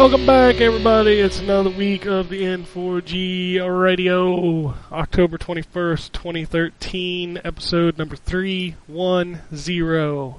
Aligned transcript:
Welcome 0.00 0.24
back, 0.24 0.62
everybody. 0.62 1.20
It's 1.20 1.40
another 1.40 1.68
week 1.68 2.06
of 2.06 2.30
the 2.30 2.40
N4G 2.40 3.60
Radio, 3.60 4.74
October 4.90 5.36
21st, 5.36 6.12
2013, 6.12 7.38
episode 7.44 7.98
number 7.98 8.16
310, 8.16 9.42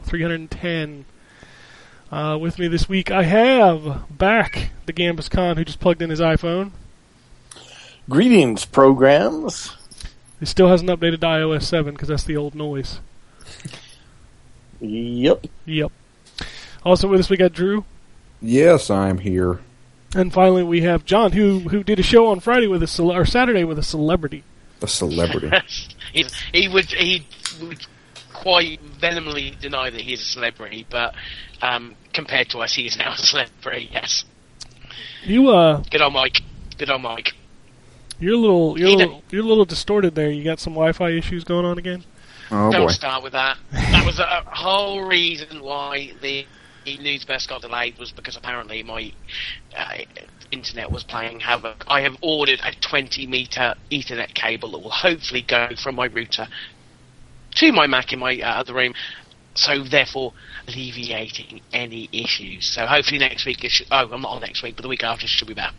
310. 0.03 1.05
Uh, 2.11 2.39
with 2.41 2.57
me 2.57 2.67
this 2.69 2.89
week, 2.89 3.11
I 3.11 3.21
have 3.21 4.05
back 4.09 4.71
the 4.87 4.93
Gambus 4.93 5.29
Khan 5.29 5.57
who 5.57 5.63
just 5.63 5.79
plugged 5.79 6.01
in 6.01 6.09
his 6.09 6.19
iPhone. 6.19 6.71
Greetings, 8.09 8.65
programs. 8.65 9.77
He 10.39 10.47
still 10.47 10.69
hasn't 10.69 10.89
updated 10.89 11.19
to 11.19 11.27
iOS 11.27 11.65
7 11.65 11.93
because 11.93 12.07
that's 12.07 12.23
the 12.23 12.35
old 12.35 12.55
noise. 12.55 12.99
Yep. 14.79 15.45
Yep. 15.65 15.91
Also 16.83 17.07
with 17.07 17.19
us, 17.19 17.29
we 17.29 17.37
got 17.37 17.53
Drew. 17.53 17.85
Yes, 18.41 18.89
I'm 18.89 19.19
here. 19.19 19.59
And 20.15 20.33
finally, 20.33 20.63
we 20.63 20.81
have 20.81 21.05
John, 21.05 21.31
who 21.31 21.59
who 21.59 21.83
did 21.83 21.99
a 21.99 22.03
show 22.03 22.27
on 22.27 22.39
Friday 22.39 22.67
with 22.67 22.83
a 22.83 22.87
cele- 22.87 23.13
or 23.15 23.25
Saturday 23.25 23.63
with 23.63 23.79
a 23.79 23.83
celebrity. 23.83 24.43
A 24.81 24.87
celebrity. 24.87 25.49
he, 26.13 26.25
he 26.51 26.67
would 26.67 26.85
he 26.85 27.25
would 27.61 27.85
quite 28.33 28.81
vehemently 28.81 29.55
deny 29.61 29.89
that 29.89 30.01
he's 30.01 30.19
a 30.21 30.25
celebrity, 30.25 30.85
but 30.89 31.13
um, 31.61 31.95
compared 32.13 32.49
to 32.49 32.59
us, 32.59 32.73
he 32.73 32.87
is 32.87 32.97
now 32.97 33.13
a 33.13 33.17
celebrity. 33.17 33.89
Yes, 33.91 34.25
You 35.23 35.49
uh, 35.49 35.83
good 35.91 36.01
on 36.01 36.13
Mike. 36.13 36.41
Good 36.77 36.89
on 36.89 37.03
Mike. 37.03 37.33
You're 38.19 38.33
a 38.33 38.37
little, 38.37 38.77
you're 38.77 38.89
a 38.89 38.93
little, 38.95 39.23
you're 39.31 39.43
a 39.43 39.47
little 39.47 39.65
distorted 39.65 40.13
there. 40.15 40.29
You 40.29 40.43
got 40.43 40.59
some 40.59 40.73
Wi-Fi 40.73 41.11
issues 41.11 41.43
going 41.43 41.65
on 41.65 41.77
again. 41.77 42.03
Oh 42.51 42.71
Don't 42.71 42.87
boy. 42.87 42.91
start 42.91 43.23
with 43.23 43.31
that. 43.33 43.57
That 43.71 44.05
was 44.05 44.19
a 44.19 44.43
whole 44.47 45.03
reason 45.03 45.61
why 45.63 46.11
the 46.21 46.45
news 46.85 47.25
burst 47.25 47.49
got 47.49 47.61
delayed 47.61 47.97
was 47.97 48.11
because 48.11 48.35
apparently 48.35 48.83
my 48.83 49.11
uh, 49.75 49.97
internet 50.51 50.91
was 50.91 51.03
playing 51.03 51.39
havoc. 51.39 51.83
I 51.87 52.01
have 52.01 52.15
ordered 52.21 52.59
a 52.63 52.73
20 52.79 53.27
meter 53.27 53.75
Ethernet 53.91 54.33
cable 54.33 54.71
that 54.71 54.79
will 54.79 54.89
hopefully 54.89 55.43
go 55.47 55.69
from 55.81 55.95
my 55.95 56.07
router 56.07 56.47
to 57.55 57.71
my 57.71 57.87
Mac 57.87 58.13
in 58.13 58.19
my 58.19 58.39
uh, 58.39 58.59
other 58.59 58.73
room. 58.73 58.93
So 59.53 59.83
therefore, 59.83 60.33
alleviating 60.67 61.61
any 61.73 62.07
issues. 62.13 62.73
So 62.73 62.85
hopefully 62.85 63.19
next 63.19 63.45
week. 63.45 63.63
It 63.63 63.71
should, 63.71 63.87
oh, 63.91 64.09
I'm 64.11 64.21
not 64.21 64.31
on 64.31 64.41
next 64.41 64.63
week, 64.63 64.75
but 64.75 64.83
the 64.83 64.87
week 64.87 65.03
after 65.03 65.27
should 65.27 65.47
be 65.47 65.53
better. 65.53 65.75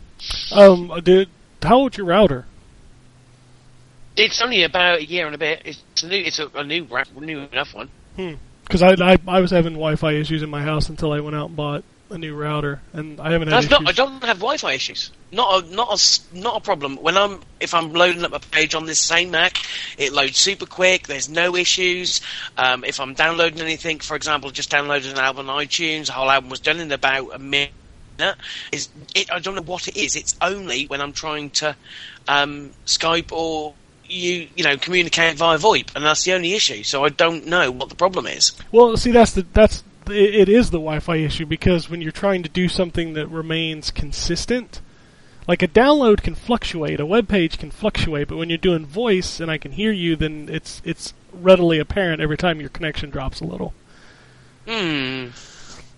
Um, 0.53 0.93
did 1.03 1.29
how 1.63 1.77
old's 1.77 1.97
your 1.97 2.07
router? 2.07 2.47
It's 4.17 4.43
only 4.43 4.63
about 4.65 4.99
a 4.99 5.05
year 5.05 5.27
and 5.27 5.35
a 5.35 5.39
bit. 5.39 5.63
It's 5.65 6.03
a 6.03 6.07
new. 6.07 6.17
It's 6.17 6.39
a, 6.39 6.49
a 6.55 6.65
new, 6.65 6.87
new 7.17 7.41
enough 7.41 7.73
one. 7.73 7.89
Because 8.73 9.01
I, 9.01 9.13
I 9.13 9.19
I 9.29 9.41
was 9.41 9.51
having 9.51 9.75
Wi-Fi 9.75 10.13
issues 10.13 10.43
in 10.43 10.49
my 10.49 10.63
house 10.63 10.89
until 10.89 11.13
I 11.13 11.21
went 11.21 11.37
out 11.37 11.49
and 11.49 11.57
bought 11.57 11.85
a 12.09 12.17
new 12.17 12.35
router, 12.35 12.81
and 12.95 13.21
I 13.21 13.33
haven't 13.33 13.49
had 13.49 13.71
not. 13.71 13.87
I 13.87 13.93
don't 13.93 14.25
have 14.25 14.39
Wi-Fi 14.39 14.73
issues. 14.73 15.11
Not 15.31 15.65
a 15.65 15.75
not 15.75 15.89
a 15.93 16.39
not 16.39 16.57
a 16.57 16.61
problem. 16.61 16.97
When 16.97 17.19
I'm 17.19 17.41
if 17.61 17.75
I'm 17.75 17.93
loading 17.93 18.25
up 18.25 18.33
a 18.33 18.41
page 18.41 18.75
on 18.75 18.87
this 18.87 18.99
same 18.99 19.31
Mac, 19.31 19.59
it 19.99 20.15
loads 20.15 20.39
super 20.39 20.65
quick. 20.65 21.07
There's 21.07 21.29
no 21.29 21.55
issues. 21.55 22.23
Um, 22.57 22.83
if 22.85 22.99
I'm 22.99 23.13
downloading 23.13 23.61
anything, 23.61 23.99
for 23.99 24.17
example, 24.17 24.51
just 24.51 24.71
downloaded 24.71 25.13
an 25.13 25.19
album 25.19 25.51
on 25.51 25.63
iTunes, 25.63 26.07
the 26.07 26.13
whole 26.13 26.31
album 26.31 26.49
was 26.49 26.61
done 26.61 26.81
in 26.81 26.91
about 26.93 27.35
a 27.35 27.39
minute. 27.39 27.73
Is 28.71 28.89
it? 29.15 29.31
I 29.31 29.39
don't 29.39 29.55
know 29.55 29.63
what 29.63 29.87
it 29.87 29.97
is. 29.99 30.17
It's 30.17 30.35
only 30.41 30.87
when 30.87 31.03
I'm 31.03 31.13
trying 31.13 31.51
to 31.51 31.77
um, 32.27 32.71
Skype 32.87 33.33
or 33.33 33.75
you 34.13 34.49
you 34.55 34.65
know 34.65 34.77
communicate 34.77 35.37
via 35.37 35.59
VoIP, 35.59 35.95
and 35.95 36.05
that's 36.05 36.25
the 36.25 36.33
only 36.33 36.53
issue. 36.55 36.83
So 36.83 37.05
I 37.05 37.09
don't 37.09 37.47
know 37.47 37.71
what 37.71 37.89
the 37.89 37.95
problem 37.95 38.27
is. 38.27 38.53
Well, 38.71 38.97
see, 38.97 39.11
that's 39.11 39.33
the 39.33 39.47
that's 39.53 39.83
it, 40.11 40.49
is 40.49 40.71
the 40.71 40.79
Wi-Fi 40.79 41.17
issue 41.17 41.47
because 41.47 41.89
when 41.89 42.01
you're 42.01 42.13
trying 42.13 42.43
to 42.43 42.49
do 42.49 42.69
something 42.69 43.15
that 43.15 43.29
remains 43.29 43.91
consistent, 43.91 44.81
like 45.47 45.63
a 45.63 45.69
download 45.69 46.23
can 46.23 46.35
fluctuate, 46.35 47.01
a 47.01 47.07
web 47.07 47.29
page 47.29 47.59
can 47.59 47.71
fluctuate, 47.71 48.29
but 48.29 48.37
when 48.37 48.49
you're 48.49 48.59
doing 48.59 48.87
voice 48.87 49.41
and 49.41 49.51
I 49.51 49.59
can 49.59 49.73
hear 49.73 49.93
you, 49.93 50.17
then 50.17 50.49
it's 50.51 50.83
it's 50.85 51.15
readily 51.33 51.79
apparent 51.79 52.21
every 52.21 52.37
time 52.37 52.61
your 52.61 52.71
connection 52.71 53.11
drops 53.11 53.41
a 53.41 53.45
little. 53.45 53.73
Hmm. 54.69 55.29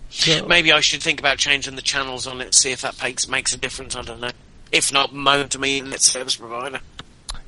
So, 0.09 0.47
Maybe 0.47 0.71
I 0.71 0.79
should 0.79 1.03
think 1.03 1.19
about 1.19 1.37
changing 1.37 1.75
the 1.75 1.81
channels 1.81 2.25
on 2.25 2.39
it, 2.39 2.55
see 2.55 2.71
if 2.71 2.81
that 2.81 3.01
makes 3.03 3.27
makes 3.27 3.53
a 3.53 3.57
difference. 3.57 3.95
I 3.95 4.01
don't 4.01 4.21
know. 4.21 4.31
If 4.71 4.91
not, 4.91 5.13
moan 5.13 5.49
to 5.49 5.59
me 5.59 5.79
and 5.79 5.93
its 5.93 6.05
service 6.05 6.35
provider. 6.35 6.79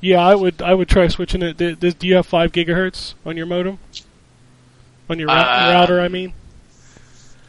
Yeah, 0.00 0.18
I 0.18 0.34
would 0.34 0.62
I 0.62 0.74
would 0.74 0.88
try 0.88 1.08
switching 1.08 1.42
it. 1.42 1.56
Do, 1.56 1.74
do 1.74 2.06
you 2.06 2.16
have 2.16 2.26
five 2.26 2.52
gigahertz 2.52 3.14
on 3.24 3.36
your 3.36 3.46
modem? 3.46 3.78
On 5.10 5.18
your 5.18 5.30
Uh, 5.30 5.34
router, 5.72 6.00
I 6.00 6.08
mean. 6.08 6.34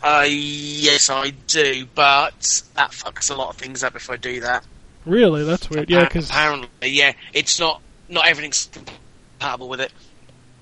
Uh, 0.01 0.25
yes, 0.29 1.09
I 1.09 1.31
do, 1.47 1.85
but 1.93 2.63
that 2.75 2.91
fucks 2.91 3.29
a 3.29 3.35
lot 3.35 3.49
of 3.49 3.57
things 3.57 3.83
up 3.83 3.95
if 3.95 4.09
I 4.09 4.15
do 4.15 4.39
that. 4.39 4.65
Really, 5.05 5.43
that's 5.43 5.69
weird. 5.69 5.89
Yeah, 5.89 6.05
because 6.05 6.29
apparently, 6.29 6.89
yeah, 6.89 7.13
it's 7.33 7.59
not 7.59 7.81
not 8.07 8.27
everything's 8.27 8.69
compatible 8.71 9.67
with 9.69 9.81
it. 9.81 9.91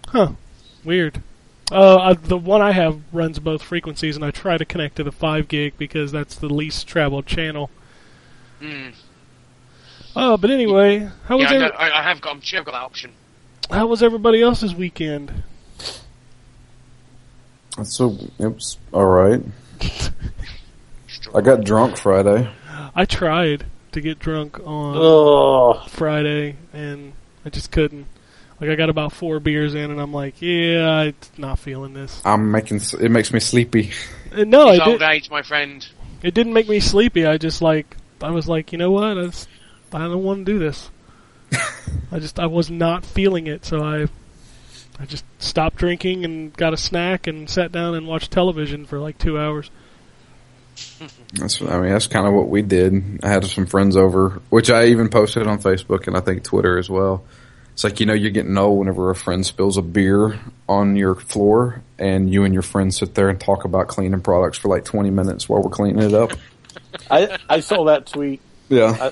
Huh. 0.08 0.32
Weird. 0.84 1.22
Uh, 1.72 2.14
the 2.14 2.38
one 2.38 2.62
I 2.62 2.72
have 2.72 3.02
runs 3.12 3.40
both 3.40 3.62
frequencies, 3.62 4.16
and 4.16 4.24
I 4.24 4.32
try 4.32 4.58
to 4.58 4.64
connect 4.64 4.96
to 4.98 5.04
the 5.04 5.12
5 5.12 5.50
gig 5.50 5.74
because 5.78 6.14
that's 6.14 6.36
the 6.36 6.48
least 6.48 6.88
traveled 6.88 7.26
channel. 7.26 7.70
Mm. 8.62 8.94
Uh, 10.18 10.36
but 10.38 10.50
anyway, 10.50 11.08
how 11.28 11.38
was 11.38 11.44
Yeah, 11.44 11.50
I, 11.52 11.56
every- 11.56 11.68
know- 11.68 11.74
I, 11.76 12.00
I 12.00 12.04
have 12.04 12.20
got. 12.22 12.34
I'm 12.36 12.42
sure 12.42 12.60
I've 12.60 12.66
got 12.66 12.72
that 12.74 12.82
option. 12.82 13.12
how 13.70 13.86
was 13.88 14.02
everybody 14.02 14.42
else's 14.42 14.74
weekend? 14.74 15.32
So 17.84 18.18
it 18.40 18.48
was 18.48 18.78
all 18.92 19.06
right. 19.06 19.42
I 21.36 21.42
got 21.42 21.64
drunk 21.64 21.98
Friday. 21.98 22.50
I 22.96 23.06
tried 23.06 23.66
to 23.92 24.02
get 24.02 24.18
drunk 24.20 24.60
on 24.66 24.96
Oh, 24.98 25.84
Friday, 25.90 26.56
and 26.74 27.14
I 27.46 27.50
just 27.50 27.72
couldn't. 27.72 28.08
Like 28.60 28.72
I 28.72 28.76
got 28.76 28.90
about 28.90 29.14
four 29.14 29.40
beers 29.40 29.76
in, 29.76 29.92
and 29.92 30.02
I'm 30.02 30.12
like, 30.14 30.42
yeah, 30.42 30.90
I'm 30.90 31.16
not 31.38 31.60
feeling 31.60 31.94
this. 31.94 32.20
I'm 32.26 32.50
making 32.52 32.82
it 33.00 33.12
makes 33.12 33.32
me 33.32 33.40
sleepy. 33.40 33.92
Uh, 34.36 34.44
no, 34.46 34.70
It's 34.70 34.80
it, 34.82 34.88
old 34.88 35.00
did, 35.00 35.08
age, 35.10 35.30
my 35.30 35.44
friend. 35.44 35.88
it 36.24 36.34
didn't 36.34 36.54
make 36.54 36.68
me 36.68 36.80
sleepy. 36.80 37.28
I 37.28 37.38
just 37.38 37.62
like 37.62 37.96
I 38.24 38.32
was 38.32 38.48
like, 38.50 38.72
you 38.72 38.80
know 38.80 38.90
what? 38.90 39.18
I, 39.20 39.26
just, 39.28 39.48
I 39.94 40.00
don't 40.00 40.24
want 40.24 40.46
to 40.46 40.52
do 40.52 40.60
this. 40.60 40.90
I 42.12 42.20
just 42.20 42.40
I 42.40 42.48
was 42.48 42.70
not 42.70 43.06
feeling 43.06 43.48
it, 43.48 43.66
so 43.66 43.84
I 43.84 44.08
I 45.00 45.06
just 45.06 45.26
stopped 45.40 45.78
drinking 45.78 46.26
and 46.26 46.54
got 46.54 46.74
a 46.74 46.78
snack 46.78 47.28
and 47.28 47.50
sat 47.50 47.72
down 47.72 47.96
and 47.96 48.08
watched 48.08 48.32
television 48.32 48.86
for 48.86 49.00
like 49.00 49.18
two 49.18 49.40
hours. 49.40 49.70
That's 51.34 51.62
I 51.62 51.80
mean 51.80 51.92
that's 51.92 52.08
kind 52.08 52.28
of 52.28 52.34
what 52.34 52.50
we 52.50 52.62
did. 52.62 53.20
I 53.24 53.30
had 53.30 53.44
some 53.46 53.66
friends 53.66 53.98
over, 53.98 54.42
which 54.50 54.70
I 54.70 54.86
even 54.86 55.10
posted 55.10 55.48
on 55.48 55.60
Facebook 55.60 56.08
and 56.08 56.16
I 56.16 56.20
think 56.20 56.44
Twitter 56.44 56.78
as 56.78 56.90
well. 56.90 57.26
It's 57.74 57.84
like 57.84 58.00
you 58.00 58.06
know 58.06 58.14
you're 58.14 58.32
getting 58.32 58.58
old 58.58 58.80
whenever 58.80 59.10
a 59.10 59.16
friend 59.16 59.46
spills 59.46 59.78
a 59.78 59.82
beer 59.82 60.40
on 60.70 60.96
your 60.96 61.16
floor 61.16 61.82
and 62.00 62.32
you 62.32 62.44
and 62.44 62.54
your 62.54 62.64
friend 62.64 62.94
sit 62.94 63.16
there 63.16 63.28
and 63.28 63.40
talk 63.40 63.66
about 63.66 63.88
cleaning 63.88 64.22
products 64.22 64.60
for 64.60 64.70
like 64.70 64.86
20 64.86 65.10
minutes 65.10 65.50
while 65.50 65.62
we're 65.62 65.70
cleaning 65.70 66.04
it 66.04 66.14
up. 66.14 66.32
I 67.12 67.38
I 67.50 67.60
saw 67.60 67.86
that 67.86 68.06
tweet. 68.06 68.40
Yeah, 68.70 68.96
I 69.00 69.12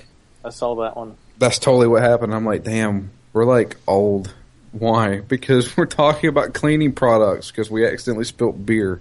saw 0.50 0.76
that 0.84 0.96
one. 0.96 1.16
that's 1.38 1.60
totally 1.60 1.88
what 1.88 2.02
happened. 2.02 2.34
I'm 2.34 2.46
like, 2.46 2.64
damn, 2.64 3.12
we're 3.34 3.46
like 3.46 3.78
old. 3.88 4.34
Why? 4.72 5.22
Because 5.22 5.76
we're 5.78 5.86
talking 5.86 6.30
about 6.30 6.54
cleaning 6.54 6.92
products 6.94 7.50
because 7.52 7.70
we 7.72 7.86
accidentally 7.86 8.26
spilt 8.26 8.66
beer. 8.66 9.00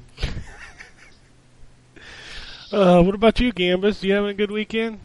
Uh, 2.73 3.02
what 3.02 3.14
about 3.14 3.38
you, 3.41 3.52
Gambus? 3.52 4.02
You 4.02 4.14
having 4.14 4.31
a 4.31 4.35
good 4.35 4.50
weekend? 4.50 4.99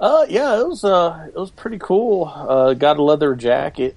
Uh, 0.00 0.26
yeah, 0.28 0.60
it 0.60 0.68
was 0.68 0.84
uh, 0.84 1.24
it 1.28 1.34
was 1.38 1.50
pretty 1.50 1.78
cool. 1.78 2.26
Uh, 2.32 2.74
got 2.74 2.98
a 2.98 3.02
leather 3.02 3.34
jacket 3.34 3.96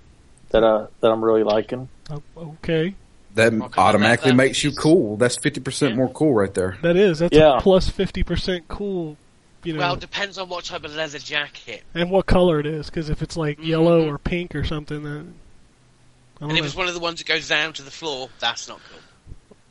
that 0.50 0.64
uh 0.64 0.88
that 1.00 1.12
I'm 1.12 1.24
really 1.24 1.44
liking. 1.44 1.90
Oh, 2.10 2.22
okay, 2.38 2.96
That 3.36 3.54
Well, 3.54 3.70
automatically 3.78 4.32
that- 4.32 4.38
that 4.38 4.44
makes 4.44 4.64
you 4.64 4.72
cool. 4.72 5.18
That's 5.18 5.38
fifty 5.38 5.60
percent 5.60 5.92
Yeah. 5.92 5.98
more 5.98 6.10
cool 6.12 6.34
right 6.34 6.54
there. 6.54 6.78
that 6.82 6.96
is 6.96 7.20
that's 7.20 7.36
Yeah. 7.36 7.58
a 7.58 7.62
plus 7.62 7.88
fifty 7.90 8.24
percent 8.24 8.68
cool. 8.68 9.16
You 9.64 9.74
know, 9.74 9.80
Well, 9.80 9.96
depends 9.96 10.38
on 10.38 10.50
what 10.50 10.66
type 10.66 10.84
of 10.84 10.96
leather 10.96 11.20
jacket. 11.20 11.84
and 11.94 12.10
what 12.10 12.26
color 12.26 12.60
it 12.60 12.66
is. 12.66 12.88
Because 12.88 13.10
if 13.10 13.22
it's 13.22 13.38
like 13.38 13.60
yellow 13.64 14.06
Mhm. 14.06 14.12
or 14.14 14.18
pink 14.18 14.56
or 14.56 14.64
something, 14.64 15.04
then 15.04 15.12
I 15.14 15.18
And 15.18 16.50
don't 16.50 16.52
if 16.52 16.58
know. 16.60 16.66
it's 16.66 16.76
one 16.76 16.88
of 16.88 16.94
the 16.96 17.00
ones 17.00 17.20
that 17.20 17.28
goes 17.28 17.48
down 17.48 17.74
to 17.74 17.84
the 17.84 17.92
floor, 17.92 18.30
that's 18.40 18.68
not 18.68 18.80
cool. 18.90 19.00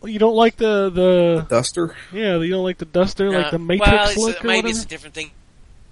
you 0.08 0.18
don't 0.18 0.36
like 0.36 0.56
the 0.56 0.88
the 0.90 1.46
Duster. 1.48 1.94
yeah, 2.12 2.38
you 2.38 2.48
don't 2.50 2.64
like 2.64 2.78
the 2.78 2.84
duster, 2.86 3.30
like 3.30 3.46
Uh, 3.46 3.50
the 3.50 3.58
Matrix 3.58 3.90
well, 3.90 4.08
it's, 4.08 4.16
look 4.18 4.36
uh, 4.36 4.40
or 4.40 4.46
maybe 4.46 4.56
whatever. 4.62 4.68
it's 4.68 4.84
a 4.84 4.88
different 4.88 5.14
thing 5.14 5.30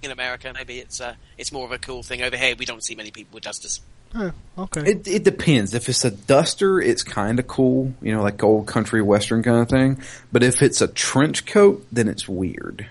in 0.01 0.09
America. 0.11 0.51
Maybe 0.53 0.79
it's 0.79 0.99
uh, 1.01 1.13
it's 1.37 1.51
more 1.51 1.65
of 1.65 1.71
a 1.71 1.77
cool 1.77 2.01
thing 2.01 2.21
over 2.23 2.35
here. 2.37 2.55
We 2.57 2.65
don't 2.65 2.83
see 2.83 2.95
many 2.95 3.11
people 3.11 3.35
with 3.35 3.43
dusters. 3.43 3.81
Huh, 4.15 4.31
okay, 4.57 4.81
It 4.89 5.07
it 5.07 5.23
depends. 5.23 5.75
If 5.75 5.87
it's 5.89 6.03
a 6.05 6.09
duster, 6.09 6.81
it's 6.81 7.03
kind 7.03 7.37
of 7.37 7.45
cool, 7.47 7.93
you 8.01 8.11
know, 8.15 8.23
like 8.23 8.41
old 8.43 8.65
country 8.65 9.03
western 9.03 9.43
kind 9.43 9.57
of 9.61 9.69
thing. 9.69 10.01
But 10.31 10.41
if 10.41 10.63
it's 10.63 10.81
a 10.81 10.87
trench 10.87 11.45
coat, 11.45 11.85
then 11.91 12.07
it's 12.07 12.27
weird. 12.27 12.87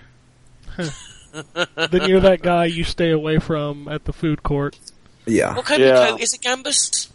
then 1.91 2.09
you're 2.09 2.19
that 2.21 2.41
guy 2.41 2.65
you 2.65 2.83
stay 2.83 3.11
away 3.11 3.39
from 3.39 3.87
at 3.87 4.05
the 4.05 4.13
food 4.13 4.43
court. 4.43 4.77
Yeah. 5.25 5.55
What 5.55 5.65
kind 5.65 5.81
Yeah. 5.81 5.99
of 6.03 6.09
coat 6.11 6.21
is 6.21 6.33
it? 6.33 6.41
Gambus? 6.41 7.09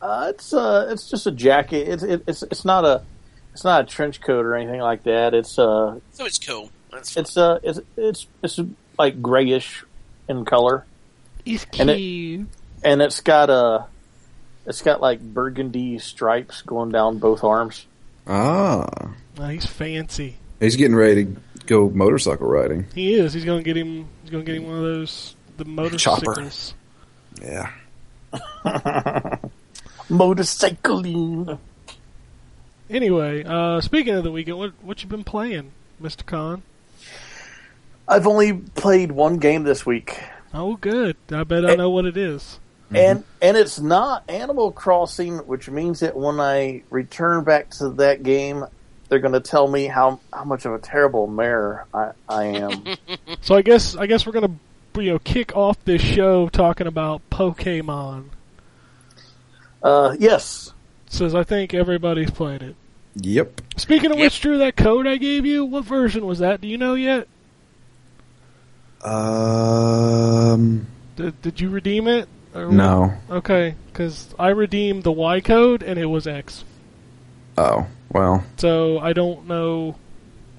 Uh, 0.00 0.26
it's 0.34 0.52
uh, 0.52 0.88
it's 0.90 1.08
just 1.08 1.26
a 1.26 1.30
jacket. 1.30 1.88
It's 1.88 2.02
it, 2.02 2.24
it's 2.26 2.42
it's 2.42 2.64
not 2.64 2.84
a 2.84 3.02
it's 3.52 3.62
not 3.64 3.82
a 3.82 3.86
trench 3.86 4.20
coat 4.20 4.44
or 4.44 4.54
anything 4.56 4.80
like 4.80 5.04
that. 5.04 5.32
It's 5.34 5.58
uh, 5.58 5.98
So 6.12 6.26
it's 6.26 6.38
cool. 6.38 6.70
That's 6.90 7.16
it's 7.16 7.36
uh, 7.36 7.60
it's 7.62 7.80
it's 7.96 8.26
it's 8.42 8.58
like 8.98 9.22
grayish 9.22 9.84
in 10.28 10.44
color, 10.44 10.84
It's 11.44 11.66
And 11.78 11.90
it- 11.90 11.96
cute. 11.96 12.46
and 12.82 13.00
it's 13.02 13.20
got 13.20 13.48
uh, 13.48 13.84
it's 14.66 14.82
got 14.82 15.00
like 15.00 15.20
burgundy 15.20 15.98
stripes 15.98 16.62
going 16.62 16.90
down 16.90 17.18
both 17.18 17.44
arms. 17.44 17.86
Ah, 18.26 18.88
Oh, 19.38 19.46
he's 19.48 19.66
fancy. 19.66 20.36
he's 20.60 20.76
getting 20.76 20.94
ready 20.96 21.24
to 21.24 21.36
go 21.72 21.90
motorcycle 21.90 22.46
riding. 22.46 22.86
He 22.94 23.14
is. 23.14 23.32
He's 23.32 23.44
gonna 23.44 23.62
get 23.62 23.76
him. 23.76 24.06
He's 24.22 24.30
gonna 24.30 24.44
get 24.44 24.56
him 24.56 24.66
one 24.66 24.76
of 24.76 24.82
those 24.82 25.34
the 25.56 25.64
motorcycles. 25.64 26.74
Yeah. 27.40 27.70
Motorcycling. 30.08 31.58
Anyway, 32.90 33.44
uh, 33.44 33.80
speaking 33.80 34.14
of 34.14 34.24
the 34.24 34.30
weekend, 34.30 34.58
what 34.58 34.72
what 34.82 35.02
you 35.02 35.08
been 35.08 35.24
playing, 35.24 35.72
Mister 35.98 36.24
Khan? 36.24 36.62
I've 38.08 38.26
only 38.26 38.52
played 38.52 39.12
one 39.12 39.38
game 39.38 39.62
this 39.62 39.86
week, 39.86 40.18
Oh, 40.52 40.76
good. 40.76 41.16
I 41.30 41.44
bet 41.44 41.64
I 41.64 41.72
Eh. 41.72 41.76
know 41.76 41.88
what 41.90 42.04
it 42.04 42.16
is. 42.16 42.58
and 42.94 43.24
and 43.40 43.56
it's 43.56 43.80
not 43.80 44.24
Animal 44.28 44.70
Crossing, 44.72 45.38
which 45.38 45.70
means 45.70 46.00
that 46.00 46.14
when 46.16 46.38
I 46.40 46.82
return 46.90 47.44
back 47.44 47.70
to 47.78 47.88
that 47.90 48.22
game, 48.22 48.64
they're 49.12 49.18
going 49.18 49.34
to 49.34 49.40
tell 49.40 49.68
me 49.68 49.84
how 49.88 50.18
how 50.32 50.42
much 50.44 50.64
of 50.64 50.72
a 50.72 50.78
terrible 50.78 51.26
mayor 51.26 51.84
I, 51.92 52.12
I 52.26 52.44
am. 52.44 52.84
So 53.42 53.54
I 53.54 53.60
guess 53.60 53.94
I 53.94 54.06
guess 54.06 54.24
we're 54.24 54.32
gonna 54.32 54.54
you 54.96 55.10
know 55.12 55.18
kick 55.18 55.54
off 55.54 55.76
this 55.84 56.00
show 56.00 56.48
talking 56.48 56.86
about 56.86 57.20
Pokemon. 57.28 58.28
uh, 59.82 60.16
yes, 60.18 60.72
Says 61.08 61.34
I 61.34 61.42
think 61.44 61.74
everybody's 61.74 62.30
played 62.30 62.62
it. 62.62 62.74
Yep. 63.16 63.60
Speaking 63.76 64.10
of 64.12 64.16
Yep. 64.18 64.24
which, 64.24 64.40
Drew, 64.40 64.56
that 64.58 64.76
code 64.76 65.06
I 65.06 65.16
gave 65.18 65.44
you, 65.44 65.66
what 65.66 65.84
version 65.84 66.24
was 66.24 66.38
that? 66.38 66.62
Do 66.62 66.68
you 66.68 66.78
know 66.78 66.94
yet? 66.94 67.28
Um. 69.04 70.86
Did, 71.16 71.42
did 71.42 71.60
you 71.60 71.68
redeem 71.68 72.08
it? 72.08 72.28
Or 72.54 72.66
what? 72.68 72.74
No. 72.74 73.12
Okay, 73.30 73.74
because 73.92 74.34
I 74.38 74.48
redeemed 74.48 75.02
the 75.02 75.12
Y 75.12 75.40
code 75.40 75.82
and 75.82 75.98
it 75.98 76.06
was 76.06 76.26
X. 76.26 76.64
Oh 77.58 77.86
well. 78.10 78.44
So 78.56 78.98
I 78.98 79.12
don't 79.12 79.46
know 79.46 79.96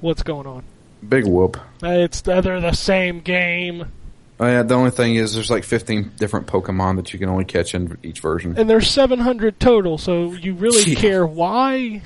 what's 0.02 0.24
going 0.24 0.48
on. 0.48 0.64
Big 1.08 1.26
whoop. 1.26 1.58
It's 1.82 2.22
they're 2.22 2.42
the 2.42 2.72
same 2.74 3.20
game, 3.20 3.92
Oh 4.40 4.48
yeah. 4.48 4.64
The 4.64 4.74
only 4.74 4.92
thing 4.92 5.16
is, 5.16 5.34
there's 5.36 5.52
like 5.52 5.64
15 5.64 6.14
different 6.18 6.48
Pokemon 6.48 6.96
that 6.98 7.14
you 7.14 7.20
can 7.20 7.30
only 7.30 7.46
catch 7.46 7.76
in 7.76 7.98
each 8.04 8.20
version. 8.20 8.56
and 8.58 8.70
there's 8.70 8.90
700 8.90 9.60
total. 9.60 9.98
So 9.98 10.34
you 10.34 10.54
really 10.56 10.84
Yeah. 10.94 11.00
care 11.00 11.26
why? 11.26 12.02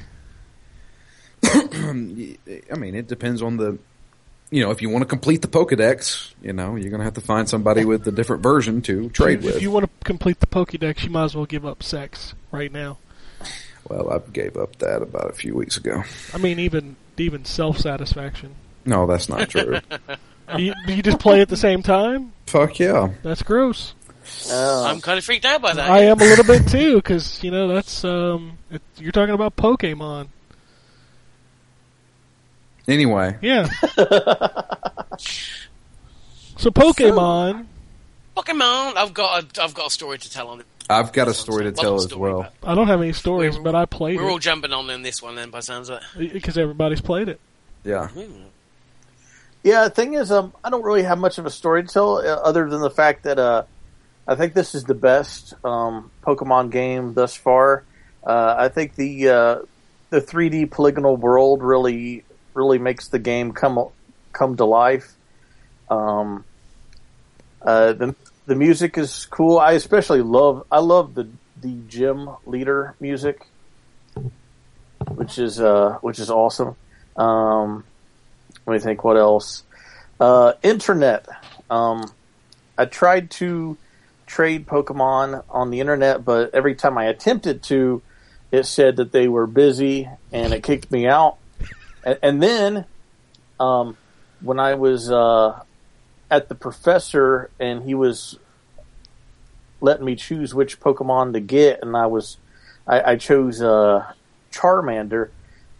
I 1.43 1.93
mean, 1.93 2.37
it 2.95 3.07
depends 3.07 3.41
on 3.41 3.57
the. 3.57 3.77
You 4.49 4.63
know, 4.63 4.71
if 4.71 4.81
you 4.81 4.89
want 4.89 5.01
to 5.03 5.07
complete 5.07 5.41
the 5.41 5.49
Pokedex, 5.49 6.31
you 6.41 6.53
know, 6.53 6.75
you're 6.77 6.89
gonna 6.89 7.03
have 7.03 7.15
to 7.15 7.21
find 7.21 7.49
somebody 7.49 7.83
with 7.83 8.07
a 8.07 8.11
different 8.13 8.41
version 8.43 8.81
to 8.83 9.09
trade 9.09 9.39
if, 9.39 9.43
with. 9.45 9.55
if 9.57 9.61
you 9.61 9.71
want 9.71 9.83
to 9.85 10.05
complete 10.05 10.39
the 10.39 10.47
Pokédex, 10.47 11.03
you 11.03 11.09
might 11.09 11.25
as 11.25 11.35
well 11.35 11.45
give 11.45 11.65
up 11.65 11.83
sex 11.83 12.33
right 12.49 12.71
now. 12.71 12.97
Well, 13.89 14.11
I 14.11 14.19
gave 14.31 14.57
up 14.57 14.77
that 14.77 15.01
about 15.01 15.29
a 15.29 15.33
few 15.33 15.55
weeks 15.55 15.77
ago. 15.77 16.03
I 16.33 16.37
mean, 16.37 16.59
even 16.59 16.95
even 17.17 17.45
self 17.45 17.77
satisfaction. 17.79 18.55
No, 18.85 19.05
that's 19.07 19.29
not 19.29 19.49
true. 19.49 19.79
you, 20.57 20.73
you 20.87 21.01
just 21.01 21.19
play 21.19 21.41
at 21.41 21.49
the 21.49 21.57
same 21.57 21.83
time. 21.83 22.31
Fuck 22.47 22.79
yeah. 22.79 23.09
That's 23.23 23.43
gross. 23.43 23.93
uh, 24.51 24.83
I'm 24.83 25.01
kind 25.01 25.17
of 25.17 25.23
freaked 25.25 25.45
out 25.45 25.61
by 25.61 25.73
that. 25.73 25.89
I 25.89 26.03
am 26.03 26.19
a 26.19 26.23
little 26.23 26.45
bit 26.45 26.67
too, 26.67 26.95
because 26.95 27.43
you 27.43 27.51
know 27.51 27.67
that's 27.67 28.03
um, 28.03 28.57
it, 28.71 28.81
you're 28.97 29.11
talking 29.11 29.35
about 29.35 29.55
Pokemon. 29.55 30.27
Anyway, 32.87 33.35
Yeah. 33.41 33.67
so 36.57 36.69
Pokemon, 36.71 37.65
Pokemon. 38.37 38.95
I've 38.95 39.13
got 39.13 39.43
a, 39.57 39.63
I've 39.63 39.73
got 39.73 39.87
a 39.87 39.89
story 39.89 40.17
to 40.17 40.31
tell 40.31 40.47
on 40.47 40.61
it. 40.61 40.65
I've 40.89 41.11
got 41.11 41.27
a 41.27 41.33
story 41.33 41.63
to 41.63 41.69
Long 41.69 41.75
tell 41.75 41.95
as 41.95 42.03
story, 42.03 42.33
well. 42.33 42.47
I 42.63 42.73
don't 42.75 42.87
have 42.87 43.01
any 43.01 43.13
stories, 43.13 43.53
We're- 43.55 43.63
but 43.63 43.75
I 43.75 43.85
played 43.85 44.17
We're 44.17 44.29
all 44.31 44.39
jumping 44.39 44.71
on 44.71 44.89
in 44.89 45.01
this 45.01 45.21
one 45.21 45.35
then, 45.35 45.49
by 45.49 45.59
the 45.59 45.63
sounds 45.63 45.89
of 45.89 46.01
it. 46.17 46.33
because 46.33 46.57
everybody's 46.57 47.01
played 47.01 47.27
it. 47.29 47.39
Yeah. 47.83 48.09
yeah. 49.63 49.83
The 49.85 49.89
thing 49.89 50.13
is, 50.13 50.31
um, 50.31 50.53
I 50.63 50.69
don't 50.69 50.83
really 50.83 51.03
have 51.03 51.17
much 51.17 51.37
of 51.37 51.45
a 51.45 51.49
story 51.49 51.83
to 51.83 51.87
tell, 51.89 52.17
uh, 52.17 52.21
other 52.21 52.69
than 52.69 52.81
the 52.81 52.89
fact 52.89 53.23
that 53.23 53.37
uh, 53.39 53.63
I 54.27 54.35
think 54.35 54.53
this 54.53 54.75
is 54.75 54.83
the 54.83 54.93
best 54.93 55.53
um, 55.63 56.11
Pokemon 56.23 56.71
game 56.71 57.13
thus 57.13 57.35
far. 57.35 57.83
Uh, 58.25 58.55
I 58.57 58.69
think 58.69 58.95
the 58.95 59.29
uh, 59.29 59.55
the 60.09 60.21
3D 60.21 60.69
polygonal 60.71 61.15
world 61.15 61.61
really 61.63 62.23
really 62.53 62.77
makes 62.79 63.07
the 63.09 63.19
game 63.19 63.51
come 63.53 63.87
come 64.33 64.57
to 64.57 64.65
life. 64.65 65.13
Um, 65.89 66.43
uh, 67.61 67.93
the 67.93 68.15
the 68.47 68.55
music 68.55 68.97
is 68.97 69.27
cool. 69.29 69.59
I 69.59 69.73
especially 69.73 70.21
love 70.21 70.65
I 70.71 70.79
love 70.79 71.13
the 71.13 71.27
the 71.61 71.75
gym 71.87 72.30
leader 72.45 72.95
music, 72.99 73.45
which 75.09 75.37
is 75.37 75.61
uh, 75.61 75.99
which 76.01 76.18
is 76.18 76.31
awesome. 76.31 76.75
Um, 77.16 77.83
let 78.66 78.73
me 78.73 78.80
think. 78.80 79.04
What 79.04 79.18
else? 79.18 79.63
Uh, 80.19 80.54
internet. 80.63 81.27
Um, 81.69 82.09
I 82.77 82.85
tried 82.85 83.31
to 83.31 83.77
trade 84.25 84.66
Pokemon 84.66 85.44
on 85.49 85.69
the 85.69 85.80
internet, 85.80 86.23
but 86.23 86.56
every 86.56 86.75
time 86.75 86.97
I 86.97 87.06
attempted 87.06 87.63
to, 87.63 88.01
it 88.51 88.66
said 88.66 88.95
that 88.95 89.11
they 89.11 89.27
were 89.27 89.47
busy 89.47 90.09
and 90.31 90.54
it 90.54 90.63
kicked 90.63 90.92
me 90.92 91.07
out. 91.07 91.37
And, 92.04 92.19
and 92.21 92.44
then, 92.44 92.85
um, 93.59 93.97
when 94.42 94.59
I 94.59 94.75
was 94.75 95.11
uh, 95.11 95.59
at 96.29 96.49
the 96.49 96.55
professor 96.55 97.49
and 97.59 97.83
he 97.83 97.93
was 97.93 98.37
letting 99.81 100.05
me 100.05 100.15
choose 100.15 100.53
which 100.53 100.79
Pokemon 100.79 101.33
to 101.33 101.39
get, 101.39 101.81
and 101.81 101.95
I 101.95 102.07
was, 102.07 102.37
I, 102.87 103.11
I 103.11 103.15
chose 103.15 103.61
uh, 103.61 104.11
Charmander. 104.51 105.29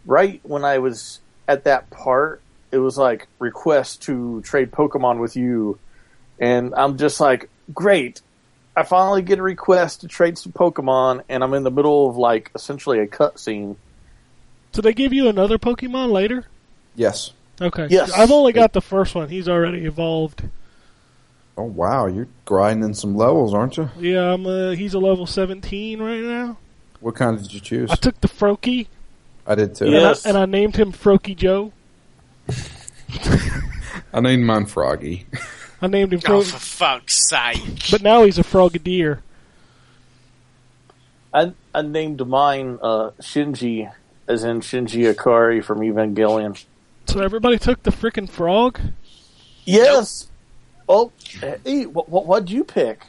Right 0.06 0.40
when 0.44 0.64
I 0.64 0.78
was 0.78 1.20
at 1.48 1.66
that 1.66 1.90
part, 1.90 2.42
it 2.72 2.78
was 2.78 2.98
like 2.98 3.28
request 3.40 4.04
to 4.04 4.42
trade 4.42 4.72
Pokemon 4.72 5.20
with 5.20 5.36
you, 5.36 5.80
and 6.40 6.74
I'm 6.76 6.98
just 6.98 7.20
like, 7.20 7.50
great. 7.74 8.22
I 8.76 8.84
finally 8.84 9.24
get 9.24 9.40
a 9.40 9.42
request 9.42 10.02
to 10.02 10.08
trade 10.08 10.38
some 10.38 10.52
Pokemon, 10.52 11.24
and 11.28 11.44
I'm 11.44 11.54
in 11.54 11.64
the 11.64 11.72
middle 11.72 12.10
of 12.10 12.18
like 12.18 12.52
essentially 12.54 13.00
a 13.00 13.08
cutscene. 13.08 13.76
So 14.74 14.82
they 14.82 14.94
give 14.94 15.14
you 15.14 15.28
another 15.28 15.58
Pokemon 15.58 16.12
later. 16.12 16.46
Yes. 16.96 17.32
Okay. 17.62 17.88
Yes. 17.90 18.12
I've 18.12 18.32
only 18.32 18.54
got 18.54 18.74
the 18.74 18.82
first 18.82 19.16
one. 19.16 19.30
He's 19.30 19.48
already 19.50 19.86
evolved. 19.86 20.44
Oh 21.58 21.64
wow, 21.64 22.06
you're 22.06 22.28
grinding 22.46 22.94
some 22.94 23.16
levels, 23.16 23.54
aren't 23.54 23.78
you? 23.78 23.90
Yeah, 24.00 24.34
I'm. 24.34 24.46
Uh, 24.46 24.72
he's 24.72 24.94
a 24.94 25.00
level 25.00 25.26
17 25.26 26.00
right 26.00 26.22
now. 26.22 26.58
What 27.00 27.16
kind 27.16 27.42
did 27.42 27.52
you 27.54 27.60
choose? 27.60 27.90
I 27.90 27.96
took 27.96 28.20
the 28.22 28.28
Froakie 28.28 28.86
I 29.46 29.56
did 29.56 29.74
too. 29.76 29.86
and, 29.86 29.94
Yes. 29.94 30.26
I, 30.26 30.30
and 30.30 30.38
I 30.38 30.46
named 30.46 30.76
him 30.76 30.92
Froakie 30.92 31.36
Joe. 31.36 31.72
I 34.14 34.20
named 34.20 34.44
mine 34.46 34.66
Froggy. 34.66 35.26
I 35.82 35.88
named 35.88 36.14
him 36.14 36.20
Oh, 36.26 36.42
Fro- 36.42 36.42
for 36.44 36.60
fuck's 36.60 37.28
sake! 37.30 37.88
but 37.92 38.02
now 38.02 38.24
he's 38.24 38.38
a 38.38 38.44
Frogadier. 38.44 39.20
I 41.34 41.54
I 41.74 41.82
named 41.82 42.26
mine 42.28 42.80
uh, 42.82 43.12
Shinji, 43.22 43.92
as 44.28 44.44
in 44.44 44.62
Shinji 44.62 45.12
Ikari 45.14 45.64
from 45.64 45.80
Evangelion. 45.80 46.64
So 47.08 47.22
everybody 47.22 47.58
took 47.58 47.84
the 47.84 47.92
freaking 47.92 48.30
frog. 48.30 48.80
Yes. 49.66 50.28
Oh, 50.90 51.12
hey, 51.66 51.86
what, 51.86 52.10
what 52.10 52.26
what'd 52.26 52.50
you 52.50 52.64
pick? 52.64 53.02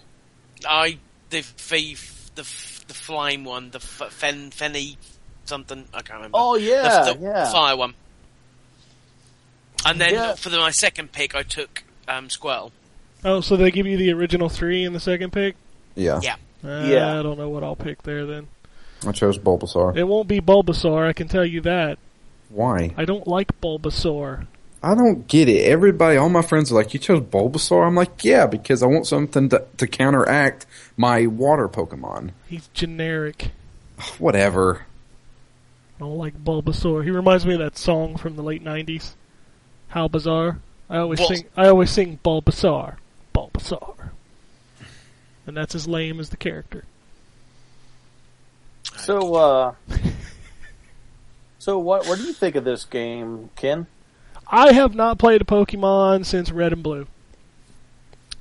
I 0.67 0.99
the 1.31 1.39
f- 1.39 2.31
the 2.35 2.43
the 2.43 2.95
flame 2.95 3.45
one, 3.45 3.71
the 3.71 3.79
f- 3.79 4.11
fen 4.13 4.51
fenny 4.51 4.97
something. 5.45 5.85
I 5.93 5.99
can't 6.03 6.19
remember. 6.19 6.39
Oh, 6.39 6.57
yeah, 6.57 7.05
the, 7.05 7.15
the 7.15 7.21
yeah. 7.25 7.53
fire 7.53 7.77
one. 7.77 7.95
And 9.87 10.01
then 10.01 10.13
Yeah. 10.15 10.35
for 10.35 10.49
the, 10.49 10.59
my 10.59 10.71
second 10.71 11.13
pick, 11.13 11.35
I 11.35 11.43
took 11.43 11.85
um, 12.09 12.29
Squirtle. 12.29 12.73
Oh, 13.25 13.41
so 13.41 13.57
they 13.57 13.71
give 13.71 13.87
you 13.87 13.97
the 13.97 14.13
original 14.13 14.49
three 14.49 14.85
in 14.85 14.93
the 14.93 15.01
second 15.01 15.33
pick? 15.33 15.55
Yeah, 15.95 16.21
Yeah. 16.23 16.37
Uh, 16.65 16.85
Yeah. 16.87 17.19
I 17.19 17.23
don't 17.23 17.39
know 17.39 17.49
what 17.49 17.63
I'll 17.63 17.77
pick 17.77 18.03
there 18.03 18.27
then. 18.27 18.49
I 19.07 19.13
chose 19.13 19.39
Bulbasaur. 19.39 19.97
It 19.97 20.05
won't 20.05 20.27
be 20.29 20.41
Bulbasaur, 20.41 21.07
I 21.07 21.13
can 21.13 21.29
tell 21.29 21.45
you 21.47 21.61
that. 21.63 21.99
Why? 22.49 22.95
I 22.97 23.05
don't 23.05 23.27
like 23.27 23.61
Bulbasaur. 23.61 24.47
I 24.83 24.95
don't 24.95 25.27
get 25.27 25.49
it. 25.49 25.65
Everybody, 25.65 26.17
all 26.17 26.29
my 26.29 26.43
friends 26.43 26.71
are 26.71 26.77
like, 26.77 26.95
"You 26.95 27.01
chose 27.01 27.21
Bulbasaur." 27.21 27.87
I'm 27.87 27.97
like, 27.97 28.25
"Yeah, 28.25 28.47
because 28.47 28.83
I 28.83 28.87
want 28.87 29.07
something 29.07 29.49
to, 29.49 29.65
to 29.77 29.87
counteract 29.87 30.67
my 30.97 31.27
water 31.27 31.69
Pokemon." 31.69 32.31
He's 32.47 32.69
generic. 32.69 33.51
Whatever. 34.19 34.87
I 35.97 36.01
don't 36.01 36.17
like 36.17 36.43
Bulbasaur. 36.43 37.03
He 37.05 37.11
reminds 37.11 37.45
me 37.45 37.55
of 37.55 37.61
that 37.61 37.77
song 37.77 38.17
from 38.17 38.37
the 38.37 38.43
late 38.43 38.63
'90s. 38.65 39.15
How 39.89 40.07
bizarre! 40.07 40.61
I 40.89 40.99
always 40.99 41.19
Bul- 41.19 41.29
sing. 41.29 41.45
I 41.57 41.69
always 41.69 41.91
sing 41.91 42.21
Bulbasaur, 42.25 42.97
Bulbasaur, 43.35 44.11
and 45.47 45.57
that's 45.57 45.75
as 45.75 45.89
lame 45.89 46.21
as 46.21 46.29
the 46.31 46.37
character. 46.37 46.85
So, 48.97 49.35
uh, 49.35 49.75
so 51.69 51.79
what? 51.79 52.07
What 52.07 52.17
do 52.19 52.25
you 52.25 52.33
think 52.33 52.55
of 52.57 52.65
this 52.65 52.87
game, 52.87 53.51
Ken? 53.55 53.87
I 54.51 54.73
have 54.73 54.95
not 54.95 55.19
played 55.19 55.43
a 55.43 55.45
Pokemon 55.45 56.25
since 56.25 56.51
Red 56.51 56.73
and 56.73 56.83
Blue, 56.83 57.07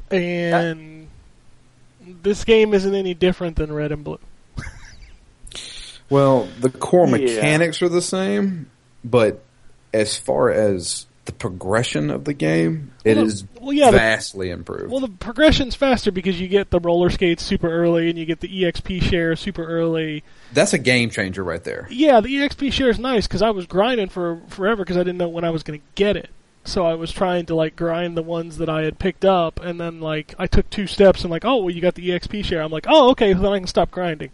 and 0.10 1.10
this 2.24 2.46
game 2.46 2.74
isn't 2.74 2.96
any 2.96 3.14
different 3.14 3.58
than 3.58 3.74
Red 3.74 3.92
and 3.92 4.02
Blue. 4.06 4.20
Well, 6.10 6.48
the 6.62 6.70
core 6.70 7.06
Yeah. 7.06 7.18
mechanics 7.18 7.82
are 7.82 7.90
the 7.90 8.02
same, 8.02 8.68
but 9.04 9.44
as 9.94 10.18
far 10.18 10.50
as 10.50 11.07
the 11.28 11.32
progression 11.34 12.10
of 12.10 12.26
the 12.26 12.34
game, 12.34 12.92
it 13.06 13.16
Well, 13.18 13.26
is 13.28 13.46
well, 13.62 13.74
yeah, 13.74 13.92
the- 13.92 13.98
vastly 13.98 14.50
improved. 14.50 14.90
Well, 14.92 15.00
the 15.02 15.08
progression's 15.10 15.76
faster 15.76 16.12
because 16.12 16.42
you 16.42 16.48
get 16.48 16.72
the 16.72 16.80
roller 16.80 17.10
skates 17.12 17.44
super 17.44 17.70
early, 17.70 18.10
and 18.10 18.18
you 18.18 18.26
get 18.26 18.40
the 18.40 18.48
EXP 18.64 19.04
share 19.04 19.36
super 19.36 19.64
early. 19.64 20.24
That's 20.54 20.74
a 20.74 20.78
game 20.80 21.10
changer 21.12 21.44
right 21.44 21.64
there. 21.64 21.88
Yeah, 21.92 22.20
the 22.20 22.30
EXP 22.36 22.74
share 22.74 22.90
is 22.90 22.98
nice 22.98 23.28
because 23.28 23.42
I 23.44 23.52
was 23.52 23.68
grinding 23.68 24.10
for 24.10 24.42
forever 24.48 24.84
because 24.84 24.98
I 24.98 25.02
didn't 25.02 25.18
know 25.20 25.30
when 25.30 25.44
I 25.44 25.52
was 25.52 25.62
going 25.64 25.80
to 25.80 25.86
get 25.96 26.18
it. 26.18 26.30
So 26.66 26.86
I 26.86 26.96
was 26.96 27.12
trying 27.14 27.46
to 27.46 27.56
like 27.56 27.76
grind 27.78 28.18
the 28.18 28.22
ones 28.24 28.58
that 28.58 28.68
I 28.68 28.82
had 28.84 29.00
picked 29.00 29.24
up, 29.24 29.60
and 29.62 29.80
then 29.80 30.02
like 30.02 30.34
I 30.40 30.48
took 30.48 30.70
two 30.70 30.88
steps 30.88 31.22
and 31.22 31.32
like, 31.32 31.46
oh, 31.46 31.58
well, 31.58 31.70
you 31.70 31.80
got 31.82 31.96
the 31.96 32.10
EXP 32.10 32.44
share. 32.44 32.62
I'm 32.62 32.72
like, 32.72 32.88
oh, 32.90 33.12
okay, 33.12 33.32
then 33.34 33.46
I 33.46 33.60
can 33.60 33.68
stop 33.68 33.92
grinding. 33.92 34.32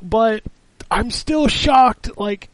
But 0.00 0.42
I'm 0.90 1.10
still 1.10 1.48
shocked, 1.48 2.18
like, 2.18 2.48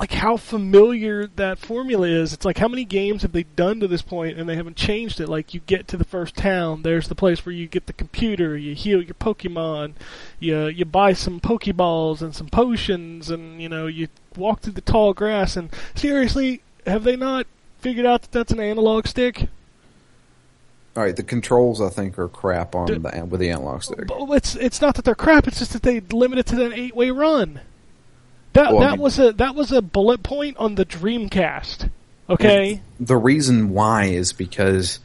like 0.00 0.12
how 0.12 0.38
familiar 0.38 1.26
that 1.26 1.58
formula 1.58 2.08
is. 2.08 2.32
It's 2.32 2.46
like 2.46 2.56
how 2.56 2.68
many 2.68 2.86
games 2.86 3.20
have 3.20 3.32
they 3.32 3.42
done 3.42 3.80
to 3.80 3.86
this 3.86 4.00
point 4.00 4.38
and 4.38 4.48
they 4.48 4.56
haven't 4.56 4.78
changed 4.78 5.20
it? 5.20 5.28
Like 5.28 5.52
you 5.52 5.60
get 5.66 5.86
to 5.88 5.98
the 5.98 6.04
first 6.04 6.34
town, 6.34 6.82
there's 6.82 7.08
the 7.08 7.14
place 7.14 7.44
where 7.44 7.54
you 7.54 7.66
get 7.66 7.86
the 7.86 7.92
computer, 7.92 8.56
you 8.56 8.74
heal 8.74 9.02
your 9.02 9.14
Pokemon, 9.14 9.92
you 10.38 10.66
you 10.68 10.86
buy 10.86 11.12
some 11.12 11.38
Pokeballs 11.38 12.22
and 12.22 12.34
some 12.34 12.48
potions, 12.48 13.30
and 13.30 13.60
you 13.60 13.68
know 13.68 13.86
you 13.86 14.08
walk 14.34 14.60
through 14.60 14.72
the 14.72 14.80
tall 14.80 15.12
grass. 15.12 15.54
And 15.54 15.68
seriously, 15.94 16.62
have 16.86 17.04
they 17.04 17.16
not 17.16 17.46
figured 17.78 18.06
out 18.06 18.22
that 18.22 18.32
that's 18.32 18.52
an 18.52 18.60
analog 18.60 19.06
stick? 19.06 19.48
All 20.96 21.02
right, 21.02 21.14
the 21.14 21.22
controls 21.22 21.78
I 21.80 21.90
think 21.90 22.18
are 22.18 22.28
crap 22.28 22.74
on 22.74 22.86
D- 22.86 22.94
the 22.94 23.26
with 23.26 23.40
the 23.40 23.50
analog 23.50 23.82
stick. 23.82 24.06
But 24.06 24.30
it's 24.30 24.56
it's 24.56 24.80
not 24.80 24.94
that 24.94 25.04
they're 25.04 25.14
crap. 25.14 25.46
It's 25.46 25.58
just 25.58 25.74
that 25.74 25.82
they 25.82 26.00
limit 26.00 26.38
it 26.38 26.46
to 26.46 26.56
that 26.56 26.72
eight 26.72 26.96
way 26.96 27.10
run. 27.10 27.60
That 28.52 28.72
Well, 28.72 28.82
I 28.82 28.86
that 28.86 28.90
mean- 28.92 29.00
was 29.00 29.18
a 29.18 29.32
that 29.34 29.54
was 29.54 29.72
a 29.72 29.80
bullet 29.82 30.22
point 30.22 30.56
on 30.58 30.74
the 30.74 30.84
Dreamcast. 30.84 31.88
Okay. 32.28 32.80
The 32.98 33.16
reason 33.16 33.70
why 33.70 34.04
is 34.06 34.32
because 34.32 35.00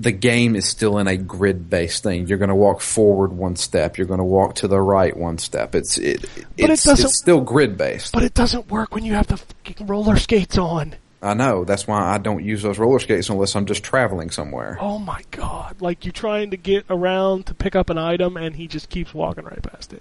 the 0.00 0.12
game 0.12 0.54
is 0.54 0.64
still 0.66 0.98
in 0.98 1.06
a 1.08 1.16
grid 1.16 1.68
based 1.70 2.02
thing. 2.04 2.26
You're 2.28 2.38
going 2.38 2.50
to 2.50 2.54
walk 2.54 2.80
forward 2.80 3.32
one 3.32 3.56
step. 3.56 3.98
You're 3.98 4.06
going 4.06 4.18
to 4.18 4.24
walk 4.24 4.56
to 4.56 4.68
the 4.68 4.80
right 4.80 5.16
one 5.16 5.38
step. 5.38 5.74
It's 5.74 5.98
it, 5.98 6.20
But 6.56 6.70
it 6.70 6.80
doesn't- 6.84 7.04
it's 7.06 7.18
still 7.18 7.40
grid 7.40 7.76
based. 7.76 8.12
But 8.12 8.22
it 8.22 8.34
doesn't 8.34 8.70
work 8.70 8.94
when 8.94 9.04
you 9.04 9.14
have 9.14 9.26
the 9.26 9.40
roller 9.84 10.16
skates 10.16 10.56
on. 10.58 10.94
I 11.20 11.34
know. 11.34 11.64
That's 11.64 11.88
why 11.88 11.98
I 12.00 12.18
don't 12.18 12.44
use 12.44 12.62
those 12.62 12.78
roller 12.78 13.00
skates 13.00 13.28
unless 13.28 13.56
I'm 13.56 13.66
just 13.66 13.82
traveling 13.82 14.30
somewhere. 14.30 14.78
Oh 14.80 15.00
my 15.00 15.20
god! 15.32 15.80
Like 15.80 16.04
you're 16.04 16.12
trying 16.12 16.52
to 16.52 16.56
get 16.56 16.84
around 16.88 17.46
to 17.46 17.54
pick 17.54 17.74
up 17.74 17.90
an 17.90 17.98
item, 17.98 18.36
and 18.36 18.54
he 18.54 18.68
just 18.68 18.88
keeps 18.88 19.12
walking 19.12 19.42
right 19.44 19.60
past 19.60 19.92
it. 19.92 20.00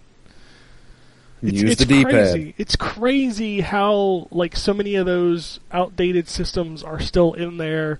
It's, 1.44 1.62
Use 1.62 1.72
it's 1.72 1.80
the 1.82 1.86
D-pad. 1.86 2.12
crazy. 2.12 2.56
It's 2.58 2.76
crazy 2.76 3.62
how 3.62 4.28
like 4.32 4.56
so 4.56 4.74
many 4.74 4.96
of 4.96 5.06
those 5.06 5.60
outdated 5.72 6.28
systems 6.28 6.82
are 6.84 7.00
still 7.00 7.34
in 7.34 7.58
there, 7.58 8.00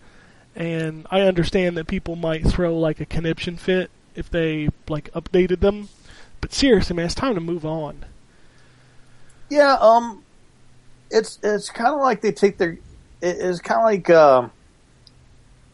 and 0.56 1.06
I 1.12 1.22
understand 1.22 1.78
that 1.78 1.88
people 1.88 2.16
might 2.16 2.46
throw 2.48 2.78
like 2.80 3.00
a 3.00 3.06
conniption 3.06 3.58
fit 3.58 3.92
if 4.16 4.30
they 4.30 4.70
like 4.90 5.12
updated 5.14 5.60
them, 5.60 5.90
but 6.42 6.52
seriously, 6.52 6.96
man, 6.96 7.06
it's 7.06 7.14
time 7.16 7.36
to 7.36 7.42
move 7.42 7.64
on. 7.66 8.06
Yeah, 9.50 9.78
um, 9.80 10.24
it's 11.12 11.38
it's 11.44 11.70
kind 11.70 11.94
of 11.94 12.02
like 12.02 12.22
they 12.22 12.32
take 12.32 12.58
their. 12.58 12.72
it- 13.22 13.38
It's 13.40 13.60
kind 13.62 13.80
of 13.80 13.86
like, 13.86 14.10
um, 14.10 14.52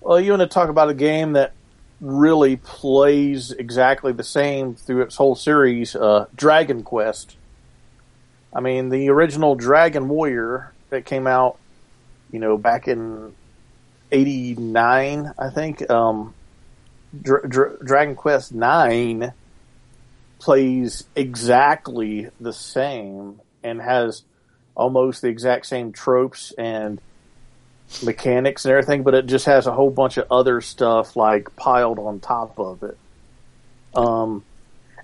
well, 0.02 0.20
you 0.20 0.32
want 0.32 0.42
to 0.42 0.48
talk 0.48 0.68
about 0.70 0.90
a 0.90 0.94
game 0.94 1.34
that 1.34 1.54
really 2.02 2.58
plays 2.58 3.52
exactly 3.52 4.12
the 4.12 4.24
same 4.24 4.76
through 4.76 5.02
its 5.04 5.16
whole 5.16 5.36
series, 5.36 5.96
uh, 5.96 6.26
Dragon 6.36 6.84
Quest. 6.84 7.38
I 8.56 8.60
mean, 8.60 8.90
the 8.90 9.10
original 9.10 9.56
Dragon 9.56 10.08
Warrior 10.08 10.72
that 10.90 11.06
came 11.06 11.28
out, 11.28 11.58
you 12.32 12.40
know, 12.40 12.58
back 12.58 12.88
in 12.88 13.34
'89, 14.12 15.34
I 15.38 15.50
think. 15.50 15.90
Um, 15.90 16.34
Dra- 17.20 17.48
Dra- 17.48 17.84
Dragon 17.84 18.16
Quest 18.16 18.54
Nine 18.54 19.34
plays 20.40 21.06
exactly 21.16 22.30
the 22.40 22.54
same 22.54 23.40
and 23.64 23.82
has 23.82 24.24
almost 24.76 25.22
the 25.22 25.30
exact 25.30 25.66
same 25.66 25.92
tropes 25.92 26.52
and 26.58 27.00
mechanics 28.04 28.66
and 28.66 28.72
everything, 28.72 29.04
but 29.04 29.14
it 29.14 29.26
just 29.26 29.46
has 29.46 29.68
a 29.68 29.72
whole 29.72 29.92
bunch 29.92 30.18
of 30.18 30.26
other 30.32 30.62
stuff 30.62 31.16
like 31.16 31.56
piled 31.56 32.00
on 32.00 32.20
top 32.20 32.60
of 32.60 32.84
it. 32.84 32.98
Um, 33.96 34.44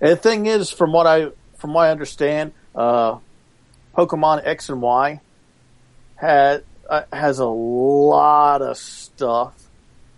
and 0.01 0.11
the 0.11 0.15
thing 0.15 0.45
is, 0.45 0.69
from 0.69 0.91
what 0.91 1.05
I 1.05 1.29
from 1.57 1.73
what 1.73 1.87
I 1.87 1.91
understand, 1.91 2.53
uh, 2.73 3.19
Pokemon 3.99 4.41
X 4.45 4.69
and 4.69 4.81
Y 4.81 5.19
had 6.15 6.63
uh, 6.89 7.03
has 7.11 7.39
a 7.39 7.45
lot 7.45 8.61
of 8.61 8.77
stuff, 8.77 9.53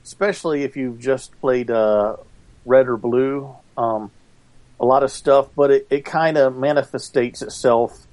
especially 0.03 0.63
if 0.63 0.77
you've 0.77 0.99
just 0.99 1.39
played 1.41 1.71
uh, 1.71 2.17
Red 2.63 2.87
or 2.87 2.97
Blue. 2.97 3.55
Um, 3.75 4.11
a 4.79 4.85
lot 4.85 5.01
of 5.01 5.11
stuff, 5.11 5.49
but 5.55 5.71
it, 5.71 5.87
it 5.89 6.05
kind 6.05 6.37
of 6.37 6.53
manifestates 6.53 7.41
itself 7.41 8.05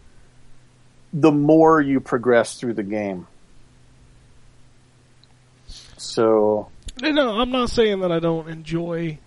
the 1.13 1.33
more 1.33 1.83
you 1.83 2.01
progress 2.01 2.59
through 2.59 2.75
the 2.75 2.83
game. 2.83 3.27
So, 5.99 6.69
No, 7.03 7.41
I'm 7.41 7.51
not 7.51 7.69
saying 7.69 8.01
that 8.01 8.13
I 8.13 8.21
don't 8.21 8.49
enjoy 8.49 9.19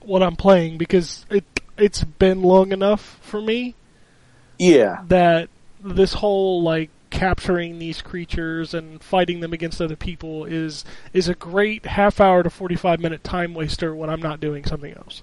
what 0.00 0.24
I'm 0.24 0.36
playing 0.36 0.78
because 0.78 1.24
it 1.30 1.44
it's 1.76 2.02
been 2.02 2.42
long 2.42 2.72
enough 2.72 3.18
for 3.22 3.40
me 3.40 3.76
yeah, 4.58 5.02
that 5.06 5.48
this 5.82 6.14
whole 6.14 6.62
like 6.62 6.90
capturing 7.10 7.78
these 7.78 8.02
creatures 8.02 8.74
and 8.74 9.02
fighting 9.02 9.40
them 9.40 9.52
against 9.52 9.80
other 9.80 9.96
people 9.96 10.44
is 10.44 10.84
is 11.12 11.28
a 11.28 11.34
great 11.34 11.86
half 11.86 12.20
hour 12.20 12.42
to 12.42 12.50
45 12.50 13.00
minute 13.00 13.24
time 13.24 13.54
waster 13.54 13.94
when 13.94 14.10
I'm 14.10 14.20
not 14.20 14.40
doing 14.40 14.64
something 14.64 14.92
else. 14.94 15.22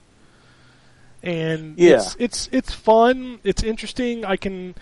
And 1.21 1.77
Yeah. 1.77 1.95
it's 1.97 2.15
it's 2.19 2.49
it's 2.51 2.73
fun, 2.73 3.39
it's 3.43 3.63
interesting. 3.63 4.25
I 4.25 4.35
can 4.35 4.75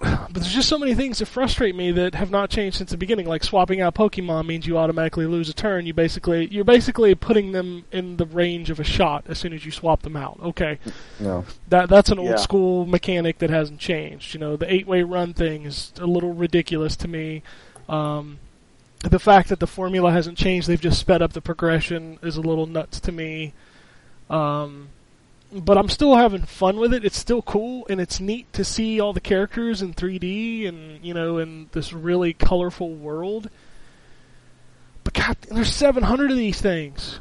but 0.00 0.32
there's 0.34 0.52
just 0.52 0.68
so 0.68 0.78
many 0.78 0.94
things 0.94 1.18
that 1.18 1.26
frustrate 1.26 1.74
me 1.74 1.92
that 1.92 2.14
have 2.14 2.30
not 2.30 2.48
changed 2.48 2.78
since 2.78 2.90
the 2.90 2.96
beginning. 2.96 3.26
Like 3.26 3.44
swapping 3.44 3.80
out 3.80 3.94
Pokemon 3.94 4.46
means 4.46 4.66
you 4.66 4.78
automatically 4.78 5.26
lose 5.26 5.48
a 5.48 5.52
turn. 5.54 5.84
You 5.86 5.92
basically 5.92 6.46
you're 6.46 6.64
basically 6.64 7.14
putting 7.14 7.52
them 7.52 7.84
in 7.92 8.16
the 8.16 8.24
range 8.26 8.70
of 8.70 8.80
a 8.80 8.84
shot 8.84 9.24
as 9.28 9.38
soon 9.38 9.52
as 9.52 9.64
you 9.66 9.70
swap 9.70 10.02
them 10.02 10.16
out. 10.16 10.38
Okay, 10.42 10.78
No. 11.18 11.44
that 11.68 11.88
that's 11.88 12.10
an 12.10 12.18
old 12.18 12.30
Yeah. 12.30 12.36
school 12.36 12.86
mechanic 12.86 13.38
that 13.38 13.50
hasn't 13.50 13.78
changed. 13.80 14.32
You 14.34 14.40
know, 14.40 14.56
the 14.56 14.72
eight 14.72 14.86
way 14.86 15.02
run 15.02 15.34
thing 15.34 15.66
is 15.66 15.92
a 16.00 16.06
little 16.06 16.32
ridiculous 16.32 16.96
to 16.96 17.08
me. 17.08 17.42
Um, 17.88 18.38
the 19.02 19.18
fact 19.18 19.48
that 19.48 19.60
the 19.60 19.66
formula 19.66 20.12
hasn't 20.12 20.38
changed, 20.38 20.68
they've 20.68 20.80
just 20.80 20.98
sped 21.00 21.22
up 21.22 21.32
the 21.32 21.40
progression, 21.40 22.18
is 22.22 22.36
a 22.36 22.40
little 22.42 22.66
nuts 22.66 23.00
to 23.00 23.12
me. 23.12 23.52
Um, 24.28 24.88
but 25.52 25.76
I'm 25.78 25.88
still 25.88 26.14
having 26.16 26.42
fun 26.42 26.76
with 26.78 26.94
it. 26.94 27.04
It's 27.04 27.18
still 27.18 27.42
cool, 27.42 27.86
and 27.90 28.00
it's 28.00 28.20
neat 28.20 28.52
to 28.52 28.64
see 28.64 29.00
all 29.00 29.12
the 29.12 29.20
characters 29.20 29.82
in 29.82 29.94
3D 29.94 30.66
and 30.68 31.04
you 31.04 31.14
know 31.14 31.38
in 31.38 31.68
this 31.72 31.92
really 31.92 32.32
colorful 32.32 32.90
world. 32.94 33.50
But 35.04 35.14
God, 35.14 35.36
there's 35.50 35.72
700 35.74 36.30
of 36.30 36.36
these 36.36 36.60
things. 36.60 37.20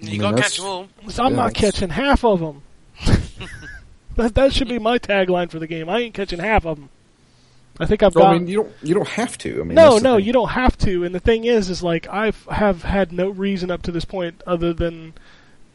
You 0.00 0.12
mean, 0.12 0.20
got 0.20 0.36
to 0.36 0.42
catch 0.42 0.56
them 0.56 0.66
all. 0.66 0.88
So 1.08 1.24
I'm 1.24 1.32
Yeah, 1.32 1.36
not 1.36 1.50
it's- 1.50 1.72
catching 1.72 1.90
half 1.90 2.24
of 2.24 2.40
them. 2.40 2.62
that 4.16 4.34
that 4.34 4.52
should 4.52 4.68
be 4.68 4.78
my 4.78 4.98
tagline 4.98 5.50
for 5.50 5.58
the 5.58 5.66
game. 5.66 5.88
I 5.88 6.00
ain't 6.00 6.14
catching 6.14 6.38
half 6.40 6.66
of 6.66 6.76
them. 6.78 6.88
I 7.80 7.86
think 7.86 8.02
I've 8.02 8.12
So, 8.12 8.20
got. 8.20 8.34
I 8.34 8.38
mean, 8.38 8.48
you 8.48 8.56
don't 8.64 8.72
you 8.82 8.94
don't 8.94 9.08
have 9.08 9.38
to. 9.38 9.60
I 9.60 9.64
mean, 9.64 9.74
no, 9.76 9.98
no, 9.98 10.16
thing. 10.16 10.26
you 10.26 10.32
don't 10.32 10.48
have 10.48 10.76
to. 10.78 11.04
And 11.04 11.14
the 11.14 11.20
thing 11.20 11.44
is, 11.44 11.70
is 11.70 11.82
like 11.82 12.08
I 12.08 12.32
have 12.50 12.82
had 12.82 13.12
no 13.12 13.28
reason 13.28 13.70
up 13.70 13.82
to 13.82 13.92
this 13.92 14.04
point 14.04 14.42
other 14.46 14.72
than 14.72 15.14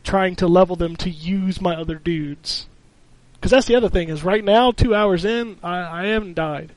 trying 0.03 0.35
to 0.37 0.47
level 0.47 0.75
them 0.75 0.95
to 0.97 1.09
use 1.09 1.61
my 1.61 1.75
other 1.75 1.95
dudes. 1.95 2.67
Because 3.33 3.51
that's 3.51 3.67
the 3.67 3.75
other 3.75 3.89
thing 3.89 4.09
is 4.09 4.23
right 4.23 4.43
now, 4.43 4.71
two 4.71 4.95
hours 4.95 5.25
in, 5.25 5.57
I, 5.63 6.03
I 6.03 6.05
haven't 6.07 6.35
died. 6.35 6.71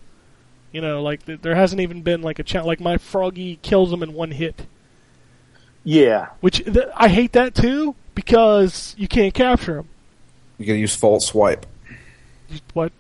You 0.73 0.81
know, 0.81 1.03
like 1.03 1.25
th- 1.25 1.41
there 1.43 1.55
hasn't 1.55 1.81
even 1.81 2.03
been 2.03 2.23
like 2.23 2.39
a 2.39 2.43
challenge. 2.43 2.67
Like 2.67 2.81
my 2.81 2.99
froggy 2.99 3.59
kills 3.63 3.91
them 3.91 4.03
in 4.03 4.13
one 4.13 4.31
hit, 4.33 4.67
Yeah, 5.85 6.29
which 6.41 6.65
th- 6.65 6.89
I 6.95 7.09
hate 7.09 7.33
that 7.33 7.55
too 7.55 7.95
because 8.15 8.95
you 8.99 9.09
can't 9.09 9.33
capture 9.33 9.75
them. 9.77 9.89
You 10.59 10.67
gotta 10.67 10.79
use 10.79 10.95
false 10.95 11.27
swipe. 11.27 11.67
What? 12.75 12.93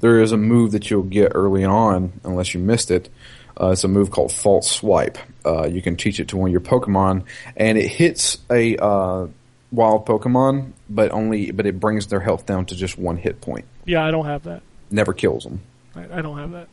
There 0.00 0.20
is 0.20 0.32
a 0.32 0.36
move 0.36 0.72
that 0.72 0.90
you'll 0.90 1.02
get 1.02 1.32
early 1.34 1.64
on, 1.64 2.20
unless 2.24 2.52
you 2.52 2.60
missed 2.60 2.90
it. 2.90 3.08
Uh, 3.60 3.70
it's 3.70 3.84
a 3.84 3.88
move 3.88 4.10
called 4.10 4.32
false 4.32 4.70
swipe. 4.70 5.18
Uh, 5.44 5.66
you 5.66 5.82
can 5.82 5.96
teach 5.96 6.20
it 6.20 6.28
to 6.28 6.36
one 6.36 6.48
of 6.48 6.52
your 6.52 6.60
Pokemon, 6.60 7.24
and 7.56 7.76
it 7.78 7.88
hits 7.88 8.38
a 8.50 8.76
uh, 8.76 9.26
wild 9.70 10.06
Pokemon, 10.06 10.72
but 10.88 11.10
only 11.12 11.50
but 11.50 11.66
it 11.66 11.78
brings 11.80 12.06
their 12.08 12.20
health 12.20 12.46
down 12.46 12.66
to 12.66 12.74
just 12.76 12.96
one 12.98 13.16
hit 13.16 13.40
point. 13.40 13.64
Yeah, 13.84 14.04
I 14.04 14.10
don't 14.10 14.26
have 14.26 14.44
that. 14.44 14.62
Never 14.90 15.12
kills 15.12 15.44
them. 15.44 15.60
I, 15.94 16.18
I 16.18 16.22
don't 16.22 16.38
have 16.38 16.52
that. 16.52 16.68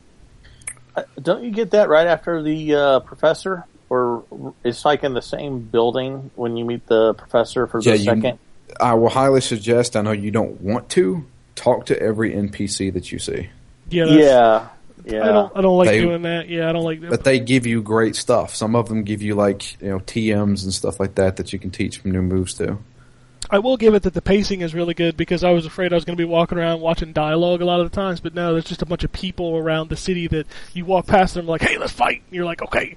Uh, 0.95 1.03
don't 1.21 1.43
you 1.43 1.51
get 1.51 1.71
that 1.71 1.89
right 1.89 2.07
after 2.07 2.41
the 2.41 2.75
uh, 2.75 2.99
professor, 3.01 3.65
or 3.89 4.23
it's 4.63 4.85
like 4.85 5.03
in 5.03 5.13
the 5.13 5.21
same 5.21 5.59
building 5.59 6.31
when 6.35 6.55
you 6.57 6.65
meet 6.65 6.85
the 6.87 7.13
professor 7.15 7.67
for 7.67 7.81
the 7.81 7.89
Yeah, 7.91 7.95
you- 7.95 8.03
second? 8.05 8.39
I 8.79 8.93
will 8.93 9.09
highly 9.09 9.41
suggest. 9.41 9.95
I 9.97 10.01
know 10.01 10.11
you 10.11 10.29
don't 10.31 10.61
want 10.61 10.89
to 10.91 11.25
talk 11.55 11.87
to 11.87 11.99
every 12.01 12.33
NPC 12.33 12.93
that 12.93 13.11
you 13.11 13.17
see, 13.19 13.49
Yeah, 13.89 14.05
Yeah, 14.05 14.67
yeah. 15.11 15.23
I 15.23 15.31
don't. 15.31 15.57
I 15.57 15.61
don't 15.61 15.77
like 15.77 15.89
They- 15.89 16.01
doing 16.01 16.21
that. 16.23 16.47
Yeah, 16.49 16.69
I 16.69 16.71
don't 16.73 16.83
like 16.83 17.01
that. 17.01 17.09
but 17.09 17.23
they 17.23 17.39
give 17.39 17.65
you 17.65 17.81
great 17.81 18.15
stuff. 18.15 18.55
Some 18.55 18.75
of 18.75 18.87
them 18.89 19.03
give 19.03 19.21
you 19.21 19.35
like 19.35 19.79
you 19.81 19.89
know 19.89 19.99
TMs 19.99 20.63
and 20.63 20.73
stuff 20.73 20.99
like 20.99 21.15
that 21.15 21.37
that 21.37 21.51
you 21.53 21.59
can 21.59 21.71
teach 21.71 21.97
from 21.97 22.11
new 22.11 22.21
moves 22.21 22.53
to. 22.55 22.77
I 23.51 23.57
will 23.59 23.77
give 23.77 23.95
it 23.95 24.03
that 24.03 24.13
the 24.13 24.21
pacing 24.21 24.61
is 24.61 24.75
really 24.75 24.93
good 24.93 25.17
because 25.17 25.43
I 25.43 25.49
was 25.51 25.65
afraid 25.65 25.91
I 25.91 25.95
was 25.95 26.05
going 26.05 26.15
to 26.15 26.21
be 26.21 26.25
walking 26.25 26.59
around 26.59 26.81
watching 26.81 27.13
dialogue 27.13 27.61
a 27.61 27.65
lot 27.65 27.79
of 27.79 27.89
the 27.89 27.95
times, 27.95 28.19
but 28.19 28.35
no, 28.35 28.51
there's 28.53 28.65
just 28.65 28.83
a 28.83 28.85
bunch 28.85 29.03
of 29.03 29.11
people 29.11 29.57
around 29.57 29.89
the 29.89 29.95
city 29.97 30.27
that 30.27 30.45
you 30.73 30.85
walk 30.85 31.07
past 31.07 31.33
them 31.33 31.47
like, 31.47 31.61
"Hey, 31.61 31.77
let's 31.79 31.91
fight!" 31.93 32.21
And 32.27 32.35
you're 32.35 32.45
like, 32.45 32.61
"Okay," 32.61 32.95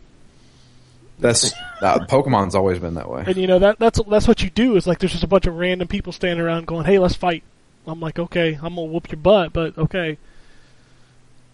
That's 1.18 1.52
uh, 1.80 2.00
Pokemon's 2.06 2.54
always 2.54 2.78
been 2.80 2.94
that 2.94 3.08
way. 3.08 3.24
and 3.26 3.36
you 3.36 3.46
know 3.46 3.60
that 3.60 3.78
that's 3.78 4.00
that's 4.08 4.26
what 4.26 4.42
you 4.42 4.50
do. 4.50 4.76
Is 4.76 4.86
like 4.86 4.98
there's 4.98 5.12
just 5.12 5.24
a 5.24 5.28
bunch 5.28 5.46
of 5.46 5.56
random 5.56 5.86
people 5.88 6.12
standing 6.12 6.44
around 6.44 6.66
going, 6.66 6.84
"Hey, 6.84 6.98
let's 6.98 7.14
fight." 7.14 7.44
I'm 7.86 8.00
like, 8.00 8.18
"Okay, 8.18 8.54
I'm 8.54 8.74
gonna 8.74 8.84
whoop 8.84 9.10
your 9.10 9.18
butt," 9.20 9.52
but 9.52 9.78
okay, 9.78 10.18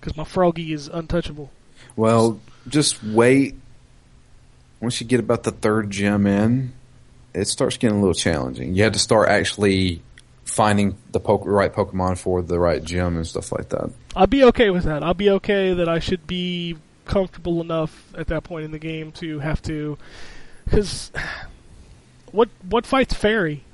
because 0.01 0.17
my 0.17 0.25
froggy 0.25 0.73
is 0.73 0.89
untouchable. 0.89 1.51
Well, 1.97 2.41
just 2.69 3.03
wait. 3.03 3.55
Once 4.81 5.01
you 5.01 5.07
get 5.07 5.19
about 5.21 5.43
the 5.43 5.51
third 5.51 5.91
gym 5.91 6.27
in, 6.27 6.73
it 7.35 7.47
starts 7.49 7.77
getting 7.77 7.97
a 7.97 8.01
little 8.01 8.15
challenging. 8.15 8.75
You 8.75 8.85
have 8.85 8.93
to 8.93 8.99
start 8.99 9.29
actually 9.29 10.03
finding 10.45 10.97
the 11.13 11.21
po- 11.21 11.39
right 11.45 11.73
Pokemon 11.73 12.19
for 12.19 12.43
the 12.43 12.59
right 12.59 12.83
gym 12.83 13.17
and 13.17 13.27
stuff 13.27 13.53
like 13.53 13.69
that. 13.71 13.91
I'll 14.17 14.27
be 14.27 14.45
okay 14.45 14.71
with 14.71 14.85
that. 14.85 15.03
I'll 15.03 15.15
be 15.15 15.31
okay 15.31 15.75
that 15.75 15.89
I 15.89 15.99
should 15.99 16.27
be 16.27 16.77
comfortable 17.07 17.61
enough 17.61 18.05
at 18.17 18.29
that 18.29 18.45
point 18.45 18.65
in 18.65 18.71
the 18.71 18.79
game 18.79 19.13
to 19.13 19.41
have 19.41 19.61
to, 19.63 19.99
because 20.65 21.11
what 22.33 22.49
what 22.69 22.87
fights 22.87 23.15
fairy? 23.15 23.65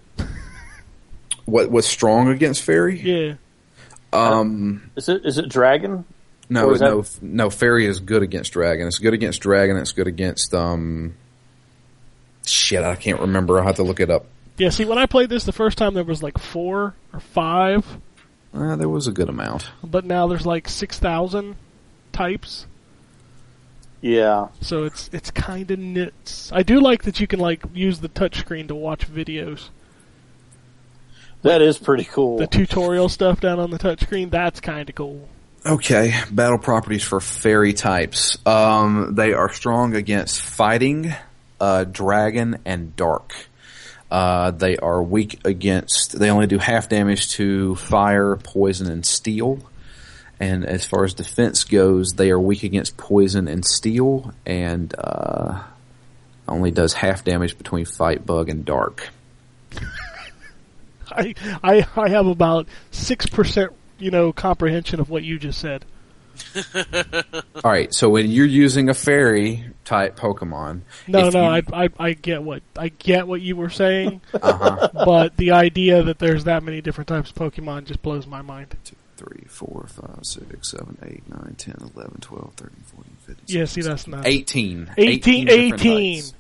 What 1.45 1.71
what's 1.71 1.87
strong 1.89 2.29
against 2.29 2.63
Fairy? 2.63 2.99
Yeah, 3.01 3.35
Um, 4.15 4.91
Is 4.97 5.11
it 5.11 5.27
is 5.27 5.37
it 5.37 5.51
dragon? 5.51 6.07
No, 6.49 6.67
Or 6.71 6.79
that- 6.79 6.91
no, 6.91 7.05
no. 7.23 7.51
Fairy 7.51 7.87
is 7.87 8.01
good 8.01 8.23
against 8.23 8.53
Dragon. 8.53 8.87
It's 8.87 8.99
good 8.99 9.15
against 9.15 9.41
Dragon. 9.41 9.77
It's 9.77 9.93
good 9.93 10.07
against 10.07 10.55
um. 10.55 11.15
Shit, 12.47 12.85
I 12.85 12.95
can't 12.97 13.21
remember. 13.21 13.55
I 13.57 13.61
will 13.61 13.67
have 13.69 13.77
to 13.77 13.83
look 13.83 14.01
it 14.01 14.11
up. 14.11 14.27
yeah. 14.59 14.69
See, 14.69 14.85
when 14.85 14.99
I 14.99 15.07
played 15.07 15.31
this 15.31 15.45
the 15.45 15.53
first 15.53 15.79
time, 15.79 15.95
there 15.95 16.05
was 16.05 16.23
like 16.23 16.37
four 16.39 16.95
or 17.13 17.21
five, 17.21 17.87
Uh, 18.53 18.77
there 18.77 18.89
was 18.89 19.07
a 19.07 19.13
good 19.13 19.29
amount. 19.31 19.71
but 19.83 20.05
now 20.05 20.27
there's 20.27 20.45
like 20.47 20.69
six 20.69 20.99
thousand 20.99 21.57
types. 22.13 22.67
Yeah, 24.03 24.49
So 24.61 24.85
it's 24.85 25.09
it's 25.15 25.31
kind 25.31 25.71
of 25.71 25.79
nits. 25.79 26.53
I 26.53 26.63
do 26.63 26.79
like 26.79 27.05
that 27.05 27.21
you 27.21 27.27
can 27.27 27.41
like 27.41 27.63
use 27.73 28.01
the 28.01 28.11
touchscreen 28.11 28.69
to 28.69 28.75
watch 28.75 29.11
videos. 29.11 29.71
that 31.41 31.63
is 31.63 31.79
pretty 31.79 32.05
cool. 32.05 32.37
The 32.37 32.47
tutorial 32.47 33.09
stuff 33.09 33.41
down 33.41 33.59
on 33.59 33.71
the 33.71 33.79
touchscreen, 33.79 34.31
that's 34.31 34.61
kind 34.61 34.87
of 34.91 34.95
cool. 34.95 35.27
Okay, 35.67 36.13
battle 36.31 36.59
properties 36.59 37.03
for 37.03 37.21
fairy 37.21 37.73
types. 37.73 38.37
Um, 38.47 39.15
they 39.15 39.33
are 39.33 39.51
strong 39.51 39.95
against 39.95 40.43
fighting, 40.43 41.15
uh, 41.59 41.85
dragon, 41.85 42.59
and 42.67 42.95
dark. 42.97 43.33
Uh, 44.11 44.51
they 44.51 44.77
are 44.77 45.03
weak 45.03 45.41
against. 45.47 46.19
They 46.19 46.31
only 46.31 46.47
do 46.47 46.59
half 46.59 46.91
damage 46.91 47.31
to 47.33 47.77
fire, 47.77 48.37
poison, 48.37 48.91
and 48.91 49.07
steel. 49.07 49.59
And 50.39 50.67
as 50.67 50.85
far 50.85 51.05
as 51.05 51.15
defense 51.15 51.65
goes, 51.65 52.13
they 52.13 52.31
are 52.31 52.39
weak 52.39 52.63
against 52.63 52.99
poison 52.99 53.49
and 53.49 53.65
steel, 53.65 54.35
and 54.45 54.95
uh, 54.99 55.63
only 56.47 56.73
does 56.73 56.93
half 56.93 57.25
damage 57.25 57.57
between 57.57 57.87
fight, 57.87 58.27
bug, 58.27 58.51
and 58.51 58.67
dark. 58.67 59.09
I 61.11 61.35
I 61.63 61.87
I 61.97 62.09
have 62.11 62.27
about 62.27 62.69
six 62.91 63.27
percent, 63.27 63.73
you 63.99 64.11
know, 64.11 64.33
comprehension 64.33 65.01
of 65.01 65.11
what 65.11 65.23
you 65.25 65.39
just 65.39 65.61
said. 65.61 65.85
All 67.65 67.71
right, 67.71 67.95
so 67.95 68.09
when 68.09 68.29
you're 68.31 68.45
using 68.47 68.89
a 68.89 68.95
fairy 68.95 69.65
type 69.85 70.17
Pokemon, 70.19 70.81
No, 71.07 71.29
if 71.29 71.35
no, 71.35 71.43
you- 71.55 71.63
I, 71.73 71.85
I 71.85 71.89
I 71.99 72.13
get 72.15 72.43
what 72.43 72.63
I 72.77 72.89
get 72.89 73.29
what 73.29 73.41
you 73.41 73.55
were 73.57 73.71
saying, 73.71 74.21
uh-huh. 74.33 74.89
but 75.05 75.37
the 75.37 75.53
idea 75.53 76.03
that 76.03 76.19
there's 76.19 76.45
that 76.45 76.63
many 76.65 76.81
different 76.81 77.07
types 77.09 77.31
of 77.31 77.37
Pokemon 77.37 77.85
just 77.87 78.03
blows 78.03 78.27
my 78.27 78.43
mind. 78.43 78.75
two, 78.85 78.97
three, 79.17 79.45
four, 79.49 79.87
five, 79.89 80.19
six, 80.23 80.73
seven, 80.73 80.99
eight, 81.05 81.23
nine, 81.31 81.55
10, 81.57 81.77
11, 81.95 82.19
12, 82.21 82.53
13, 82.57 82.77
14, 82.97 83.17
15, 83.27 83.45
Yeah, 83.57 83.65
see, 83.67 83.83
that's 83.83 84.09
not 84.09 84.27
18. 84.27 84.91
18, 84.97 85.47
different 85.47 85.75
18. 85.81 86.17
types. 86.17 86.35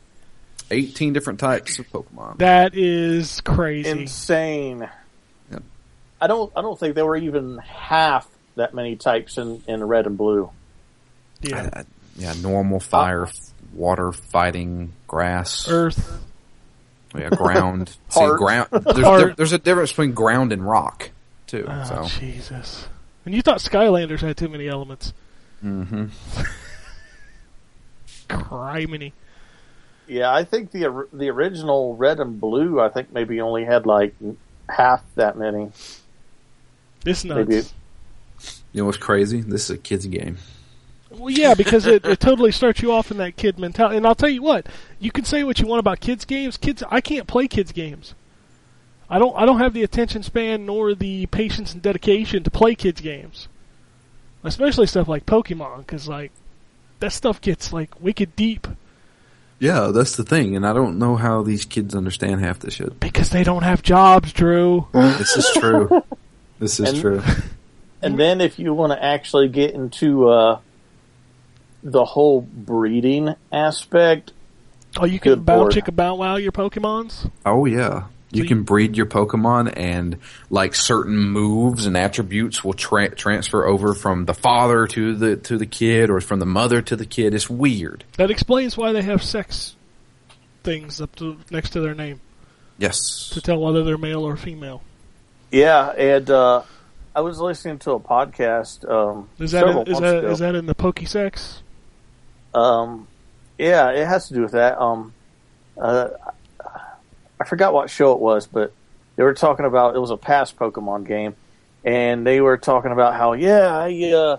18 0.72 1.12
different 1.12 1.38
types 1.38 1.78
of 1.78 1.88
Pokemon. 1.92 2.38
that 2.38 2.74
is 2.74 3.40
crazy. 3.42 3.88
Insane. 3.90 4.88
Yep. 6.20 6.20
I 6.20 6.26
don't 6.26 6.52
I 6.56 6.62
don't 6.62 6.78
think 6.78 6.94
there 6.94 7.06
were 7.06 7.16
even 7.16 7.58
half 7.58 8.28
that 8.56 8.74
many 8.74 8.96
types 8.96 9.38
in, 9.38 9.62
in 9.66 9.82
red 9.84 10.06
and 10.06 10.16
blue. 10.16 10.50
yeah, 11.42 11.70
I- 11.74 11.80
I- 11.80 11.84
yeah, 12.16 12.32
normal, 12.40 12.78
fire, 12.78 13.24
f- 13.26 13.32
water, 13.72 14.12
fighting, 14.12 14.92
grass, 15.08 15.66
Earth. 15.68 16.20
yeah, 17.18 17.28
ground. 17.30 17.96
See, 18.10 18.26
ground. 18.36 18.68
There's, 18.70 18.94
there- 18.96 19.34
there's 19.34 19.52
a 19.52 19.58
difference 19.58 19.90
between 19.90 20.12
ground 20.12 20.52
and 20.52 20.64
rock, 20.66 21.10
too. 21.48 21.66
Oh 21.68 22.06
so, 22.06 22.20
Jesus! 22.20 22.86
And 23.26 23.34
you 23.34 23.42
thought 23.42 23.58
Skylanders 23.58 24.20
had 24.20 24.36
too 24.36 24.48
many 24.48 24.68
elements? 24.68 25.12
Mm-hmm. 25.64 26.06
Criminy. 28.28 29.10
Yeah, 30.06 30.32
I 30.32 30.44
think 30.44 30.70
the 30.70 31.08
the 31.12 31.30
original 31.30 31.96
red 31.96 32.20
and 32.20 32.40
blue 32.40 32.80
I 32.80 32.90
think 32.90 33.12
maybe 33.12 33.40
only 33.40 33.64
had 33.64 33.86
like 33.86 34.14
half 34.68 35.02
that 35.16 35.36
many. 35.36 35.72
This 37.04 37.24
nuts. 37.24 37.48
Maybe. 37.48 37.66
you 38.72 38.80
know 38.82 38.86
what's 38.86 38.98
crazy? 38.98 39.40
This 39.40 39.64
is 39.64 39.70
a 39.70 39.78
kid's 39.78 40.06
game. 40.06 40.38
Well, 41.10 41.30
yeah, 41.30 41.54
because 41.54 41.86
it, 41.86 42.04
it 42.04 42.18
totally 42.18 42.50
starts 42.50 42.82
you 42.82 42.90
off 42.90 43.10
in 43.10 43.18
that 43.18 43.36
kid 43.36 43.58
mentality. 43.58 43.96
And 43.96 44.06
I'll 44.06 44.16
tell 44.16 44.28
you 44.28 44.42
what, 44.42 44.66
you 44.98 45.12
can 45.12 45.24
say 45.24 45.44
what 45.44 45.60
you 45.60 45.66
want 45.66 45.80
about 45.80 46.00
kids 46.00 46.24
games. 46.24 46.56
Kids, 46.56 46.82
I 46.90 47.00
can't 47.00 47.28
play 47.28 47.46
kids 47.46 47.70
games. 47.70 48.14
I 49.08 49.18
don't. 49.18 49.36
I 49.36 49.44
don't 49.44 49.58
have 49.58 49.74
the 49.74 49.84
attention 49.84 50.22
span 50.22 50.66
nor 50.66 50.94
the 50.94 51.26
patience 51.26 51.72
and 51.72 51.82
dedication 51.82 52.42
to 52.42 52.50
play 52.50 52.74
kids 52.74 53.00
games, 53.00 53.48
especially 54.42 54.86
stuff 54.86 55.06
like 55.06 55.26
Pokemon. 55.26 55.78
Because 55.78 56.08
like 56.08 56.32
that 57.00 57.12
stuff 57.12 57.40
gets 57.40 57.72
like 57.72 58.00
wicked 58.00 58.34
deep 58.34 58.66
Yeah, 59.58 59.88
that's 59.88 60.16
the 60.16 60.24
thing, 60.24 60.56
and 60.56 60.66
I 60.66 60.72
don't 60.72 60.98
know 60.98 61.16
how 61.16 61.42
these 61.42 61.64
kids 61.66 61.94
understand 61.94 62.40
half 62.40 62.58
this 62.60 62.74
shit. 62.74 62.98
because 62.98 63.28
they 63.30 63.44
don't 63.44 63.62
have 63.62 63.82
jobs, 63.82 64.32
Drew. 64.32 64.88
This 64.92 65.36
is 65.36 65.50
true. 65.54 66.02
this 66.58 66.80
is 66.80 66.90
And- 66.90 67.00
true. 67.00 67.22
And 68.02 68.20
then 68.20 68.42
if 68.42 68.58
you 68.58 68.74
want 68.74 68.92
to 68.92 69.02
actually 69.02 69.48
get 69.48 69.70
into 69.72 70.28
uh, 70.28 70.58
the 71.82 72.04
whole 72.04 72.42
breeding 72.42 73.34
aspect, 73.50 74.32
Oh, 74.98 75.06
you 75.06 75.18
can 75.18 75.40
bow 75.40 75.60
lord. 75.60 75.72
chicka 75.72 75.94
bow 75.96 76.14
wow 76.16 76.36
your 76.36 76.52
Pokemons. 76.52 77.30
Oh 77.46 77.64
yeah. 77.64 78.04
You 78.30 78.42
So 78.42 78.48
can 78.48 78.62
breed 78.64 78.94
your 78.96 79.06
Pokemon 79.06 79.72
and 79.74 80.18
like 80.50 80.74
certain 80.74 81.16
moves 81.16 81.86
and 81.86 81.96
attributes 81.96 82.62
will 82.62 82.74
tra- 82.74 83.14
transfer 83.14 83.64
over 83.66 83.94
from 83.94 84.26
the 84.26 84.34
father 84.34 84.86
to 84.88 85.14
the 85.14 85.36
to 85.36 85.56
the 85.56 85.66
kid 85.66 86.10
or 86.10 86.20
from 86.20 86.40
the 86.40 86.46
mother 86.46 86.82
to 86.82 86.96
the 86.96 87.06
kid. 87.06 87.32
It's 87.32 87.48
weird. 87.48 88.04
That 88.18 88.30
explains 88.30 88.76
why 88.76 88.92
they 88.92 89.02
have 89.02 89.22
sex 89.22 89.76
things 90.62 91.00
up 91.00 91.16
to 91.16 91.38
next 91.50 91.70
to 91.70 91.80
their 91.80 91.94
name 91.94 92.20
Yes. 92.76 93.30
to 93.30 93.40
tell 93.40 93.58
whether 93.60 93.82
they're 93.82 93.96
male 93.96 94.24
or 94.26 94.36
female. 94.36 94.82
Yeah, 95.54 95.90
and 95.90 96.28
uh, 96.30 96.62
I 97.14 97.20
was 97.20 97.38
listening 97.38 97.78
to 97.80 97.92
a 97.92 98.00
podcast. 98.00 98.90
Um, 98.90 99.28
Is 99.38 99.52
that 99.52 99.68
in, 99.68 99.86
is 99.86 100.00
that 100.00 100.18
ago. 100.18 100.30
is 100.32 100.40
that 100.40 100.56
in 100.56 100.66
the 100.66 100.74
Pokesex? 100.74 101.60
Um, 102.52 103.06
yeah, 103.56 103.90
it 103.92 104.04
has 104.04 104.26
to 104.28 104.34
do 104.34 104.42
with 104.42 104.50
that. 104.50 104.80
Um, 104.80 105.14
uh, 105.80 106.08
I 106.58 107.44
forgot 107.46 107.72
what 107.72 107.88
show 107.88 108.14
it 108.14 108.18
was, 108.18 108.48
but 108.48 108.72
they 109.14 109.22
were 109.22 109.32
talking 109.32 109.64
about 109.64 109.94
it 109.94 110.00
was 110.00 110.10
a 110.10 110.16
past 110.16 110.56
Pokemon 110.56 111.06
game, 111.06 111.36
and 111.84 112.26
they 112.26 112.40
were 112.40 112.56
talking 112.56 112.90
about 112.90 113.14
how 113.14 113.34
yeah, 113.34 113.78
I 113.78 114.12
uh, 114.12 114.38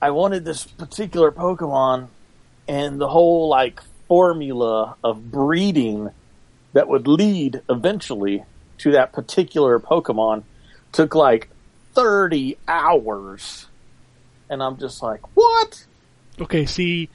I 0.00 0.12
wanted 0.12 0.46
this 0.46 0.64
particular 0.64 1.30
Pokemon, 1.30 2.08
and 2.66 2.98
the 2.98 3.08
whole 3.08 3.48
like 3.48 3.82
formula 4.08 4.96
of 5.04 5.30
breeding 5.30 6.08
that 6.72 6.88
would 6.88 7.06
lead 7.06 7.60
eventually 7.68 8.44
to 8.82 8.92
that 8.92 9.12
particular 9.12 9.78
Pokemon 9.78 10.42
took 10.90 11.14
like 11.14 11.48
thirty 11.94 12.56
hours, 12.66 13.66
and 14.50 14.62
I'm 14.62 14.76
just 14.76 15.02
like, 15.02 15.20
what? 15.36 15.86
Okay, 16.40 16.66
see, 16.66 17.08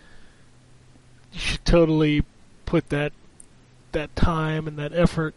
you 1.34 1.40
should 1.40 1.66
totally 1.66 2.24
put 2.66 2.90
that 2.90 3.12
that 3.92 4.16
time 4.16 4.68
and 4.68 4.78
that 4.78 4.94
effort 4.94 5.36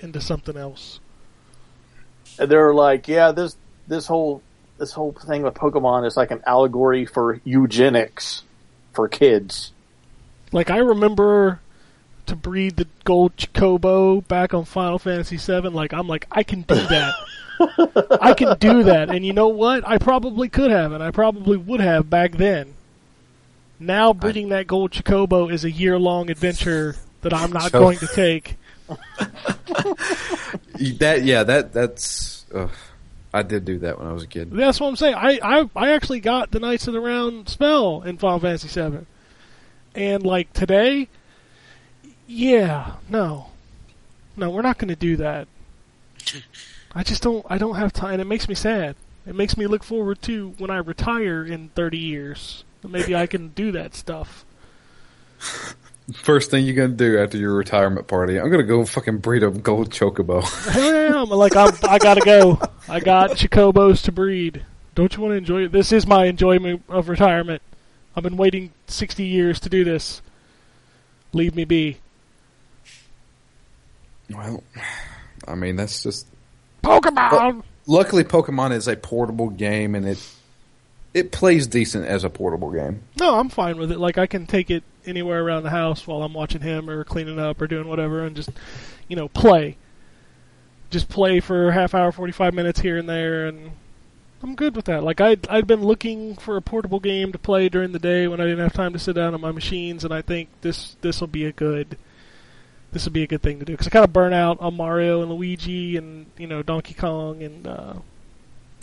into 0.00 0.20
something 0.20 0.56
else. 0.56 0.98
And 2.38 2.50
they're 2.50 2.74
like, 2.74 3.06
yeah, 3.06 3.30
this 3.30 3.56
this 3.86 4.06
whole 4.06 4.42
this 4.78 4.92
whole 4.92 5.12
thing 5.12 5.42
with 5.42 5.54
Pokemon 5.54 6.06
is 6.06 6.16
like 6.16 6.32
an 6.32 6.42
allegory 6.46 7.06
for 7.06 7.40
eugenics 7.44 8.42
for 8.92 9.08
kids. 9.08 9.72
Like 10.50 10.70
I 10.70 10.78
remember 10.78 11.60
to 12.30 12.36
breed 12.36 12.76
the 12.76 12.86
gold 13.04 13.36
Chocobo 13.36 14.26
back 14.26 14.54
on 14.54 14.64
Final 14.64 14.98
Fantasy 14.98 15.36
VII. 15.36 15.68
Like 15.68 15.92
I'm 15.92 16.08
like 16.08 16.26
I 16.30 16.42
can 16.42 16.62
do 16.62 16.74
that. 16.74 17.14
I 18.20 18.32
can 18.32 18.56
do 18.58 18.84
that, 18.84 19.10
and 19.10 19.24
you 19.24 19.34
know 19.34 19.48
what? 19.48 19.86
I 19.86 19.98
probably 19.98 20.48
could 20.48 20.70
have, 20.70 20.92
and 20.92 21.02
I 21.02 21.10
probably 21.10 21.58
would 21.58 21.80
have 21.80 22.08
back 22.08 22.32
then. 22.32 22.74
Now 23.78 24.12
breeding 24.12 24.48
that 24.48 24.66
gold 24.66 24.92
Chocobo 24.92 25.52
is 25.52 25.64
a 25.64 25.70
year 25.70 25.98
long 25.98 26.30
adventure 26.30 26.96
that 27.20 27.34
I'm 27.34 27.52
not 27.52 27.72
going 27.72 27.98
to 27.98 28.06
take. 28.06 28.56
That 30.98 31.24
yeah, 31.24 31.44
that 31.44 31.72
that's. 31.74 32.46
Ugh. 32.54 32.70
I 33.32 33.42
did 33.42 33.64
do 33.64 33.78
that 33.80 33.98
when 33.98 34.08
I 34.08 34.12
was 34.12 34.22
a 34.22 34.26
kid. 34.26 34.50
That's 34.50 34.80
what 34.80 34.88
I'm 34.88 34.96
saying. 34.96 35.14
I, 35.14 35.38
I 35.42 35.70
I 35.76 35.90
actually 35.92 36.20
got 36.20 36.50
the 36.50 36.58
Knights 36.58 36.88
of 36.88 36.94
the 36.94 37.00
Round 37.00 37.48
spell 37.48 38.02
in 38.02 38.16
Final 38.16 38.40
Fantasy 38.40 38.68
VII, 38.68 39.06
and 39.94 40.24
like 40.24 40.52
today, 40.52 41.08
yeah, 42.30 42.92
no, 43.08 43.46
no, 44.36 44.50
we're 44.50 44.62
not 44.62 44.78
going 44.78 44.88
to 44.88 44.96
do 44.96 45.16
that. 45.16 45.48
I 46.94 47.02
just 47.02 47.22
don't. 47.22 47.44
I 47.48 47.58
don't 47.58 47.76
have 47.76 47.92
time. 47.92 48.14
and 48.14 48.22
It 48.22 48.26
makes 48.26 48.48
me 48.48 48.54
sad. 48.54 48.96
It 49.26 49.34
makes 49.34 49.56
me 49.56 49.66
look 49.66 49.82
forward 49.84 50.22
to 50.22 50.54
when 50.58 50.70
I 50.70 50.76
retire 50.76 51.44
in 51.44 51.68
30 51.70 51.98
years. 51.98 52.64
Maybe 52.86 53.14
I 53.14 53.26
can 53.26 53.48
do 53.48 53.72
that 53.72 53.94
stuff. 53.94 54.44
First 56.14 56.50
thing 56.50 56.64
you're 56.64 56.74
gonna 56.74 56.88
do 56.88 57.18
after 57.20 57.36
your 57.38 57.54
retirement 57.54 58.08
party, 58.08 58.40
I'm 58.40 58.50
gonna 58.50 58.64
go 58.64 58.84
fucking 58.84 59.18
breed 59.18 59.42
a 59.44 59.50
gold 59.50 59.90
chocobo. 59.90 60.42
Yeah, 60.76 61.22
I'm 61.22 61.28
like 61.28 61.54
I'm, 61.54 61.72
I 61.88 61.98
gotta 61.98 62.22
go. 62.22 62.60
I 62.88 62.98
got 62.98 63.32
chocobos 63.32 64.02
to 64.04 64.12
breed. 64.12 64.64
Don't 64.96 65.14
you 65.14 65.22
want 65.22 65.32
to 65.32 65.36
enjoy 65.36 65.64
it? 65.64 65.72
This 65.72 65.92
is 65.92 66.06
my 66.06 66.24
enjoyment 66.26 66.82
of 66.88 67.08
retirement. 67.08 67.62
I've 68.16 68.24
been 68.24 68.36
waiting 68.36 68.72
60 68.88 69.22
years 69.24 69.60
to 69.60 69.68
do 69.68 69.84
this. 69.84 70.20
Leave 71.32 71.54
me 71.54 71.64
be. 71.64 71.98
Well, 74.30 74.62
I 75.46 75.54
mean 75.54 75.76
that's 75.76 76.02
just. 76.02 76.26
Pokemon. 76.82 77.62
Luckily, 77.86 78.24
Pokemon 78.24 78.72
is 78.72 78.88
a 78.88 78.96
portable 78.96 79.50
game, 79.50 79.94
and 79.94 80.06
it 80.06 80.34
it 81.12 81.32
plays 81.32 81.66
decent 81.66 82.06
as 82.06 82.24
a 82.24 82.30
portable 82.30 82.70
game. 82.70 83.02
No, 83.18 83.38
I'm 83.38 83.48
fine 83.48 83.76
with 83.76 83.92
it. 83.92 83.98
Like 83.98 84.18
I 84.18 84.26
can 84.26 84.46
take 84.46 84.70
it 84.70 84.84
anywhere 85.06 85.42
around 85.42 85.64
the 85.64 85.70
house 85.70 86.06
while 86.06 86.22
I'm 86.22 86.34
watching 86.34 86.60
him 86.60 86.88
or 86.88 87.04
cleaning 87.04 87.38
up 87.38 87.60
or 87.60 87.66
doing 87.66 87.88
whatever, 87.88 88.24
and 88.24 88.36
just 88.36 88.50
you 89.08 89.16
know 89.16 89.28
play. 89.28 89.76
Just 90.90 91.08
play 91.08 91.38
for 91.38 91.68
a 91.68 91.72
half 91.72 91.94
hour, 91.94 92.10
45 92.10 92.52
minutes 92.52 92.80
here 92.80 92.98
and 92.98 93.08
there, 93.08 93.46
and 93.46 93.70
I'm 94.42 94.56
good 94.56 94.74
with 94.74 94.86
that. 94.86 95.04
Like 95.04 95.20
I'd 95.20 95.46
I'd 95.48 95.66
been 95.66 95.82
looking 95.82 96.34
for 96.36 96.56
a 96.56 96.62
portable 96.62 97.00
game 97.00 97.32
to 97.32 97.38
play 97.38 97.68
during 97.68 97.92
the 97.92 97.98
day 97.98 98.26
when 98.26 98.40
I 98.40 98.44
didn't 98.44 98.60
have 98.60 98.72
time 98.72 98.92
to 98.92 98.98
sit 98.98 99.14
down 99.14 99.34
on 99.34 99.40
my 99.40 99.52
machines, 99.52 100.04
and 100.04 100.14
I 100.14 100.22
think 100.22 100.48
this 100.62 100.96
this 101.00 101.20
will 101.20 101.28
be 101.28 101.44
a 101.44 101.52
good 101.52 101.96
this 102.92 103.04
would 103.04 103.12
be 103.12 103.22
a 103.22 103.26
good 103.26 103.42
thing 103.42 103.58
to 103.58 103.64
do 103.64 103.72
because 103.72 103.86
I 103.86 103.90
kind 103.90 104.04
of 104.04 104.12
burn 104.12 104.32
out 104.32 104.60
on 104.60 104.76
Mario 104.76 105.22
and 105.22 105.30
Luigi 105.30 105.96
and 105.96 106.26
you 106.36 106.46
know 106.46 106.62
Donkey 106.62 106.94
Kong 106.94 107.42
and 107.42 107.66
uh, 107.66 107.94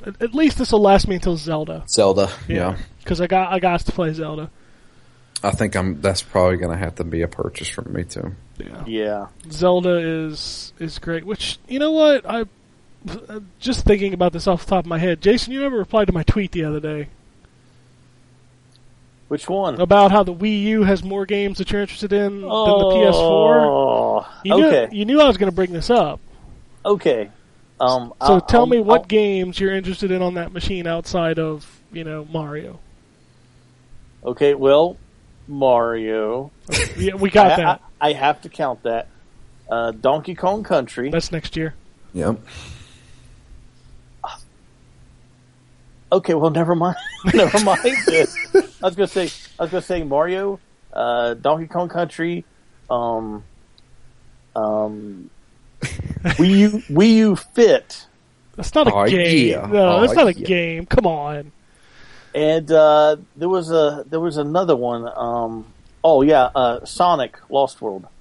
at, 0.05 0.21
at 0.21 0.35
least 0.35 0.57
this 0.57 0.71
will 0.71 0.81
last 0.81 1.07
me 1.07 1.15
until 1.15 1.37
Zelda. 1.37 1.83
Zelda, 1.87 2.31
yeah. 2.47 2.77
because 2.99 3.21
I 3.21 3.27
got 3.27 3.51
I 3.51 3.59
got 3.59 3.81
to 3.81 3.91
play 3.91 4.13
Zelda. 4.13 4.49
I 5.43 5.51
think 5.51 5.75
I'm. 5.75 6.01
That's 6.01 6.23
probably 6.23 6.57
gonna 6.57 6.77
have 6.77 6.95
to 6.95 7.03
be 7.03 7.21
a 7.21 7.27
purchase 7.27 7.67
for 7.67 7.83
me 7.83 8.03
too. 8.03 8.35
Yeah. 8.57 8.83
Yeah. 8.87 9.27
Zelda 9.51 9.97
is 9.97 10.73
is 10.79 10.99
great. 10.99 11.25
Which 11.25 11.59
you 11.67 11.79
know 11.79 11.91
what 11.91 12.25
I 12.27 12.45
just 13.59 13.85
thinking 13.85 14.13
about 14.13 14.33
this 14.33 14.47
off 14.47 14.65
the 14.65 14.69
top 14.69 14.85
of 14.85 14.89
my 14.89 14.97
head. 14.97 15.21
Jason, 15.21 15.53
you 15.53 15.61
never 15.61 15.77
replied 15.77 16.07
to 16.07 16.13
my 16.13 16.23
tweet 16.23 16.51
the 16.51 16.63
other 16.63 16.79
day 16.79 17.09
Which 19.27 19.49
one? 19.49 19.79
about 19.81 20.11
how 20.11 20.23
the 20.23 20.33
Wii 20.33 20.61
U 20.63 20.83
has 20.83 21.03
more 21.03 21.25
games 21.25 21.57
that 21.57 21.69
you're 21.71 21.81
interested 21.81 22.13
in 22.13 22.41
than 22.41 22.41
the 22.41 22.47
PS4. 22.47 23.65
Oh, 23.65 24.27
You 24.45 24.55
knew, 24.55 24.65
okay. 24.67 24.87
you 24.95 25.03
knew 25.05 25.19
I 25.19 25.27
was 25.27 25.35
going 25.37 25.49
to 25.51 25.55
bring 25.55 25.73
this 25.73 25.89
up. 25.89 26.19
Okay. 26.85 27.29
Um, 27.79 28.13
So 28.21 28.33
I'll- 28.35 28.41
tell 28.41 28.61
I'll- 28.61 28.65
me 28.67 28.79
what 28.79 29.01
I'll- 29.01 29.05
games 29.07 29.59
you're 29.59 29.73
interested 29.75 30.11
in 30.11 30.21
on 30.21 30.35
that 30.35 30.51
machine 30.53 30.87
outside 30.87 31.39
of 31.39 31.81
you 31.91 32.03
know 32.03 32.25
Mario. 32.31 32.79
Okay, 34.25 34.53
well, 34.55 34.97
Mario. 35.47 36.51
Yeah, 36.97 37.15
we 37.15 37.29
got 37.29 37.51
I, 37.51 37.55
that. 37.57 37.81
I, 38.01 38.09
I 38.09 38.13
have 38.13 38.41
to 38.41 38.49
count 38.49 38.83
that. 38.83 39.07
Uh, 39.69 39.91
Donkey 39.91 40.33
Kong 40.35 40.63
Country. 40.63 41.09
That's 41.11 41.31
next 41.31 41.55
year. 41.57 41.75
Yep. 42.13 42.39
Okay, 46.11 46.33
well, 46.33 46.51
never 46.51 46.73
mind. 46.75 46.95
never 47.33 47.59
mind. 47.63 47.79
I 47.83 48.25
was 48.81 48.95
gonna 48.95 49.07
say. 49.07 49.29
I 49.59 49.63
was 49.63 49.71
gonna 49.71 49.81
say 49.81 50.03
Mario, 50.03 50.59
uh, 50.93 51.33
Donkey 51.33 51.67
Kong 51.67 51.89
Country, 51.89 52.45
um, 52.89 53.43
um, 54.55 55.29
Wii 55.81 56.57
U, 56.57 56.69
Wii 56.89 57.13
U 57.15 57.35
Fit, 57.35 58.07
That's 58.55 58.73
not 58.73 58.87
a 58.87 58.93
Oh, 58.93 59.05
game. 59.05 59.49
yeah. 59.49 59.65
No, 59.67 59.97
Oh, 59.97 60.01
that's 60.01 60.13
not 60.13 60.27
a 60.27 60.33
yeah. 60.33 60.45
game. 60.47 60.85
Come 60.85 61.05
on. 61.05 61.51
and 62.33 62.71
uh, 62.71 63.17
there 63.35 63.49
was 63.49 63.69
a 63.71 64.05
there 64.07 64.19
was 64.21 64.37
another 64.37 64.75
one. 64.77 65.09
Um, 65.15 65.65
oh 66.05 66.21
yeah, 66.21 66.49
uh, 66.55 66.85
Sonic 66.85 67.37
Lost 67.49 67.81
World. 67.81 68.07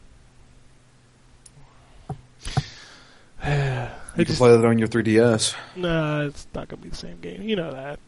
You 4.16 4.24
can 4.24 4.35
play 4.35 4.50
that 4.57 4.64
on 4.64 4.79
your 4.79 4.88
3DS. 4.88 5.55
Nah, 5.76 6.22
it's 6.22 6.46
not 6.55 6.68
gonna 6.68 6.83
be 6.83 6.88
the 6.88 6.96
same 6.96 7.18
game. 7.20 7.42
You 7.42 7.57
know 7.57 7.72
that. 7.72 7.98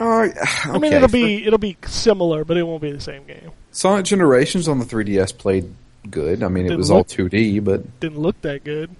All 0.00 0.08
right. 0.08 0.32
I 0.64 0.78
mean, 0.78 0.92
it'll 0.92 1.08
be 1.08 1.44
it'll 1.46 1.58
be 1.58 1.76
similar, 1.86 2.44
but 2.44 2.56
it 2.56 2.62
won't 2.62 2.82
be 2.82 2.90
the 2.92 3.00
same 3.00 3.24
game. 3.26 3.50
Sonic 3.70 4.06
Generations 4.06 4.66
on 4.68 4.78
the 4.78 4.84
3DS 4.86 5.36
played 5.36 5.74
good. 6.10 6.42
I 6.42 6.48
mean, 6.48 6.64
it 6.64 6.68
Didn't 6.70 6.78
was 6.78 6.90
all 6.90 7.04
2D, 7.04 7.62
but 7.62 8.00
Didn't 8.00 8.18
look 8.18 8.40
that 8.42 8.64
good. 8.64 8.90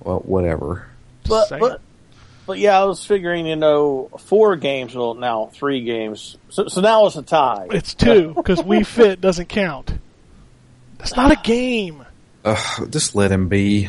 well, 0.00 0.20
whatever. 0.20 0.86
But 1.28 1.48
but 1.58 1.80
but 2.46 2.58
yeah, 2.58 2.78
I 2.80 2.84
was 2.84 3.04
figuring 3.04 3.46
you 3.46 3.56
know 3.56 4.10
four 4.18 4.54
games. 4.56 4.94
Well, 4.94 5.14
now 5.14 5.46
three 5.52 5.82
games. 5.82 6.36
So 6.50 6.68
so 6.68 6.80
now 6.80 7.06
it's 7.06 7.16
a 7.16 7.22
tie. 7.22 7.66
it's 7.70 7.94
two 7.94 8.32
because 8.34 8.62
We 8.62 8.84
Fit 8.84 9.20
doesn't 9.20 9.48
count. 9.48 9.92
That's 10.98 11.16
not 11.16 11.32
a 11.32 11.36
game. 11.42 12.04
Ugh, 12.44 12.90
just 12.90 13.14
let 13.16 13.32
him 13.32 13.48
be. 13.48 13.88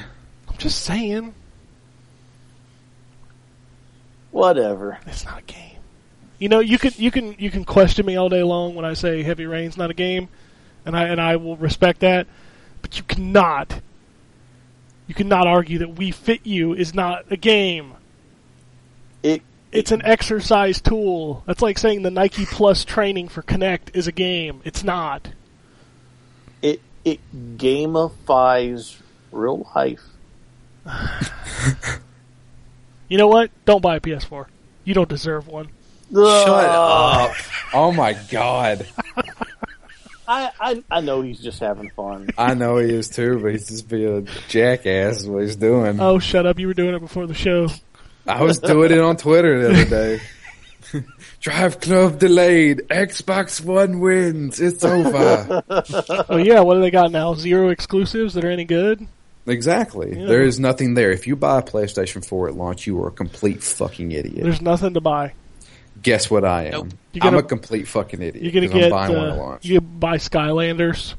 I'm 0.49 0.57
just 0.57 0.81
saying, 0.81 1.33
Whatever. 4.35 4.99
it's 5.07 5.23
not 5.23 5.39
a 5.39 5.43
game. 5.43 5.77
You 6.39 6.49
know, 6.49 6.59
you 6.59 6.77
can 6.77 6.91
you 6.97 7.09
can 7.09 7.37
you 7.39 7.49
can 7.49 7.63
question 7.63 8.05
me 8.05 8.17
all 8.17 8.27
day 8.27 8.43
long 8.43 8.75
when 8.75 8.83
I 8.83 8.93
say 8.93 9.23
Heavy 9.23 9.45
Rain's 9.45 9.77
not 9.77 9.91
a 9.91 9.93
game, 9.93 10.27
and 10.85 10.93
I 10.93 11.05
and 11.05 11.21
I 11.21 11.37
will 11.37 11.55
respect 11.55 12.01
that. 12.01 12.27
But 12.81 12.97
you 12.97 13.05
cannot, 13.05 13.79
you 15.07 15.15
cannot 15.15 15.47
argue 15.47 15.79
that 15.79 15.95
Wii 15.95 16.13
Fit 16.13 16.45
U 16.45 16.73
is 16.73 16.93
not 16.93 17.23
a 17.31 17.37
game. 17.37 17.93
It 19.23 19.41
It's 19.71 19.93
an 19.93 20.01
exercise 20.03 20.81
tool. 20.81 21.41
That's 21.45 21.61
like 21.61 21.77
saying 21.77 22.01
the 22.01 22.11
Nike 22.11 22.45
Plus 22.45 22.83
training 22.83 23.29
for 23.29 23.41
Kinect 23.41 23.95
is 23.95 24.05
a 24.05 24.11
game. 24.11 24.59
It's 24.65 24.83
not. 24.83 25.29
it 26.61 26.81
it 27.05 27.21
gamifies 27.55 28.97
real 29.31 29.65
life. 29.73 30.03
You 33.07 33.17
know 33.17 33.27
what? 33.27 33.51
Don't 33.65 33.81
buy 33.81 33.97
a 33.97 33.99
PS4. 33.99 34.47
You 34.83 34.93
don't 34.93 35.09
deserve 35.09 35.47
one. 35.47 35.69
Shut 36.11 36.47
up. 36.47 37.31
Oh 37.73 37.91
my 37.91 38.13
god. 38.31 38.87
I, 40.27 40.49
I 40.59 40.83
I 40.89 41.01
know 41.01 41.21
he's 41.21 41.41
just 41.41 41.59
having 41.59 41.89
fun. 41.89 42.29
I 42.37 42.53
know 42.53 42.77
he 42.77 42.89
is 42.89 43.09
too, 43.09 43.37
but 43.39 43.51
he's 43.51 43.67
just 43.67 43.89
being 43.89 44.19
a 44.27 44.47
jackass. 44.47 45.21
Is 45.21 45.27
what 45.27 45.43
he's 45.43 45.57
doing. 45.57 45.99
Oh, 45.99 46.17
shut 46.19 46.45
up! 46.45 46.57
You 46.57 46.67
were 46.67 46.73
doing 46.73 46.95
it 46.95 46.99
before 46.99 47.27
the 47.27 47.33
show. 47.33 47.67
I 48.25 48.41
was 48.43 48.59
doing 48.59 48.91
it 48.91 48.99
on 48.99 49.17
Twitter 49.17 49.61
the 49.61 49.69
other 49.81 49.85
day. 49.89 50.21
Driveclub 51.41 52.17
delayed. 52.17 52.83
Xbox 52.89 53.59
One 53.61 53.99
wins. 53.99 54.61
It's 54.61 54.83
over. 54.85 55.63
Well, 56.29 56.39
yeah. 56.39 56.61
What 56.61 56.75
do 56.75 56.81
they 56.81 56.91
got 56.91 57.11
now? 57.11 57.33
Zero 57.33 57.69
exclusives 57.69 58.35
that 58.35 58.45
are 58.45 58.51
any 58.51 58.65
good? 58.65 59.05
Exactly. 59.47 60.17
Yeah. 60.19 60.25
There 60.25 60.43
is 60.43 60.59
nothing 60.59 60.93
there. 60.93 61.11
If 61.11 61.27
you 61.27 61.35
buy 61.35 61.59
a 61.59 61.63
PlayStation 61.63 62.25
4 62.25 62.49
at 62.49 62.55
launch, 62.55 62.87
you 62.87 63.01
are 63.01 63.07
a 63.07 63.11
complete 63.11 63.63
fucking 63.63 64.11
idiot. 64.11 64.43
There's 64.43 64.61
nothing 64.61 64.93
to 64.93 65.01
buy. 65.01 65.33
Guess 66.01 66.29
what 66.29 66.43
I 66.45 66.65
am? 66.65 66.71
Nope. 66.71 66.87
You're 67.13 67.25
I'm 67.25 67.35
a 67.35 67.43
complete 67.43 67.87
fucking 67.87 68.21
idiot. 68.21 68.43
You're 68.43 68.51
gonna 68.51 68.67
get 68.67 68.85
I'm 68.85 68.89
buying 68.91 69.13
one 69.15 69.27
at 69.27 69.33
uh, 69.33 69.37
launch. 69.37 69.65
you 69.65 69.81
buy 69.81 70.17
Skylanders. 70.17 71.15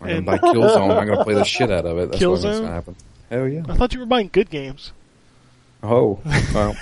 I'm 0.00 0.08
gonna 0.08 0.22
buy 0.22 0.38
Killzone. 0.38 0.96
I'm 0.96 1.06
gonna 1.08 1.24
play 1.24 1.34
the 1.34 1.44
shit 1.44 1.70
out 1.70 1.86
of 1.86 1.98
it. 1.98 2.12
That's 2.12 2.24
what's 2.24 2.44
Killzone? 2.44 2.60
gonna 2.60 2.72
happen. 2.72 2.96
Hell 3.30 3.48
yeah. 3.48 3.62
I 3.68 3.74
thought 3.74 3.92
you 3.94 4.00
were 4.00 4.06
buying 4.06 4.30
good 4.32 4.50
games. 4.50 4.92
Oh, 5.82 6.20
well. 6.54 6.76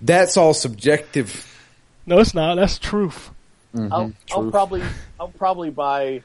That's 0.00 0.36
all 0.36 0.54
subjective. 0.54 1.44
No, 2.06 2.18
it's 2.18 2.34
not. 2.34 2.54
That's 2.56 2.78
truth. 2.78 3.30
Mhm, 3.74 3.92
I'll, 3.92 4.12
I'll 4.32 4.50
probably 4.50 4.82
I'll 5.20 5.28
probably 5.28 5.70
buy 5.70 6.22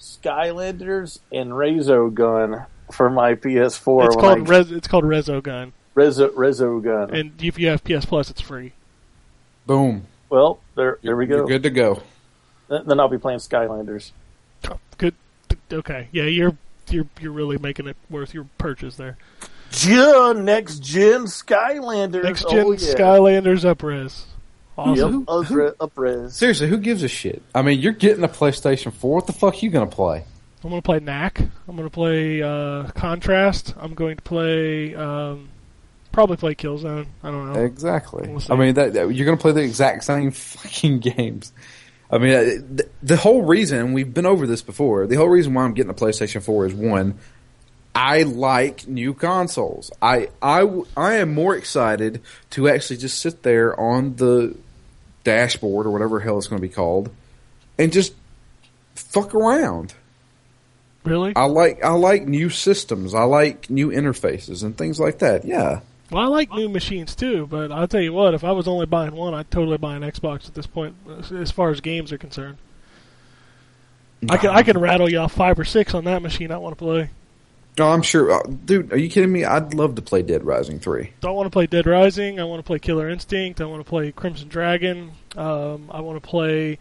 Skylanders 0.00 1.20
and 1.32 1.50
Resogun 1.50 2.66
for 2.92 3.10
my 3.10 3.34
PS4. 3.34 4.06
It's 4.06 4.16
called 4.16 4.38
I- 4.48 4.58
Res- 4.58 4.72
it's 4.72 4.88
called 4.88 5.04
Resogun, 5.04 5.72
Rezo 5.94 6.30
Resogun. 6.30 7.12
and 7.12 7.42
if 7.42 7.58
you 7.58 7.68
have 7.68 7.82
PS 7.84 8.04
Plus, 8.04 8.30
it's 8.30 8.40
free. 8.40 8.72
Boom. 9.66 10.06
well, 10.30 10.60
there 10.76 10.98
there 11.02 11.16
we 11.16 11.26
You're 11.26 11.40
go. 11.42 11.46
good 11.46 11.62
to 11.64 11.70
go. 11.70 12.02
Then 12.68 12.82
then 12.86 13.00
I'll 13.00 13.08
be 13.08 13.18
playing 13.18 13.40
Skylanders. 13.40 14.12
Oh, 14.70 14.78
Good. 14.96 15.14
Okay. 15.72 16.08
Yeah, 16.12 16.24
you're 16.24 16.56
you're 16.88 17.06
you're 17.20 17.32
really 17.32 17.58
making 17.58 17.86
it 17.86 17.96
worth 18.08 18.32
your 18.34 18.46
purchase 18.58 18.96
there. 18.96 19.16
Yeah, 19.86 20.32
next 20.34 20.78
gen 20.82 21.24
Skylanders. 21.24 22.24
Next 22.24 22.44
oh, 22.46 22.50
gen 22.50 22.66
oh, 22.66 22.72
yeah. 22.72 22.94
Skylanders 22.94 23.74
upres. 23.74 24.24
Awesome. 24.78 25.18
Yep, 25.18 25.28
upre- 25.28 25.74
upres. 25.76 26.30
Seriously, 26.32 26.68
who 26.68 26.78
gives 26.78 27.02
a 27.02 27.08
shit? 27.08 27.42
I 27.54 27.62
mean, 27.62 27.80
you're 27.80 27.92
getting 27.92 28.22
a 28.24 28.28
PlayStation 28.28 28.92
4. 28.92 29.14
What 29.16 29.26
the 29.26 29.32
fuck 29.32 29.54
are 29.54 29.56
you 29.58 29.70
gonna 29.70 29.86
play? 29.86 30.24
I'm 30.62 30.70
gonna 30.70 30.82
play 30.82 31.00
Knack. 31.00 31.40
I'm 31.66 31.76
gonna 31.76 31.90
play 31.90 32.42
uh, 32.42 32.84
Contrast. 32.94 33.74
I'm 33.78 33.94
going 33.94 34.16
to 34.16 34.22
play 34.22 34.94
um, 34.94 35.48
probably 36.12 36.36
play 36.36 36.54
Killzone. 36.54 37.06
I 37.22 37.30
don't 37.30 37.52
know. 37.52 37.60
Exactly. 37.64 38.28
We'll. 38.28 38.42
I 38.50 38.56
mean, 38.56 38.74
that, 38.74 38.92
that- 38.94 39.14
you're 39.14 39.24
going 39.26 39.38
to 39.38 39.42
play 39.42 39.52
the 39.52 39.62
exact 39.62 40.04
same 40.04 40.30
fucking 40.32 40.98
games. 41.00 41.52
I 42.10 42.18
mean, 42.18 42.34
uh, 42.34 42.42
the, 42.74 42.88
the 43.02 43.16
whole 43.16 43.42
reason 43.42 43.92
we've 43.92 44.12
been 44.12 44.26
over 44.26 44.46
this 44.46 44.62
before. 44.62 45.06
The 45.06 45.16
whole 45.16 45.28
reason 45.28 45.54
why 45.54 45.64
I'm 45.64 45.74
getting 45.74 45.90
a 45.90 45.94
PlayStation 45.94 46.42
4 46.42 46.66
is 46.66 46.74
one, 46.74 47.18
I 47.94 48.22
like 48.22 48.88
new 48.88 49.12
consoles. 49.12 49.90
I, 50.00 50.28
I, 50.40 50.66
I 50.96 51.14
am 51.16 51.34
more 51.34 51.54
excited 51.54 52.22
to 52.50 52.68
actually 52.68 52.96
just 52.96 53.20
sit 53.20 53.42
there 53.42 53.78
on 53.78 54.16
the 54.16 54.56
dashboard 55.28 55.86
or 55.86 55.90
whatever 55.90 56.18
the 56.18 56.24
hell 56.24 56.38
it's 56.38 56.46
going 56.46 56.60
to 56.60 56.66
be 56.66 56.72
called, 56.72 57.10
and 57.78 57.92
just 57.92 58.14
fuck 58.94 59.34
around. 59.34 59.94
Really? 61.04 61.32
I 61.36 61.44
like 61.44 61.84
I 61.84 61.92
like 61.92 62.26
new 62.26 62.50
systems. 62.50 63.14
I 63.14 63.24
like 63.24 63.70
new 63.70 63.88
interfaces 63.88 64.62
and 64.62 64.76
things 64.76 64.98
like 64.98 65.18
that. 65.20 65.44
Yeah. 65.44 65.80
Well, 66.10 66.22
I 66.22 66.26
like 66.26 66.50
new 66.50 66.68
machines 66.68 67.14
too, 67.14 67.46
but 67.46 67.70
I'll 67.70 67.86
tell 67.88 68.00
you 68.00 68.14
what, 68.14 68.32
if 68.32 68.42
I 68.42 68.52
was 68.52 68.66
only 68.66 68.86
buying 68.86 69.14
one, 69.14 69.34
I'd 69.34 69.50
totally 69.50 69.76
buy 69.76 69.94
an 69.94 70.02
Xbox 70.02 70.48
at 70.48 70.54
this 70.54 70.66
point, 70.66 70.94
as- 71.30 71.50
far 71.50 71.70
as 71.70 71.82
games 71.82 72.12
are 72.12 72.18
concerned. 72.18 72.56
I 74.28 74.38
can 74.38 74.50
I 74.50 74.62
can 74.62 74.78
rattle 74.78 75.08
you 75.10 75.18
off 75.18 75.32
five 75.32 75.58
or 75.58 75.64
six 75.64 75.94
on 75.94 76.04
that 76.04 76.22
machine 76.22 76.50
I 76.50 76.56
want 76.56 76.76
to 76.76 76.84
play. 76.84 77.10
No, 77.78 77.88
I'm 77.88 78.02
sure, 78.02 78.32
uh, 78.32 78.42
dude. 78.64 78.92
Are 78.92 78.96
you 78.98 79.08
kidding 79.08 79.30
me? 79.30 79.44
I'd 79.44 79.72
love 79.74 79.94
to 79.94 80.02
play 80.02 80.22
Dead 80.22 80.44
Rising 80.44 80.80
three. 80.80 81.12
Don't 81.20 81.36
want 81.36 81.46
to 81.46 81.50
play 81.50 81.66
Dead 81.66 81.86
Rising. 81.86 82.40
I 82.40 82.44
want 82.44 82.58
to 82.58 82.64
play 82.66 82.78
Killer 82.80 83.08
Instinct. 83.08 83.60
I 83.60 83.66
want 83.66 83.84
to 83.84 83.88
play 83.88 84.10
Crimson 84.10 84.48
Dragon. 84.48 85.12
Um, 85.36 85.88
I 85.92 86.00
want 86.00 86.20
to 86.22 86.28
play. 86.28 86.78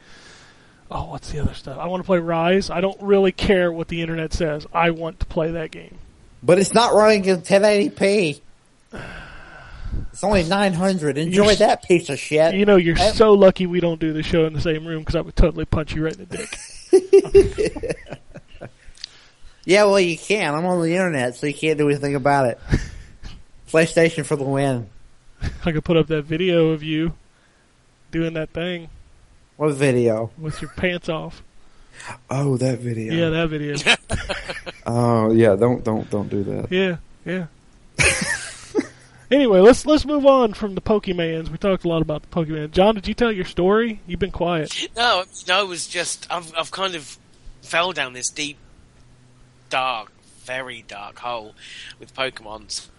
Oh, 0.89 1.09
what's 1.11 1.31
the 1.31 1.39
other 1.39 1.53
stuff? 1.53 1.77
I 1.77 1.85
want 1.87 2.01
to 2.01 2.05
play 2.05 2.17
Ryse. 2.17 2.73
I 2.73 2.81
don't 2.81 2.99
really 3.01 3.31
care 3.31 3.71
what 3.71 3.89
the 3.89 4.01
internet 4.01 4.33
says. 4.33 4.65
I 4.73 4.89
want 4.91 5.19
to 5.19 5.25
play 5.25 5.51
that 5.51 5.69
game. 5.71 5.97
But 6.41 6.59
it's 6.59 6.73
not 6.73 6.93
running 6.93 7.25
in 7.25 7.41
1080p. 7.41 8.39
It's 10.13 10.23
only 10.23 10.43
900. 10.43 11.17
Enjoy 11.17 11.43
You're- 11.43 11.55
that 11.55 11.83
piece 11.83 12.09
of 12.09 12.17
shit. 12.19 12.55
You 12.55 12.65
know, 12.65 12.77
you're 12.77 12.97
I- 12.97 13.11
so 13.11 13.33
lucky 13.33 13.67
we 13.67 13.79
don't 13.81 13.99
do 13.99 14.13
the 14.13 14.23
show 14.23 14.45
in 14.45 14.53
the 14.53 14.61
same 14.61 14.87
room 14.87 14.99
because 14.99 15.15
I 15.15 15.21
would 15.21 15.35
totally 15.35 15.65
punch 15.65 15.93
you 15.93 16.05
right 16.05 16.15
in 16.17 16.25
the 16.25 16.37
dick. 16.37 18.07
Yeah, 19.67 19.83
well, 19.83 19.99
you 19.99 20.17
can. 20.17 20.55
I'm 20.55 20.65
on 20.65 20.81
the 20.81 20.93
internet, 20.93 21.35
so 21.35 21.45
you 21.45 21.53
can't 21.53 21.77
do 21.77 21.89
anything 21.89 22.15
about 22.15 22.45
it. 22.45 22.57
PlayStation 23.67 24.25
for 24.25 24.37
the 24.37 24.45
win. 24.45 24.89
I 25.65 25.73
could 25.73 25.83
put 25.83 25.97
up 25.97 26.07
that 26.07 26.23
video 26.23 26.69
of 26.69 26.83
you 26.83 27.13
doing 28.09 28.33
that 28.35 28.51
thing 28.51 28.87
What 29.57 29.73
video? 29.73 30.31
with 30.37 30.61
your 30.61 30.71
pants 30.77 31.09
off. 31.09 31.43
Oh, 32.29 32.55
that 32.55 32.79
video. 32.79 33.13
Yeah, 33.13 33.29
that 33.29 33.49
video. 33.49 33.75
Oh, 34.89 35.33
yeah. 35.33 35.57
Don't 35.57 35.83
don't 35.83 36.09
don't 36.09 36.29
do 36.29 36.43
that. 36.45 36.71
Yeah, 36.71 36.95
yeah. 37.25 37.47
anyway, 39.31 39.59
let's 39.59 39.85
let's 39.85 40.05
move 40.05 40.25
on 40.25 40.53
from 40.53 40.75
the 40.75 40.81
Pokemans. 40.81 41.49
We 41.49 41.57
talked 41.57 41.83
a 41.83 41.89
lot 41.89 42.01
about 42.01 42.21
the 42.21 42.29
Pokemon. 42.29 42.71
John, 42.71 42.95
did 42.95 43.05
you 43.05 43.13
tell 43.13 43.33
your 43.33 43.43
story? 43.43 43.99
You've 44.07 44.21
been 44.21 44.31
quiet. 44.31 44.87
No, 44.95 45.25
no, 45.45 45.61
it 45.61 45.67
was 45.67 45.87
just 45.87 46.25
I've 46.31 46.53
I've 46.57 46.71
kind 46.71 46.95
of 46.95 47.17
fell 47.63 47.91
down 47.91 48.13
this 48.13 48.29
deep, 48.29 48.57
dark, 49.69 50.11
very 50.45 50.83
dark 50.87 51.19
hole 51.19 51.53
with 51.99 52.13
Pokemon's. 52.15 52.89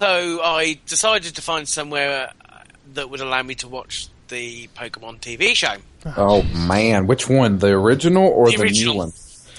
So 0.00 0.40
I 0.42 0.78
decided 0.86 1.34
to 1.36 1.42
find 1.42 1.68
somewhere 1.68 2.32
uh, 2.48 2.58
that 2.94 3.10
would 3.10 3.20
allow 3.20 3.42
me 3.42 3.54
to 3.56 3.68
watch 3.68 4.08
the 4.28 4.68
Pokemon 4.76 5.20
TV 5.20 5.54
show. 5.54 5.74
Oh 6.16 6.42
man, 6.42 7.06
which 7.06 7.28
one? 7.28 7.58
The 7.58 7.68
original 7.68 8.24
or 8.26 8.50
The 8.50 8.56
the, 8.56 8.62
original. 8.62 8.94
new 8.94 8.98
one? 9.00 9.12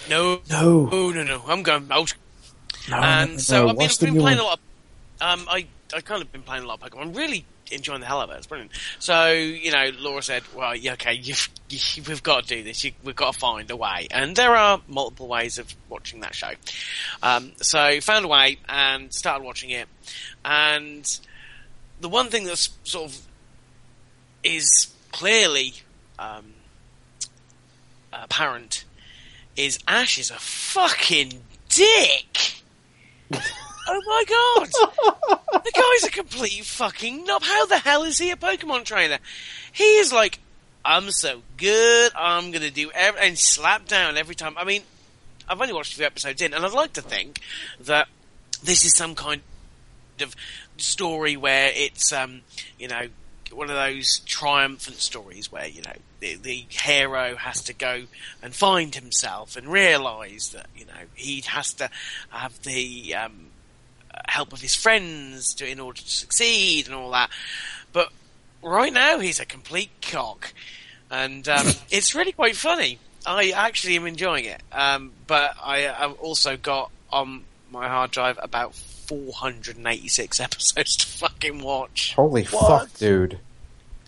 No, 0.10 0.42
No. 0.50 0.90
oh 0.92 1.12
no, 1.12 1.24
no, 1.24 1.44
I'm 1.48 1.62
going 1.64 1.88
out. 1.92 2.14
No, 2.90 2.98
and 2.98 3.40
so 3.40 3.54
no, 3.54 3.62
I've 3.62 3.68
been, 3.78 3.84
what's 3.84 3.98
the 3.98 4.06
been 4.08 4.16
playing 4.20 4.38
one? 4.40 4.46
a 4.46 4.50
lot. 4.50 4.60
Of, 5.22 5.40
um, 5.42 5.48
I 5.50 5.68
I 5.96 6.02
kind 6.02 6.22
of 6.22 6.32
been 6.32 6.42
playing 6.42 6.64
a 6.64 6.68
lot 6.68 6.82
of 6.82 6.90
Pokemon. 6.92 7.02
I'm 7.02 7.14
really 7.14 7.46
enjoying 7.72 8.02
the 8.02 8.06
hell 8.06 8.20
out 8.20 8.30
of 8.30 8.36
it. 8.36 8.38
It's 8.38 8.48
brilliant. 8.48 8.72
So 9.00 9.32
you 9.32 9.72
know, 9.72 9.92
Laura 10.00 10.22
said, 10.22 10.44
"Well, 10.56 10.76
yeah, 10.76 10.94
okay, 10.94 11.14
you've, 11.14 11.50
you, 11.70 12.04
we've 12.08 12.24
got 12.24 12.44
to 12.48 12.56
do 12.56 12.64
this. 12.64 12.84
You, 12.84 12.92
we've 13.04 13.16
got 13.16 13.34
to 13.34 13.40
find 13.40 13.70
a 13.72 13.76
way." 13.76 14.08
And 14.12 14.36
there 14.36 14.56
are 14.56 14.82
multiple 14.88 15.28
ways 15.28 15.58
of 15.58 15.74
watching 15.90 16.22
that 16.22 16.36
show. 16.36 16.52
Um, 17.24 17.54
so 17.58 18.00
found 18.02 18.26
a 18.26 18.28
way 18.28 18.58
and 18.68 19.14
started 19.14 19.44
watching 19.44 19.70
it. 19.70 19.88
And 20.44 21.20
the 22.00 22.10
one 22.10 22.30
thing 22.30 22.46
that's 22.46 22.70
sort 22.84 23.12
of 23.12 23.22
is 24.44 24.94
clearly 25.12 25.74
um, 26.18 26.54
apparent 28.12 28.86
is 29.56 29.80
Ash 29.88 30.18
is 30.18 30.32
a 30.32 30.40
fucking 30.40 31.42
dick. 31.70 32.56
oh 33.88 34.02
my 34.06 34.24
god! 34.28 35.40
the 35.64 35.72
guy's 35.74 36.08
a 36.08 36.12
complete 36.12 36.66
fucking 36.66 37.26
knob. 37.26 37.44
How 37.44 37.66
the 37.66 37.78
hell 37.78 38.04
is 38.04 38.18
he 38.18 38.32
a 38.32 38.36
Pokemon 38.36 38.86
trainer? 38.86 39.20
He 39.72 39.84
is 39.84 40.12
like, 40.12 40.40
I'm 40.84 41.12
so 41.12 41.42
good. 41.58 42.12
I'm 42.16 42.52
gonna 42.52 42.72
do 42.72 42.92
every 42.94 43.22
and 43.22 43.38
slap 43.38 43.88
down 43.88 44.18
every 44.18 44.36
time. 44.36 44.58
I 44.58 44.64
mean, 44.64 44.84
I've 45.48 45.60
only 45.60 45.74
watched 45.74 45.94
a 45.94 45.98
few 45.98 46.06
episodes 46.06 46.42
in, 46.42 46.54
and 46.54 46.66
I'd 46.66 46.74
like 46.74 46.94
to 46.94 47.02
think 47.02 47.40
that 47.80 48.08
this 48.64 48.86
is 48.86 48.96
some 48.96 49.16
kind 49.16 49.42
of 50.22 50.36
story 50.78 51.36
where 51.36 51.72
it's, 51.74 52.14
um, 52.14 52.42
you 52.78 52.88
know, 52.88 53.08
one 53.54 53.70
of 53.70 53.76
those 53.76 54.20
triumphant 54.20 54.98
stories 54.98 55.52
where 55.52 55.68
you 55.68 55.82
know 55.82 55.94
the, 56.20 56.36
the 56.36 56.66
hero 56.70 57.36
has 57.36 57.62
to 57.64 57.74
go 57.74 58.04
and 58.42 58.56
find 58.56 58.96
himself 58.96 59.56
and 59.56 59.68
realize 59.68 60.52
that 60.54 60.68
you 60.76 60.86
know 60.86 60.94
he 61.16 61.42
has 61.42 61.74
to 61.74 61.90
have 62.30 62.62
the 62.64 63.14
um, 63.16 63.48
help 64.28 64.54
of 64.54 64.62
his 64.62 64.76
friends 64.76 65.54
to 65.56 65.68
in 65.68 65.80
order 65.80 66.02
to 66.02 66.10
succeed 66.10 66.88
and 66.88 66.96
all 66.96 67.12
that. 67.12 67.30
But 67.94 68.12
right 68.62 68.94
now 68.94 69.20
he's 69.20 69.40
a 69.40 69.46
complete 69.46 69.92
cock, 70.02 70.54
and 71.10 71.48
um, 71.48 71.68
it's 71.92 72.16
really 72.16 72.32
quite 72.32 72.56
funny. 72.56 73.00
I 73.26 73.52
actually 73.52 73.96
am 73.98 74.08
enjoying 74.08 74.46
it, 74.46 74.62
um, 74.72 75.12
but 75.28 75.56
I 75.64 75.80
have 75.80 76.14
also 76.20 76.58
got 76.58 76.92
on 77.12 77.44
my 77.70 77.88
hard 77.88 78.12
drive 78.12 78.40
about 78.42 78.74
486 78.74 80.40
episodes 80.40 80.96
to 80.98 81.08
fucking 81.08 81.62
watch. 81.62 82.14
Holy 82.16 82.44
fuck, 82.44 82.94
dude! 82.96 83.40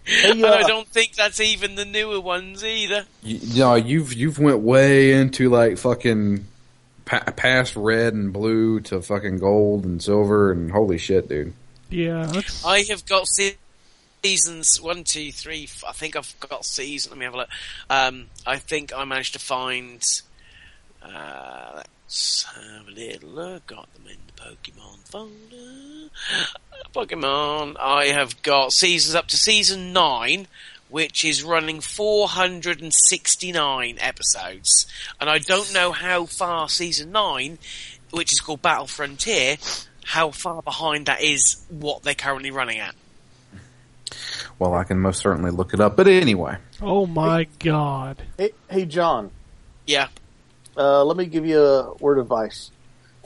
Hey, 0.06 0.32
And 0.32 0.46
I 0.46 0.62
uh, 0.62 0.68
don't 0.68 0.88
think 0.88 1.14
that's 1.14 1.40
even 1.40 1.76
the 1.76 1.86
newer 1.86 2.20
ones 2.20 2.64
either. 2.64 3.06
You, 3.22 3.38
you 3.42 3.60
know, 3.60 3.76
you've 3.76 4.14
you've 4.14 4.40
went 4.40 4.60
way 4.60 5.14
into 5.14 5.50
like 5.50 5.78
fucking 5.78 6.46
pa- 7.06 7.32
past 7.36 7.76
red 7.76 8.14
and 8.14 8.32
blue 8.34 8.80
to 8.82 9.02
fucking 9.02 9.38
gold 9.40 9.86
and 9.86 10.02
silver 10.02 10.52
and 10.52 10.72
holy 10.72 10.98
shit, 10.98 11.30
dude. 11.30 11.54
Yeah, 11.90 12.26
that's 12.26 12.66
I 12.66 12.84
have 12.84 13.06
got 13.06 13.28
se- 13.28 13.58
seasons 14.24 14.82
one, 14.82 15.04
two, 15.04 15.32
three. 15.32 15.64
f- 15.66 15.84
I 15.88 15.92
think 15.92 16.16
I've 16.16 16.36
got 16.40 16.66
season. 16.66 17.12
Let 17.12 17.20
me 17.20 17.26
have 17.26 17.34
a 17.34 17.38
look. 17.38 17.50
Um, 17.90 18.28
I 18.48 18.58
think 18.58 18.94
I 18.96 19.04
managed 19.06 19.34
to 19.34 19.40
find. 19.40 20.04
Uh, 21.02 21.84
let's 22.06 22.44
have 22.56 22.88
a 22.88 22.92
little 22.92 23.30
look. 23.30 23.68
Got 23.68 23.94
them 23.94 24.04
in 24.08 24.18
the 24.28 24.42
Pokemon 24.42 24.98
folder. 25.10 26.10
Pokemon. 26.96 27.76
I 27.80 28.06
have 28.06 28.42
got 28.42 28.72
seasons 28.72 29.16
up 29.16 29.28
to 29.28 29.38
season 29.38 29.94
nine, 29.94 30.48
which 30.94 31.26
is 31.26 31.42
running 31.44 31.82
469 31.82 33.98
episodes, 34.00 34.86
and 35.20 35.28
I 35.28 35.40
don't 35.40 35.74
know 35.74 35.92
how 35.92 36.28
far 36.28 36.70
season 36.70 37.12
nine, 37.12 37.58
which 38.12 38.32
is 38.32 38.40
called 38.40 38.62
Battle 38.62 38.86
Frontier, 38.86 39.56
how 40.06 40.30
far 40.30 40.62
behind 40.62 41.08
that 41.08 41.24
is 41.24 41.66
what 41.70 42.04
they're 42.04 42.14
currently 42.14 42.52
running 42.52 42.78
at. 42.78 42.94
Well, 44.60 44.76
I 44.76 44.84
can 44.84 45.00
most 45.00 45.22
certainly 45.22 45.50
look 45.50 45.74
it 45.74 45.80
up. 45.80 45.96
But 45.96 46.08
anyway, 46.08 46.58
Oh 46.80 47.08
my 47.08 47.48
god. 47.58 48.22
Hey, 48.38 48.52
hey 48.70 48.86
John, 48.86 49.32
Yeah. 49.88 50.10
uh, 50.78 51.04
let 51.06 51.18
me 51.18 51.26
give 51.26 51.48
you 51.48 51.60
a 51.60 51.94
word 51.96 52.20
of 52.20 52.26
advice. 52.26 52.70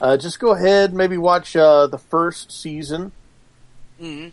Uh, 0.01 0.15
just 0.15 0.39
go 0.39 0.51
ahead, 0.51 0.93
maybe 0.93 1.17
watch 1.17 1.53
uh, 1.57 1.87
the 1.87 1.97
first 1.97 2.49
season, 2.49 3.11
Mm. 4.01 4.31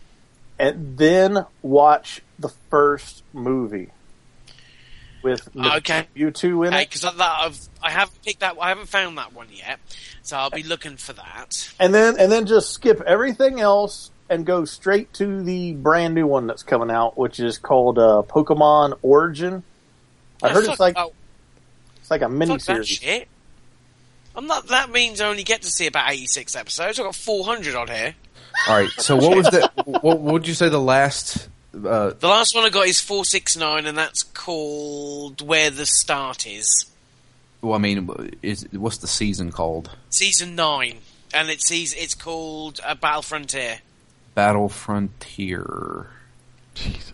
And 0.57 0.97
then 0.97 1.45
watch 1.61 2.21
the 2.39 2.49
first 2.69 3.23
movie 3.33 3.89
with 5.21 5.49
Okay. 5.55 6.07
Mewtwo 6.15 6.67
in 6.67 6.73
Okay, 6.73 6.83
it, 6.83 6.89
because 6.89 7.03
I've 7.03 7.59
I 7.81 7.89
haven't 7.89 8.21
picked 8.23 8.39
that. 8.41 8.55
I 8.61 8.69
haven't 8.69 8.87
found 8.87 9.17
that 9.17 9.33
one 9.33 9.47
yet, 9.51 9.79
so 10.21 10.37
I'll 10.37 10.49
be 10.49 10.63
looking 10.63 10.97
for 10.97 11.13
that. 11.13 11.69
and 11.79 11.93
then 11.93 12.17
and 12.19 12.31
then 12.31 12.45
just 12.45 12.71
skip 12.71 13.01
everything 13.01 13.59
else 13.59 14.11
and 14.29 14.45
go 14.45 14.65
straight 14.65 15.11
to 15.13 15.43
the 15.43 15.73
brand 15.73 16.13
new 16.15 16.25
one 16.27 16.47
that's 16.47 16.63
coming 16.63 16.89
out, 16.89 17.17
which 17.17 17.39
is 17.39 17.57
called 17.57 17.99
uh, 17.99 18.23
Pokemon 18.27 18.97
Origin. 19.01 19.63
I 20.41 20.47
Yeah, 20.47 20.53
heard 20.53 20.65
it's 20.65 20.79
like 20.79 20.95
oh, 20.97 21.13
it's 21.97 22.11
like 22.11 22.21
a 22.21 22.29
mini 22.29 22.59
series. 22.59 23.01
I'm 24.35 24.47
not. 24.47 24.67
That 24.67 24.91
means 24.91 25.21
I 25.21 25.27
only 25.27 25.43
get 25.43 25.61
to 25.63 25.71
see 25.71 25.87
about 25.87 26.11
86 26.11 26.55
episodes. 26.55 26.99
I've 26.99 27.05
got 27.05 27.15
400 27.15 27.73
on 27.75 27.87
here. 27.87 28.15
All 28.67 28.77
right. 28.77 28.89
So 28.97 29.15
what 29.15 29.35
was 29.35 29.45
the? 29.47 29.69
what 30.01 30.19
would 30.19 30.47
you 30.47 30.53
say 30.53 30.69
the 30.69 30.79
last? 30.79 31.49
Uh, 31.73 32.11
The 32.19 32.27
last 32.27 32.55
one 32.55 32.63
I 32.65 32.69
got 32.69 32.87
is 32.87 32.99
469, 33.01 33.85
and 33.85 33.97
that's 33.97 34.23
called 34.23 35.41
Where 35.41 35.69
the 35.69 35.85
Start 35.85 36.47
Is. 36.47 36.85
well, 37.61 37.73
I 37.73 37.77
mean, 37.79 38.09
is 38.41 38.65
what's 38.71 38.97
the 38.99 39.07
season 39.07 39.51
called? 39.51 39.89
Season 40.09 40.55
9. 40.55 40.97
And 41.33 41.49
it's, 41.49 41.67
seas- 41.67 41.93
it's 41.93 42.13
called 42.15 42.79
uh, 42.85 42.95
Battle 42.95 43.21
Frontier. 43.21 43.79
Battle 44.35 44.69
Frontier. 44.69 46.07
Jesus. 46.75 47.11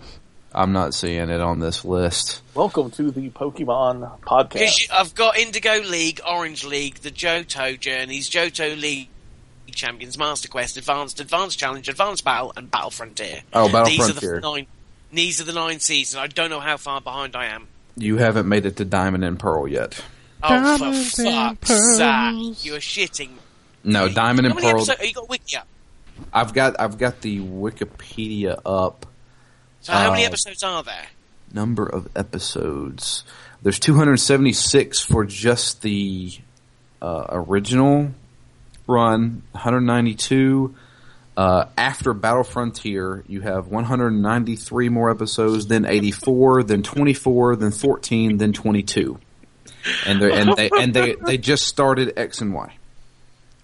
I'm 0.54 0.74
not 0.74 0.94
seeing 0.94 1.30
it 1.30 1.40
on 1.42 1.60
this 1.60 1.84
list. 1.86 2.42
Welcome 2.54 2.92
to 2.92 3.10
the 3.10 3.30
Pokemon 3.30 4.20
podcast. 4.20 4.50
Because 4.50 4.88
I've 4.94 5.16
got 5.16 5.38
Indigo 5.38 5.80
League, 5.80 6.20
Orange 6.30 6.66
League, 6.66 6.96
the 6.96 7.10
Johto 7.10 7.80
Journeys, 7.80 8.30
Johto 8.30 8.80
League 8.80 9.08
Champions, 9.76 10.18
Master 10.18 10.48
Quest, 10.48 10.78
Advanced, 10.78 11.20
Advanced 11.20 11.58
Challenge, 11.60 11.88
Advanced 11.90 12.24
Battle, 12.24 12.54
and 12.56 12.70
Battle 12.72 12.92
Frontier. 12.92 13.42
Oh, 13.54 13.68
Battle 13.72 13.86
these 13.88 13.98
Frontier. 13.98 14.38
Are 14.38 14.42
the 14.42 14.52
nine, 14.52 14.68
these 15.12 15.42
are 15.42 15.44
the 15.46 15.54
nine 15.54 15.80
seasons. 15.80 16.18
I 16.22 16.28
don't 16.28 16.50
know 16.50 16.60
how 16.60 16.78
far 16.78 17.02
behind 17.02 17.36
I 17.36 17.46
am. 17.48 17.68
You 17.98 18.18
haven't 18.18 18.48
made 18.48 18.66
it 18.66 18.78
to 18.78 18.86
Diamond 18.86 19.24
and 19.26 19.38
Pearl 19.40 19.68
yet. 19.68 20.00
Oh, 20.44 20.50
Diamonds 20.50 21.16
for 21.16 21.24
fuck's 21.24 21.98
sake. 21.98 22.66
You're 22.66 22.80
shitting. 22.80 23.32
No. 23.84 24.08
Diamond 24.10 24.48
and 24.48 24.58
Pearl. 24.58 24.70
episodes- 24.82 25.02
you 25.08 25.14
got 25.14 25.30
Wiki 25.30 25.58
up? 25.58 25.68
I've 26.34 26.54
got 26.54 26.80
I've 26.80 26.98
got 27.00 27.22
the 27.22 27.40
Wikipedia 27.40 28.60
up. 28.66 29.06
So 29.82 29.92
how 29.94 30.12
many 30.12 30.24
Uh, 30.24 30.28
episodes 30.28 30.62
are 30.64 30.84
there? 30.84 31.08
Number 31.54 31.86
of 31.86 32.08
episodes. 32.16 33.24
There's 33.64 33.80
276 33.80 35.00
for 35.02 35.26
just 35.26 35.82
the 35.82 36.32
uh, 37.02 37.26
original 37.30 38.12
run. 38.92 39.42
192. 39.54 40.76
Uh, 41.38 41.66
after 41.78 42.14
Battle 42.14 42.44
Frontier, 42.44 43.24
you 43.28 43.42
have 43.42 43.68
193 43.68 44.90
more 44.90 45.10
episodes, 45.10 45.66
then 45.68 45.86
84, 45.86 46.64
then 46.66 46.84
24, 46.84 47.56
then 47.56 47.72
14, 47.72 48.38
then 48.38 48.54
22. 48.54 49.18
And 50.06 50.22
they 50.22 50.32
and 50.40 50.56
they 50.56 50.70
and 50.78 50.94
they 50.94 51.16
they 51.16 51.38
just 51.40 51.66
started 51.66 52.14
X 52.16 52.42
and 52.42 52.54
Y. 52.54 52.76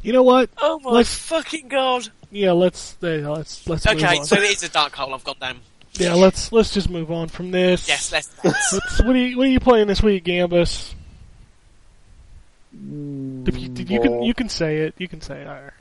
You 0.01 0.13
know 0.13 0.23
what? 0.23 0.49
Oh 0.57 0.79
my 0.79 0.91
let's- 0.91 1.13
fucking 1.13 1.67
god! 1.67 2.07
Yeah, 2.31 2.53
let's 2.53 2.97
uh, 3.03 3.07
let's 3.07 3.67
let's 3.67 3.85
move 3.85 3.97
Okay, 3.97 4.17
on. 4.19 4.25
so 4.25 4.35
it 4.37 4.43
is 4.49 4.63
a 4.63 4.69
dark 4.69 4.95
hole. 4.95 5.13
I've 5.13 5.23
got 5.23 5.39
them. 5.39 5.59
yeah, 5.93 6.13
let's 6.15 6.51
let's 6.51 6.73
just 6.73 6.89
move 6.89 7.11
on 7.11 7.27
from 7.27 7.51
this. 7.51 7.87
Yes, 7.87 8.11
let's. 8.11 8.31
let's. 8.43 8.73
Let's- 8.73 9.03
what 9.03 9.15
are 9.15 9.19
you 9.19 9.37
what 9.37 9.45
are 9.47 9.51
you 9.51 9.59
playing 9.59 9.87
this 9.87 10.01
week, 10.01 10.23
Gambus? 10.25 10.93
If 13.47 13.57
you, 13.57 13.71
you 13.75 13.99
can 14.01 14.23
you 14.23 14.33
can 14.33 14.49
say 14.49 14.77
it. 14.79 14.93
You 14.97 15.07
can 15.07 15.21
say 15.21 15.41
it. 15.41 15.47
All 15.47 15.53
right. 15.53 15.71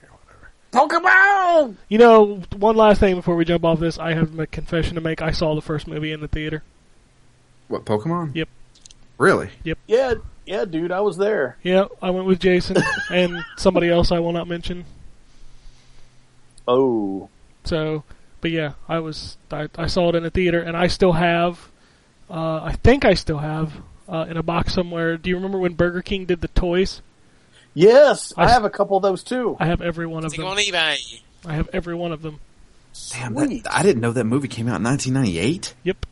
Pokemon. 0.73 1.77
You 1.89 1.99
know, 1.99 2.43
one 2.57 2.77
last 2.77 3.01
thing 3.01 3.15
before 3.15 3.37
we 3.37 3.45
jump 3.45 3.65
off 3.65 3.81
this, 3.81 3.99
I 3.99 4.15
have 4.15 4.39
a 4.39 4.47
confession 4.47 4.95
to 4.97 5.01
make. 5.01 5.23
I 5.23 5.31
saw 5.31 5.55
the 5.55 5.63
first 5.63 5.87
movie 5.87 6.13
in 6.13 6.21
the 6.21 6.29
theater. 6.29 6.63
What 7.69 7.85
Pokemon? 7.85 8.35
Yep. 8.35 8.49
Really? 9.19 9.51
Yep. 9.65 9.79
Yeah, 9.87 10.15
yeah, 10.45 10.65
dude, 10.65 10.93
I 10.93 11.01
was 11.01 11.17
there. 11.17 11.57
Yeah, 11.63 11.87
I 12.03 12.11
went 12.11 12.27
with 12.27 12.39
Jason 12.41 12.77
and 13.11 13.45
somebody 13.57 13.89
else 13.89 14.13
I 14.13 14.19
will 14.19 14.33
not 14.33 14.49
mention. 14.49 14.85
Oh, 16.69 17.29
So, 17.65 18.05
but 18.41 18.51
yeah, 18.51 18.73
I 18.89 18.99
was 18.99 19.39
I, 19.51 19.69
I 19.77 19.87
saw 19.87 20.09
it 20.11 20.15
in 20.15 20.23
the 20.25 20.31
theater, 20.31 20.61
and 20.61 20.77
I 20.77 20.89
still 20.89 21.13
have. 21.13 21.69
Uh, 22.29 22.61
I 22.63 22.73
think 22.83 23.05
I 23.05 23.15
still 23.15 23.39
have 23.39 23.73
uh, 24.09 24.27
in 24.29 24.37
a 24.37 24.43
box 24.43 24.75
somewhere. 24.75 25.17
Do 25.17 25.31
you 25.31 25.37
remember 25.37 25.59
when 25.59 25.75
Burger 25.75 26.03
King 26.03 26.25
did 26.27 26.41
the 26.41 26.49
toys? 26.49 27.03
yes, 27.75 28.33
I, 28.37 28.45
I- 28.45 28.49
have 28.51 28.65
a 28.65 28.71
couple 28.71 28.97
of 28.97 29.03
those 29.03 29.23
too. 29.23 29.57
I 29.61 29.67
have 29.67 29.83
every 29.83 30.07
one 30.07 30.25
of 30.25 30.33
them. 30.33 30.45
on 30.47 30.57
eBay. 30.57 31.21
I 31.45 31.55
have 31.55 31.69
every 31.73 31.95
one 31.95 32.13
of 32.13 32.23
them. 32.23 32.41
Damn, 33.11 33.35
that, 33.35 33.63
I 33.71 33.83
didn't 33.83 34.01
know 34.01 34.13
that 34.13 34.25
movie 34.25 34.49
came 34.49 34.67
out 34.69 34.77
in 34.79 34.85
1998. 34.85 35.75
Yep. 35.85 36.07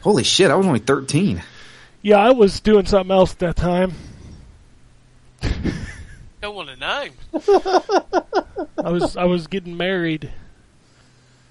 Holy 0.00 0.22
shit, 0.24 0.50
I 0.50 0.54
was 0.54 0.66
only 0.66 0.78
13. 0.80 1.42
Yeah, 2.00 2.16
I 2.16 2.30
was 2.30 2.60
doing 2.60 2.86
something 2.86 3.12
else 3.14 3.32
at 3.34 3.38
that 3.40 3.56
time. 3.56 3.92
Don't 6.40 6.54
want 6.56 6.70
to 6.70 6.76
know. 6.76 7.04
I 8.84 8.90
was 8.90 9.16
I 9.16 9.24
was 9.24 9.46
getting 9.46 9.76
married. 9.76 10.32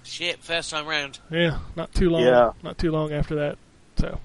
Shit, 0.02 0.40
first 0.42 0.70
time 0.70 0.86
round. 0.86 1.18
Yeah, 1.30 1.60
not 1.76 1.94
too 1.94 2.10
long. 2.10 2.22
Yeah. 2.22 2.50
Not 2.62 2.76
too 2.76 2.90
long 2.90 3.12
after 3.12 3.36
that. 3.36 3.58
So, 3.96 4.18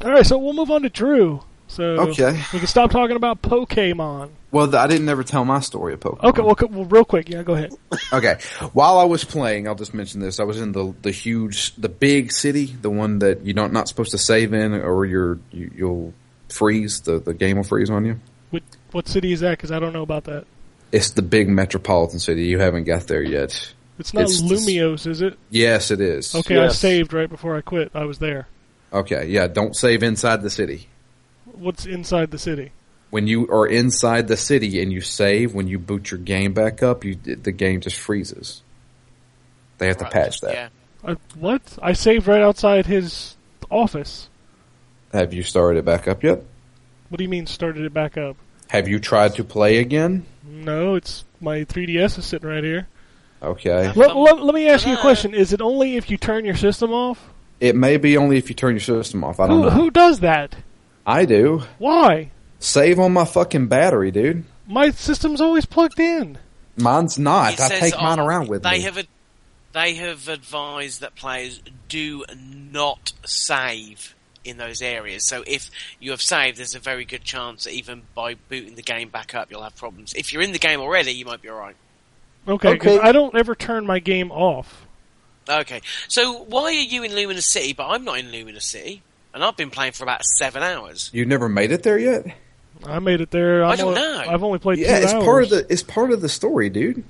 all 0.00 0.10
right. 0.10 0.26
So 0.26 0.38
we'll 0.38 0.52
move 0.54 0.70
on 0.70 0.82
to 0.82 0.88
Drew. 0.88 1.42
So 1.68 1.84
Okay. 1.84 2.32
we 2.52 2.58
can 2.58 2.66
stop 2.68 2.90
talking 2.90 3.16
about 3.16 3.40
Pokemon. 3.40 4.28
Well, 4.50 4.76
I 4.76 4.86
didn't 4.86 5.08
ever 5.08 5.22
tell 5.24 5.44
my 5.46 5.60
story 5.60 5.94
of 5.94 6.00
Pokemon. 6.00 6.24
Okay. 6.24 6.42
Well, 6.42 6.56
well, 6.70 6.84
real 6.84 7.04
quick. 7.06 7.30
Yeah, 7.30 7.42
go 7.42 7.54
ahead. 7.54 7.72
Okay. 8.12 8.36
While 8.74 8.98
I 8.98 9.04
was 9.04 9.24
playing, 9.24 9.66
I'll 9.66 9.74
just 9.74 9.94
mention 9.94 10.20
this. 10.20 10.38
I 10.38 10.44
was 10.44 10.60
in 10.60 10.72
the 10.72 10.94
the 11.02 11.10
huge, 11.10 11.74
the 11.76 11.88
big 11.88 12.30
city, 12.32 12.66
the 12.66 12.90
one 12.90 13.20
that 13.20 13.44
you're 13.46 13.54
not 13.54 13.72
not 13.72 13.88
supposed 13.88 14.10
to 14.10 14.18
save 14.18 14.52
in, 14.52 14.74
or 14.74 15.06
you're 15.06 15.38
you, 15.50 15.70
you'll 15.74 16.14
freeze. 16.50 17.00
The 17.00 17.18
the 17.20 17.32
game 17.32 17.56
will 17.56 17.64
freeze 17.64 17.88
on 17.88 18.04
you. 18.04 18.20
What, 18.50 18.62
what 18.90 19.08
city 19.08 19.32
is 19.32 19.40
that? 19.40 19.52
Because 19.56 19.72
I 19.72 19.78
don't 19.78 19.94
know 19.94 20.02
about 20.02 20.24
that. 20.24 20.44
It's 20.90 21.12
the 21.12 21.22
big 21.22 21.48
metropolitan 21.48 22.18
city. 22.18 22.44
You 22.44 22.58
haven't 22.58 22.84
got 22.84 23.06
there 23.06 23.22
yet. 23.22 23.72
It's 23.98 24.12
not 24.12 24.24
It's- 24.24 24.42
Lumiose, 24.42 25.06
is 25.06 25.22
it? 25.22 25.38
Yes, 25.48 25.90
it 25.90 26.02
is. 26.02 26.34
Okay, 26.34 26.58
I 26.58 26.68
saved 26.68 27.14
right 27.14 27.30
before 27.30 27.56
I 27.56 27.62
quit. 27.62 27.92
I 27.94 28.04
was 28.04 28.18
there. 28.18 28.46
Okay. 28.92 29.26
Yeah. 29.28 29.46
Don't 29.46 29.74
save 29.76 30.02
inside 30.02 30.42
the 30.42 30.50
city. 30.50 30.88
What's 31.44 31.86
inside 31.86 32.30
the 32.30 32.38
city? 32.38 32.72
When 33.10 33.26
you 33.26 33.46
are 33.50 33.66
inside 33.66 34.28
the 34.28 34.36
city 34.36 34.80
and 34.82 34.92
you 34.92 35.00
save, 35.00 35.54
when 35.54 35.68
you 35.68 35.78
boot 35.78 36.10
your 36.10 36.18
game 36.20 36.52
back 36.54 36.82
up, 36.82 37.04
you 37.04 37.14
the 37.14 37.52
game 37.52 37.80
just 37.80 37.96
freezes. 37.98 38.62
They 39.78 39.88
have 39.88 39.98
to 39.98 40.04
Right, 40.04 40.12
patch 40.12 40.40
that. 40.40 40.54
Yeah. 40.54 40.68
I, 41.04 41.16
what? 41.38 41.60
I 41.82 41.92
saved 41.92 42.26
right 42.26 42.40
outside 42.40 42.86
his 42.86 43.36
office. 43.70 44.28
Have 45.12 45.34
you 45.34 45.42
started 45.42 45.80
it 45.80 45.84
back 45.84 46.08
up 46.08 46.22
yet? 46.22 46.42
What 47.10 47.18
do 47.18 47.24
you 47.24 47.28
mean 47.28 47.46
started 47.46 47.84
it 47.84 47.92
back 47.92 48.16
up? 48.16 48.36
Have 48.68 48.88
you 48.88 48.98
tried 48.98 49.34
to 49.34 49.44
play 49.44 49.78
again? 49.78 50.24
No, 50.46 50.94
it's 50.94 51.24
my 51.40 51.64
3DS 51.64 52.18
is 52.18 52.24
sitting 52.24 52.48
right 52.48 52.64
here. 52.64 52.88
Okay. 53.42 53.92
Let, 53.92 54.16
let, 54.16 54.42
let 54.42 54.54
me 54.54 54.68
ask 54.68 54.86
you 54.86 54.94
a 54.94 54.96
Uh, 54.96 55.00
question. 55.02 55.34
Is 55.34 55.52
it 55.52 55.60
only 55.60 55.96
if 55.96 56.08
you 56.08 56.16
turn 56.16 56.44
your 56.46 56.56
system 56.56 56.92
off? 56.92 57.28
It 57.62 57.76
may 57.76 57.96
be 57.96 58.16
only 58.16 58.38
if 58.38 58.48
you 58.48 58.54
turn 58.56 58.72
your 58.74 58.80
system 58.80 59.22
off. 59.22 59.38
I 59.38 59.46
don't 59.46 59.58
Who, 59.58 59.64
know. 59.66 59.70
who 59.70 59.90
does 59.90 60.18
that? 60.20 60.56
I 61.06 61.24
do. 61.24 61.62
Why? 61.78 62.30
Save 62.58 62.98
on 62.98 63.12
my 63.12 63.24
fucking 63.24 63.68
battery, 63.68 64.10
dude. 64.10 64.44
My 64.66 64.90
system's 64.90 65.40
always 65.40 65.64
plugged 65.64 66.00
in. 66.00 66.38
Mine's 66.76 67.18
not. 67.18 67.54
It 67.54 67.60
I 67.60 67.68
says 67.68 67.80
take 67.80 67.94
mine 67.96 68.18
on- 68.18 68.26
around 68.26 68.48
with 68.48 68.62
they 68.64 68.78
me. 68.78 68.80
Have 68.82 68.98
ad- 68.98 69.06
they 69.72 69.94
have 69.94 70.26
advised 70.28 71.00
that 71.02 71.14
players 71.14 71.62
do 71.88 72.24
not 72.32 73.12
save 73.24 74.14
in 74.44 74.56
those 74.56 74.82
areas. 74.82 75.24
So 75.26 75.44
if 75.46 75.70
you 76.00 76.10
have 76.10 76.20
saved, 76.20 76.58
there's 76.58 76.74
a 76.74 76.80
very 76.80 77.04
good 77.04 77.22
chance 77.24 77.64
that 77.64 77.72
even 77.72 78.02
by 78.14 78.34
booting 78.48 78.74
the 78.74 78.82
game 78.82 79.08
back 79.08 79.34
up, 79.36 79.50
you'll 79.52 79.62
have 79.62 79.76
problems. 79.76 80.14
If 80.14 80.32
you're 80.32 80.42
in 80.42 80.50
the 80.52 80.58
game 80.58 80.80
already, 80.80 81.12
you 81.12 81.24
might 81.24 81.40
be 81.42 81.48
alright. 81.48 81.76
Okay, 82.48 82.76
'cause 82.76 82.98
Okay. 82.98 83.08
I 83.08 83.12
don't 83.12 83.36
ever 83.36 83.54
turn 83.54 83.86
my 83.86 84.00
game 84.00 84.32
off. 84.32 84.84
Okay, 85.60 85.80
so 86.08 86.42
why 86.44 86.64
are 86.64 86.70
you 86.72 87.02
in 87.02 87.14
Luminous 87.14 87.46
City, 87.46 87.72
but 87.72 87.88
I'm 87.88 88.04
not 88.04 88.18
in 88.18 88.30
Luminous 88.32 88.64
City? 88.66 89.02
And 89.34 89.42
I've 89.42 89.56
been 89.56 89.70
playing 89.70 89.92
for 89.92 90.04
about 90.04 90.24
seven 90.24 90.62
hours. 90.62 91.10
You've 91.12 91.28
never 91.28 91.48
made 91.48 91.72
it 91.72 91.82
there 91.82 91.98
yet? 91.98 92.26
I 92.84 92.98
made 92.98 93.20
it 93.20 93.30
there. 93.30 93.64
I'm 93.64 93.72
I 93.72 93.76
don't 93.76 93.88
only- 93.96 94.00
know. 94.00 94.24
I've 94.28 94.42
only 94.42 94.58
played 94.58 94.78
Yeah, 94.78 94.98
two 94.98 95.04
it's 95.04 95.12
hours. 95.14 95.24
part 95.24 95.42
of 95.44 95.50
the 95.50 95.66
it's 95.72 95.82
part 95.82 96.10
of 96.10 96.20
the 96.20 96.28
story, 96.28 96.68
dude. 96.68 97.04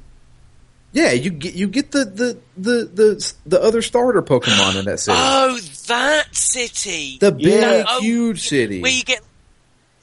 Yeah, 0.92 1.12
you 1.12 1.30
get 1.30 1.54
you 1.54 1.66
get 1.68 1.90
the 1.90 2.04
the 2.04 2.38
the 2.56 2.84
the, 2.92 3.32
the 3.46 3.60
other 3.62 3.80
starter 3.80 4.20
Pokemon 4.22 4.78
in 4.78 4.84
that 4.84 5.00
city. 5.00 5.16
Oh, 5.18 5.58
that 5.86 6.36
city. 6.36 7.16
the 7.18 7.32
big, 7.32 7.46
Yeah. 7.46 7.84
Oh, 7.88 8.00
huge 8.02 8.46
city. 8.46 8.82
where 8.82 8.92
you 8.92 9.02
get 9.02 9.22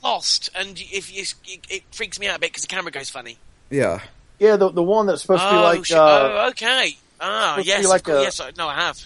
lost, 0.04 0.50
and 0.56 0.80
if 0.80 1.14
you, 1.14 1.22
it, 1.46 1.60
it 1.70 1.84
freaks 1.92 2.20
me 2.20 2.28
out 2.28 2.38
a 2.38 2.40
bit 2.40 2.50
because 2.52 2.64
the 2.64 2.68
camera 2.70 2.92
goes 2.92 3.10
funny. 3.10 3.38
yeah, 3.70 4.02
Yeah, 4.40 4.56
the 4.56 4.72
the 4.72 4.82
one 4.84 5.06
that's 5.06 5.22
supposed 5.22 5.44
to 5.44 5.50
be 5.52 5.56
oh, 5.58 5.62
like 5.62 5.86
sh- 5.86 5.92
uh, 5.92 5.98
oh, 6.46 6.50
okay. 6.50 6.98
Ah, 7.22 7.52
supposed 7.58 7.68
to 7.68 7.74
yes, 7.74 7.88
like 7.88 8.08
of 8.08 8.16
a- 8.18 8.22
yes. 8.22 8.40
I- 8.40 8.52
No, 8.58 8.68
I 8.68 8.76
have. 8.76 9.00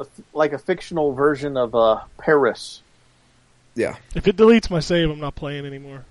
a, 0.00 0.06
like 0.32 0.52
a 0.52 0.58
fictional 0.58 1.12
version 1.12 1.56
of 1.56 1.74
uh, 1.74 2.00
Paris. 2.18 2.80
yeah. 3.74 3.96
If 4.14 4.26
it 4.28 4.36
deletes 4.36 4.70
my 4.70 4.80
save, 4.80 5.10
I'm 5.10 5.20
not 5.20 5.34
playing 5.34 5.66
anymore. 5.66 6.04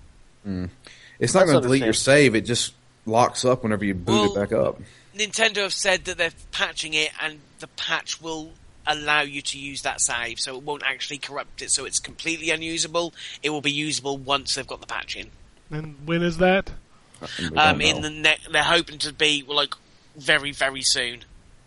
It's 1.18 1.34
not 1.34 1.46
going 1.46 1.56
to 1.56 1.60
delete 1.62 1.84
your 1.84 1.92
save. 1.92 2.34
It 2.34 2.42
just 2.42 2.74
locks 3.06 3.44
up 3.44 3.62
whenever 3.62 3.84
you 3.84 3.94
boot 3.94 4.30
it 4.30 4.34
back 4.34 4.52
up. 4.52 4.80
Nintendo 5.16 5.58
have 5.58 5.72
said 5.74 6.04
that 6.06 6.16
they're 6.18 6.30
patching 6.52 6.94
it, 6.94 7.10
and 7.20 7.38
the 7.60 7.66
patch 7.68 8.20
will 8.20 8.50
allow 8.86 9.20
you 9.20 9.40
to 9.42 9.58
use 9.58 9.82
that 9.82 10.00
save, 10.00 10.40
so 10.40 10.56
it 10.56 10.62
won't 10.64 10.82
actually 10.84 11.18
corrupt 11.18 11.62
it, 11.62 11.70
so 11.70 11.84
it's 11.84 12.00
completely 12.00 12.50
unusable. 12.50 13.12
It 13.42 13.50
will 13.50 13.60
be 13.60 13.70
usable 13.70 14.16
once 14.18 14.54
they've 14.54 14.66
got 14.66 14.80
the 14.80 14.86
patch 14.86 15.14
in. 15.16 15.30
And 15.70 15.96
when 16.06 16.22
is 16.22 16.38
that? 16.38 16.70
Um, 17.56 17.80
in 17.80 18.00
the 18.02 18.10
ne- 18.10 18.38
they're 18.50 18.62
hoping 18.64 18.98
to 19.00 19.12
be 19.12 19.44
like 19.46 19.74
very, 20.16 20.50
very 20.50 20.82
soon. 20.82 21.24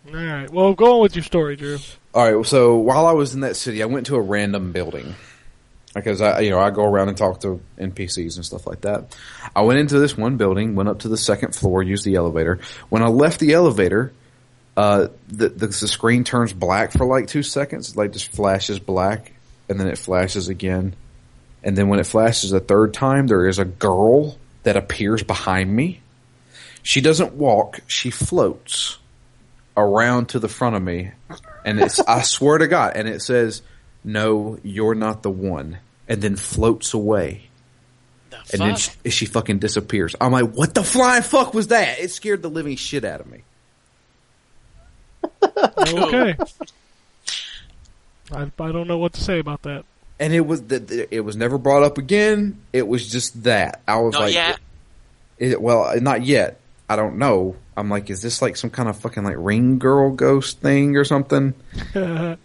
All 0.08 0.14
right. 0.14 0.50
Well, 0.50 0.74
go 0.74 0.96
on 0.96 1.02
with 1.02 1.16
your 1.16 1.24
story, 1.24 1.56
Drew. 1.56 1.78
All 2.14 2.32
right. 2.32 2.46
So 2.46 2.76
while 2.76 3.06
I 3.06 3.12
was 3.12 3.34
in 3.34 3.40
that 3.40 3.56
city, 3.56 3.82
I 3.82 3.86
went 3.86 4.06
to 4.06 4.16
a 4.16 4.20
random 4.20 4.72
building 4.72 5.14
because 5.94 6.20
I, 6.20 6.40
you 6.40 6.50
know, 6.50 6.60
I 6.60 6.70
go 6.70 6.84
around 6.84 7.08
and 7.08 7.16
talk 7.16 7.40
to 7.40 7.60
NPCs 7.78 8.36
and 8.36 8.44
stuff 8.44 8.66
like 8.66 8.82
that. 8.82 9.16
I 9.54 9.62
went 9.62 9.80
into 9.80 9.98
this 9.98 10.16
one 10.16 10.36
building, 10.36 10.74
went 10.74 10.88
up 10.88 11.00
to 11.00 11.08
the 11.08 11.16
second 11.16 11.54
floor, 11.54 11.82
used 11.82 12.04
the 12.04 12.14
elevator. 12.14 12.60
When 12.88 13.02
I 13.02 13.08
left 13.08 13.40
the 13.40 13.54
elevator, 13.54 14.12
uh, 14.76 15.08
the, 15.28 15.48
the 15.48 15.66
the 15.68 15.88
screen 15.88 16.22
turns 16.22 16.52
black 16.52 16.92
for 16.92 17.06
like 17.06 17.28
two 17.28 17.42
seconds, 17.42 17.96
like 17.96 18.12
just 18.12 18.30
flashes 18.30 18.78
black, 18.78 19.32
and 19.68 19.80
then 19.80 19.88
it 19.88 19.98
flashes 19.98 20.48
again, 20.48 20.94
and 21.64 21.76
then 21.76 21.88
when 21.88 21.98
it 21.98 22.06
flashes 22.06 22.52
a 22.52 22.60
third 22.60 22.92
time, 22.92 23.26
there 23.26 23.48
is 23.48 23.58
a 23.58 23.64
girl 23.64 24.36
that 24.64 24.76
appears 24.76 25.22
behind 25.22 25.74
me. 25.74 26.00
She 26.82 27.00
doesn't 27.00 27.32
walk; 27.32 27.80
she 27.86 28.10
floats 28.10 28.98
around 29.76 30.30
to 30.30 30.38
the 30.38 30.48
front 30.48 30.76
of 30.76 30.82
me, 30.82 31.10
and 31.64 31.80
it's 31.80 32.00
I 32.00 32.22
swear 32.22 32.58
to 32.58 32.66
God, 32.68 32.92
and 32.96 33.08
it 33.08 33.22
says, 33.22 33.62
"No, 34.04 34.58
you're 34.62 34.94
not 34.94 35.22
the 35.22 35.30
one," 35.30 35.78
and 36.08 36.22
then 36.22 36.36
floats 36.36 36.94
away, 36.94 37.48
The 38.30 38.36
and 38.52 38.60
then 38.62 38.76
she, 38.76 39.10
she 39.10 39.26
fucking 39.26 39.58
disappears. 39.58 40.14
I'm 40.20 40.32
like, 40.32 40.50
"What 40.52 40.74
the 40.74 40.84
flying 40.84 41.22
fuck 41.22 41.54
was 41.54 41.68
that?" 41.68 42.00
It 42.00 42.10
scared 42.10 42.42
the 42.42 42.50
living 42.50 42.76
shit 42.76 43.04
out 43.04 43.20
of 43.20 43.26
me. 43.26 43.42
Okay. 45.78 46.36
I, 48.32 48.42
I 48.58 48.72
don't 48.72 48.88
know 48.88 48.98
what 48.98 49.12
to 49.14 49.20
say 49.22 49.38
about 49.38 49.62
that. 49.62 49.84
And 50.18 50.32
it 50.32 50.40
was 50.40 50.62
that 50.64 50.90
it 51.10 51.20
was 51.20 51.36
never 51.36 51.58
brought 51.58 51.82
up 51.82 51.98
again. 51.98 52.60
It 52.72 52.86
was 52.88 53.10
just 53.10 53.44
that 53.44 53.82
I 53.86 53.96
was 53.98 54.14
Not 54.14 54.22
like, 54.22 54.34
yet. 54.34 54.58
It, 55.38 55.60
well, 55.60 55.98
not 56.00 56.24
yet. 56.24 56.58
I 56.88 56.96
don't 56.96 57.18
know. 57.18 57.56
I'm 57.76 57.90
like, 57.90 58.10
is 58.10 58.22
this 58.22 58.40
like 58.40 58.56
some 58.56 58.70
kind 58.70 58.88
of 58.88 58.98
fucking 58.98 59.24
like 59.24 59.36
ring 59.38 59.78
girl 59.78 60.12
ghost 60.12 60.60
thing 60.60 60.96
or 60.96 61.04
something? 61.04 61.54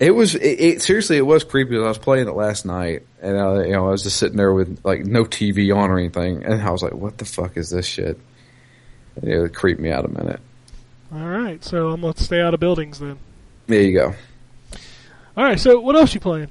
It 0.00 0.12
was 0.12 0.36
it, 0.36 0.60
it 0.60 0.82
seriously. 0.82 1.16
It 1.16 1.26
was 1.26 1.42
creepy. 1.42 1.76
I 1.76 1.80
was 1.80 1.98
playing 1.98 2.28
it 2.28 2.34
last 2.36 2.64
night, 2.64 3.02
and 3.20 3.36
uh, 3.36 3.64
you 3.64 3.72
know, 3.72 3.88
I 3.88 3.90
was 3.90 4.04
just 4.04 4.16
sitting 4.16 4.36
there 4.36 4.52
with 4.52 4.80
like 4.84 5.04
no 5.04 5.24
TV 5.24 5.74
on 5.76 5.90
or 5.90 5.98
anything, 5.98 6.44
and 6.44 6.62
I 6.62 6.70
was 6.70 6.84
like, 6.84 6.94
"What 6.94 7.18
the 7.18 7.24
fuck 7.24 7.56
is 7.56 7.70
this 7.70 7.84
shit?" 7.84 8.16
And 9.16 9.28
it 9.28 9.54
creeped 9.54 9.80
me 9.80 9.90
out 9.90 10.04
a 10.04 10.08
minute. 10.08 10.40
All 11.12 11.26
right. 11.26 11.62
So 11.64 11.88
I'm 11.90 12.00
going 12.00 12.14
to 12.14 12.22
stay 12.22 12.40
out 12.40 12.54
of 12.54 12.60
buildings 12.60 12.98
then. 12.98 13.18
There 13.66 13.82
you 13.82 13.92
go. 13.92 14.14
All 15.36 15.44
right. 15.44 15.58
So 15.58 15.80
what 15.80 15.96
else 15.96 16.14
you 16.14 16.20
playing? 16.20 16.48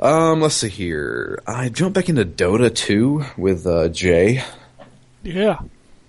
Um, 0.00 0.40
let's 0.40 0.56
see 0.56 0.68
here. 0.68 1.42
I 1.46 1.68
jumped 1.68 1.94
back 1.94 2.08
into 2.08 2.24
Dota 2.24 2.74
2 2.74 3.24
with 3.38 3.66
uh, 3.66 3.88
Jay. 3.88 4.42
Yeah. 5.22 5.60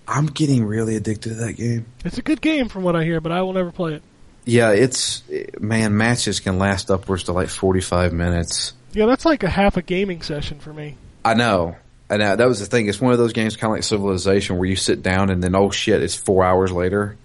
I'm 0.06 0.26
getting 0.26 0.64
really 0.64 0.96
addicted 0.96 1.30
to 1.30 1.34
that 1.36 1.54
game. 1.54 1.86
It's 2.04 2.18
a 2.18 2.22
good 2.22 2.40
game 2.40 2.68
from 2.68 2.82
what 2.82 2.96
I 2.96 3.04
hear, 3.04 3.20
but 3.20 3.32
I 3.32 3.42
will 3.42 3.52
never 3.52 3.72
play 3.72 3.94
it. 3.94 4.02
Yeah, 4.44 4.72
it's 4.72 5.22
man, 5.58 5.96
matches 5.96 6.40
can 6.40 6.58
last 6.58 6.90
upwards 6.90 7.24
to 7.24 7.32
like 7.32 7.48
45 7.48 8.12
minutes. 8.12 8.74
Yeah, 8.92 9.06
that's 9.06 9.24
like 9.24 9.42
a 9.42 9.48
half 9.48 9.76
a 9.76 9.82
gaming 9.82 10.22
session 10.22 10.60
for 10.60 10.72
me. 10.72 10.96
I 11.24 11.34
know. 11.34 11.76
And 12.10 12.20
that 12.20 12.38
that 12.38 12.48
was 12.48 12.60
the 12.60 12.66
thing. 12.66 12.86
It's 12.86 13.00
one 13.00 13.12
of 13.12 13.18
those 13.18 13.32
games 13.32 13.56
kind 13.56 13.70
of 13.70 13.76
like 13.76 13.84
Civilization 13.84 14.58
where 14.58 14.68
you 14.68 14.76
sit 14.76 15.02
down 15.02 15.30
and 15.30 15.42
then 15.42 15.54
oh 15.54 15.70
shit, 15.70 16.02
it's 16.02 16.14
4 16.14 16.44
hours 16.44 16.70
later. 16.70 17.16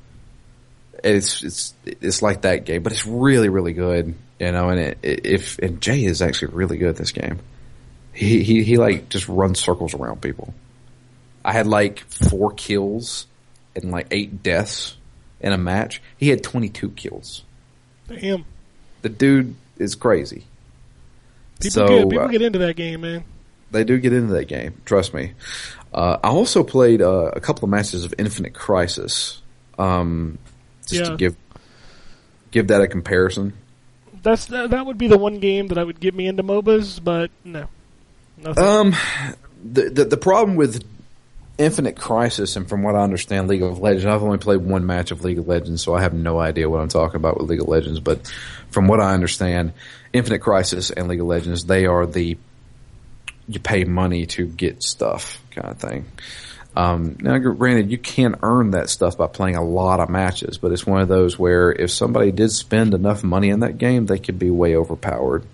It's 1.04 1.44
it's 1.44 1.74
it's 1.86 2.22
like 2.22 2.42
that 2.42 2.66
game, 2.66 2.84
but 2.84 2.94
it's 2.94 3.06
really 3.06 3.50
really 3.50 3.74
good, 3.74 4.16
you 4.40 4.52
know, 4.52 4.70
and 4.70 4.80
it, 4.80 4.98
it, 5.04 5.26
if 5.26 5.60
and 5.60 5.82
Jay 5.82 6.06
is 6.06 6.22
actually 6.22 6.54
really 6.54 6.78
good 6.78 6.90
at 6.90 6.96
this 6.96 7.12
game. 7.12 7.40
He 8.14 8.44
he 8.44 8.64
he 8.64 8.78
like 8.78 9.10
just 9.10 9.28
runs 9.28 9.60
circles 9.60 9.94
around 9.94 10.22
people. 10.22 10.54
I 11.50 11.54
had 11.54 11.66
like 11.66 12.02
4 12.02 12.52
kills 12.54 13.26
and 13.76 13.90
like 13.92 14.06
8 14.12 14.44
deaths 14.44 14.96
in 15.42 15.52
a 15.52 15.58
match. 15.58 16.00
He 16.18 16.30
had 16.30 16.44
22 16.44 16.92
kills. 16.92 17.44
Damn. 18.08 18.46
The 19.02 19.10
dude 19.10 19.56
is 19.80 19.96
crazy. 19.96 20.44
People 21.60 21.72
So, 21.72 21.88
get 21.88 22.10
people 22.10 22.26
uh, 22.26 22.28
get 22.28 22.42
into 22.44 22.60
that 22.60 22.76
game, 22.76 23.02
man. 23.02 23.24
They 23.72 23.84
do 23.84 23.98
get 23.98 24.14
into 24.14 24.34
that 24.34 24.46
game. 24.48 24.80
Trust 24.86 25.14
me. 25.16 25.34
Uh, 25.92 26.18
I 26.24 26.28
also 26.30 26.64
played 26.64 27.02
uh, 27.02 27.32
a 27.34 27.40
couple 27.40 27.64
of 27.66 27.72
matches 27.72 28.06
of 28.06 28.14
Infinite 28.20 28.54
Crisis, 28.54 29.42
um, 29.80 30.38
just 30.88 30.94
Yeah. 31.02 31.10
to 31.10 31.18
give 31.18 31.36
give 32.52 32.68
that 32.68 32.82
a 32.82 32.88
comparison. 32.88 33.54
That's 34.22 34.46
that, 34.46 34.70
that 34.70 34.86
would 34.86 35.00
be 35.00 35.08
the 35.08 35.18
one 35.18 35.40
game 35.40 35.68
that 35.70 35.80
I 35.80 35.84
would 35.84 36.00
get 36.00 36.14
me 36.14 36.28
into 36.28 36.44
MOBAs, 36.44 37.04
but 37.04 37.32
no. 37.44 37.66
Nothing. 38.38 38.64
Um, 38.64 38.96
the, 39.64 39.90
the 39.90 40.06
the 40.06 40.18
problem 40.18 40.56
with 40.58 40.84
Infinite 41.60 41.98
Crisis, 41.98 42.56
and 42.56 42.68
from 42.68 42.84
what 42.84 42.96
I 42.96 43.02
understand, 43.02 43.50
League 43.50 43.62
of 43.62 43.80
Legends, 43.80 44.06
I've 44.06 44.24
only 44.24 44.38
played 44.38 44.62
one 44.62 44.86
match 44.86 45.12
of 45.12 45.26
League 45.26 45.38
of 45.38 45.48
Legends, 45.48 45.84
so 45.84 45.94
I 45.94 46.02
have 46.02 46.14
no 46.14 46.40
idea 46.40 46.70
what 46.70 46.80
I'm 46.80 46.88
talking 46.88 47.18
about 47.18 47.38
with 47.38 47.50
League 47.50 47.60
of 47.60 47.68
Legends. 47.68 48.00
But 48.00 48.32
from 48.72 48.88
what 48.88 49.02
I 49.02 49.14
understand, 49.14 49.74
Infinite 50.14 50.40
Crisis 50.40 50.90
and 50.90 51.10
League 51.10 51.20
of 51.20 51.28
Legends, 51.28 51.66
they 51.66 51.86
are 51.86 52.06
the 52.06 52.38
you 53.50 53.60
pay 53.60 53.84
money 53.84 54.26
to 54.28 54.46
get 54.46 54.82
stuff 54.84 55.44
kind 55.52 55.70
of 55.70 55.80
thing. 55.80 56.06
Um, 56.76 57.18
now, 57.20 57.38
granted, 57.40 57.92
you 57.92 57.98
can 57.98 58.38
earn 58.42 58.72
that 58.72 58.90
stuff 58.90 59.18
by 59.18 59.28
playing 59.28 59.58
a 59.58 59.64
lot 59.64 60.00
of 60.00 60.08
matches, 60.08 60.58
but 60.58 60.72
it's 60.72 60.86
one 60.86 61.02
of 61.02 61.10
those 61.10 61.38
where 61.38 61.72
if 61.72 61.92
somebody 61.92 62.32
did 62.32 62.52
spend 62.52 62.94
enough 62.94 63.24
money 63.24 63.50
in 63.50 63.62
that 63.62 63.78
game, 63.78 64.06
they 64.06 64.20
could 64.20 64.40
be 64.40 64.50
way 64.50 64.76
overpowered. 64.76 65.46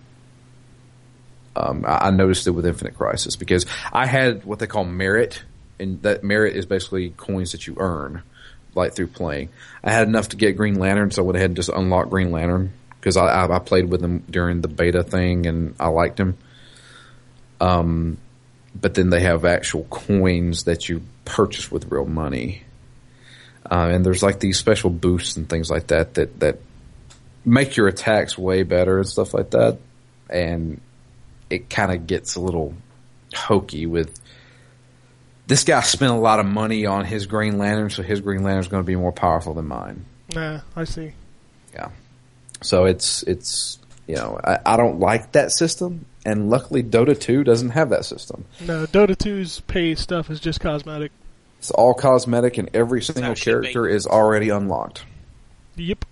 Um, 1.56 1.86
I, 1.88 2.08
I 2.08 2.12
noticed 2.12 2.46
it 2.48 2.52
with 2.52 2.66
Infinite 2.66 2.96
Crisis 2.96 3.38
because 3.38 3.66
I 3.92 4.06
had 4.06 4.44
what 4.44 4.60
they 4.60 4.68
call 4.68 4.84
merit, 4.84 5.42
and 5.80 6.02
that 6.04 6.24
merit 6.24 6.56
is 6.56 6.66
basically 6.66 7.12
coins 7.12 7.52
that 7.52 7.68
you 7.68 7.76
earn, 7.80 8.24
like 8.74 8.96
through 8.96 9.08
playing. 9.08 9.50
I 9.84 9.92
had 9.92 10.08
enough 10.08 10.30
to 10.30 10.38
get 10.38 10.58
Green 10.58 10.76
Lantern, 10.76 11.12
so 11.12 11.22
I 11.22 11.26
went 11.26 11.38
ahead 11.38 11.50
and 11.50 11.56
just 11.56 11.70
unlocked 11.70 12.10
Green 12.10 12.32
Lantern 12.32 12.74
because 13.00 13.18
I, 13.18 13.26
I, 13.26 13.56
I 13.56 13.60
played 13.60 13.90
with 13.90 14.02
him 14.02 14.24
during 14.30 14.62
the 14.62 14.68
beta 14.68 15.04
thing 15.04 15.46
and 15.46 15.76
I 15.80 15.88
liked 15.88 16.20
him. 16.20 16.38
Um, 17.62 18.18
but 18.74 18.94
then 18.94 19.10
they 19.10 19.22
have 19.22 19.46
actual 19.46 19.84
coins 19.86 20.64
that 20.64 20.90
you 20.90 21.02
purchase 21.24 21.72
with 21.72 21.92
real 21.92 22.06
money. 22.06 22.64
Uh, 23.70 23.90
and 23.92 24.06
there's 24.06 24.22
like 24.22 24.40
these 24.40 24.58
special 24.58 24.90
boosts 24.90 25.38
and 25.38 25.50
things 25.50 25.70
like 25.70 25.88
that 25.88 26.16
that, 26.16 26.40
that 26.40 26.60
make 27.46 27.78
your 27.78 27.88
attacks 27.88 28.38
way 28.38 28.64
better 28.64 28.98
and 28.98 29.08
stuff 29.08 29.34
like 29.34 29.52
that. 29.52 29.78
And 30.30 30.82
it 31.50 31.70
kind 31.70 31.92
of 31.92 32.08
gets 32.08 32.36
a 32.36 32.42
little 32.42 32.74
hokey 33.34 33.86
with 33.86 34.20
this 35.48 35.64
guy 35.64 35.82
spent 35.82 36.12
a 36.12 36.18
lot 36.18 36.40
of 36.40 36.46
money 36.46 36.86
on 36.86 37.06
his 37.06 37.26
Green 37.26 37.58
Lantern, 37.58 37.90
so 37.90 38.04
his 38.04 38.22
Green 38.22 38.44
Lantern 38.44 38.62
is 38.62 38.68
going 38.68 38.84
to 38.84 38.88
be 38.88 38.96
more 38.96 39.12
powerful 39.12 39.54
than 39.54 39.68
mine. 39.68 40.06
Yeah, 40.30 40.62
I 40.76 40.86
see. 40.86 41.14
Yeah. 41.74 41.90
So 42.62 42.86
it's 42.86 43.24
it's 43.24 43.78
you 44.08 44.16
know 44.16 44.40
I, 44.44 44.60
I 44.66 44.78
don't 44.78 45.00
like 45.00 45.34
that 45.34 45.52
system, 45.52 46.06
and 46.26 46.50
luckily 46.50 46.84
Dota 46.84 47.20
2 47.20 47.44
doesn't 47.44 47.72
have 47.72 47.90
that 47.90 48.06
system. 48.06 48.46
No, 48.62 48.86
Dota 48.88 49.16
2's 49.16 49.60
pay 49.62 49.96
stuff 49.96 50.30
is 50.30 50.40
just 50.40 50.60
cosmetic. 50.60 51.12
It's 51.60 51.72
all 51.72 51.94
cosmetic, 51.94 52.58
and 52.58 52.70
every 52.74 53.02
single 53.02 53.24
how 53.24 53.34
be. 53.34 53.40
character 53.40 53.88
is 53.88 54.08
already 54.08 54.50
unlocked. 54.50 55.04
Yep. 55.76 56.06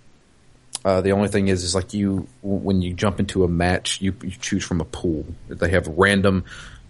Uh, 0.84 1.00
the 1.00 1.12
only 1.12 1.28
thing 1.28 1.48
is, 1.48 1.64
is 1.64 1.74
like 1.74 1.94
you 1.94 2.28
when 2.42 2.82
you 2.82 2.92
jump 2.92 3.18
into 3.18 3.42
a 3.42 3.48
match, 3.48 4.00
you, 4.02 4.14
you 4.22 4.30
choose 4.30 4.62
from 4.62 4.80
a 4.80 4.84
pool. 4.84 5.24
They 5.48 5.70
have 5.70 5.88
random 5.88 6.44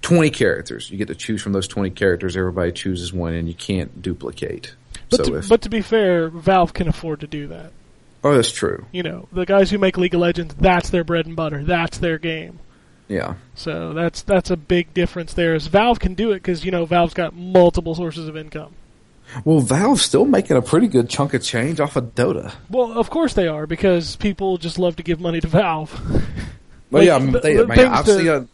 twenty 0.04 0.30
characters. 0.30 0.88
You 0.90 0.96
get 0.98 1.08
to 1.08 1.14
choose 1.16 1.42
from 1.42 1.52
those 1.52 1.66
twenty 1.66 1.90
characters. 1.90 2.36
Everybody 2.36 2.70
chooses 2.70 3.12
one, 3.12 3.34
and 3.34 3.48
you 3.48 3.54
can't 3.54 4.00
duplicate. 4.00 4.74
But 5.10 5.24
so 5.24 5.32
to, 5.32 5.38
if 5.38 5.48
but 5.48 5.62
to 5.62 5.68
be 5.68 5.80
fair, 5.80 6.28
Valve 6.28 6.72
can 6.72 6.86
afford 6.86 7.20
to 7.20 7.26
do 7.26 7.48
that. 7.48 7.72
Oh, 8.22 8.34
that's 8.34 8.52
true. 8.52 8.86
You 8.92 9.02
know, 9.02 9.28
the 9.32 9.44
guys 9.44 9.70
who 9.70 9.78
make 9.78 9.98
League 9.98 10.14
of 10.14 10.20
Legends, 10.20 10.54
that's 10.54 10.90
their 10.90 11.04
bread 11.04 11.26
and 11.26 11.34
butter. 11.36 11.62
That's 11.64 11.98
their 11.98 12.18
game. 12.18 12.60
Yeah. 13.08 13.34
So 13.54 13.92
that's 13.92 14.22
that's 14.22 14.50
a 14.50 14.56
big 14.56 14.94
difference 14.94 15.34
there. 15.34 15.54
Is 15.54 15.66
Valve 15.66 15.98
can 16.00 16.14
do 16.14 16.30
it 16.30 16.36
because 16.36 16.64
you 16.64 16.70
know 16.70 16.84
Valve's 16.86 17.14
got 17.14 17.34
multiple 17.34 17.94
sources 17.94 18.28
of 18.28 18.36
income. 18.36 18.74
Well, 19.44 19.60
Valve's 19.60 20.02
still 20.02 20.26
making 20.26 20.56
a 20.56 20.62
pretty 20.62 20.86
good 20.86 21.08
chunk 21.08 21.32
of 21.34 21.42
change 21.42 21.80
off 21.80 21.96
of 21.96 22.14
Dota. 22.14 22.54
Well, 22.70 22.92
of 22.92 23.08
course 23.10 23.32
they 23.34 23.48
are 23.48 23.66
because 23.66 24.16
people 24.16 24.58
just 24.58 24.78
love 24.78 24.96
to 24.96 25.02
give 25.02 25.18
money 25.18 25.40
to 25.40 25.46
Valve. 25.48 25.98
Well, 26.90 27.02
Like, 27.02 27.06
yeah, 27.06 27.16
I 27.16 27.18
mean, 27.18 27.32
they, 27.32 27.56
the 27.56 27.66
things 27.66 27.78
I've 27.80 28.06
that- 28.06 28.18
seen 28.18 28.28
a, 28.28 28.46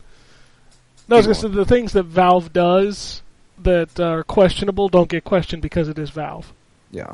No, 1.11 1.16
I 1.16 1.18
was 1.18 1.26
gonna 1.26 1.34
say 1.34 1.48
the 1.48 1.64
things 1.66 1.92
that 1.92 2.04
Valve 2.04 2.52
does 2.52 3.20
that 3.62 4.00
are 4.00 4.22
questionable 4.22 4.88
don't 4.88 5.08
get 5.08 5.24
questioned 5.24 5.61
because 5.61 5.88
it 5.88 5.98
is 5.98 6.11
Valve. 6.11 6.50
yeah. 6.90 7.12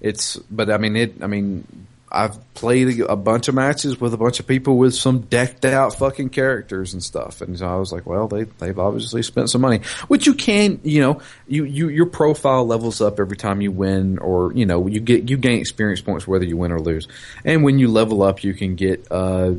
It's, 0.00 0.36
but 0.36 0.68
I 0.68 0.76
mean, 0.76 0.96
it. 0.96 1.22
I 1.22 1.26
mean, 1.28 1.66
I've 2.12 2.36
played 2.52 3.00
a, 3.00 3.12
a 3.12 3.16
bunch 3.16 3.48
of 3.48 3.54
matches 3.54 3.98
with 3.98 4.12
a 4.12 4.18
bunch 4.18 4.38
of 4.38 4.46
people 4.46 4.76
with 4.76 4.94
some 4.94 5.20
decked 5.20 5.64
out 5.64 5.98
fucking 5.98 6.28
characters 6.28 6.92
and 6.92 7.02
stuff, 7.02 7.40
and 7.40 7.58
so 7.58 7.66
I 7.66 7.76
was 7.76 7.90
like, 7.90 8.04
well, 8.04 8.28
they 8.28 8.42
they've 8.44 8.78
obviously 8.78 9.22
spent 9.22 9.48
some 9.48 9.62
money, 9.62 9.80
which 10.08 10.26
you 10.26 10.34
can, 10.34 10.78
you 10.82 11.00
know, 11.00 11.22
you 11.48 11.64
you 11.64 11.88
your 11.88 12.04
profile 12.04 12.66
levels 12.66 13.00
up 13.00 13.18
every 13.18 13.38
time 13.38 13.62
you 13.62 13.72
win, 13.72 14.18
or 14.18 14.52
you 14.52 14.66
know, 14.66 14.86
you 14.86 15.00
get 15.00 15.30
you 15.30 15.38
gain 15.38 15.58
experience 15.58 16.02
points 16.02 16.26
whether 16.26 16.44
you 16.44 16.58
win 16.58 16.72
or 16.72 16.80
lose, 16.80 17.08
and 17.44 17.64
when 17.64 17.78
you 17.78 17.88
level 17.88 18.22
up, 18.22 18.44
you 18.44 18.52
can 18.52 18.74
get. 18.74 19.06
uh 19.10 19.54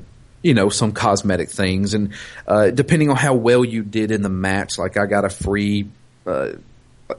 you 0.46 0.54
know, 0.54 0.70
some 0.70 0.92
cosmetic 0.92 1.50
things. 1.50 1.96
And, 1.96 2.14
uh, 2.48 2.70
depending 2.70 3.10
on 3.10 3.16
how 3.16 3.34
well 3.34 3.66
you 3.66 3.82
did 3.82 4.12
in 4.12 4.22
the 4.22 4.30
match, 4.30 4.78
like 4.78 4.96
I 4.96 5.08
got 5.08 5.26
a 5.26 5.30
free, 5.30 5.88
uh, 6.28 6.52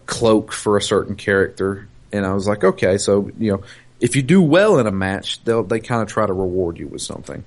cloak 0.06 0.52
for 0.52 0.76
a 0.76 0.82
certain 0.82 1.16
character. 1.16 1.88
And 2.12 2.24
I 2.24 2.34
was 2.34 2.46
like, 2.46 2.62
okay, 2.62 2.98
so, 2.98 3.28
you 3.36 3.50
know, 3.50 3.62
if 4.00 4.14
you 4.14 4.22
do 4.22 4.40
well 4.40 4.78
in 4.78 4.86
a 4.86 4.92
match, 4.92 5.42
they'll, 5.42 5.64
they 5.64 5.80
kind 5.80 6.02
of 6.02 6.08
try 6.08 6.24
to 6.24 6.32
reward 6.32 6.78
you 6.78 6.86
with 6.86 7.02
something. 7.02 7.42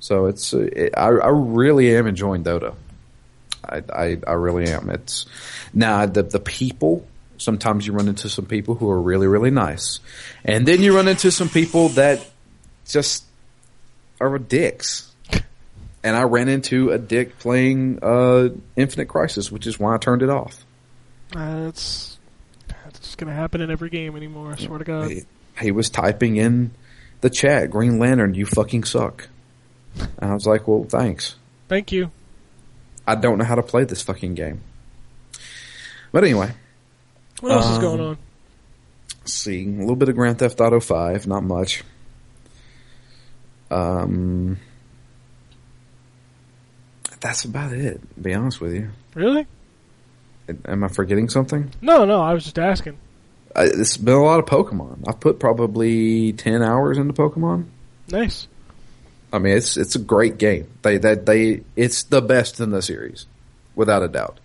So 0.00 0.26
it's, 0.26 0.52
uh, 0.52 0.68
it, 0.70 0.98
I, 0.98 1.06
I 1.08 1.28
really 1.28 1.96
am 1.96 2.06
enjoying 2.06 2.44
Dota. 2.44 2.74
I, 3.64 3.82
I, 3.90 4.18
I 4.26 4.32
really 4.32 4.70
am. 4.70 4.90
It's 4.90 5.24
now 5.72 6.04
the, 6.04 6.24
the 6.24 6.40
people, 6.40 7.06
sometimes 7.38 7.86
you 7.86 7.94
run 7.94 8.08
into 8.08 8.28
some 8.28 8.44
people 8.44 8.74
who 8.74 8.90
are 8.90 9.00
really, 9.00 9.28
really 9.28 9.50
nice. 9.50 10.00
And 10.44 10.68
then 10.68 10.82
you 10.82 10.94
run 10.94 11.08
into 11.08 11.30
some 11.30 11.48
people 11.48 11.88
that 11.90 12.28
just 12.86 13.24
are 14.22 14.38
dicks. 14.38 15.08
And 16.04 16.16
I 16.16 16.22
ran 16.22 16.48
into 16.48 16.90
a 16.90 16.98
dick 16.98 17.38
playing 17.38 18.00
uh, 18.02 18.48
Infinite 18.74 19.06
Crisis, 19.06 19.52
which 19.52 19.66
is 19.68 19.78
why 19.78 19.94
I 19.94 19.98
turned 19.98 20.22
it 20.22 20.30
off. 20.30 20.64
Uh, 21.34 21.66
it's 21.68 22.18
it's 22.88 22.98
just 22.98 23.18
gonna 23.18 23.32
happen 23.34 23.60
in 23.60 23.70
every 23.70 23.88
game 23.88 24.16
anymore. 24.16 24.52
I 24.52 24.56
swear 24.56 24.78
to 24.78 24.84
God. 24.84 25.10
He, 25.10 25.22
he 25.60 25.70
was 25.70 25.90
typing 25.90 26.36
in 26.36 26.72
the 27.20 27.30
chat, 27.30 27.70
Green 27.70 27.98
Lantern, 28.00 28.34
you 28.34 28.46
fucking 28.46 28.82
suck. 28.84 29.28
And 29.96 30.30
I 30.30 30.34
was 30.34 30.44
like, 30.46 30.66
well, 30.66 30.84
thanks. 30.88 31.36
Thank 31.68 31.92
you. 31.92 32.10
I 33.06 33.14
don't 33.14 33.38
know 33.38 33.44
how 33.44 33.54
to 33.54 33.62
play 33.62 33.84
this 33.84 34.02
fucking 34.02 34.34
game. 34.34 34.60
But 36.10 36.24
anyway, 36.24 36.50
What 37.40 37.52
else 37.52 37.66
is 37.70 37.76
Um, 37.76 37.80
going 37.80 38.00
on? 38.00 38.18
see. 39.24 39.64
A 39.64 39.68
little 39.80 39.96
bit 39.96 40.08
of 40.08 40.16
Grand 40.16 40.38
Theft 40.38 40.60
Auto 40.60 40.80
5, 40.80 41.26
not 41.28 41.44
much. 41.44 41.84
Um, 43.72 44.58
that's 47.20 47.44
about 47.44 47.72
it, 47.72 48.00
to 48.14 48.20
be 48.20 48.34
honest 48.34 48.60
with 48.60 48.74
you. 48.74 48.90
Really? 49.14 49.46
Am 50.66 50.84
I 50.84 50.88
forgetting 50.88 51.28
something? 51.28 51.70
No, 51.80 52.04
no. 52.04 52.20
I 52.20 52.34
was 52.34 52.44
just 52.44 52.58
asking. 52.58 52.98
I, 53.54 53.64
it's 53.64 53.96
been 53.96 54.14
a 54.14 54.22
lot 54.22 54.40
of 54.40 54.46
Pokemon. 54.46 55.04
I've 55.06 55.20
put 55.20 55.38
probably 55.38 56.32
10 56.32 56.62
hours 56.62 56.98
into 56.98 57.12
Pokemon. 57.12 57.66
Nice. 58.08 58.48
I 59.32 59.38
mean, 59.38 59.56
it's 59.56 59.78
it's 59.78 59.94
a 59.94 59.98
great 59.98 60.36
game. 60.36 60.66
They 60.82 60.98
that 60.98 61.24
they 61.24 61.62
it's 61.74 62.02
the 62.02 62.20
best 62.20 62.60
in 62.60 62.70
the 62.70 62.82
series, 62.82 63.26
without 63.74 64.02
a 64.02 64.08
doubt. 64.08 64.40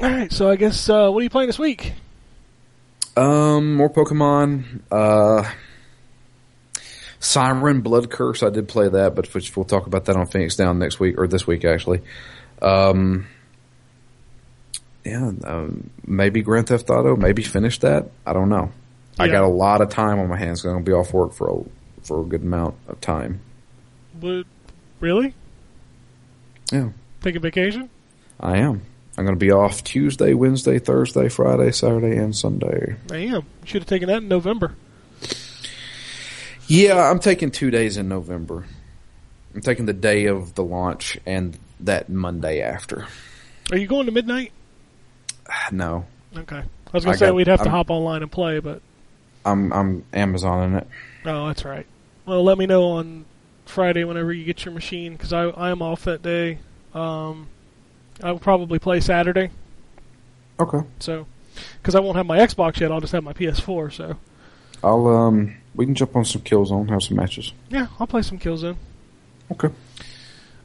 All 0.00 0.08
right. 0.08 0.32
So 0.32 0.48
I 0.48 0.56
guess 0.56 0.88
uh, 0.88 1.10
what 1.10 1.20
are 1.20 1.22
you 1.22 1.28
playing 1.28 1.48
this 1.48 1.58
week? 1.58 1.92
Um, 3.18 3.74
more 3.74 3.90
Pokemon. 3.90 4.80
Uh, 4.90 5.50
Siren 7.20 7.82
Blood 7.82 8.10
Curse. 8.10 8.42
I 8.42 8.50
did 8.50 8.66
play 8.66 8.88
that, 8.88 9.14
but 9.14 9.32
which 9.32 9.54
we'll 9.54 9.64
talk 9.64 9.86
about 9.86 10.06
that 10.06 10.16
on 10.16 10.26
Phoenix 10.26 10.56
Down 10.56 10.78
next 10.78 10.98
week 10.98 11.18
or 11.18 11.28
this 11.28 11.46
week 11.46 11.64
actually. 11.64 12.00
Um, 12.60 13.26
yeah, 15.04 15.30
um, 15.44 15.90
maybe 16.06 16.42
Grand 16.42 16.66
Theft 16.68 16.90
Auto. 16.90 17.16
Maybe 17.16 17.42
finish 17.42 17.78
that. 17.80 18.10
I 18.26 18.32
don't 18.32 18.48
know. 18.48 18.72
I 19.18 19.28
got 19.28 19.44
a 19.44 19.48
lot 19.48 19.82
of 19.82 19.90
time 19.90 20.18
on 20.18 20.28
my 20.28 20.38
hands. 20.38 20.64
I'm 20.64 20.72
gonna 20.72 20.84
be 20.84 20.92
off 20.92 21.12
work 21.12 21.34
for 21.34 21.50
a 21.50 21.62
for 22.02 22.22
a 22.22 22.24
good 22.24 22.42
amount 22.42 22.74
of 22.88 23.00
time. 23.00 23.40
What, 24.18 24.46
really? 24.98 25.34
Yeah, 26.72 26.90
Taking 27.20 27.38
a 27.38 27.40
vacation? 27.40 27.90
I 28.38 28.58
am. 28.58 28.82
I'm 29.18 29.24
gonna 29.24 29.36
be 29.36 29.50
off 29.50 29.84
Tuesday, 29.84 30.32
Wednesday, 30.32 30.78
Thursday, 30.78 31.28
Friday, 31.28 31.72
Saturday, 31.72 32.16
and 32.16 32.34
Sunday. 32.34 32.96
I 33.10 33.16
am. 33.16 33.42
You 33.42 33.44
should 33.64 33.82
have 33.82 33.88
taken 33.88 34.08
that 34.08 34.22
in 34.22 34.28
November. 34.28 34.74
Yeah, 36.70 37.10
I'm 37.10 37.18
taking 37.18 37.50
two 37.50 37.70
days 37.72 37.96
in 37.96 38.08
November. 38.08 38.64
I'm 39.54 39.60
taking 39.60 39.86
the 39.86 39.92
day 39.92 40.26
of 40.26 40.54
the 40.54 40.62
launch 40.62 41.18
and 41.26 41.58
that 41.80 42.08
Monday 42.08 42.60
after. 42.62 43.08
Are 43.72 43.76
you 43.76 43.88
going 43.88 44.06
to 44.06 44.12
midnight? 44.12 44.52
No, 45.72 46.06
Okay. 46.36 46.58
I 46.58 46.62
was 46.92 47.04
gonna 47.04 47.14
I 47.14 47.18
say 47.18 47.26
got- 47.26 47.34
we'd 47.34 47.48
have 47.48 47.58
to 47.60 47.64
I'm- 47.64 47.72
hop 47.72 47.90
online 47.90 48.22
and 48.22 48.30
play, 48.30 48.60
but 48.60 48.80
I'm 49.44 49.72
I'm 49.72 50.04
Amazoning 50.12 50.78
it. 50.80 50.86
oh, 51.26 51.48
that's 51.48 51.64
right. 51.64 51.86
Well, 52.24 52.44
let 52.44 52.56
me 52.56 52.66
know 52.66 52.84
on 52.92 53.24
Friday 53.66 54.04
whenever 54.04 54.32
you 54.32 54.44
get 54.44 54.64
your 54.64 54.72
machine 54.74 55.12
because 55.14 55.32
I 55.32 55.44
I 55.48 55.70
am 55.70 55.82
off 55.82 56.04
that 56.04 56.22
day. 56.22 56.58
Um, 56.94 57.48
I'll 58.22 58.38
probably 58.38 58.78
play 58.78 59.00
Saturday, 59.00 59.50
Okay. 60.60 60.86
so 61.00 61.26
because 61.82 61.94
I 61.96 62.00
won't 62.00 62.16
have 62.16 62.26
my 62.26 62.38
Xbox 62.38 62.78
yet, 62.78 62.92
I'll 62.92 63.00
just 63.00 63.12
have 63.12 63.24
my 63.24 63.32
PS4. 63.32 63.92
So 63.92 64.16
I'll 64.84 65.06
um 65.08 65.56
we 65.74 65.84
can 65.86 65.94
jump 65.94 66.16
on 66.16 66.24
some 66.24 66.42
Killzone, 66.42 66.88
have 66.90 67.02
some 67.02 67.16
matches. 67.16 67.52
yeah, 67.68 67.86
I'll 67.98 68.06
play 68.06 68.22
some 68.22 68.38
Killzone. 68.38 68.76
Okay. 69.52 69.68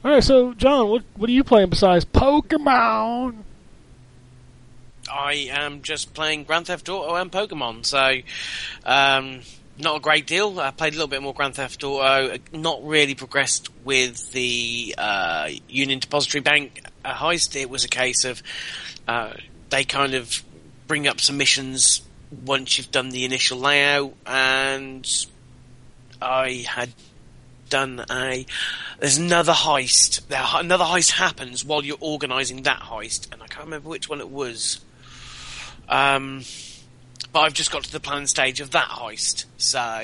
All 0.04 0.10
right, 0.12 0.22
so 0.22 0.54
John, 0.54 0.88
what 0.88 1.02
what 1.16 1.28
are 1.28 1.32
you 1.32 1.44
playing 1.44 1.70
besides 1.70 2.04
Pokemon? 2.04 3.36
I 5.10 5.48
am 5.50 5.82
just 5.82 6.14
playing 6.14 6.44
Grand 6.44 6.66
Theft 6.66 6.88
Auto 6.88 7.14
and 7.14 7.30
Pokemon, 7.30 7.86
so 7.86 8.18
um, 8.84 9.40
not 9.78 9.96
a 9.96 10.00
great 10.00 10.26
deal. 10.26 10.58
I 10.58 10.70
played 10.70 10.92
a 10.94 10.96
little 10.96 11.08
bit 11.08 11.22
more 11.22 11.34
Grand 11.34 11.54
Theft 11.54 11.82
Auto. 11.84 12.36
Not 12.52 12.84
really 12.84 13.14
progressed 13.14 13.68
with 13.84 14.32
the 14.32 14.94
uh, 14.98 15.50
Union 15.68 15.98
Depository 15.98 16.42
Bank 16.42 16.82
uh, 17.04 17.14
heist. 17.14 17.60
It 17.60 17.70
was 17.70 17.84
a 17.84 17.88
case 17.88 18.24
of 18.24 18.42
uh, 19.06 19.34
they 19.70 19.84
kind 19.84 20.14
of 20.14 20.42
bring 20.86 21.06
up 21.06 21.20
some 21.20 21.36
missions 21.36 22.02
once 22.44 22.76
you've 22.78 22.90
done 22.90 23.10
the 23.10 23.24
initial 23.24 23.58
layout, 23.58 24.14
and 24.26 25.06
I 26.20 26.64
had 26.68 26.90
done 27.68 28.04
a. 28.10 28.46
There's 28.98 29.18
another 29.18 29.52
heist. 29.52 30.26
There, 30.28 30.42
another 30.54 30.84
heist 30.84 31.12
happens 31.12 31.64
while 31.64 31.84
you're 31.84 31.98
organising 32.00 32.62
that 32.62 32.80
heist, 32.80 33.32
and 33.32 33.42
I 33.42 33.46
can't 33.46 33.64
remember 33.64 33.88
which 33.88 34.08
one 34.08 34.20
it 34.20 34.30
was. 34.30 34.80
Um, 35.88 36.42
but 37.32 37.40
I've 37.40 37.54
just 37.54 37.70
got 37.70 37.84
to 37.84 37.92
the 37.92 38.00
planning 38.00 38.26
stage 38.26 38.60
of 38.60 38.70
that 38.72 38.88
heist, 38.88 39.44
so 39.56 40.02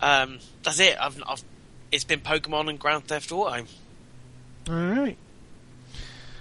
um, 0.00 0.38
that's 0.62 0.80
it. 0.80 0.96
I've, 1.00 1.22
I've 1.26 1.42
it's 1.92 2.04
been 2.04 2.20
Pokemon 2.20 2.68
and 2.68 2.78
Grand 2.78 3.04
Theft 3.04 3.30
Auto, 3.32 3.64
All 4.68 4.74
right. 4.74 5.16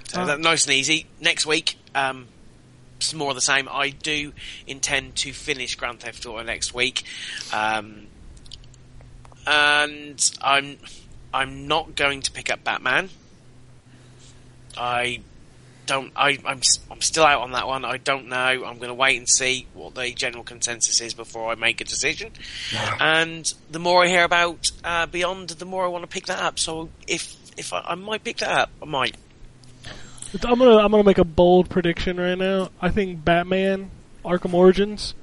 so 0.07 0.21
Uh, 0.21 0.25
that 0.25 0.39
nice 0.39 0.65
and 0.65 0.73
easy. 0.73 1.05
Next 1.21 1.45
week, 1.45 1.77
um, 1.93 2.27
more 3.13 3.29
of 3.29 3.35
the 3.35 3.41
same. 3.41 3.67
I 3.69 3.89
do 3.89 4.33
intend 4.67 5.15
to 5.17 5.33
finish 5.33 5.75
Grand 5.75 5.99
Theft 5.99 6.25
Auto 6.25 6.43
next 6.43 6.73
week, 6.73 7.03
um, 7.53 8.07
and 9.45 10.31
I'm 10.41 10.77
I'm 11.33 11.67
not 11.67 11.95
going 11.95 12.21
to 12.21 12.31
pick 12.31 12.49
up 12.49 12.63
Batman. 12.63 13.09
I 14.77 15.21
don't. 15.85 16.11
I, 16.15 16.37
I'm 16.45 16.61
I'm 16.91 17.01
still 17.01 17.25
out 17.25 17.41
on 17.41 17.51
that 17.51 17.67
one. 17.67 17.85
I 17.85 17.97
don't 17.97 18.27
know. 18.27 18.37
I'm 18.37 18.77
going 18.77 18.87
to 18.89 18.93
wait 18.93 19.17
and 19.17 19.27
see 19.29 19.67
what 19.73 19.95
the 19.95 20.11
general 20.11 20.43
consensus 20.43 21.01
is 21.01 21.13
before 21.13 21.51
I 21.51 21.55
make 21.55 21.81
a 21.81 21.83
decision. 21.83 22.31
and 22.99 23.53
the 23.69 23.79
more 23.79 24.03
I 24.03 24.07
hear 24.07 24.23
about 24.23 24.71
uh, 24.83 25.05
Beyond, 25.05 25.49
the 25.49 25.65
more 25.65 25.85
I 25.85 25.87
want 25.87 26.03
to 26.03 26.07
pick 26.07 26.25
that 26.27 26.41
up. 26.41 26.59
So 26.59 26.89
if 27.07 27.35
if 27.57 27.73
I, 27.73 27.81
I 27.81 27.95
might 27.95 28.23
pick 28.23 28.37
that 28.37 28.51
up, 28.51 28.69
I 28.81 28.85
might. 28.85 29.15
I'm 30.43 30.57
gonna 30.59 30.77
I'm 30.77 30.91
gonna 30.91 31.03
make 31.03 31.17
a 31.17 31.23
bold 31.23 31.69
prediction 31.69 32.17
right 32.17 32.37
now. 32.37 32.69
I 32.81 32.89
think 32.89 33.23
Batman 33.23 33.91
Arkham 34.23 34.53
Origins 34.53 35.13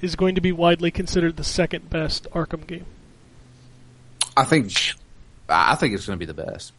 is 0.00 0.16
going 0.16 0.34
to 0.36 0.40
be 0.40 0.52
widely 0.52 0.90
considered 0.90 1.36
the 1.36 1.44
second 1.44 1.90
best 1.90 2.26
Arkham 2.32 2.66
game. 2.66 2.86
I 4.36 4.44
think 4.44 4.72
I 5.48 5.74
think 5.74 5.94
it's 5.94 6.06
going 6.06 6.18
to 6.18 6.24
be 6.26 6.30
the 6.30 6.42
best. 6.44 6.72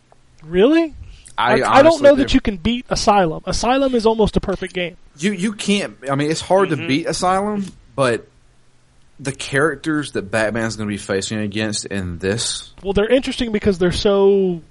Really? 0.43 0.93
I, 1.37 1.53
Like, 1.55 1.63
I 1.63 1.81
don't 1.81 1.87
honestly 1.93 2.03
know 2.03 2.15
that 2.15 2.33
you 2.33 2.41
can 2.41 2.57
beat 2.57 2.85
Asylum. 2.89 3.43
Asylum 3.45 3.95
is 3.95 4.05
almost 4.05 4.35
a 4.37 4.41
perfect 4.41 4.73
game. 4.73 4.97
you 5.17 5.31
you 5.31 5.53
can't. 5.53 5.97
I 6.09 6.15
mean, 6.15 6.29
it's 6.31 6.41
hard 6.41 6.69
Mm-hmm. 6.69 6.81
to 6.81 6.87
beat 6.87 7.05
Asylum, 7.07 7.65
but 7.95 8.27
the 9.19 9.31
characters 9.33 10.13
that 10.13 10.31
Batman's 10.31 10.75
going 10.77 10.87
to 10.87 10.93
be 10.93 10.97
facing 10.97 11.39
against 11.39 11.85
in 11.85 12.19
this 12.19 12.73
Well, 12.83 12.93
they're 12.93 13.09
interesting 13.11 13.51
because 13.51 13.77
they're 13.77 13.91
so 13.91 14.61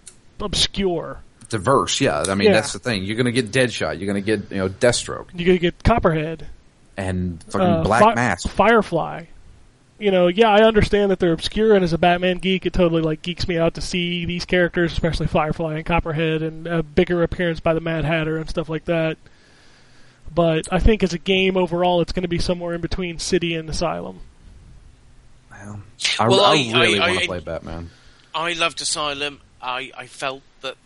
obscure. 0.40 1.20
Diverse. 1.48 2.00
Yeah, 2.00 2.24
I 2.28 2.34
mean 2.34 2.48
Yeah. 2.48 2.54
that's 2.54 2.72
the 2.72 2.78
thing. 2.78 3.04
You're 3.04 3.16
going 3.16 3.26
to 3.26 3.32
get 3.32 3.50
Deadshot. 3.50 3.98
You're 3.98 4.12
going 4.12 4.22
to 4.22 4.36
get 4.36 4.50
you 4.50 4.58
know 4.58 4.68
Deathstroke 4.68 5.26
You're 5.34 5.46
going 5.46 5.58
to 5.58 5.62
get 5.62 5.82
Copperhead, 5.84 6.46
and 6.96 7.42
fucking 7.44 7.60
uh, 7.60 7.82
Black 7.84 8.02
Fi- 8.02 8.14
Mask. 8.14 8.48
Firefly. 8.48 9.24
You 10.00 10.12
know, 10.12 10.28
yeah, 10.28 10.48
I 10.48 10.62
understand 10.62 11.10
that 11.10 11.18
they're 11.18 11.32
obscure, 11.32 11.74
and 11.74 11.82
as 11.82 11.92
a 11.92 11.98
Batman 11.98 12.38
geek, 12.38 12.66
it 12.66 12.72
totally 12.72 13.02
like 13.02 13.20
geeks 13.20 13.48
me 13.48 13.58
out 13.58 13.74
to 13.74 13.80
see 13.80 14.24
these 14.26 14.44
characters, 14.44 14.92
especially 14.92 15.26
Firefly 15.26 15.74
and 15.74 15.84
Copperhead, 15.84 16.40
and 16.40 16.68
a 16.68 16.84
bigger 16.84 17.24
appearance 17.24 17.58
by 17.58 17.74
the 17.74 17.80
Mad 17.80 18.04
Hatter 18.04 18.36
and 18.36 18.48
stuff 18.48 18.68
like 18.68 18.84
that. 18.84 19.18
But 20.32 20.68
I 20.72 20.78
think 20.78 21.02
as 21.02 21.14
a 21.14 21.18
game 21.18 21.56
overall, 21.56 22.00
it's 22.00 22.12
going 22.12 22.22
to 22.22 22.28
be 22.28 22.38
somewhere 22.38 22.74
in 22.74 22.80
between 22.80 23.18
City 23.18 23.54
and 23.56 23.68
Asylum. 23.68 24.20
Well, 25.50 25.80
I, 26.20 26.28
Well, 26.28 26.40
I 26.44 26.50
I- 26.52 26.80
really 26.80 27.00
want 27.00 27.18
to 27.20 27.26
play 27.26 27.40
Batman. 27.40 27.90
I 28.34 28.52
loved 28.52 28.80
Asylum. 28.80 29.40
I, 29.60 29.90
I 29.96 30.06
felt 30.06 30.42
that 30.60 30.76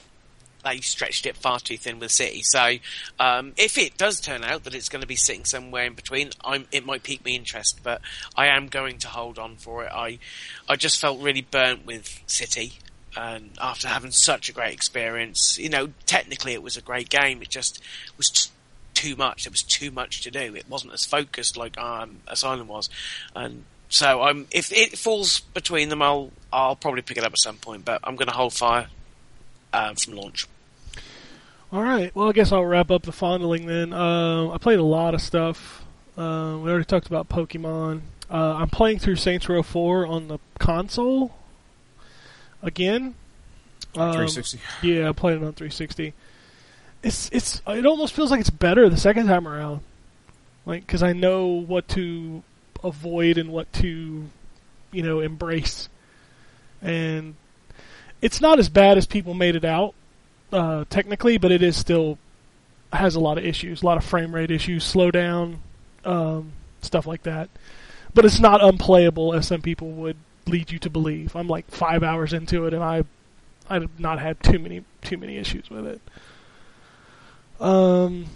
they 0.64 0.78
stretched 0.78 1.26
it 1.26 1.36
far 1.36 1.58
too 1.58 1.76
thin 1.76 1.98
with 1.98 2.10
City. 2.10 2.42
So 2.42 2.76
um, 3.18 3.52
if 3.56 3.78
it 3.78 3.96
does 3.96 4.20
turn 4.20 4.44
out 4.44 4.64
that 4.64 4.74
it's 4.74 4.88
going 4.88 5.02
to 5.02 5.08
be 5.08 5.16
sitting 5.16 5.44
somewhere 5.44 5.84
in 5.84 5.94
between, 5.94 6.30
I'm, 6.44 6.66
it 6.72 6.86
might 6.86 7.02
pique 7.02 7.24
my 7.24 7.32
interest. 7.32 7.80
But 7.82 8.00
I 8.36 8.48
am 8.48 8.68
going 8.68 8.98
to 8.98 9.08
hold 9.08 9.38
on 9.38 9.56
for 9.56 9.84
it. 9.84 9.90
I 9.92 10.18
I 10.68 10.76
just 10.76 11.00
felt 11.00 11.20
really 11.20 11.42
burnt 11.42 11.86
with 11.86 12.20
City. 12.26 12.74
And 13.14 13.50
after 13.60 13.88
having 13.88 14.10
such 14.10 14.48
a 14.48 14.52
great 14.52 14.72
experience, 14.72 15.58
you 15.58 15.68
know, 15.68 15.90
technically 16.06 16.54
it 16.54 16.62
was 16.62 16.78
a 16.78 16.80
great 16.80 17.10
game. 17.10 17.42
It 17.42 17.50
just 17.50 17.82
was 18.16 18.50
too 18.94 19.16
much. 19.16 19.44
There 19.44 19.50
was 19.50 19.62
too 19.62 19.90
much 19.90 20.22
to 20.22 20.30
do. 20.30 20.54
It 20.54 20.68
wasn't 20.68 20.94
as 20.94 21.04
focused 21.04 21.56
like 21.56 21.76
um, 21.76 22.20
Asylum 22.26 22.68
was, 22.68 22.88
and 23.34 23.64
so 23.88 24.22
I'm 24.22 24.46
if 24.50 24.72
it 24.72 24.96
falls 24.96 25.40
between 25.40 25.90
them, 25.90 26.00
I'll 26.00 26.30
I'll 26.52 26.76
probably 26.76 27.02
pick 27.02 27.18
it 27.18 27.24
up 27.24 27.32
at 27.32 27.38
some 27.38 27.56
point. 27.56 27.84
But 27.84 28.00
I'm 28.04 28.16
going 28.16 28.28
to 28.28 28.34
hold 28.34 28.54
fire 28.54 28.86
um, 29.72 29.96
from 29.96 30.14
launch. 30.14 30.46
All 31.72 31.82
right. 31.82 32.14
Well, 32.14 32.28
I 32.28 32.32
guess 32.32 32.52
I'll 32.52 32.66
wrap 32.66 32.90
up 32.90 33.02
the 33.02 33.12
fondling 33.12 33.64
then. 33.64 33.94
Uh, 33.94 34.50
I 34.50 34.58
played 34.58 34.78
a 34.78 34.84
lot 34.84 35.14
of 35.14 35.22
stuff. 35.22 35.84
Uh, 36.18 36.58
we 36.62 36.70
already 36.70 36.84
talked 36.84 37.06
about 37.06 37.30
Pokemon. 37.30 38.02
Uh, 38.30 38.56
I'm 38.56 38.68
playing 38.68 38.98
through 38.98 39.16
Saints 39.16 39.48
Row 39.48 39.62
4 39.62 40.06
on 40.06 40.28
the 40.28 40.38
console 40.58 41.34
again. 42.62 43.14
Um, 43.96 44.12
360. 44.12 44.60
Yeah, 44.82 45.08
I 45.08 45.12
played 45.12 45.36
it 45.36 45.44
on 45.44 45.54
360. 45.54 46.12
It's 47.02 47.28
it's 47.32 47.60
it 47.66 47.84
almost 47.84 48.14
feels 48.14 48.30
like 48.30 48.40
it's 48.40 48.50
better 48.50 48.88
the 48.88 48.96
second 48.96 49.26
time 49.26 49.48
around, 49.48 49.80
like 50.64 50.86
because 50.86 51.02
I 51.02 51.12
know 51.12 51.46
what 51.48 51.88
to 51.88 52.44
avoid 52.84 53.38
and 53.38 53.50
what 53.50 53.72
to, 53.74 54.26
you 54.92 55.02
know, 55.02 55.18
embrace, 55.18 55.88
and 56.80 57.34
it's 58.20 58.40
not 58.40 58.60
as 58.60 58.68
bad 58.68 58.98
as 58.98 59.06
people 59.06 59.34
made 59.34 59.56
it 59.56 59.64
out 59.64 59.94
uh, 60.52 60.84
technically, 60.90 61.38
but 61.38 61.50
it 61.52 61.62
is 61.62 61.76
still 61.76 62.18
has 62.92 63.14
a 63.14 63.20
lot 63.20 63.38
of 63.38 63.44
issues, 63.44 63.82
a 63.82 63.86
lot 63.86 63.96
of 63.96 64.04
frame 64.04 64.34
rate 64.34 64.50
issues, 64.50 64.84
slowdown, 64.84 65.56
um, 66.04 66.52
stuff 66.82 67.06
like 67.06 67.22
that. 67.22 67.48
But 68.14 68.24
it's 68.24 68.38
not 68.38 68.62
unplayable 68.62 69.32
as 69.32 69.46
some 69.46 69.62
people 69.62 69.90
would 69.92 70.16
lead 70.46 70.70
you 70.70 70.78
to 70.80 70.90
believe. 70.90 71.34
I'm 71.34 71.48
like 71.48 71.70
five 71.70 72.02
hours 72.02 72.32
into 72.32 72.66
it, 72.66 72.74
and 72.74 72.82
I 72.82 73.04
I've 73.70 73.98
not 73.98 74.18
had 74.18 74.42
too 74.42 74.58
many 74.58 74.84
too 75.00 75.16
many 75.16 75.38
issues 75.38 75.70
with 75.70 75.86
it. 75.86 76.00
Um, 77.60 78.26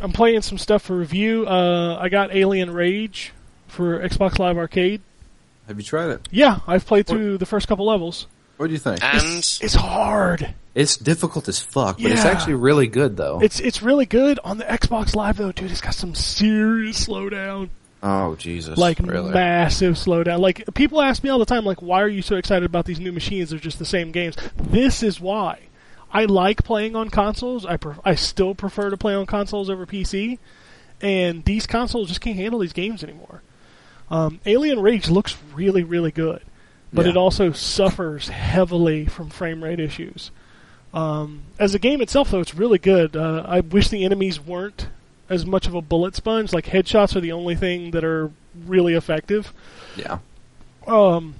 I'm 0.00 0.12
playing 0.12 0.42
some 0.42 0.58
stuff 0.58 0.82
for 0.82 0.96
review. 0.96 1.46
Uh, 1.46 1.96
I 1.98 2.08
got 2.08 2.34
Alien 2.34 2.70
Rage 2.70 3.32
for 3.66 3.98
Xbox 4.00 4.38
Live 4.38 4.56
Arcade. 4.56 5.00
Have 5.66 5.78
you 5.78 5.84
tried 5.84 6.10
it? 6.10 6.28
Yeah, 6.30 6.60
I've 6.66 6.86
played 6.86 7.06
through 7.06 7.38
the 7.38 7.46
first 7.46 7.66
couple 7.66 7.86
levels. 7.86 8.26
What 8.56 8.66
do 8.66 8.72
you 8.72 8.78
think? 8.78 9.02
And 9.02 9.38
It's 9.38 9.74
hard. 9.74 10.54
It's 10.74 10.96
difficult 10.96 11.48
as 11.48 11.60
fuck, 11.60 11.98
but 12.00 12.10
it's 12.10 12.24
actually 12.24 12.54
really 12.54 12.86
good 12.86 13.16
though. 13.16 13.40
It's 13.42 13.60
it's 13.60 13.82
really 13.82 14.06
good 14.06 14.38
on 14.42 14.56
the 14.58 14.64
Xbox 14.64 15.14
Live 15.14 15.36
though, 15.36 15.52
dude. 15.52 15.70
It's 15.70 15.80
got 15.82 15.94
some 15.94 16.14
serious 16.14 17.06
slowdown, 17.06 17.68
oh 18.02 18.36
Jesus! 18.36 18.78
like 18.78 18.98
really? 19.00 19.32
massive 19.32 19.94
slowdown. 19.96 20.38
Like 20.40 20.64
people 20.74 21.02
ask 21.02 21.22
me 21.22 21.28
all 21.30 21.38
the 21.38 21.44
time, 21.44 21.64
like, 21.66 21.82
why 21.82 22.00
are 22.00 22.08
you 22.08 22.22
so 22.22 22.36
excited 22.36 22.64
about 22.64 22.86
these 22.86 22.98
new 23.00 23.12
machines? 23.12 23.50
They're 23.50 23.58
just 23.58 23.78
the 23.78 23.84
same 23.84 24.12
games. 24.12 24.34
This 24.56 25.02
is 25.02 25.20
why. 25.20 25.58
I 26.10 26.24
like 26.24 26.62
playing 26.64 26.96
on 26.96 27.10
consoles. 27.10 27.66
I 27.66 27.76
pref- 27.76 28.00
I 28.04 28.14
still 28.14 28.54
prefer 28.54 28.88
to 28.90 28.96
play 28.96 29.14
on 29.14 29.26
consoles 29.26 29.68
over 29.68 29.84
PC, 29.84 30.38
and 31.02 31.44
these 31.44 31.66
consoles 31.66 32.08
just 32.08 32.20
can't 32.22 32.36
handle 32.36 32.60
these 32.60 32.72
games 32.72 33.02
anymore. 33.04 33.42
Um, 34.10 34.40
Alien 34.46 34.80
Rage 34.80 35.10
looks 35.10 35.36
really 35.54 35.82
really 35.84 36.10
good, 36.12 36.40
but 36.94 37.04
Yeah. 37.04 37.10
it 37.12 37.16
also 37.18 37.52
suffers 37.52 38.28
heavily 38.30 39.04
from 39.04 39.28
frame 39.28 39.62
rate 39.62 39.78
issues. 39.80 40.30
Um, 40.94 41.42
as 41.58 41.74
a 41.74 41.78
game 41.78 42.00
itself, 42.02 42.30
though, 42.30 42.40
it's 42.40 42.54
really 42.54 42.78
good. 42.78 43.16
Uh, 43.16 43.44
I 43.46 43.60
wish 43.60 43.88
the 43.88 44.04
enemies 44.04 44.40
weren't 44.40 44.88
as 45.28 45.46
much 45.46 45.66
of 45.66 45.74
a 45.74 45.80
bullet 45.80 46.14
sponge. 46.14 46.52
Like 46.52 46.66
headshots 46.66 47.16
are 47.16 47.20
the 47.20 47.32
only 47.32 47.54
thing 47.54 47.92
that 47.92 48.04
are 48.04 48.30
really 48.66 48.94
effective. 48.94 49.52
Yeah. 49.96 50.18
Um, 50.86 51.36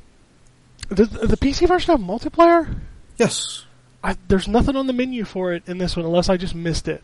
does 0.89 1.11
the 1.11 1.37
PC 1.37 1.69
version 1.69 1.93
have 1.93 2.01
multiplayer? 2.01 2.79
Yes. 3.19 3.65
I, 4.03 4.17
there's 4.29 4.49
nothing 4.49 4.77
on 4.77 4.87
the 4.87 4.93
menu 4.93 5.25
for 5.25 5.53
it 5.53 5.63
in 5.67 5.79
this 5.79 5.97
one, 5.97 6.07
unless 6.07 6.29
I 6.29 6.37
just 6.37 6.55
missed 6.55 6.89
it. 6.89 7.03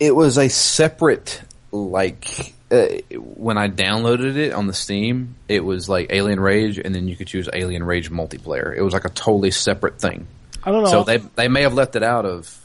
It 0.00 0.14
was 0.14 0.38
a 0.38 0.48
separate 0.48 1.42
like 1.70 2.54
uh, 2.70 2.86
when 3.10 3.58
I 3.58 3.68
downloaded 3.68 4.36
it 4.36 4.52
on 4.52 4.66
the 4.66 4.72
Steam, 4.72 5.36
it 5.48 5.64
was 5.64 5.88
like 5.88 6.12
Alien 6.12 6.40
Rage, 6.40 6.78
and 6.78 6.94
then 6.94 7.08
you 7.08 7.16
could 7.16 7.26
choose 7.26 7.48
Alien 7.52 7.82
Rage 7.82 8.10
multiplayer. 8.10 8.74
It 8.76 8.82
was 8.82 8.94
like 8.94 9.04
a 9.04 9.10
totally 9.10 9.50
separate 9.50 10.00
thing. 10.00 10.26
I 10.64 10.70
don't 10.70 10.82
know. 10.84 10.90
So 10.90 11.04
they 11.04 11.18
they 11.18 11.48
may 11.48 11.62
have 11.62 11.74
left 11.74 11.96
it 11.96 12.02
out 12.02 12.24
of 12.24 12.58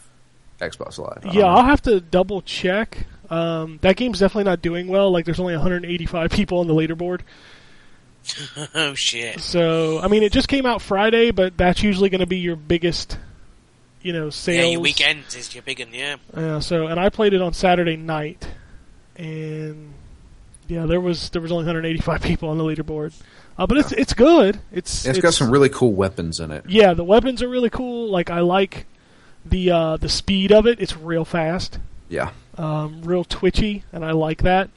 Xbox 0.59 0.97
Live. 0.97 1.25
I 1.25 1.33
yeah, 1.33 1.41
know. 1.41 1.47
I'll 1.47 1.65
have 1.65 1.81
to 1.83 1.99
double 1.99 2.41
check. 2.41 3.05
Um, 3.29 3.79
that 3.81 3.95
game's 3.95 4.19
definitely 4.19 4.45
not 4.45 4.61
doing 4.61 4.87
well. 4.87 5.11
Like, 5.11 5.25
there's 5.25 5.39
only 5.39 5.53
185 5.53 6.31
people 6.31 6.59
on 6.59 6.67
the 6.67 6.73
leaderboard. 6.73 7.21
oh 8.75 8.93
shit! 8.93 9.41
So, 9.41 9.99
I 9.99 10.07
mean, 10.07 10.23
it 10.23 10.31
just 10.31 10.47
came 10.47 10.65
out 10.65 10.81
Friday, 10.81 11.31
but 11.31 11.57
that's 11.57 11.83
usually 11.83 12.09
going 12.09 12.21
to 12.21 12.27
be 12.27 12.37
your 12.37 12.55
biggest, 12.55 13.17
you 14.01 14.13
know, 14.13 14.29
sales. 14.29 14.57
Yeah, 14.57 14.71
your 14.71 14.79
weekend 14.79 15.23
is 15.35 15.53
your 15.53 15.61
big 15.61 15.79
one. 15.79 15.93
Yeah, 15.93 16.15
Yeah, 16.35 16.59
so 16.59 16.87
and 16.87 16.99
I 16.99 17.09
played 17.09 17.33
it 17.33 17.41
on 17.41 17.53
Saturday 17.53 17.97
night, 17.97 18.47
and 19.17 19.93
yeah, 20.69 20.85
there 20.85 21.01
was 21.01 21.31
there 21.31 21.41
was 21.41 21.51
only 21.51 21.65
185 21.65 22.21
people 22.23 22.47
on 22.47 22.57
the 22.57 22.63
leaderboard, 22.63 23.13
uh, 23.63 23.67
but 23.67 23.77
it's 23.77 23.91
it's 23.91 24.13
good. 24.13 24.59
It's 24.71 25.05
it's 25.05 25.19
got 25.19 25.33
some 25.33 25.49
really 25.49 25.69
cool 25.69 25.93
weapons 25.93 26.39
in 26.39 26.51
it. 26.51 26.65
yeah, 26.67 26.93
the 26.93 27.03
weapons 27.03 27.41
are 27.41 27.47
really 27.49 27.69
cool. 27.69 28.09
Like 28.09 28.29
I 28.29 28.39
like 28.41 28.85
the 29.45 29.71
uh, 29.71 29.97
the 29.97 30.09
speed 30.09 30.51
of 30.51 30.67
it. 30.67 30.79
It's 30.79 30.95
real 30.97 31.25
fast, 31.25 31.79
Yeah, 32.09 32.31
um, 32.57 33.01
real 33.03 33.23
twitchy, 33.23 33.83
and 33.91 34.03
I 34.05 34.11
like 34.11 34.43
that. 34.43 34.69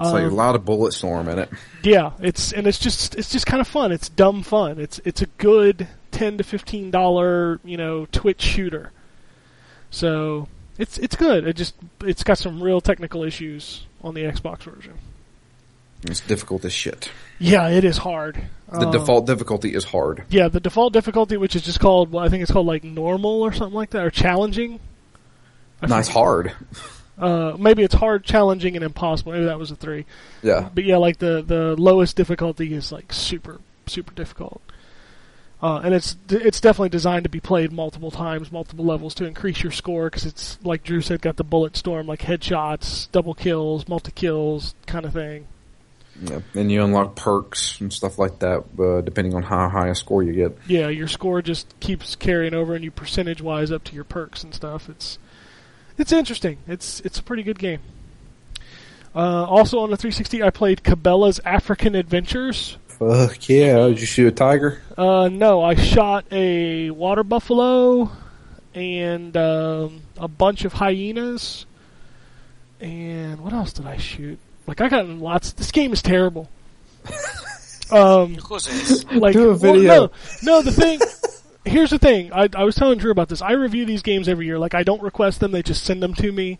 it's 0.00 0.10
like 0.12 0.24
a 0.24 0.26
Um, 0.28 0.34
lot 0.34 0.54
of 0.54 0.62
Bulletstorm 0.64 1.28
in 1.32 1.38
it. 1.38 1.50
yeah, 1.82 2.12
it's 2.20 2.52
and 2.52 2.66
it's 2.66 2.78
just 2.78 3.14
it's 3.16 3.30
just 3.30 3.46
kind 3.46 3.60
of 3.60 3.68
fun. 3.68 3.92
It's 3.92 4.08
dumb 4.08 4.42
fun. 4.42 4.78
It's 4.80 5.00
it's 5.04 5.20
a 5.22 5.26
good 5.38 5.88
ten 6.10 6.38
to 6.38 6.44
fifteen 6.44 6.90
dollar 6.90 7.60
you 7.64 7.76
know 7.76 8.06
Twitch 8.12 8.40
shooter. 8.42 8.92
So 9.90 10.48
it's 10.78 10.98
it's 10.98 11.16
good. 11.16 11.46
It 11.46 11.56
just 11.56 11.74
it's 12.02 12.22
got 12.24 12.38
some 12.38 12.62
real 12.62 12.80
technical 12.80 13.22
issues 13.22 13.86
on 14.02 14.14
the 14.14 14.22
Xbox 14.22 14.62
version. 14.62 14.94
It's 16.02 16.20
difficult 16.20 16.64
as 16.64 16.72
shit. 16.72 17.10
Yeah, 17.38 17.68
it 17.68 17.84
is 17.84 17.98
hard. 17.98 18.38
The 18.70 18.86
Um, 18.86 18.90
default 18.92 19.26
difficulty 19.26 19.74
is 19.74 19.84
hard. 19.84 20.24
Yeah, 20.30 20.48
the 20.48 20.60
default 20.60 20.92
difficulty, 20.92 21.36
which 21.36 21.54
is 21.54 21.62
just 21.62 21.80
called 21.80 22.10
well, 22.12 22.24
I 22.24 22.28
think 22.28 22.42
it's 22.42 22.50
called 22.52 22.66
like 22.66 22.82
normal 22.84 23.42
or 23.42 23.52
something 23.52 23.74
like 23.74 23.90
that, 23.90 24.04
or 24.04 24.10
challenging. 24.10 24.80
I 25.82 25.86
Nice 25.86 26.06
forget. 26.08 26.14
hard. 26.22 26.52
Uh, 27.18 27.56
maybe 27.58 27.82
it's 27.84 27.94
hard, 27.94 28.24
challenging, 28.24 28.74
and 28.74 28.84
impossible. 28.84 29.32
Maybe 29.32 29.44
that 29.44 29.58
was 29.58 29.70
a 29.70 29.76
three. 29.76 30.04
Yeah. 30.42 30.68
But 30.74 30.84
yeah, 30.84 30.96
like 30.96 31.18
the 31.18 31.42
the 31.46 31.76
lowest 31.76 32.16
difficulty 32.16 32.74
is 32.74 32.90
like 32.90 33.12
super 33.12 33.60
super 33.86 34.12
difficult, 34.14 34.60
uh, 35.62 35.80
and 35.84 35.94
it's 35.94 36.16
it's 36.30 36.60
definitely 36.60 36.88
designed 36.88 37.22
to 37.24 37.28
be 37.28 37.38
played 37.40 37.70
multiple 37.70 38.10
times, 38.10 38.50
multiple 38.50 38.84
levels 38.84 39.14
to 39.16 39.26
increase 39.26 39.62
your 39.62 39.70
score 39.72 40.06
because 40.10 40.26
it's 40.26 40.58
like 40.64 40.82
Drew 40.82 41.00
said, 41.00 41.20
got 41.22 41.36
the 41.36 41.44
Bulletstorm, 41.44 42.06
like 42.06 42.22
headshots, 42.22 43.08
double 43.12 43.34
kills, 43.34 43.86
multi 43.86 44.10
kills, 44.12 44.74
kind 44.86 45.04
of 45.04 45.12
thing. 45.12 45.46
Yeah. 46.22 46.40
And 46.54 46.70
you 46.70 46.82
unlock 46.82 47.16
perks 47.16 47.80
and 47.80 47.92
stuff 47.92 48.18
like 48.18 48.38
that, 48.38 48.64
uh, 48.78 49.00
depending 49.00 49.34
on 49.34 49.42
how 49.42 49.68
high 49.68 49.88
a 49.88 49.94
score 49.94 50.22
you 50.22 50.32
get. 50.32 50.56
Yeah, 50.66 50.88
your 50.88 51.08
score 51.08 51.42
just 51.42 51.78
keeps 51.80 52.14
carrying 52.14 52.54
over, 52.54 52.74
and 52.74 52.84
you 52.84 52.90
percentage 52.90 53.42
wise 53.42 53.72
up 53.72 53.84
to 53.84 53.94
your 53.94 54.04
perks 54.04 54.44
and 54.44 54.54
stuff. 54.54 54.88
It's 54.88 55.18
it's 55.98 56.12
interesting. 56.12 56.58
It's 56.66 57.00
it's 57.00 57.18
a 57.18 57.22
pretty 57.22 57.42
good 57.42 57.58
game. 57.58 57.80
Uh, 59.14 59.44
also 59.44 59.78
on 59.78 59.90
the 59.90 59.96
360, 59.96 60.42
I 60.42 60.50
played 60.50 60.82
Cabela's 60.82 61.40
African 61.44 61.94
Adventures. 61.94 62.78
Fuck 62.88 63.48
yeah! 63.48 63.86
Did 63.88 64.00
you 64.00 64.06
shoot 64.06 64.28
a 64.28 64.32
tiger? 64.32 64.82
Uh, 64.96 65.28
no, 65.28 65.62
I 65.62 65.74
shot 65.74 66.24
a 66.32 66.90
water 66.90 67.24
buffalo 67.24 68.10
and 68.74 69.36
um, 69.36 70.02
a 70.16 70.28
bunch 70.28 70.64
of 70.64 70.72
hyenas. 70.74 71.66
And 72.80 73.40
what 73.40 73.52
else 73.52 73.72
did 73.72 73.86
I 73.86 73.96
shoot? 73.96 74.38
Like 74.66 74.80
I 74.80 74.88
got 74.88 75.06
lots. 75.08 75.52
This 75.52 75.70
game 75.72 75.92
is 75.92 76.02
terrible. 76.02 76.48
Um, 77.92 78.34
Of 78.36 78.42
course 78.44 78.66
it 78.68 78.90
is. 78.90 79.04
like 79.12 79.34
Do 79.34 79.44
a 79.44 79.48
well, 79.48 79.56
video. 79.58 79.82
no, 80.06 80.10
no. 80.42 80.62
The 80.62 80.72
thing. 80.72 81.00
Here's 81.66 81.90
the 81.90 81.98
thing. 81.98 82.32
I, 82.32 82.48
I 82.54 82.64
was 82.64 82.74
telling 82.74 82.98
Drew 82.98 83.10
about 83.10 83.28
this. 83.28 83.42
I 83.42 83.52
review 83.52 83.84
these 83.86 84.02
games 84.02 84.28
every 84.28 84.46
year. 84.46 84.58
Like 84.58 84.74
I 84.74 84.82
don't 84.82 85.02
request 85.02 85.40
them; 85.40 85.50
they 85.52 85.62
just 85.62 85.84
send 85.84 86.02
them 86.02 86.14
to 86.14 86.32
me. 86.32 86.58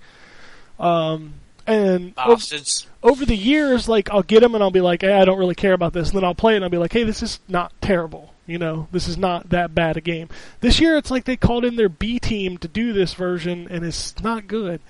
Um, 0.79 1.35
and 1.67 2.13
o- 2.19 2.35
Bastards. 2.35 2.87
over 3.03 3.25
the 3.25 3.37
years, 3.37 3.89
like 3.89 4.11
I'll 4.11 4.23
get 4.23 4.41
them 4.41 4.55
and 4.55 4.63
I'll 4.63 4.71
be 4.71 4.81
like, 4.83 5.01
hey, 5.03 5.13
I 5.15 5.25
don't 5.25 5.39
really 5.39 5.55
care 5.55 5.73
about 5.73 5.93
this, 5.95 6.09
and 6.11 6.17
then 6.17 6.25
I'll 6.25 6.35
play 6.35 6.53
it 6.55 6.57
and 6.57 6.65
I'll 6.65 6.71
be 6.71 6.79
like, 6.79 6.93
hey, 6.93 7.05
this 7.05 7.23
is 7.23 7.41
not 7.49 7.73
terrible. 7.81 8.33
You 8.47 8.59
know, 8.59 8.89
this 8.93 9.09
is 9.09 9.17
not 9.17 9.49
that 9.51 9.75
bad 9.75 9.97
a 9.97 10.03
game. 10.03 10.29
This 10.61 10.79
year, 10.79 10.99
it's 10.99 11.11
like 11.11 11.25
they 11.25 11.37
called 11.37 11.65
in 11.65 11.77
their 11.77 11.89
B 11.89 12.19
team 12.19 12.59
to 12.59 12.69
do 12.69 12.93
this 12.93 13.15
version, 13.15 13.67
and 13.71 13.83
it's 13.85 14.23
not 14.23 14.47
good. 14.47 14.83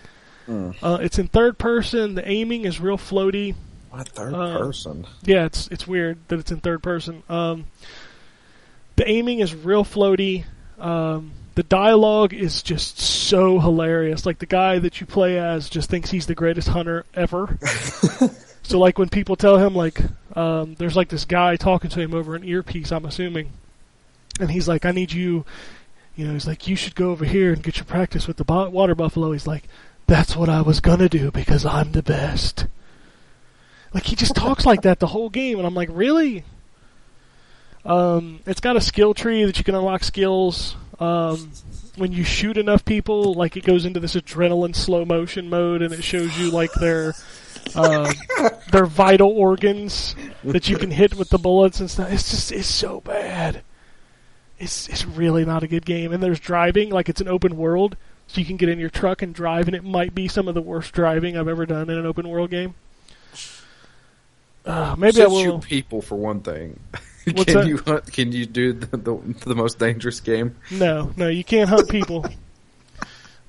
Uh, 0.48 0.98
it's 1.00 1.18
in 1.18 1.28
third 1.28 1.58
person. 1.58 2.14
The 2.14 2.28
aiming 2.28 2.64
is 2.64 2.80
real 2.80 2.98
floaty. 2.98 3.54
What 3.90 4.08
third 4.08 4.34
Uh, 4.34 4.58
person? 4.58 5.06
Yeah, 5.24 5.44
it's 5.46 5.68
it's 5.68 5.86
weird 5.86 6.18
that 6.28 6.38
it's 6.40 6.50
in 6.50 6.60
third 6.60 6.82
person. 6.82 7.22
Um, 7.28 7.66
the 8.96 9.08
aiming 9.08 9.40
is 9.40 9.54
real 9.54 9.84
floaty. 9.84 10.44
Um, 10.78 11.32
the 11.54 11.62
dialogue 11.62 12.34
is 12.34 12.62
just 12.62 12.98
so 12.98 13.60
hilarious. 13.60 14.26
Like 14.26 14.38
the 14.40 14.46
guy 14.46 14.78
that 14.80 15.00
you 15.00 15.06
play 15.06 15.38
as 15.38 15.70
just 15.70 15.88
thinks 15.88 16.10
he's 16.10 16.26
the 16.26 16.34
greatest 16.34 16.68
hunter 16.68 17.04
ever. 17.14 17.56
so 18.64 18.78
like 18.78 18.98
when 18.98 19.08
people 19.08 19.36
tell 19.36 19.56
him 19.58 19.74
like 19.74 20.00
um, 20.36 20.74
there's 20.74 20.96
like 20.96 21.08
this 21.08 21.24
guy 21.24 21.54
talking 21.56 21.90
to 21.90 22.00
him 22.00 22.12
over 22.14 22.34
an 22.34 22.44
earpiece, 22.44 22.90
I'm 22.90 23.04
assuming, 23.04 23.50
and 24.40 24.50
he's 24.50 24.66
like, 24.68 24.84
"I 24.84 24.90
need 24.90 25.12
you." 25.12 25.44
You 26.16 26.26
know, 26.26 26.32
he's 26.32 26.46
like, 26.46 26.66
"You 26.68 26.74
should 26.76 26.94
go 26.96 27.10
over 27.10 27.24
here 27.24 27.52
and 27.52 27.62
get 27.62 27.76
your 27.76 27.84
practice 27.84 28.26
with 28.26 28.36
the 28.36 28.44
water 28.44 28.94
buffalo." 28.96 29.30
He's 29.32 29.46
like, 29.46 29.64
"That's 30.06 30.36
what 30.36 30.48
I 30.48 30.62
was 30.62 30.80
gonna 30.80 31.08
do 31.08 31.30
because 31.30 31.64
I'm 31.64 31.92
the 31.92 32.02
best." 32.02 32.66
Like 33.92 34.04
he 34.04 34.16
just 34.16 34.34
talks 34.36 34.66
like 34.66 34.82
that 34.82 34.98
the 34.98 35.06
whole 35.06 35.30
game, 35.30 35.58
and 35.58 35.66
I'm 35.66 35.74
like, 35.74 35.88
really? 35.92 36.44
Um, 37.84 38.40
it's 38.46 38.60
got 38.60 38.76
a 38.76 38.80
skill 38.80 39.14
tree 39.14 39.44
that 39.44 39.58
you 39.58 39.64
can 39.64 39.74
unlock 39.74 40.04
skills. 40.04 40.76
Um, 40.98 41.50
when 41.96 42.12
you 42.12 42.24
shoot 42.24 42.56
enough 42.56 42.84
people, 42.84 43.34
like 43.34 43.56
it 43.56 43.64
goes 43.64 43.84
into 43.84 44.00
this 44.00 44.14
adrenaline 44.14 44.74
slow 44.74 45.04
motion 45.04 45.48
mode, 45.48 45.82
and 45.82 45.92
it 45.92 46.02
shows 46.02 46.38
you 46.38 46.50
like 46.50 46.72
their 46.74 47.14
uh, 47.74 48.12
their 48.72 48.86
vital 48.86 49.30
organs 49.30 50.14
that 50.44 50.68
you 50.68 50.76
can 50.76 50.90
hit 50.90 51.14
with 51.14 51.30
the 51.30 51.38
bullets 51.38 51.80
and 51.80 51.90
stuff. 51.90 52.10
It's 52.10 52.30
just 52.30 52.52
it's 52.52 52.68
so 52.68 53.00
bad. 53.00 53.62
It's 54.58 54.88
it's 54.88 55.04
really 55.04 55.44
not 55.44 55.62
a 55.62 55.68
good 55.68 55.84
game. 55.84 56.12
And 56.12 56.22
there's 56.22 56.40
driving, 56.40 56.90
like 56.90 57.08
it's 57.08 57.20
an 57.20 57.28
open 57.28 57.56
world, 57.56 57.96
so 58.26 58.40
you 58.40 58.46
can 58.46 58.56
get 58.56 58.68
in 58.68 58.78
your 58.78 58.90
truck 58.90 59.22
and 59.22 59.34
drive, 59.34 59.66
and 59.66 59.76
it 59.76 59.84
might 59.84 60.14
be 60.14 60.28
some 60.28 60.48
of 60.48 60.54
the 60.54 60.62
worst 60.62 60.92
driving 60.92 61.36
I've 61.36 61.48
ever 61.48 61.66
done 61.66 61.90
in 61.90 61.98
an 61.98 62.06
open 62.06 62.28
world 62.28 62.50
game. 62.50 62.74
Uh, 64.64 64.94
maybe 64.98 65.22
I 65.22 65.26
will. 65.26 65.40
you 65.40 65.58
people 65.58 66.00
for 66.00 66.16
one 66.16 66.40
thing. 66.40 66.80
Can 67.24 67.34
that? 67.34 67.66
you 67.66 67.78
hunt, 67.78 68.12
can 68.12 68.32
you 68.32 68.44
do 68.44 68.74
the, 68.74 68.98
the 68.98 69.16
the 69.46 69.54
most 69.54 69.78
dangerous 69.78 70.20
game? 70.20 70.56
No, 70.70 71.10
no, 71.16 71.28
you 71.28 71.42
can't 71.42 71.70
hunt 71.70 71.88
people. 71.88 72.26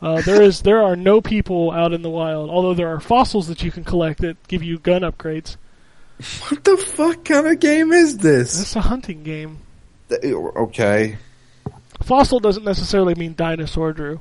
Uh, 0.02 0.22
there 0.22 0.42
is 0.42 0.62
there 0.62 0.84
are 0.84 0.96
no 0.96 1.22
people 1.22 1.72
out 1.72 1.94
in 1.94 2.02
the 2.02 2.10
wild. 2.10 2.50
Although 2.50 2.74
there 2.74 2.90
are 2.90 3.00
fossils 3.00 3.48
that 3.48 3.64
you 3.64 3.72
can 3.72 3.86
collect 3.86 4.20
that 4.20 4.36
give 4.50 4.62
you 4.62 4.78
gun 4.78 5.02
upgrades. 5.02 5.56
What 6.50 6.64
the 6.64 6.78
fuck 6.78 7.24
kind 7.24 7.48
of 7.48 7.60
game 7.60 7.92
is 7.94 8.18
this? 8.18 8.62
It's 8.62 8.76
a 8.76 8.82
hunting 8.82 9.24
game. 9.24 9.60
Okay, 10.12 11.18
Fossil 12.04 12.40
doesn't 12.40 12.64
necessarily 12.64 13.16
mean 13.16 13.34
dinosaur, 13.36 13.94
Drew. 13.94 14.20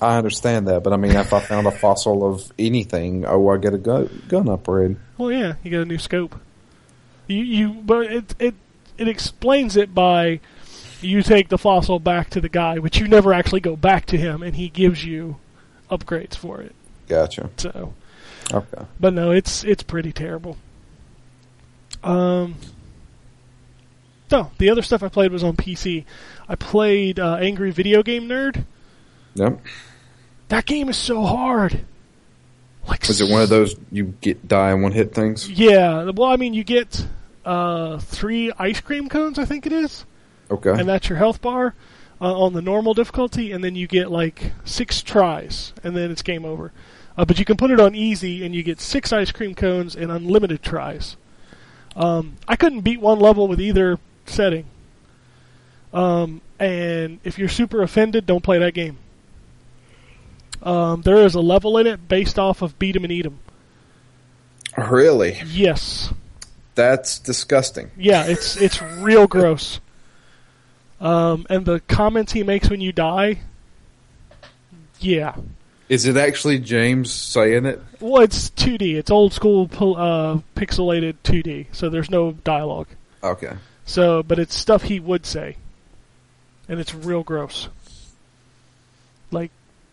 I 0.00 0.16
understand 0.16 0.66
that, 0.68 0.82
but 0.82 0.92
I 0.92 0.96
mean, 0.96 1.12
if 1.12 1.32
I 1.32 1.40
found 1.40 1.66
a 1.66 1.70
fossil 1.70 2.24
of 2.28 2.50
anything, 2.58 3.24
oh, 3.26 3.48
I 3.50 3.58
get 3.58 3.74
a 3.74 3.78
gun, 3.78 4.22
gun 4.28 4.48
upgrade. 4.48 4.96
Well, 5.18 5.30
yeah, 5.30 5.54
you 5.62 5.70
get 5.70 5.82
a 5.82 5.84
new 5.84 5.98
scope. 5.98 6.34
You 7.28 7.42
you 7.44 7.68
but 7.74 8.06
it 8.10 8.34
it 8.38 8.54
it 8.98 9.06
explains 9.08 9.76
it 9.76 9.94
by 9.94 10.40
you 11.00 11.22
take 11.22 11.48
the 11.50 11.58
fossil 11.58 11.98
back 12.00 12.30
to 12.30 12.40
the 12.40 12.48
guy, 12.48 12.78
which 12.78 12.98
you 12.98 13.06
never 13.06 13.32
actually 13.32 13.60
go 13.60 13.76
back 13.76 14.06
to 14.06 14.16
him, 14.16 14.42
and 14.42 14.56
he 14.56 14.68
gives 14.68 15.04
you 15.04 15.36
upgrades 15.90 16.34
for 16.36 16.60
it. 16.60 16.74
Gotcha. 17.08 17.50
So, 17.56 17.94
Okay. 18.52 18.84
but 18.98 19.12
no, 19.12 19.30
it's 19.30 19.62
it's 19.62 19.82
pretty 19.82 20.12
terrible. 20.12 20.56
Um. 22.02 22.56
No, 24.30 24.50
the 24.58 24.70
other 24.70 24.80
stuff 24.82 25.02
I 25.02 25.08
played 25.08 25.30
was 25.30 25.44
on 25.44 25.56
PC. 25.56 26.04
I 26.48 26.54
played 26.54 27.20
uh, 27.20 27.34
Angry 27.36 27.70
Video 27.70 28.02
Game 28.02 28.26
Nerd. 28.28 28.64
Yep. 29.34 29.60
That 30.48 30.66
game 30.66 30.88
is 30.88 30.96
so 30.96 31.22
hard. 31.22 31.84
Like, 32.86 33.08
Is 33.08 33.20
it 33.20 33.30
one 33.30 33.42
of 33.42 33.48
those 33.48 33.76
you 33.90 34.14
get 34.20 34.48
die 34.48 34.72
in 34.72 34.82
one 34.82 34.92
hit 34.92 35.14
things? 35.14 35.48
Yeah. 35.48 36.10
Well, 36.10 36.28
I 36.30 36.36
mean, 36.36 36.52
you 36.52 36.64
get 36.64 37.06
uh, 37.44 37.98
three 37.98 38.52
ice 38.58 38.80
cream 38.80 39.08
cones, 39.08 39.38
I 39.38 39.44
think 39.44 39.66
it 39.66 39.72
is, 39.72 40.04
Okay. 40.50 40.70
and 40.70 40.88
that's 40.88 41.08
your 41.08 41.18
health 41.18 41.40
bar 41.40 41.74
uh, 42.20 42.38
on 42.40 42.52
the 42.52 42.62
normal 42.62 42.92
difficulty, 42.94 43.52
and 43.52 43.62
then 43.62 43.76
you 43.76 43.86
get 43.86 44.10
like 44.10 44.52
six 44.64 45.00
tries, 45.00 45.72
and 45.84 45.96
then 45.96 46.10
it's 46.10 46.22
game 46.22 46.44
over. 46.44 46.72
Uh, 47.16 47.24
but 47.24 47.38
you 47.38 47.44
can 47.44 47.56
put 47.56 47.70
it 47.70 47.78
on 47.78 47.94
easy, 47.94 48.44
and 48.44 48.54
you 48.54 48.62
get 48.62 48.80
six 48.80 49.12
ice 49.12 49.30
cream 49.30 49.54
cones 49.54 49.94
and 49.94 50.10
unlimited 50.10 50.62
tries. 50.62 51.16
Um, 51.94 52.36
I 52.48 52.56
couldn't 52.56 52.80
beat 52.80 53.00
one 53.00 53.20
level 53.20 53.46
with 53.48 53.60
either 53.60 53.98
setting. 54.26 54.64
Um, 55.92 56.40
and 56.58 57.20
if 57.22 57.38
you're 57.38 57.48
super 57.48 57.82
offended, 57.82 58.24
don't 58.26 58.42
play 58.42 58.58
that 58.58 58.72
game. 58.74 58.98
Um, 60.62 61.02
there 61.02 61.16
is 61.18 61.34
a 61.34 61.40
level 61.40 61.76
in 61.78 61.86
it 61.86 62.06
based 62.08 62.38
off 62.38 62.62
of 62.62 62.78
beat 62.78 62.96
'em 62.96 63.04
and 63.04 63.12
eat 63.12 63.26
'em. 63.26 63.38
really? 64.76 65.40
Yes. 65.46 66.12
That's 66.74 67.18
disgusting. 67.18 67.90
Yeah, 67.96 68.24
it's 68.26 68.56
it's 68.56 68.80
real 68.80 69.26
gross. 69.26 69.80
Um, 71.00 71.46
and 71.50 71.66
the 71.66 71.80
comments 71.80 72.32
he 72.32 72.42
makes 72.44 72.70
when 72.70 72.80
you 72.80 72.92
die, 72.92 73.40
yeah. 75.00 75.34
Is 75.88 76.06
it 76.06 76.16
actually 76.16 76.58
James 76.60 77.12
saying 77.12 77.66
it? 77.66 77.82
Well, 78.00 78.22
it's 78.22 78.48
2D. 78.50 78.94
It's 78.96 79.10
old 79.10 79.32
school, 79.34 79.68
uh, 79.74 80.38
pixelated 80.56 81.16
2D. 81.24 81.66
So 81.72 81.90
there's 81.90 82.08
no 82.08 82.32
dialogue. 82.32 82.86
Okay. 83.22 83.52
So, 83.84 84.22
but 84.22 84.38
it's 84.38 84.56
stuff 84.56 84.84
he 84.84 85.00
would 85.00 85.26
say, 85.26 85.56
and 86.68 86.80
it's 86.80 86.94
real 86.94 87.22
gross. 87.22 87.68
Like, 89.30 89.50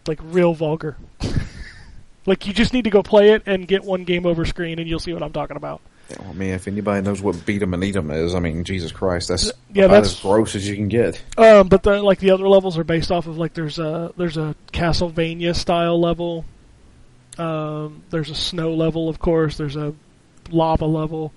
like 0.07 0.19
real 0.23 0.53
vulgar. 0.53 0.97
like 2.25 2.45
you 2.47 2.53
just 2.53 2.73
need 2.73 2.83
to 2.85 2.89
go 2.89 3.03
play 3.03 3.31
it 3.31 3.43
and 3.45 3.67
get 3.67 3.83
one 3.83 4.03
game 4.03 4.25
over 4.25 4.45
screen, 4.45 4.79
and 4.79 4.87
you'll 4.89 4.99
see 4.99 5.13
what 5.13 5.23
I'm 5.23 5.33
talking 5.33 5.57
about. 5.57 5.81
Yeah, 6.09 6.17
well, 6.21 6.29
I 6.31 6.33
mean, 6.33 6.49
if 6.51 6.67
anybody 6.67 7.01
knows 7.05 7.21
what 7.21 7.45
beat 7.45 7.61
'em 7.61 7.73
and 7.75 7.83
eat 7.83 7.95
'em 7.95 8.09
is, 8.09 8.33
I 8.33 8.39
mean, 8.39 8.63
Jesus 8.63 8.91
Christ, 8.91 9.27
that's 9.27 9.51
Yeah, 9.73 9.85
about 9.85 9.95
that's- 9.95 10.13
as 10.15 10.19
gross 10.21 10.55
as 10.55 10.67
you 10.67 10.75
can 10.75 10.87
get. 10.87 11.21
Um, 11.37 11.67
but 11.67 11.83
the 11.83 12.01
like 12.01 12.19
the 12.19 12.31
other 12.31 12.47
levels 12.49 12.77
are 12.77 12.83
based 12.83 13.11
off 13.11 13.27
of 13.27 13.37
like 13.37 13.53
there's 13.53 13.77
a 13.79 14.11
there's 14.17 14.37
a 14.37 14.55
Castlevania 14.73 15.55
style 15.55 15.99
level. 15.99 16.45
Um, 17.37 18.01
there's 18.09 18.29
a 18.29 18.35
snow 18.35 18.73
level, 18.73 19.07
of 19.07 19.19
course. 19.19 19.57
There's 19.57 19.75
a 19.75 19.93
lava 20.51 20.85
level. 20.85 21.31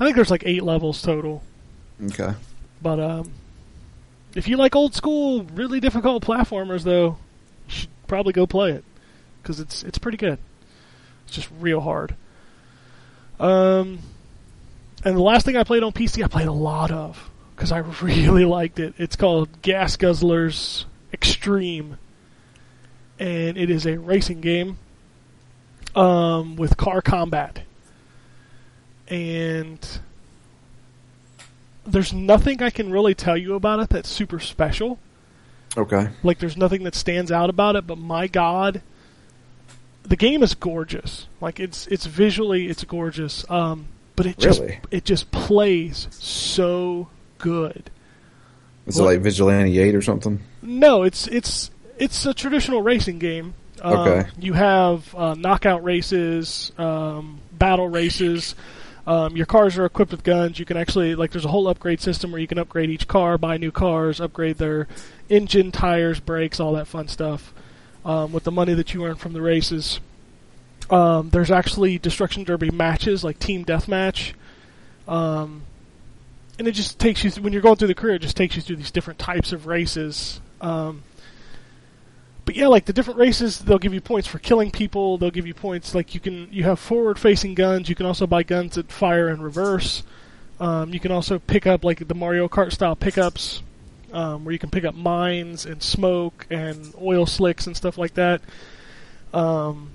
I 0.00 0.04
think 0.04 0.16
there's 0.16 0.30
like 0.30 0.42
eight 0.44 0.62
levels 0.64 1.00
total. 1.00 1.42
Okay. 2.04 2.32
But 2.82 3.00
um, 3.00 3.30
if 4.34 4.48
you 4.48 4.56
like 4.56 4.76
old 4.76 4.94
school, 4.94 5.44
really 5.54 5.80
difficult 5.80 6.24
platformers, 6.24 6.82
though, 6.82 7.16
should 7.68 7.88
probably 8.06 8.32
go 8.32 8.46
play 8.46 8.72
it 8.72 8.84
because 9.42 9.60
it's 9.60 9.82
it's 9.82 9.98
pretty 9.98 10.18
good. 10.18 10.38
It's 11.26 11.36
just 11.36 11.48
real 11.60 11.80
hard. 11.80 12.14
Um, 13.38 14.00
and 15.04 15.16
the 15.16 15.22
last 15.22 15.46
thing 15.46 15.56
I 15.56 15.64
played 15.64 15.82
on 15.82 15.92
PC, 15.92 16.24
I 16.24 16.28
played 16.28 16.48
a 16.48 16.52
lot 16.52 16.90
of 16.90 17.30
because 17.54 17.72
I 17.72 17.78
really 18.02 18.44
liked 18.44 18.78
it. 18.78 18.94
It's 18.98 19.16
called 19.16 19.62
Gas 19.62 19.96
Guzzlers 19.96 20.84
Extreme, 21.12 21.98
and 23.18 23.56
it 23.56 23.70
is 23.70 23.86
a 23.86 23.98
racing 23.98 24.40
game 24.40 24.78
um, 25.94 26.56
with 26.56 26.76
car 26.76 27.02
combat. 27.02 27.60
And 29.08 29.86
there's 31.86 32.12
nothing 32.12 32.62
I 32.62 32.70
can 32.70 32.90
really 32.90 33.14
tell 33.14 33.36
you 33.36 33.54
about 33.54 33.80
it 33.80 33.88
that's 33.88 34.08
super 34.08 34.38
special. 34.38 34.98
Okay. 35.78 36.08
Like 36.24 36.38
there's 36.38 36.56
nothing 36.56 36.82
that 36.84 36.94
stands 36.94 37.30
out 37.32 37.48
about 37.50 37.76
it, 37.76 37.86
but 37.86 37.96
my 37.98 38.26
god, 38.26 38.82
the 40.02 40.16
game 40.16 40.42
is 40.42 40.54
gorgeous. 40.54 41.28
Like 41.40 41.60
it's 41.60 41.86
it's 41.86 42.04
visually 42.04 42.66
it's 42.68 42.82
gorgeous. 42.84 43.48
Um, 43.48 43.86
but 44.16 44.26
it 44.26 44.38
just 44.38 44.60
Really? 44.60 44.80
it 44.90 45.04
just 45.04 45.30
plays 45.30 46.08
so 46.10 47.08
good. 47.38 47.90
Is 48.86 48.98
it 48.98 49.02
like 49.02 49.20
Vigilante 49.20 49.78
8 49.78 49.94
or 49.94 50.02
something? 50.02 50.40
No, 50.62 51.02
it's 51.04 51.28
it's 51.28 51.70
it's 51.98 52.26
a 52.26 52.34
traditional 52.34 52.82
racing 52.82 53.18
game. 53.20 53.54
Um, 53.80 53.92
Okay. 53.98 54.28
You 54.40 54.54
have 54.54 55.14
uh, 55.14 55.34
knockout 55.34 55.84
races, 55.84 56.72
um, 56.78 57.38
battle 57.52 57.88
races. 57.88 58.56
Um, 59.08 59.38
your 59.38 59.46
cars 59.46 59.78
are 59.78 59.86
equipped 59.86 60.10
with 60.10 60.22
guns. 60.22 60.58
You 60.58 60.66
can 60.66 60.76
actually 60.76 61.14
like 61.14 61.30
there's 61.30 61.46
a 61.46 61.48
whole 61.48 61.66
upgrade 61.66 61.98
system 61.98 62.30
where 62.30 62.42
you 62.42 62.46
can 62.46 62.58
upgrade 62.58 62.90
each 62.90 63.08
car, 63.08 63.38
buy 63.38 63.56
new 63.56 63.72
cars, 63.72 64.20
upgrade 64.20 64.58
their 64.58 64.86
engine, 65.30 65.72
tires, 65.72 66.20
brakes, 66.20 66.60
all 66.60 66.74
that 66.74 66.86
fun 66.86 67.08
stuff 67.08 67.54
um, 68.04 68.32
with 68.32 68.44
the 68.44 68.52
money 68.52 68.74
that 68.74 68.92
you 68.92 69.06
earn 69.06 69.14
from 69.14 69.32
the 69.32 69.40
races. 69.40 70.00
Um, 70.90 71.30
there's 71.30 71.50
actually 71.50 71.98
destruction 71.98 72.44
derby 72.44 72.70
matches 72.70 73.24
like 73.24 73.38
team 73.38 73.64
deathmatch. 73.64 74.34
Um, 75.08 75.62
and 76.58 76.68
it 76.68 76.72
just 76.72 76.98
takes 76.98 77.24
you 77.24 77.30
th- 77.30 77.42
when 77.42 77.54
you're 77.54 77.62
going 77.62 77.76
through 77.76 77.88
the 77.88 77.94
career. 77.94 78.16
It 78.16 78.22
just 78.22 78.36
takes 78.36 78.56
you 78.56 78.62
through 78.62 78.76
these 78.76 78.90
different 78.90 79.18
types 79.18 79.52
of 79.52 79.66
races. 79.66 80.42
Um, 80.60 81.02
but 82.48 82.56
yeah, 82.56 82.68
like 82.68 82.86
the 82.86 82.94
different 82.94 83.20
races, 83.20 83.58
they'll 83.58 83.76
give 83.76 83.92
you 83.92 84.00
points 84.00 84.26
for 84.26 84.38
killing 84.38 84.70
people. 84.70 85.18
They'll 85.18 85.30
give 85.30 85.46
you 85.46 85.52
points 85.52 85.94
like 85.94 86.14
you 86.14 86.20
can 86.20 86.48
you 86.50 86.64
have 86.64 86.78
forward 86.78 87.18
facing 87.18 87.54
guns. 87.54 87.90
You 87.90 87.94
can 87.94 88.06
also 88.06 88.26
buy 88.26 88.42
guns 88.42 88.76
that 88.76 88.90
fire 88.90 89.28
in 89.28 89.42
reverse. 89.42 90.02
Um, 90.58 90.94
you 90.94 90.98
can 90.98 91.12
also 91.12 91.40
pick 91.40 91.66
up 91.66 91.84
like 91.84 92.08
the 92.08 92.14
Mario 92.14 92.48
Kart 92.48 92.72
style 92.72 92.96
pickups, 92.96 93.62
um, 94.14 94.46
where 94.46 94.54
you 94.54 94.58
can 94.58 94.70
pick 94.70 94.86
up 94.86 94.94
mines 94.94 95.66
and 95.66 95.82
smoke 95.82 96.46
and 96.48 96.94
oil 96.98 97.26
slicks 97.26 97.66
and 97.66 97.76
stuff 97.76 97.98
like 97.98 98.14
that. 98.14 98.40
Um, 99.34 99.90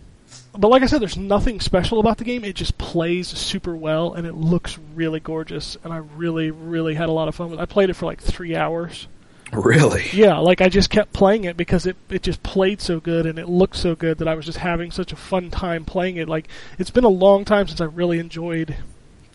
but 0.56 0.68
like 0.68 0.84
I 0.84 0.86
said, 0.86 1.02
there's 1.02 1.18
nothing 1.18 1.60
special 1.60 2.00
about 2.00 2.20
the 2.20 2.24
game. 2.24 2.46
It 2.46 2.54
just 2.54 2.78
plays 2.78 3.30
super 3.30 3.76
well 3.76 4.14
and 4.14 4.28
it 4.28 4.36
looks 4.36 4.78
really 4.94 5.20
gorgeous. 5.20 5.76
And 5.84 5.92
I 5.92 5.98
really, 5.98 6.52
really 6.52 6.94
had 6.94 7.10
a 7.10 7.14
lot 7.14 7.28
of 7.30 7.34
fun 7.34 7.50
with. 7.50 7.60
it. 7.60 7.64
I 7.64 7.66
played 7.66 7.90
it 7.90 7.96
for 7.96 8.06
like 8.06 8.22
three 8.22 8.56
hours. 8.56 9.08
Really? 9.54 10.06
Yeah, 10.14 10.38
like 10.40 10.62
I 10.62 10.70
just 10.70 10.90
kept 10.90 11.14
playing 11.14 11.44
it 11.44 11.56
because 11.58 11.86
it 11.86 11.96
it 12.10 12.24
just 12.24 12.42
played 12.44 12.82
so 12.82 13.00
good 13.00 13.26
and 13.26 13.38
it 13.38 13.48
looked 13.48 13.76
so 13.76 13.96
good 13.96 14.18
that 14.18 14.28
I 14.28 14.36
was 14.36 14.46
just 14.46 14.58
having 14.60 14.92
such 14.92 15.12
a 15.12 15.16
fun 15.16 15.50
time 15.52 15.86
playing 15.86 16.18
it. 16.18 16.28
Like 16.28 16.48
it's 16.80 16.90
been 16.90 17.04
a 17.04 17.10
long 17.10 17.46
time 17.46 17.68
since 17.68 17.80
I 17.82 17.86
really 17.86 18.20
enjoyed 18.20 18.76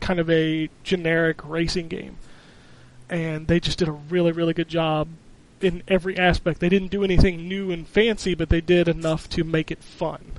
kind 0.01 0.21
of 0.21 0.29
a 0.31 0.69
generic 0.83 1.41
racing 1.49 1.89
game. 1.89 2.17
And 3.11 3.47
they 3.47 3.59
just 3.61 3.79
did 3.79 3.89
a 3.89 3.93
really 3.93 4.33
really 4.33 4.55
good 4.55 4.69
job 4.69 5.09
in 5.61 5.83
every 5.89 6.17
aspect. 6.19 6.61
They 6.61 6.69
didn't 6.69 6.89
do 6.91 7.03
anything 7.05 7.49
new 7.49 7.71
and 7.71 7.87
fancy, 7.87 8.35
but 8.35 8.49
they 8.49 8.61
did 8.61 8.89
enough 8.89 9.29
to 9.31 9.45
make 9.45 9.71
it 9.71 9.83
fun. 9.83 10.33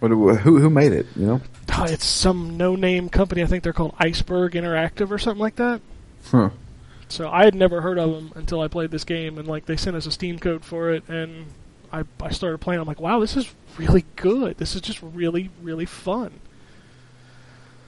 What, 0.00 0.10
who 0.10 0.58
who 0.58 0.70
made 0.70 0.92
it? 0.92 1.06
You 1.14 1.26
know? 1.26 1.40
Ah, 1.68 1.84
It's 1.84 2.06
some 2.06 2.56
no-name 2.56 3.08
company. 3.10 3.42
I 3.42 3.46
think 3.46 3.62
they're 3.62 3.72
called 3.72 3.94
Iceberg 3.98 4.52
Interactive 4.54 5.10
or 5.10 5.18
something 5.18 5.40
like 5.40 5.56
that. 5.56 5.80
Huh. 6.30 6.50
So 7.10 7.28
I 7.28 7.44
had 7.44 7.56
never 7.56 7.80
heard 7.80 7.98
of 7.98 8.12
them 8.12 8.32
until 8.36 8.60
I 8.60 8.68
played 8.68 8.92
this 8.92 9.04
game, 9.04 9.36
and 9.36 9.48
like 9.48 9.66
they 9.66 9.76
sent 9.76 9.96
us 9.96 10.06
a 10.06 10.12
Steam 10.12 10.38
code 10.38 10.64
for 10.64 10.90
it, 10.90 11.08
and 11.08 11.46
I 11.92 12.04
I 12.20 12.30
started 12.30 12.58
playing. 12.58 12.80
I'm 12.80 12.86
like, 12.86 13.00
wow, 13.00 13.18
this 13.18 13.36
is 13.36 13.52
really 13.76 14.04
good. 14.16 14.58
This 14.58 14.76
is 14.76 14.80
just 14.80 15.02
really 15.02 15.50
really 15.60 15.86
fun. 15.86 16.40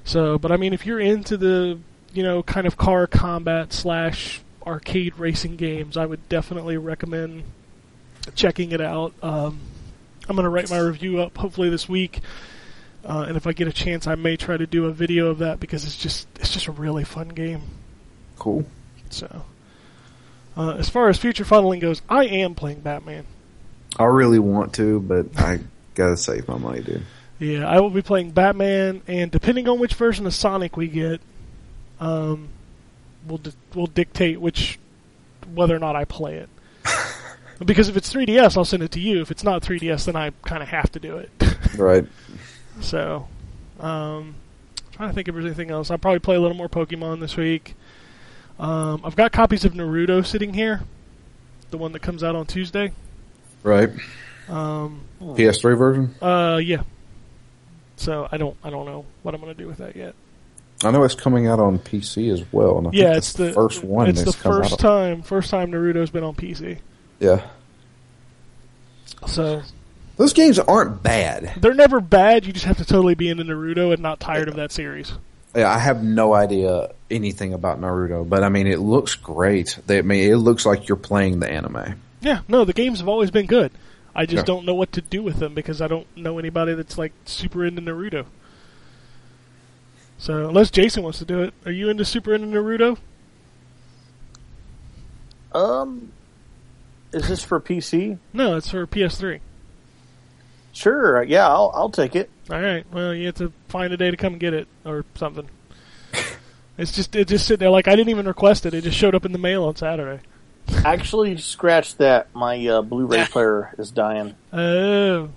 So, 0.04 0.38
but 0.38 0.50
I 0.50 0.56
mean, 0.56 0.72
if 0.72 0.84
you're 0.84 0.98
into 0.98 1.36
the 1.36 1.78
you 2.12 2.24
know 2.24 2.42
kind 2.42 2.66
of 2.66 2.76
car 2.76 3.06
combat 3.06 3.72
slash 3.72 4.40
arcade 4.66 5.16
racing 5.18 5.54
games, 5.56 5.96
I 5.96 6.04
would 6.04 6.28
definitely 6.28 6.76
recommend 6.76 7.44
checking 8.34 8.72
it 8.72 8.80
out. 8.80 9.14
Um, 9.22 9.60
I'm 10.28 10.34
gonna 10.34 10.50
write 10.50 10.68
my 10.68 10.78
review 10.78 11.20
up 11.20 11.38
hopefully 11.38 11.70
this 11.70 11.88
week. 11.88 12.20
Uh, 13.04 13.24
and 13.26 13.36
if 13.36 13.46
I 13.46 13.52
get 13.52 13.66
a 13.68 13.72
chance, 13.72 14.06
I 14.06 14.14
may 14.16 14.36
try 14.36 14.56
to 14.56 14.66
do 14.66 14.86
a 14.86 14.92
video 14.92 15.28
of 15.28 15.38
that 15.38 15.60
because 15.60 15.84
it's 15.84 15.96
just 15.96 16.26
it's 16.40 16.52
just 16.52 16.66
a 16.66 16.72
really 16.72 17.04
fun 17.04 17.28
game. 17.28 17.62
Cool. 18.36 18.64
So, 19.12 19.44
uh, 20.56 20.72
as 20.72 20.88
far 20.88 21.08
as 21.08 21.18
future 21.18 21.44
funneling 21.44 21.80
goes, 21.80 22.02
I 22.08 22.24
am 22.24 22.54
playing 22.54 22.80
Batman. 22.80 23.26
I 23.98 24.04
really 24.04 24.38
want 24.38 24.74
to, 24.74 25.00
but 25.00 25.26
I 25.38 25.60
gotta 25.94 26.16
save 26.16 26.48
my 26.48 26.58
money, 26.58 26.80
dude. 26.80 27.04
Yeah, 27.38 27.68
I 27.68 27.80
will 27.80 27.90
be 27.90 28.02
playing 28.02 28.30
Batman, 28.30 29.02
and 29.06 29.30
depending 29.30 29.68
on 29.68 29.78
which 29.78 29.94
version 29.94 30.26
of 30.26 30.34
Sonic 30.34 30.76
we 30.76 30.86
get, 30.86 31.20
um, 31.98 32.48
will 33.26 33.38
di- 33.38 33.52
will 33.74 33.86
dictate 33.86 34.40
which 34.40 34.78
whether 35.52 35.74
or 35.74 35.78
not 35.78 35.96
I 35.96 36.04
play 36.04 36.36
it. 36.36 36.48
because 37.64 37.88
if 37.88 37.96
it's 37.96 38.12
3DS, 38.12 38.56
I'll 38.56 38.64
send 38.64 38.82
it 38.82 38.92
to 38.92 39.00
you. 39.00 39.20
If 39.20 39.30
it's 39.30 39.44
not 39.44 39.62
3DS, 39.62 40.06
then 40.06 40.16
I 40.16 40.30
kind 40.42 40.62
of 40.62 40.68
have 40.68 40.90
to 40.92 41.00
do 41.00 41.16
it. 41.18 41.30
Right. 41.78 42.04
So, 42.80 43.28
um, 43.80 44.34
trying 44.90 45.08
to 45.08 45.14
think 45.14 45.26
if 45.26 45.34
there's 45.34 45.46
anything 45.46 45.70
else. 45.70 45.90
I'll 45.90 45.96
probably 45.96 46.18
play 46.18 46.36
a 46.36 46.40
little 46.40 46.56
more 46.56 46.68
Pokemon 46.68 47.20
this 47.20 47.34
week. 47.34 47.74
Um, 48.59 49.00
I've 49.05 49.16
got 49.16 49.32
copies 49.32 49.64
of 49.64 49.72
Naruto 49.74 50.24
sitting 50.24 50.53
here, 50.55 50.82
the 51.70 51.78
one 51.78 51.92
that 51.92 52.00
comes 52.00 52.22
out 52.22 52.36
on 52.36 52.46
Tuesday. 52.46 52.92
Right. 53.62 53.90
Um, 54.48 55.03
PS3 55.20 55.76
version. 55.78 56.14
uh, 56.20 56.59
yeah. 56.62 56.82
So 57.96 58.28
I 58.32 58.36
don't, 58.36 58.57
I 58.64 58.70
don't 58.70 58.86
know 58.86 59.05
what 59.22 59.34
I'm 59.34 59.40
gonna 59.40 59.55
do 59.55 59.66
with 59.68 59.78
that 59.78 59.94
yet. 59.94 60.14
I 60.82 60.90
know 60.90 61.05
it's 61.05 61.14
coming 61.14 61.46
out 61.46 61.61
on 61.61 61.78
PC 61.78 62.32
as 62.32 62.44
well. 62.53 62.78
And 62.78 62.88
I 62.88 62.90
yeah, 62.92 63.05
think 63.07 63.16
it's 63.18 63.32
the 63.34 63.53
first 63.53 63.84
one. 63.84 64.09
It's 64.09 64.22
the 64.24 64.32
first 64.32 64.80
time, 64.80 65.22
first 65.22 65.50
time 65.50 65.70
Naruto's 65.70 66.11
been 66.11 66.24
on 66.24 66.34
PC. 66.34 66.78
Yeah. 67.20 67.46
So 69.28 69.62
Those 70.16 70.32
games 70.32 70.59
aren't 70.59 71.03
bad. 71.03 71.53
they're 71.61 71.74
never 71.74 72.00
bad. 72.00 72.44
You 72.44 72.53
just 72.53 72.64
have 72.64 72.78
to 72.78 72.84
totally 72.84 73.14
be 73.14 73.28
into 73.28 73.44
Naruto 73.44 73.92
and 73.92 74.03
not 74.03 74.18
tired 74.18 74.48
of 74.48 74.57
that 74.57 74.72
series. 74.72 75.12
Yeah, 75.55 75.70
I 75.70 75.78
have 75.78 76.03
no 76.03 76.32
idea 76.32 76.92
anything 77.11 77.53
about 77.53 77.80
Naruto, 77.80 78.26
but 78.26 78.42
I 78.42 78.48
mean, 78.48 78.66
it 78.66 78.78
looks 78.78 79.14
great. 79.16 79.78
They, 79.86 79.98
I 79.98 80.03
mean, 80.03 80.30
it 80.32 80.36
looks 80.36 80.64
like 80.64 80.88
you're 80.88 80.96
playing 80.96 81.40
the 81.40 81.50
anime. 81.50 82.00
Yeah, 82.22 82.40
no, 82.48 82.64
the 82.64 82.72
games 82.72 83.00
have 83.00 83.09
always 83.09 83.30
been 83.30 83.46
good. 83.46 83.70
I 84.14 84.24
just 84.26 84.42
Yeah. 84.42 84.55
don't 84.55 84.64
know 84.64 84.74
what 84.74 84.92
to 84.92 85.00
do 85.03 85.22
with 85.22 85.36
them 85.38 85.55
because 85.55 85.82
I 85.82 85.88
don't 85.88 86.07
know 86.16 86.38
anybody 86.38 86.74
that's 86.74 86.96
like 86.96 87.12
super 87.24 87.64
into 87.66 87.82
Naruto. 87.82 88.26
So 90.18 90.48
unless 90.48 90.70
Jason 90.70 91.03
wants 91.03 91.18
to 91.18 91.24
do 91.24 91.42
it, 91.42 91.53
are 91.66 91.72
you 91.72 91.88
into 91.90 92.05
super 92.05 92.32
into 92.34 92.46
Naruto? 92.46 92.96
Um, 95.53 96.12
is 97.12 97.28
this 97.28 97.42
for 97.44 97.61
PC? 97.61 98.18
No, 98.32 98.57
it's 98.57 98.68
for 98.70 98.86
PS3. 98.86 99.40
Sure. 100.72 101.22
Yeah, 101.24 101.46
I'll 101.48 101.70
I'll 101.74 101.90
take 101.90 102.16
it. 102.16 102.30
All 102.51 102.61
right. 102.61 102.84
Well, 102.93 103.14
you 103.14 103.26
have 103.26 103.36
to 103.36 103.53
find 103.68 103.93
a 103.93 103.97
day 103.97 104.11
to 104.11 104.16
come 104.16 104.38
get 104.38 104.55
it 104.55 104.68
or 104.84 105.05
something. 105.14 105.49
it's 106.78 106.93
just 106.93 107.14
it 107.14 107.28
just 107.28 107.47
sitting 107.47 107.61
there 107.61 107.70
like 107.70 107.88
I 107.88 107.97
didn't 107.97 108.11
even 108.11 108.26
request 108.26 108.66
it. 108.66 108.74
It 108.74 108.84
just 108.84 108.97
showed 108.97 109.14
up 109.14 109.24
in 109.24 109.32
the 109.32 109.38
mail 109.38 109.64
on 109.64 109.76
Saturday. 109.76 110.22
Actually, 110.84 111.36
scratch 111.38 111.97
that. 111.97 112.34
My 112.34 112.64
uh, 112.66 112.82
Blu-ray 112.82 113.26
player 113.26 113.74
is 113.78 113.90
dying. 113.90 114.34
Oh. 114.53 115.28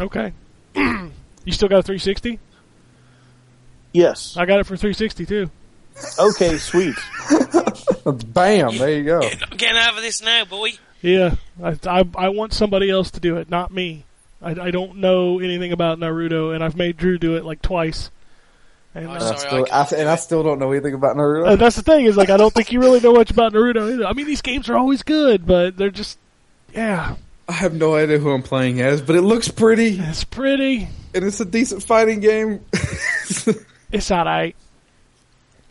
Okay. 0.00 0.32
you 0.74 1.52
still 1.52 1.68
got 1.68 1.80
a 1.80 1.82
360? 1.82 2.38
Yes. 3.92 4.36
I 4.38 4.46
got 4.46 4.60
it 4.60 4.64
for 4.64 4.76
360 4.76 5.26
too. 5.26 5.50
Okay. 6.18 6.56
Sweet. 6.56 6.96
Bam! 8.04 8.78
There 8.78 8.90
you 8.90 9.04
go. 9.04 9.20
I'm 9.20 9.56
getting 9.56 9.76
out 9.76 9.96
of 9.96 10.02
this 10.02 10.22
now, 10.22 10.44
boy. 10.44 10.72
Yeah, 11.02 11.34
I, 11.62 11.76
I, 11.84 12.04
I 12.16 12.28
want 12.28 12.52
somebody 12.52 12.88
else 12.88 13.10
to 13.12 13.20
do 13.20 13.36
it, 13.36 13.50
not 13.50 13.72
me. 13.72 14.04
I, 14.42 14.50
I 14.66 14.70
don't 14.70 14.96
know 14.96 15.38
anything 15.40 15.72
about 15.72 15.98
Naruto, 15.98 16.54
and 16.54 16.62
I've 16.64 16.76
made 16.76 16.96
Drew 16.96 17.18
do 17.18 17.36
it 17.36 17.44
like 17.44 17.62
twice. 17.62 18.10
And 18.94 19.06
Oh, 19.08 19.12
uh, 19.12 19.20
sorry. 19.20 19.70
I 19.70 19.84
still, 19.86 19.98
I, 19.98 20.00
and 20.02 20.08
I 20.10 20.16
still 20.16 20.42
don't 20.42 20.58
know 20.58 20.72
anything 20.72 20.94
about 20.94 21.16
Naruto. 21.16 21.52
and 21.52 21.60
that's 21.60 21.76
the 21.76 21.82
thing 21.82 22.04
is 22.04 22.16
like 22.16 22.28
I 22.30 22.36
don't 22.36 22.52
think 22.52 22.72
you 22.72 22.80
really 22.80 23.00
know 23.00 23.12
much 23.14 23.30
about 23.30 23.52
Naruto 23.52 23.92
either. 23.92 24.04
I 24.06 24.12
mean, 24.12 24.26
these 24.26 24.42
games 24.42 24.68
are 24.68 24.76
always 24.76 25.02
good, 25.02 25.46
but 25.46 25.76
they're 25.76 25.90
just 25.90 26.18
yeah, 26.74 27.16
I 27.48 27.52
have 27.52 27.74
no 27.74 27.94
idea 27.94 28.18
who 28.18 28.30
I'm 28.30 28.42
playing 28.42 28.80
as, 28.80 29.00
but 29.02 29.16
it 29.16 29.22
looks 29.22 29.48
pretty, 29.48 29.98
it's 29.98 30.24
pretty. 30.24 30.88
and 31.14 31.24
it's 31.24 31.40
a 31.40 31.44
decent 31.44 31.82
fighting 31.82 32.20
game. 32.20 32.60
It's 33.92 34.10
alright. 34.10 34.56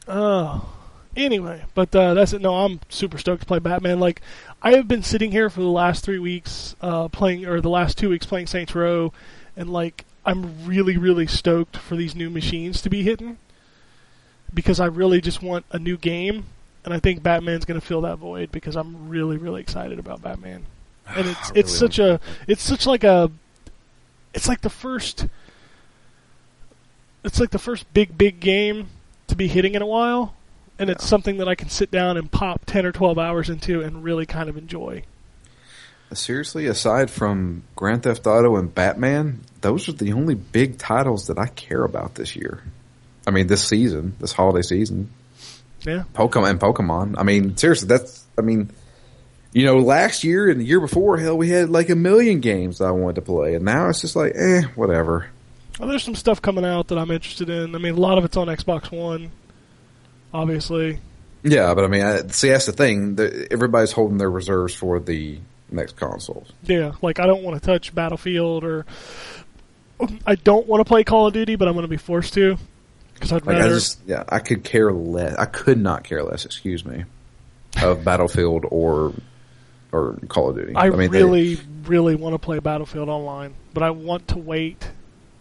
Oh, 0.08 0.68
anyway, 1.16 1.64
but 1.74 1.96
uh, 1.96 2.14
that's 2.14 2.34
it. 2.34 2.42
No, 2.42 2.56
I'm 2.66 2.80
super 2.90 3.18
stoked 3.18 3.42
to 3.42 3.46
play 3.46 3.60
Batman. 3.60 4.00
Like, 4.00 4.22
I 4.62 4.72
have 4.74 4.88
been 4.88 5.04
sitting 5.04 5.32
here 5.32 5.50
for 5.50 5.62
the 5.62 5.68
last 5.68 6.04
three 6.04 6.20
weeks 6.20 6.76
uh, 6.82 7.08
playing, 7.08 7.46
or 7.46 7.62
the 7.62 7.70
last 7.70 7.98
two 7.98 8.10
weeks 8.10 8.26
playing 8.26 8.48
Saints 8.48 8.76
Row, 8.76 9.14
and 9.56 9.70
like, 9.72 10.06
I'm 10.26 10.66
really, 10.66 10.98
really 10.98 11.28
stoked 11.28 11.78
for 11.78 11.96
these 11.96 12.16
new 12.16 12.30
machines 12.30 12.82
to 12.82 12.90
be 12.90 13.04
hitting 13.04 13.38
because 14.54 14.80
I 14.80 14.86
really 14.86 15.22
just 15.22 15.42
want 15.42 15.66
a 15.72 15.80
new 15.80 15.98
game, 15.98 16.46
and 16.86 16.94
I 16.94 17.00
think 17.00 17.24
Batman's 17.24 17.66
going 17.66 17.80
to 17.80 17.86
fill 17.86 18.02
that 18.02 18.18
void 18.18 18.52
because 18.52 18.76
I'm 18.76 19.10
really, 19.10 19.38
really 19.38 19.62
excited 19.62 20.00
about 20.00 20.22
Batman. 20.22 20.66
And 21.14 21.28
it's 21.28 21.50
it's 21.50 21.56
really 21.56 21.66
such 21.66 22.00
a 22.00 22.20
it's 22.48 22.62
such 22.62 22.86
like 22.86 23.04
a 23.04 23.30
it's 24.34 24.48
like 24.48 24.62
the 24.62 24.70
first 24.70 25.28
it's 27.26 27.38
like 27.38 27.50
the 27.50 27.60
first 27.60 27.92
big 27.94 28.18
big 28.18 28.40
game 28.40 28.88
to 29.28 29.36
be 29.36 29.48
hitting 29.48 29.76
in 29.76 29.82
a 29.82 29.86
while 29.86 30.36
and 30.82 30.90
it's 30.90 31.06
something 31.06 31.38
that 31.38 31.48
I 31.48 31.56
can 31.56 31.70
sit 31.70 31.92
down 31.92 32.18
and 32.18 32.32
pop 32.32 32.66
10 32.66 32.86
or 32.86 32.92
12 32.92 33.20
hours 33.20 33.50
into 33.50 33.82
and 33.82 34.04
really 34.04 34.26
kind 34.26 34.50
of 34.50 34.58
enjoy. 34.58 35.04
Seriously, 36.14 36.66
aside 36.66 37.10
from 37.10 37.64
Grand 37.76 38.04
Theft 38.04 38.28
Auto 38.28 38.58
and 38.58 38.74
Batman, 38.74 39.42
those 39.62 39.88
are 39.88 39.94
the 39.94 40.12
only 40.12 40.36
big 40.36 40.78
titles 40.78 41.28
that 41.28 41.38
I 41.38 41.48
care 41.48 41.84
about 41.84 42.16
this 42.16 42.36
year. 42.36 42.64
I 43.26 43.32
mean, 43.32 43.48
this 43.48 43.66
season, 43.66 44.16
this 44.20 44.34
holiday 44.34 44.64
season. 44.64 45.10
Yeah. 45.84 46.04
Pokemon 46.14 46.50
and 46.50 46.60
Pokemon. 46.60 47.16
I 47.18 47.24
mean, 47.24 47.56
seriously, 47.56 47.88
that's. 47.88 48.26
I 48.38 48.42
mean, 48.42 48.72
you 49.54 49.66
know, 49.66 49.78
last 49.78 50.24
year 50.24 50.50
and 50.50 50.60
the 50.60 50.66
year 50.66 50.80
before, 50.80 51.18
hell, 51.18 51.38
we 51.38 51.50
had 51.50 51.70
like 51.70 51.90
a 51.90 51.96
million 51.96 52.40
games 52.40 52.80
that 52.80 52.86
I 52.86 52.92
wanted 52.92 53.16
to 53.16 53.22
play, 53.22 53.56
and 53.56 53.64
now 53.64 53.88
it's 53.88 54.02
just 54.02 54.16
like, 54.16 54.34
eh, 54.36 54.64
whatever. 54.76 55.28
Well, 55.80 55.88
there's 55.88 56.04
some 56.04 56.16
stuff 56.16 56.42
coming 56.42 56.66
out 56.66 56.90
that 56.90 56.98
I'm 56.98 57.12
interested 57.12 57.50
in. 57.50 57.74
I 57.76 57.78
mean, 57.78 57.96
a 57.96 58.00
lot 58.00 58.18
of 58.18 58.26
it's 58.26 58.36
on 58.38 58.48
Xbox 58.48 58.92
One, 58.92 59.32
obviously. 60.34 61.00
Yeah, 61.44 61.74
but 61.74 61.84
I 61.86 61.88
mean, 61.88 62.04
I, 62.04 62.28
see, 62.28 62.50
that's 62.50 62.68
the 62.68 62.72
thing. 62.72 63.16
The, 63.16 63.48
everybody's 63.52 63.92
holding 63.92 64.18
their 64.18 64.30
reserves 64.30 64.74
for 64.74 65.00
the 65.00 65.40
next 65.72 65.96
consoles. 65.96 66.52
Yeah, 66.64 66.94
like 67.02 67.20
I 67.20 67.26
don't 67.26 67.44
want 67.44 67.62
to 67.62 67.66
touch 67.66 67.94
Battlefield 67.96 68.64
or 68.64 68.86
I 70.26 70.36
don't 70.36 70.68
want 70.68 70.82
to 70.82 70.86
play 70.86 71.04
Call 71.04 71.28
of 71.28 71.34
Duty, 71.34 71.56
but 71.56 71.68
I'm 71.68 71.74
going 71.74 71.84
to 71.84 71.90
be 71.90 71.98
forced 71.98 72.34
to 72.36 72.58
Because 73.14 73.32
I'd 73.34 73.46
Like 73.46 73.58
I 73.58 73.68
just, 73.70 74.00
yeah, 74.06 74.24
I 74.30 74.40
could 74.40 74.64
care 74.64 74.92
less. 74.92 75.36
I 75.38 75.46
could 75.46 75.80
not 75.80 76.04
care 76.04 76.24
less. 76.24 76.46
Excuse 76.46 76.86
me, 76.86 77.06
of 77.82 78.04
Battlefield 78.04 78.66
or 78.70 79.14
or 79.92 80.18
Call 80.28 80.50
of 80.52 80.56
Duty. 80.56 80.74
I, 80.76 80.90
mean, 80.90 81.12
they- 81.12 81.24
really, 81.24 81.60
really 81.86 82.16
want 82.16 82.34
to 82.34 82.40
play 82.40 82.60
Battlefield 82.60 83.10
Online, 83.10 83.54
but 83.74 83.84
I 83.84 83.90
want 83.92 84.30
to 84.30 84.38
wait 84.38 84.88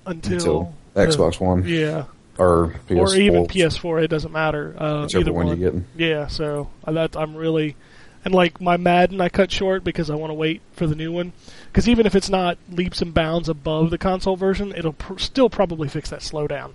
until, 0.06 0.34
until 0.34 0.74
the- 0.94 1.06
Xbox 1.06 1.40
One 1.40 1.66
Yeah, 1.66 2.04
or 2.40 2.74
PS4, 2.88 2.96
or 2.96 3.16
even 3.16 3.46
PS4. 3.46 4.02
It 4.02 4.08
doesn't 4.08 4.32
matter. 4.32 4.74
Uh, 4.78 5.06
either 5.14 5.32
one 5.32 5.46
one. 5.46 5.60
you 5.60 5.70
get. 5.70 5.82
Yeah, 5.96 6.26
so 6.26 6.70
that 6.86 7.14
I'm 7.14 7.36
really, 7.36 7.76
and 8.24 8.34
like 8.34 8.60
my 8.60 8.78
Madden, 8.78 9.20
I 9.20 9.28
cut 9.28 9.52
short 9.52 9.84
because 9.84 10.08
I 10.08 10.14
want 10.14 10.30
to 10.30 10.34
wait 10.34 10.62
for 10.72 10.86
the 10.86 10.94
new 10.94 11.12
one. 11.12 11.32
Because 11.66 11.88
even 11.88 12.06
if 12.06 12.14
it's 12.14 12.30
not 12.30 12.56
leaps 12.70 13.02
and 13.02 13.12
bounds 13.12 13.48
above 13.48 13.90
the 13.90 13.98
console 13.98 14.36
version, 14.36 14.72
it'll 14.74 14.94
pr- 14.94 15.18
still 15.18 15.50
probably 15.50 15.88
fix 15.88 16.08
that 16.10 16.20
slowdown. 16.20 16.72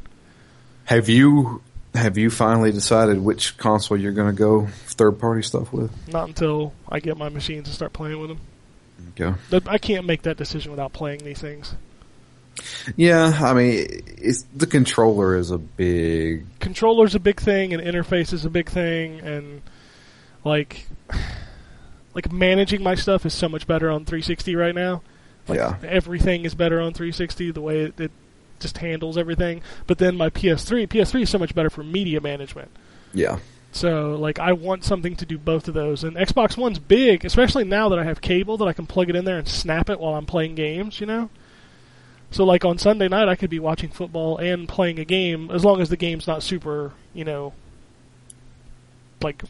Have 0.85 1.09
you 1.09 1.63
have 1.95 2.17
you 2.17 2.29
finally 2.29 2.71
decided 2.71 3.19
which 3.19 3.57
console 3.57 3.97
you're 3.97 4.11
going 4.11 4.27
to 4.27 4.37
go 4.37 4.67
third 4.67 5.19
party 5.19 5.41
stuff 5.41 5.73
with? 5.73 5.91
Not 6.07 6.27
until 6.27 6.73
I 6.87 6.99
get 6.99 7.17
my 7.17 7.29
machines 7.29 7.67
and 7.67 7.75
start 7.75 7.93
playing 7.93 8.19
with 8.19 8.29
them. 8.29 8.39
Okay. 9.19 9.61
I 9.67 9.77
can't 9.77 10.05
make 10.05 10.23
that 10.23 10.37
decision 10.37 10.71
without 10.71 10.93
playing 10.93 11.23
these 11.23 11.39
things. 11.39 11.73
Yeah, 12.95 13.37
I 13.43 13.53
mean, 13.53 13.85
it's, 14.17 14.43
the 14.55 14.67
controller 14.67 15.35
is 15.35 15.51
a 15.51 15.57
big. 15.57 16.45
controller's 16.59 17.13
a 17.15 17.19
big 17.19 17.39
thing 17.39 17.73
and 17.73 17.81
interface 17.83 18.31
is 18.33 18.45
a 18.45 18.49
big 18.49 18.69
thing 18.69 19.19
and 19.19 19.61
like 20.43 20.87
like 22.13 22.31
managing 22.31 22.81
my 22.81 22.95
stuff 22.95 23.25
is 23.25 23.33
so 23.33 23.49
much 23.49 23.67
better 23.67 23.89
on 23.89 24.05
360 24.05 24.55
right 24.55 24.73
now 24.75 25.01
like 25.47 25.57
Yeah. 25.57 25.75
everything 25.83 26.45
is 26.45 26.55
better 26.55 26.79
on 26.79 26.93
360 26.93 27.51
the 27.51 27.61
way 27.61 27.81
it, 27.81 27.99
it 27.99 28.11
just 28.59 28.77
handles 28.77 29.17
everything 29.17 29.61
but 29.87 29.97
then 29.97 30.15
my 30.15 30.29
ps3 30.29 30.87
ps3 30.87 31.21
is 31.23 31.29
so 31.29 31.37
much 31.37 31.53
better 31.53 31.69
for 31.69 31.83
media 31.83 32.21
management 32.21 32.69
Yeah. 33.13 33.39
so 33.71 34.15
like 34.15 34.39
i 34.39 34.53
want 34.53 34.83
something 34.83 35.15
to 35.17 35.25
do 35.25 35.37
both 35.37 35.67
of 35.67 35.73
those 35.73 36.03
and 36.03 36.15
xbox 36.15 36.55
one's 36.57 36.79
big 36.79 37.25
especially 37.25 37.63
now 37.65 37.89
that 37.89 37.99
i 37.99 38.03
have 38.03 38.21
cable 38.21 38.57
that 38.57 38.65
i 38.67 38.73
can 38.73 38.85
plug 38.85 39.09
it 39.09 39.15
in 39.15 39.25
there 39.25 39.37
and 39.37 39.47
snap 39.47 39.89
it 39.89 39.99
while 39.99 40.13
i'm 40.15 40.25
playing 40.25 40.55
games 40.55 40.99
you 41.01 41.05
know 41.05 41.29
so 42.35 42.43
like 42.43 42.65
on 42.65 42.77
Sunday 42.77 43.07
night, 43.07 43.29
I 43.29 43.35
could 43.35 43.49
be 43.49 43.59
watching 43.59 43.87
football 43.87 44.37
and 44.39 44.67
playing 44.67 44.99
a 44.99 45.05
game 45.05 45.49
as 45.51 45.63
long 45.63 45.79
as 45.79 45.87
the 45.87 45.95
game's 45.95 46.27
not 46.27 46.43
super, 46.43 46.91
you 47.13 47.23
know, 47.23 47.53
like 49.21 49.41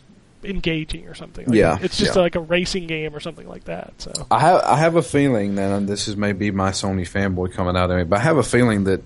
engaging 0.44 1.08
or 1.08 1.16
something. 1.16 1.48
Like, 1.48 1.56
Yeah, 1.56 1.80
it's 1.82 1.98
just 1.98 2.16
yeah. 2.16 2.22
like 2.22 2.36
a 2.36 2.40
racing 2.40 2.86
game 2.86 3.16
or 3.16 3.20
something 3.20 3.50
like 3.50 3.64
that. 3.64 3.94
So 3.98 4.12
I 4.30 4.40
have 4.40 4.62
I 4.62 4.76
have 4.76 4.96
a 4.98 5.02
feeling 5.02 5.56
that 5.56 5.72
and 5.72 5.90
this 5.90 6.08
is 6.08 6.16
maybe 6.16 6.52
my 6.52 6.70
Sony 6.70 7.10
fanboy 7.10 7.54
coming 7.54 7.76
out 7.76 7.90
of 7.90 7.98
me, 7.98 8.04
but 8.04 8.20
I 8.20 8.22
have 8.22 8.38
a 8.38 8.44
feeling 8.44 8.84
that 8.84 9.02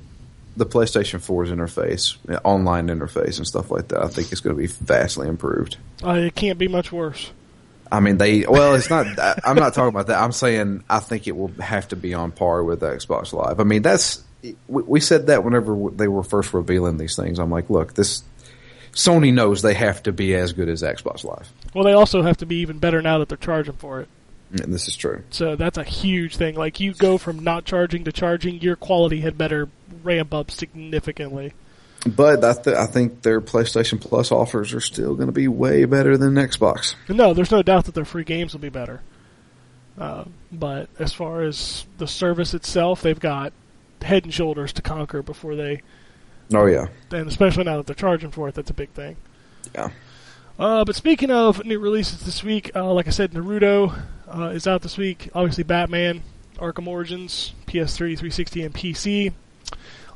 the 0.57 0.65
PlayStation 0.65 1.19
4's 1.25 1.49
interface, 1.49 2.17
online 2.43 2.89
interface, 2.89 3.37
and 3.37 3.47
stuff 3.47 3.71
like 3.71 3.87
that, 3.87 4.03
I 4.03 4.09
think 4.09 4.33
is 4.33 4.41
going 4.41 4.57
to 4.57 4.61
be 4.61 4.67
vastly 4.67 5.29
improved. 5.29 5.77
uh, 6.03 6.15
it 6.15 6.35
can't 6.35 6.59
be 6.59 6.67
much 6.67 6.91
worse. 6.91 7.31
I 7.91 7.99
mean, 8.01 8.17
they 8.17 8.45
well, 8.45 8.75
it's 8.75 8.89
not. 8.89 9.07
I'm 9.43 9.55
not 9.55 9.73
talking 9.73 9.89
about 9.89 10.07
that. 10.07 10.21
I'm 10.21 10.31
saying 10.31 10.83
I 10.89 10.99
think 10.99 11.27
it 11.27 11.35
will 11.35 11.51
have 11.59 11.87
to 11.89 11.95
be 11.95 12.13
on 12.13 12.31
par 12.31 12.63
with 12.63 12.81
Xbox 12.81 13.33
Live. 13.33 13.59
I 13.59 13.63
mean, 13.63 13.81
that's 13.81 14.23
we, 14.67 14.83
we 14.83 14.99
said 14.99 15.27
that 15.27 15.43
whenever 15.43 15.75
they 15.91 16.07
were 16.07 16.23
first 16.23 16.53
revealing 16.53 16.97
these 16.97 17.15
things. 17.15 17.39
I'm 17.39 17.49
like, 17.49 17.69
look, 17.69 17.95
this 17.95 18.23
Sony 18.93 19.33
knows 19.33 19.61
they 19.61 19.73
have 19.73 20.03
to 20.03 20.11
be 20.11 20.35
as 20.35 20.53
good 20.53 20.69
as 20.69 20.81
Xbox 20.81 21.23
Live, 21.23 21.51
Well, 21.73 21.83
they 21.83 21.93
also 21.93 22.21
have 22.21 22.37
to 22.37 22.45
be 22.45 22.57
even 22.57 22.79
better 22.79 23.01
now 23.01 23.19
that 23.19 23.29
they're 23.29 23.37
charging 23.37 23.75
for 23.75 24.01
it. 24.01 24.07
and 24.51 24.73
this 24.73 24.87
is 24.87 24.95
true. 24.95 25.23
So 25.29 25.55
that's 25.55 25.77
a 25.77 25.83
huge 25.83 26.37
thing. 26.37 26.55
Like 26.55 26.79
you 26.79 26.93
go 26.93 27.17
from 27.17 27.39
not 27.39 27.65
charging 27.65 28.03
to 28.05 28.11
charging, 28.11 28.61
your 28.61 28.75
quality 28.75 29.21
had 29.21 29.37
better 29.37 29.69
ramp 30.03 30.33
up 30.33 30.51
significantly. 30.51 31.53
But 32.05 32.43
I, 32.45 32.53
th- 32.53 32.75
I 32.77 32.85
think 32.85 33.23
their 33.23 33.41
PlayStation 33.41 33.99
Plus 33.99 34.31
offers 34.31 34.73
are 34.73 34.79
still 34.79 35.15
going 35.15 35.27
to 35.27 35.33
be 35.33 35.47
way 35.49 35.83
better 35.85 36.17
than 36.17 36.35
Xbox. 36.35 36.95
No, 37.09 37.33
there's 37.33 37.51
no 37.51 37.61
doubt 37.61 37.85
that 37.85 37.95
their 37.95 38.05
free 38.05 38.23
games 38.23 38.53
will 38.53 38.61
be 38.61 38.69
better. 38.69 39.01
Uh, 39.97 40.23
but 40.51 40.87
as 40.97 41.11
far 41.11 41.43
as 41.43 41.85
the 41.97 42.07
service 42.07 42.53
itself, 42.53 43.01
they've 43.01 43.19
got 43.19 43.51
head 44.01 44.23
and 44.23 44.33
shoulders 44.33 44.71
to 44.73 44.81
conquer 44.81 45.21
before 45.21 45.55
they, 45.57 45.81
Oh 46.53 46.65
yeah, 46.65 46.87
and 47.11 47.27
especially 47.27 47.65
now 47.65 47.77
that 47.77 47.85
they're 47.85 47.95
charging 47.95 48.31
for 48.31 48.47
it, 48.47 48.55
that's 48.55 48.69
a 48.71 48.73
big 48.73 48.89
thing. 48.91 49.17
yeah. 49.75 49.89
Uh, 50.57 50.83
but 50.85 50.95
speaking 50.95 51.31
of 51.31 51.63
new 51.65 51.79
releases 51.79 52.21
this 52.21 52.43
week, 52.43 52.71
uh, 52.75 52.91
like 52.93 53.07
I 53.07 53.11
said, 53.11 53.31
Naruto 53.31 53.97
uh, 54.33 54.43
is 54.49 54.67
out 54.67 54.81
this 54.81 54.97
week. 54.97 55.29
Obviously, 55.35 55.63
Batman, 55.63 56.23
Arkham 56.57 56.87
Origins, 56.87 57.53
PS3, 57.67 57.97
360, 58.17 58.63
and 58.63 58.73
PC. 58.73 59.33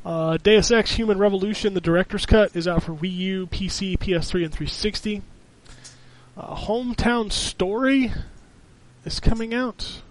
Uh, 0.06 0.38
Deus 0.38 0.72
Ex: 0.72 0.92
Human 0.92 1.18
Revolution, 1.18 1.74
the 1.74 1.82
director's 1.82 2.26
cut, 2.26 2.56
is 2.56 2.68
out 2.68 2.84
for 2.84 2.94
Wii 2.94 3.16
U, 3.16 3.48
PC, 3.48 3.98
PS3, 3.98 4.44
and 4.44 4.54
360. 4.54 5.22
Uh, 6.36 6.56
Hometown 6.56 7.32
Story 7.32 8.12
is 9.06 9.20
coming 9.20 9.54
out 9.54 10.02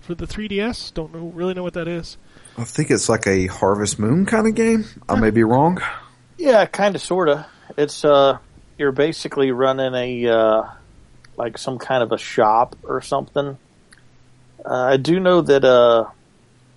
for 0.00 0.14
the 0.14 0.26
3DS. 0.26 0.94
Don't 0.94 1.12
know 1.12 1.26
really 1.34 1.54
know 1.54 1.62
what 1.62 1.74
that 1.74 1.88
is. 1.88 2.16
I 2.56 2.64
think 2.64 2.90
it's 2.90 3.08
like 3.08 3.26
a 3.26 3.46
Harvest 3.46 3.98
Moon 3.98 4.26
kind 4.26 4.46
of 4.46 4.54
game. 4.54 4.84
I 5.08 5.18
may 5.18 5.30
be 5.30 5.42
wrong. 5.42 5.80
Yeah, 6.38 6.64
kind 6.66 6.94
of, 6.94 7.02
sort 7.02 7.28
of. 7.28 7.46
It's 7.76 8.04
uh, 8.04 8.38
you're 8.78 8.92
basically 8.92 9.52
running 9.52 9.94
a 9.94 10.28
uh, 10.28 10.62
like 11.36 11.58
some 11.58 11.78
kind 11.78 12.02
of 12.02 12.12
a 12.12 12.18
shop 12.18 12.76
or 12.82 13.00
something. 13.00 13.56
Uh, 14.64 14.74
I 14.74 14.96
do 14.96 15.18
know 15.18 15.40
that 15.40 15.64
uh, 15.64 16.06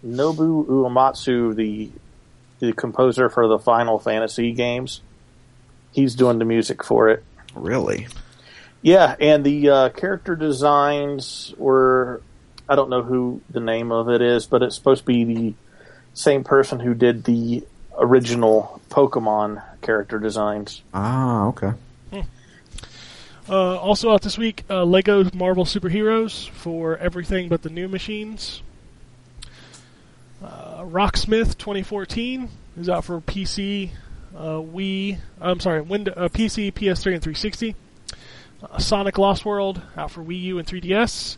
Nobu 0.05 0.65
Uematsu, 0.65 1.55
the 1.55 1.91
the 2.59 2.73
composer 2.73 3.29
for 3.29 3.47
the 3.47 3.59
Final 3.59 3.99
Fantasy 3.99 4.53
games, 4.53 5.01
he's 5.91 6.15
doing 6.15 6.39
the 6.39 6.45
music 6.45 6.83
for 6.83 7.09
it. 7.09 7.23
Really? 7.53 8.07
Yeah, 8.81 9.15
and 9.19 9.43
the 9.43 9.69
uh, 9.69 9.89
character 9.89 10.35
designs 10.35 11.53
were 11.57 12.21
I 12.67 12.75
don't 12.75 12.89
know 12.89 13.03
who 13.03 13.41
the 13.49 13.59
name 13.59 13.91
of 13.91 14.09
it 14.09 14.21
is, 14.21 14.47
but 14.47 14.63
it's 14.63 14.75
supposed 14.75 15.01
to 15.01 15.05
be 15.05 15.23
the 15.23 15.53
same 16.13 16.43
person 16.43 16.79
who 16.79 16.93
did 16.93 17.23
the 17.23 17.65
original 17.97 18.81
Pokemon 18.89 19.61
character 19.81 20.19
designs. 20.19 20.81
Ah, 20.93 21.47
okay. 21.47 21.73
Uh, 23.47 23.77
also 23.77 24.11
out 24.11 24.23
this 24.23 24.39
week, 24.39 24.63
uh, 24.71 24.83
Lego 24.83 25.29
Marvel 25.35 25.65
Superheroes 25.65 26.49
for 26.49 26.97
everything 26.97 27.47
but 27.47 27.61
the 27.61 27.69
new 27.69 27.87
machines. 27.87 28.63
Uh, 30.43 30.83
Rocksmith 30.83 31.57
2014 31.57 32.49
is 32.77 32.89
out 32.89 33.05
for 33.05 33.19
PC, 33.21 33.91
uh, 34.35 34.41
Wii. 34.59 35.17
I'm 35.41 35.59
sorry, 35.59 35.81
Wind- 35.81 36.09
uh, 36.09 36.29
PC, 36.29 36.71
PS3, 36.73 37.13
and 37.13 37.23
360. 37.23 37.75
Uh, 38.61 38.77
Sonic 38.77 39.17
Lost 39.17 39.45
World 39.45 39.81
out 39.97 40.11
for 40.11 40.21
Wii 40.23 40.41
U 40.43 40.59
and 40.59 40.67
3DS. 40.67 41.37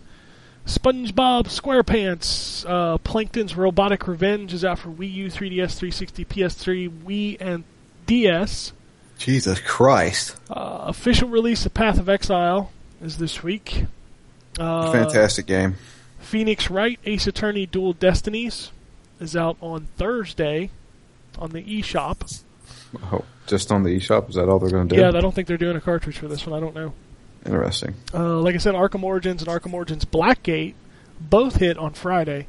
SpongeBob 0.65 1.45
SquarePants, 1.45 2.65
uh, 2.67 2.97
Plankton's 2.97 3.55
Robotic 3.55 4.05
Revenge 4.07 4.53
is 4.53 4.65
out 4.65 4.79
for 4.79 4.89
Wii 4.89 5.13
U, 5.13 5.27
3DS, 5.27 5.77
360, 5.77 6.25
PS3, 6.25 6.89
Wii, 7.05 7.37
and 7.39 7.63
DS. 8.05 8.73
Jesus 9.17 9.59
Christ. 9.61 10.35
Uh, 10.49 10.79
official 10.87 11.29
release 11.29 11.65
of 11.65 11.73
Path 11.73 11.97
of 11.99 12.09
Exile 12.09 12.71
is 13.01 13.17
this 13.17 13.41
week. 13.43 13.85
Uh, 14.59 14.91
Fantastic 14.91 15.45
game. 15.45 15.75
Phoenix 16.19 16.69
Wright 16.69 16.99
Ace 17.05 17.27
Attorney 17.27 17.65
Dual 17.65 17.93
Destinies 17.93 18.71
is 19.19 19.35
out 19.35 19.57
on 19.61 19.87
Thursday 19.97 20.69
on 21.37 21.51
the 21.51 21.63
eShop. 21.63 22.43
Oh, 23.11 23.23
just 23.45 23.71
on 23.71 23.83
the 23.83 23.89
eShop? 23.97 24.29
Is 24.29 24.35
that 24.35 24.49
all 24.49 24.59
they're 24.59 24.69
going 24.69 24.87
to 24.87 24.95
do? 24.95 25.01
Yeah, 25.01 25.09
I 25.09 25.21
don't 25.21 25.33
think 25.33 25.47
they're 25.47 25.57
doing 25.57 25.77
a 25.77 25.81
cartridge 25.81 26.17
for 26.17 26.27
this 26.27 26.45
one. 26.45 26.55
I 26.55 26.59
don't 26.59 26.75
know. 26.75 26.93
Interesting. 27.45 27.95
Uh, 28.13 28.37
like 28.39 28.55
I 28.55 28.57
said, 28.57 28.75
Arkham 28.75 29.03
Origins 29.03 29.41
and 29.41 29.49
Arkham 29.49 29.73
Origins 29.73 30.05
Blackgate 30.05 30.73
both 31.19 31.57
hit 31.57 31.77
on 31.77 31.93
Friday. 31.93 32.47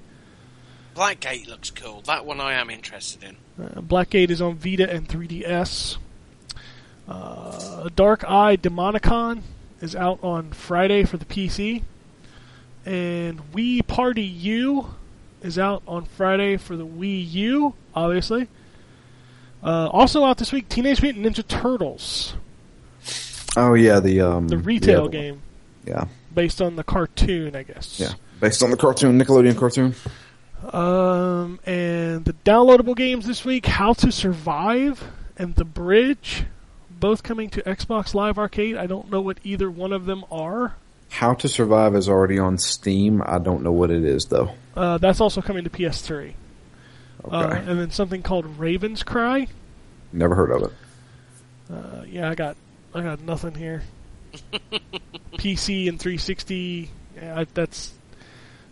Blackgate 0.95 1.47
looks 1.47 1.71
cool. 1.71 2.01
That 2.03 2.27
one 2.27 2.41
I 2.41 2.55
am 2.55 2.71
interested 2.71 3.23
in. 3.23 3.37
Uh, 3.63 3.81
Blackgate 3.81 4.31
is 4.31 4.43
on 4.43 4.57
Vita 4.57 4.91
and 4.91 5.09
3DS. 5.09 5.99
Uh, 7.07 7.89
Dark 7.95 8.25
Eye 8.29 8.57
Demonicon 8.57 9.43
is 9.81 9.95
out 9.95 10.19
on 10.23 10.51
Friday 10.51 11.05
for 11.05 11.17
the 11.17 11.25
PC. 11.25 11.83
And 12.85 13.53
Wii 13.53 13.87
Party 13.87 14.25
U 14.25 14.95
is 15.43 15.59
out 15.59 15.83
on 15.87 16.05
Friday 16.05 16.57
for 16.57 16.77
the 16.77 16.87
Wii 16.87 17.31
U, 17.33 17.75
obviously. 17.95 18.49
Uh, 19.63 19.89
also 19.93 20.25
out 20.25 20.39
this 20.39 20.53
week, 20.53 20.69
Teenage 20.69 21.03
Mutant 21.03 21.25
Ninja 21.27 21.47
Turtles, 21.47 22.35
Oh, 23.57 23.75
yeah, 23.75 23.99
the 23.99 24.21
um, 24.21 24.47
the 24.49 24.59
retail 24.59 25.03
one. 25.03 25.11
game 25.11 25.43
Yeah. 25.85 26.05
based 26.33 26.61
on 26.63 26.77
the 26.77 26.85
cartoon, 26.85 27.57
I 27.57 27.63
guess. 27.65 27.99
Yeah. 27.99 28.13
Based 28.41 28.63
on 28.63 28.71
the 28.71 28.77
cartoon, 28.77 29.19
Nickelodeon 29.21 29.57
cartoon. 29.57 29.95
Um, 30.73 31.59
and 31.67 32.25
the 32.25 32.35
downloadable 32.45 32.95
games 32.97 33.27
this 33.27 33.45
week: 33.45 33.67
How 33.67 33.93
to 33.95 34.13
Survive 34.13 35.03
and 35.37 35.55
The 35.55 35.65
Bridge, 35.65 36.45
both 36.91 37.23
coming 37.23 37.49
to 37.51 37.63
Xbox 37.63 38.15
Live 38.15 38.39
Arcade. 38.39 38.77
I 38.77 38.87
don't 38.87 39.11
know 39.11 39.21
what 39.21 39.39
either 39.45 39.71
one 39.71 39.93
of 39.93 40.07
them 40.07 40.25
are. 40.31 40.75
How 41.11 41.35
to 41.35 41.49
Survive 41.49 41.95
is 41.97 42.09
already 42.09 42.39
on 42.39 42.59
Steam. 42.59 43.23
I 43.25 43.39
don't 43.39 43.63
know 43.63 43.73
what 43.73 43.91
it 43.91 44.05
is, 44.05 44.27
though. 44.27 44.53
Uh, 44.77 44.99
that's 44.99 45.21
also 45.21 45.41
coming 45.43 45.65
to 45.65 45.71
PS3. 45.71 46.35
Okay. 47.25 47.37
Uh, 47.37 47.49
and 47.51 47.81
then 47.81 47.91
something 47.91 48.23
called 48.23 48.47
Raven's 48.59 49.03
Cry. 49.03 49.49
Never 50.13 50.35
heard 50.35 50.51
of 50.53 50.63
it. 50.65 50.73
Uh, 51.73 52.03
yeah, 52.07 52.31
I 52.31 52.35
got 52.35 52.57
I 52.95 53.03
got 53.03 53.21
nothing 53.21 53.55
here. 53.55 53.83
PC 55.35 55.89
and 55.89 55.99
360. 55.99 56.91
Yeah, 57.17 57.41
I- 57.41 57.47
that's 57.55 57.93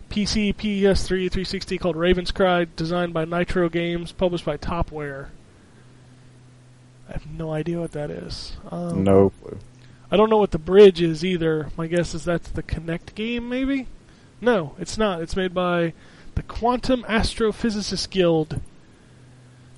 PC, 0.09 0.55
PS3, 0.55 1.05
360 1.07 1.77
called 1.77 1.95
Raven's 1.97 2.31
Cry, 2.31 2.65
designed 2.77 3.13
by 3.13 3.25
Nitro 3.25 3.67
Games, 3.69 4.11
published 4.13 4.45
by 4.45 4.55
Topware. 4.57 5.27
I 7.09 7.13
have 7.13 7.27
no 7.27 7.51
idea 7.51 7.79
what 7.79 7.91
that 7.91 8.09
is. 8.09 8.55
Um, 8.71 9.03
No 9.03 9.29
clue. 9.41 9.57
I 10.09 10.17
don't 10.17 10.29
know 10.29 10.37
what 10.37 10.51
the 10.51 10.59
bridge 10.59 11.01
is 11.01 11.25
either. 11.25 11.69
My 11.77 11.87
guess 11.87 12.13
is 12.13 12.23
that's 12.23 12.49
the 12.49 12.63
Kinect 12.63 13.15
game, 13.15 13.49
maybe? 13.49 13.87
No, 14.39 14.75
it's 14.77 14.97
not. 14.97 15.21
It's 15.21 15.35
made 15.35 15.53
by 15.53 15.93
the 16.35 16.43
Quantum 16.43 17.03
Astrophysicist 17.03 18.09
Guild. 18.09 18.61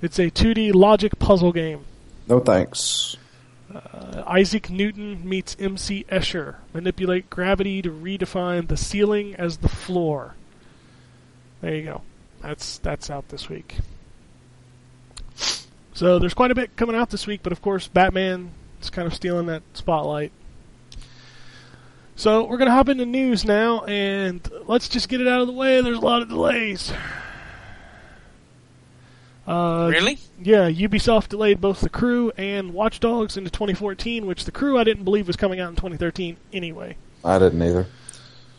It's 0.02 0.20
a 0.20 0.30
2D 0.30 0.74
logic 0.74 1.18
puzzle 1.20 1.52
game. 1.52 1.86
No 2.28 2.40
thanks. 2.40 3.18
Uh, 3.74 4.24
Isaac 4.28 4.70
Newton 4.70 5.28
meets 5.28 5.56
MC 5.60 6.06
Escher. 6.12 6.56
Manipulate 6.74 7.30
gravity 7.30 7.82
to 7.82 7.90
redefine 7.90 8.68
the 8.68 8.78
ceiling 8.78 9.36
as 9.36 9.58
the 9.58 9.70
floor. 9.70 10.36
There 11.62 11.76
you 11.76 11.84
go. 11.84 12.02
That's 12.42 12.78
that's 12.80 13.10
out 13.10 13.30
this 13.30 13.50
week. 13.50 13.78
So 15.94 16.18
there's 16.20 16.34
quite 16.34 16.52
a 16.52 16.56
bit 16.56 16.76
coming 16.78 16.96
out 16.96 17.10
this 17.10 17.28
week, 17.28 17.42
but 17.44 17.52
of 17.52 17.62
course 17.62 17.88
Batman 17.88 18.52
is 18.82 18.90
kind 18.90 19.08
of 19.08 19.14
stealing 19.14 19.46
that 19.48 19.64
spotlight. 19.74 20.32
So 22.16 22.44
we're 22.46 22.58
gonna 22.58 22.72
hop 22.72 22.90
into 22.90 23.06
news 23.06 23.46
now, 23.46 23.82
and 23.86 24.42
let's 24.68 24.90
just 24.90 25.08
get 25.08 25.22
it 25.22 25.28
out 25.28 25.42
of 25.42 25.48
the 25.48 25.54
way. 25.54 25.80
There's 25.82 25.98
a 25.98 26.02
lot 26.02 26.22
of 26.22 26.30
delays. 26.30 26.92
Uh, 29.48 29.88
Really? 29.90 30.20
yeah, 30.42 30.70
Ubisoft 30.70 31.30
delayed 31.30 31.60
both 31.60 31.82
The 31.82 31.90
Crew 31.90 32.32
and 32.38 32.74
Watch 32.74 33.00
Dogs 33.00 33.36
into 33.36 33.50
2014, 33.50 34.26
which 34.28 34.46
The 34.46 34.52
Crew 34.52 34.78
I 34.78 34.84
didn't 34.84 35.06
believe 35.06 35.26
was 35.28 35.36
coming 35.38 35.60
out 35.60 35.70
in 35.70 35.76
2013 35.76 36.38
anyway. 36.54 36.98
I 37.26 37.40
didn't 37.40 37.62
either. 37.62 37.88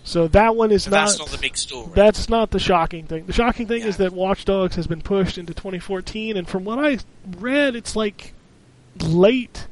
So 0.03 0.27
that 0.29 0.57
one 0.57 0.73
is 0.73 0.85
So 0.85 0.91
not. 0.91 1.07
that's 1.07 1.19
not 1.19 1.29
the 1.29 1.39
big 1.39 1.57
story. 1.57 1.91
That's 1.95 2.29
not 2.29 2.51
the 2.51 2.59
shocking 2.59 3.07
thing. 3.07 3.27
The 3.27 3.33
shocking 3.33 3.69
thing 3.69 3.83
is 3.83 3.99
that 3.99 4.13
Watch 4.13 4.45
Dogs 4.47 4.75
has 4.77 4.87
been 4.87 5.03
pushed 5.03 5.39
into 5.39 5.55
2014, 5.55 6.37
and 6.37 6.49
from 6.49 6.65
what 6.65 6.79
I 6.79 6.99
read, 7.39 7.77
it's 7.77 7.95
like 7.95 8.33
late 9.01 9.69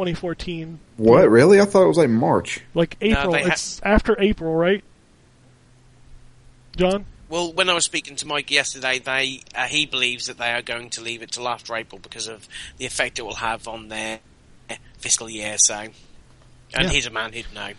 2014, 0.00 0.78
What? 0.96 1.28
Really? 1.30 1.60
I 1.60 1.64
thought 1.64 1.82
it 1.84 1.88
was 1.88 1.98
like 1.98 2.08
March. 2.10 2.60
like 2.74 2.96
April. 3.00 3.32
they 3.32 3.42
ha- 3.42 3.48
it's 3.52 3.80
after 3.84 4.20
April, 4.20 4.54
right? 4.54 4.82
John? 6.76 7.04
Well, 7.28 7.52
when 7.52 7.68
I 7.68 7.74
was 7.74 7.84
speaking 7.84 8.16
to 8.16 8.26
Mike 8.26 8.50
yesterday, 8.50 8.98
they 8.98 9.42
uh, 9.54 9.64
he 9.66 9.86
believes 9.86 10.26
that 10.26 10.38
they 10.38 10.50
are 10.50 10.62
going 10.62 10.90
to 10.90 11.00
leave 11.00 11.22
it 11.22 11.30
till 11.30 11.48
after 11.48 11.74
April 11.76 12.00
because 12.02 12.26
of 12.28 12.48
the 12.78 12.86
effect 12.86 13.18
it 13.18 13.22
will 13.22 13.34
have 13.36 13.68
on 13.68 13.88
their 13.88 14.20
fiscal 14.98 15.28
year. 15.30 15.56
So, 15.58 15.74
and 15.74 15.92
Yeah. 16.74 16.88
he's 16.88 17.06
a 17.06 17.10
man 17.10 17.32
who'd 17.32 17.52
know. 17.54 17.70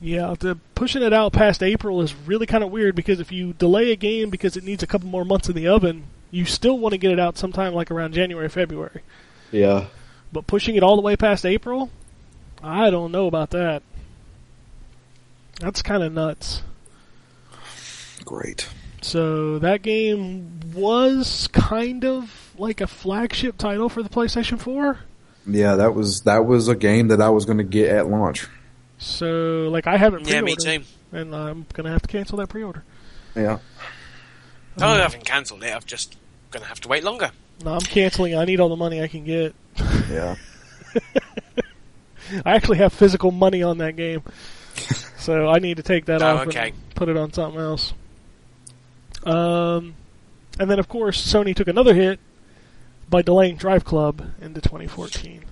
Yeah, 0.00 0.34
the 0.38 0.56
pushing 0.74 1.02
it 1.02 1.12
out 1.12 1.32
past 1.32 1.62
April 1.62 2.02
is 2.02 2.14
really 2.26 2.44
kind 2.46 2.64
of 2.64 2.70
weird 2.70 2.94
because 2.96 3.20
if 3.20 3.30
you 3.30 3.52
delay 3.52 3.92
a 3.92 3.96
game 3.96 4.30
because 4.30 4.56
it 4.56 4.64
needs 4.64 4.82
a 4.82 4.86
couple 4.86 5.08
more 5.08 5.24
months 5.24 5.48
in 5.48 5.54
the 5.54 5.68
oven, 5.68 6.04
you 6.32 6.44
still 6.44 6.76
want 6.78 6.92
to 6.92 6.98
get 6.98 7.12
it 7.12 7.20
out 7.20 7.38
sometime 7.38 7.72
like 7.72 7.90
around 7.90 8.12
January, 8.12 8.48
February. 8.48 9.02
Yeah. 9.52 9.86
But 10.32 10.46
pushing 10.46 10.76
it 10.76 10.82
all 10.82 10.96
the 10.96 11.02
way 11.02 11.16
past 11.16 11.44
April, 11.44 11.90
I 12.62 12.90
don't 12.90 13.12
know 13.12 13.26
about 13.26 13.50
that. 13.50 13.82
That's 15.60 15.82
kind 15.82 16.02
of 16.02 16.12
nuts. 16.12 16.62
Great. 18.24 18.68
So 19.02 19.58
that 19.58 19.82
game 19.82 20.60
was 20.74 21.48
kind 21.52 22.04
of 22.04 22.52
like 22.56 22.80
a 22.80 22.86
flagship 22.86 23.58
title 23.58 23.88
for 23.88 24.02
the 24.02 24.08
PlayStation 24.08 24.58
4. 24.58 24.98
Yeah, 25.46 25.74
that 25.76 25.94
was 25.94 26.22
that 26.22 26.46
was 26.46 26.68
a 26.68 26.76
game 26.76 27.08
that 27.08 27.20
I 27.20 27.28
was 27.30 27.44
going 27.44 27.58
to 27.58 27.64
get 27.64 27.88
at 27.90 28.08
launch. 28.08 28.46
So 28.98 29.68
like 29.70 29.86
I 29.88 29.96
haven't 29.96 30.20
Yeah, 30.28 30.40
pre-ordered, 30.40 30.64
me 30.66 30.78
too. 30.78 30.84
and 31.12 31.34
I'm 31.34 31.66
gonna 31.72 31.90
have 31.90 32.02
to 32.02 32.08
cancel 32.08 32.38
that 32.38 32.48
pre-order. 32.48 32.84
Yeah. 33.34 33.58
Oh, 34.80 34.86
I 34.86 34.98
haven't 34.98 35.24
cancelled 35.26 35.64
it. 35.64 35.72
I've 35.74 35.84
just 35.84 36.16
going 36.50 36.62
to 36.62 36.68
have 36.68 36.80
to 36.80 36.88
wait 36.88 37.02
longer. 37.04 37.30
No, 37.64 37.74
I'm 37.74 37.80
canceling. 37.80 38.34
I 38.36 38.44
need 38.46 38.58
all 38.60 38.68
the 38.70 38.76
money 38.76 39.02
I 39.02 39.06
can 39.08 39.24
get. 39.24 39.54
Yeah. 40.10 40.36
I 42.44 42.52
actually 42.54 42.78
have 42.78 42.92
physical 42.92 43.30
money 43.30 43.62
on 43.62 43.78
that 43.78 43.96
game, 43.96 44.22
so 45.18 45.48
I 45.48 45.58
need 45.58 45.76
to 45.78 45.82
take 45.82 46.06
that 46.06 46.22
Oh, 46.22 46.36
off 46.36 46.46
okay. 46.48 46.68
and 46.68 46.94
put 46.94 47.08
it 47.08 47.16
on 47.16 47.32
something 47.32 47.60
else. 47.60 47.92
Um, 49.24 49.94
and 50.58 50.70
then 50.70 50.78
of 50.78 50.88
course 50.88 51.20
Sony 51.24 51.54
took 51.54 51.68
another 51.68 51.94
hit 51.94 52.18
by 53.08 53.22
delaying 53.22 53.56
Driveclub 53.58 54.40
into 54.42 54.60
2014. 54.60 55.44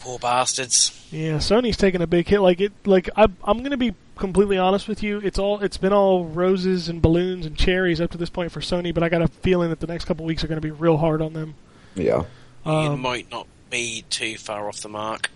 Poor 0.00 0.18
bastards. 0.18 1.06
Yeah, 1.10 1.36
Sony's 1.36 1.76
taking 1.76 2.02
a 2.02 2.06
big 2.06 2.28
hit. 2.28 2.40
Like 2.40 2.60
it, 2.60 2.72
like 2.84 3.08
I, 3.16 3.24
I'm 3.44 3.58
going 3.58 3.70
to 3.70 3.76
be 3.76 3.94
completely 4.16 4.58
honest 4.58 4.88
with 4.88 5.02
you. 5.02 5.18
It's 5.18 5.38
all, 5.38 5.60
it's 5.60 5.76
been 5.78 5.92
all 5.92 6.24
roses 6.26 6.88
and 6.88 7.00
balloons 7.00 7.46
and 7.46 7.56
cherries 7.56 8.00
up 8.00 8.10
to 8.10 8.18
this 8.18 8.28
point 8.30 8.52
for 8.52 8.60
Sony, 8.60 8.92
but 8.92 9.02
I 9.02 9.08
got 9.08 9.22
a 9.22 9.28
feeling 9.28 9.70
that 9.70 9.80
the 9.80 9.86
next 9.86 10.04
couple 10.04 10.26
weeks 10.26 10.42
are 10.44 10.48
going 10.48 10.60
to 10.60 10.66
be 10.66 10.70
real 10.72 10.96
hard 10.98 11.22
on 11.22 11.32
them. 11.32 11.54
Yeah. 11.94 12.24
You 12.64 12.72
Um, 12.72 13.00
might 13.00 13.30
not 13.30 13.46
be 13.70 14.04
too 14.10 14.36
far 14.36 14.68
off 14.68 14.80
the 14.80 14.88
mark. 14.88 15.30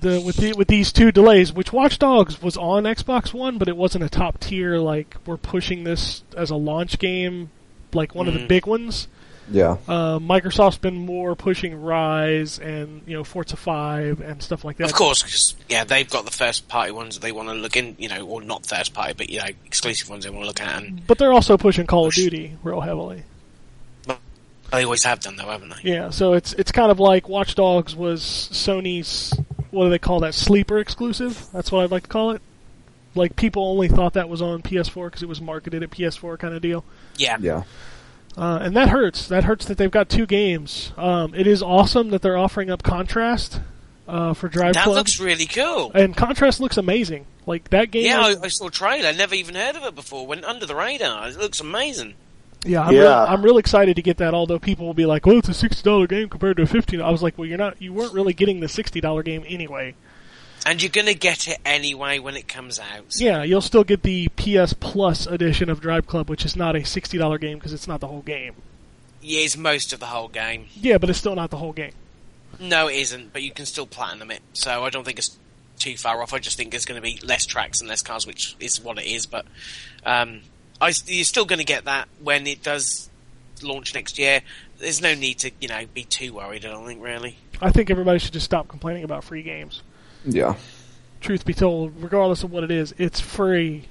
the 0.00 0.20
with 0.20 0.36
the 0.36 0.52
with 0.54 0.68
these 0.68 0.92
two 0.92 1.10
delays, 1.12 1.52
which 1.52 1.72
Watch 1.72 1.98
Dogs 1.98 2.42
was 2.42 2.56
on 2.56 2.82
Xbox 2.84 3.32
One, 3.32 3.56
but 3.58 3.68
it 3.68 3.76
wasn't 3.76 4.04
a 4.04 4.08
top 4.08 4.38
tier. 4.40 4.76
Like 4.78 5.16
we're 5.24 5.36
pushing 5.38 5.84
this 5.84 6.22
as 6.36 6.50
a 6.50 6.56
launch 6.56 6.98
game, 6.98 7.50
like 7.94 8.14
one 8.14 8.26
of 8.28 8.34
the 8.34 8.40
Mhm. 8.40 8.48
big 8.48 8.66
ones. 8.66 9.08
Yeah. 9.50 9.76
Uh, 9.86 10.18
Microsoft's 10.18 10.78
been 10.78 10.96
more 10.96 11.34
pushing 11.36 11.72
Ryse 11.74 12.58
and 12.58 13.02
you 13.06 13.14
know 13.14 13.24
Forza 13.24 13.56
Five 13.56 14.20
and 14.20 14.42
stuff 14.42 14.64
like 14.64 14.78
that. 14.78 14.86
Of 14.90 14.94
course, 14.94 15.22
because 15.22 15.54
yeah, 15.68 15.84
they've 15.84 16.08
got 16.08 16.24
the 16.24 16.30
first 16.30 16.66
party 16.68 16.92
ones 16.92 17.14
that 17.16 17.20
they 17.20 17.32
want 17.32 17.48
to 17.50 17.54
look 17.54 17.76
in, 17.76 17.94
you 17.98 18.08
know, 18.08 18.26
or 18.26 18.42
not 18.42 18.66
first 18.66 18.94
party, 18.94 19.12
but 19.16 19.30
you 19.30 19.38
know, 19.38 19.48
exclusive 19.66 20.08
ones 20.10 20.24
they 20.24 20.30
want 20.30 20.42
to 20.42 20.46
look 20.48 20.60
at, 20.62 20.82
and 20.82 21.06
but 21.06 21.18
they're 21.18 21.32
also 21.32 21.56
pushing 21.56 21.86
Call 21.86 22.06
of 22.06 22.14
Duty 22.14 22.56
real 22.62 22.80
heavily. 22.80 23.22
They 24.74 24.84
always 24.84 25.04
have 25.04 25.20
done, 25.20 25.36
though, 25.36 25.48
haven't 25.48 25.70
they? 25.70 25.90
Yeah, 25.90 26.10
so 26.10 26.32
it's 26.34 26.52
it's 26.54 26.72
kind 26.72 26.90
of 26.90 26.98
like 27.00 27.28
Watch 27.28 27.54
Dogs 27.54 27.94
was 27.96 28.22
Sony's 28.22 29.32
what 29.70 29.84
do 29.84 29.90
they 29.90 29.98
call 29.98 30.20
that 30.20 30.34
sleeper 30.34 30.78
exclusive? 30.78 31.46
That's 31.52 31.72
what 31.72 31.82
I'd 31.84 31.90
like 31.90 32.04
to 32.04 32.08
call 32.08 32.30
it. 32.32 32.42
Like 33.16 33.36
people 33.36 33.64
only 33.66 33.88
thought 33.88 34.14
that 34.14 34.28
was 34.28 34.40
on 34.42 34.62
PS4 34.62 35.06
because 35.06 35.22
it 35.22 35.28
was 35.28 35.40
marketed 35.40 35.82
at 35.82 35.90
PS4 35.90 36.38
kind 36.38 36.54
of 36.54 36.62
deal. 36.62 36.84
Yeah, 37.16 37.36
Yeah. 37.40 37.62
Uh, 38.36 38.58
and 38.62 38.74
that 38.76 38.88
hurts. 38.88 39.28
That 39.28 39.44
hurts 39.44 39.66
that 39.66 39.78
they've 39.78 39.90
got 39.90 40.08
two 40.08 40.26
games. 40.26 40.92
Um, 40.96 41.34
it 41.36 41.46
is 41.46 41.62
awesome 41.62 42.10
that 42.10 42.20
they're 42.22 42.36
offering 42.36 42.68
up 42.68 42.82
Contrast 42.82 43.60
uh, 44.08 44.34
for 44.34 44.48
Drive 44.48 44.74
that 44.74 44.82
Club, 44.84 44.96
looks 44.96 45.20
really 45.20 45.46
cool. 45.46 45.92
and 45.94 46.16
Contrast 46.16 46.58
looks 46.58 46.76
amazing. 46.76 47.26
Like 47.46 47.70
that 47.70 47.92
game. 47.92 48.06
Yeah, 48.06 48.20
I- 48.20 48.30
I, 48.30 48.36
I 48.42 48.48
saw 48.48 48.66
a 48.66 48.70
trailer. 48.72 49.12
Never 49.12 49.36
even 49.36 49.54
heard 49.54 49.76
of 49.76 49.84
it 49.84 49.94
before. 49.94 50.26
Went 50.26 50.44
under 50.44 50.66
the 50.66 50.74
radar. 50.74 51.28
It 51.28 51.36
looks 51.38 51.60
amazing. 51.60 52.14
Yeah, 52.64 52.82
I'm, 52.82 52.94
Yeah. 52.94 53.00
Real, 53.00 53.12
I'm 53.12 53.42
real 53.42 53.58
excited 53.58 53.96
to 53.96 54.02
get 54.02 54.16
that. 54.18 54.34
Although 54.34 54.58
people 54.58 54.86
will 54.86 54.94
be 54.94 55.06
like, 55.06 55.26
"Well, 55.26 55.38
it's 55.38 55.48
a 55.48 55.54
sixty 55.54 55.82
dollar 55.82 56.06
game 56.06 56.28
compared 56.28 56.56
to 56.56 56.62
a 56.62 56.66
15 56.66 57.00
I 57.00 57.10
was 57.10 57.22
like, 57.22 57.38
"Well, 57.38 57.46
you're 57.46 57.58
not. 57.58 57.80
You 57.80 57.92
weren't 57.92 58.12
really 58.12 58.32
getting 58.32 58.60
the 58.60 58.68
sixty 58.68 59.00
dollar 59.00 59.22
game 59.22 59.44
anyway." 59.46 59.94
And 60.66 60.82
you're 60.82 60.90
gonna 60.90 61.14
get 61.14 61.46
it 61.46 61.58
anyway 61.64 62.18
when 62.18 62.36
it 62.36 62.48
comes 62.48 62.78
out. 62.78 63.16
Yeah, 63.18 63.42
you'll 63.42 63.60
still 63.60 63.84
get 63.84 64.02
the 64.02 64.28
PS 64.28 64.72
Plus 64.72 65.26
edition 65.26 65.68
of 65.68 65.80
Driveclub, 65.80 66.28
which 66.28 66.44
is 66.44 66.56
not 66.56 66.74
a 66.74 66.84
sixty 66.84 67.18
dollar 67.18 67.38
game 67.38 67.58
because 67.58 67.72
it's 67.72 67.86
not 67.86 68.00
the 68.00 68.06
whole 68.08 68.22
game. 68.22 68.54
Yeah, 69.20 69.40
it's 69.40 69.56
most 69.56 69.92
of 69.92 70.00
the 70.00 70.06
whole 70.06 70.28
game. 70.28 70.66
Yeah, 70.74 70.98
but 70.98 71.10
it's 71.10 71.18
still 71.18 71.34
not 71.34 71.50
the 71.50 71.58
whole 71.58 71.72
game. 71.72 71.92
No, 72.60 72.88
it 72.88 72.96
isn't, 72.96 73.32
but 73.32 73.42
you 73.42 73.50
can 73.50 73.66
still 73.66 73.86
platinum 73.86 74.30
it. 74.30 74.40
So 74.52 74.84
I 74.84 74.90
don't 74.90 75.04
think 75.04 75.18
it's 75.18 75.38
too 75.78 75.96
far 75.96 76.22
off. 76.22 76.32
I 76.32 76.38
just 76.38 76.56
think 76.56 76.70
there's 76.70 76.84
going 76.84 77.00
to 77.00 77.02
be 77.02 77.18
less 77.26 77.46
tracks 77.46 77.80
and 77.80 77.88
less 77.88 78.02
cars, 78.02 78.26
which 78.26 78.56
is 78.60 78.80
what 78.80 78.98
it 78.98 79.06
is. 79.06 79.26
But 79.26 79.46
um, 80.06 80.42
I, 80.84 80.92
you're 81.06 81.24
still 81.24 81.46
going 81.46 81.60
to 81.60 81.64
get 81.64 81.86
that 81.86 82.08
when 82.22 82.46
it 82.46 82.62
does 82.62 83.08
launch 83.62 83.94
next 83.94 84.18
year. 84.18 84.42
There's 84.78 85.00
no 85.00 85.14
need 85.14 85.38
to, 85.38 85.50
you 85.58 85.68
know, 85.68 85.86
be 85.94 86.04
too 86.04 86.34
worried. 86.34 86.66
I 86.66 86.68
don't 86.68 86.86
think 86.86 87.02
really. 87.02 87.38
I 87.62 87.70
think 87.70 87.90
everybody 87.90 88.18
should 88.18 88.34
just 88.34 88.44
stop 88.44 88.68
complaining 88.68 89.02
about 89.02 89.24
free 89.24 89.42
games. 89.42 89.82
Yeah. 90.26 90.56
truth 91.20 91.46
be 91.46 91.54
told, 91.54 92.02
regardless 92.02 92.42
of 92.42 92.52
what 92.52 92.64
it 92.64 92.70
is, 92.70 92.94
it's 92.98 93.18
free. 93.18 93.84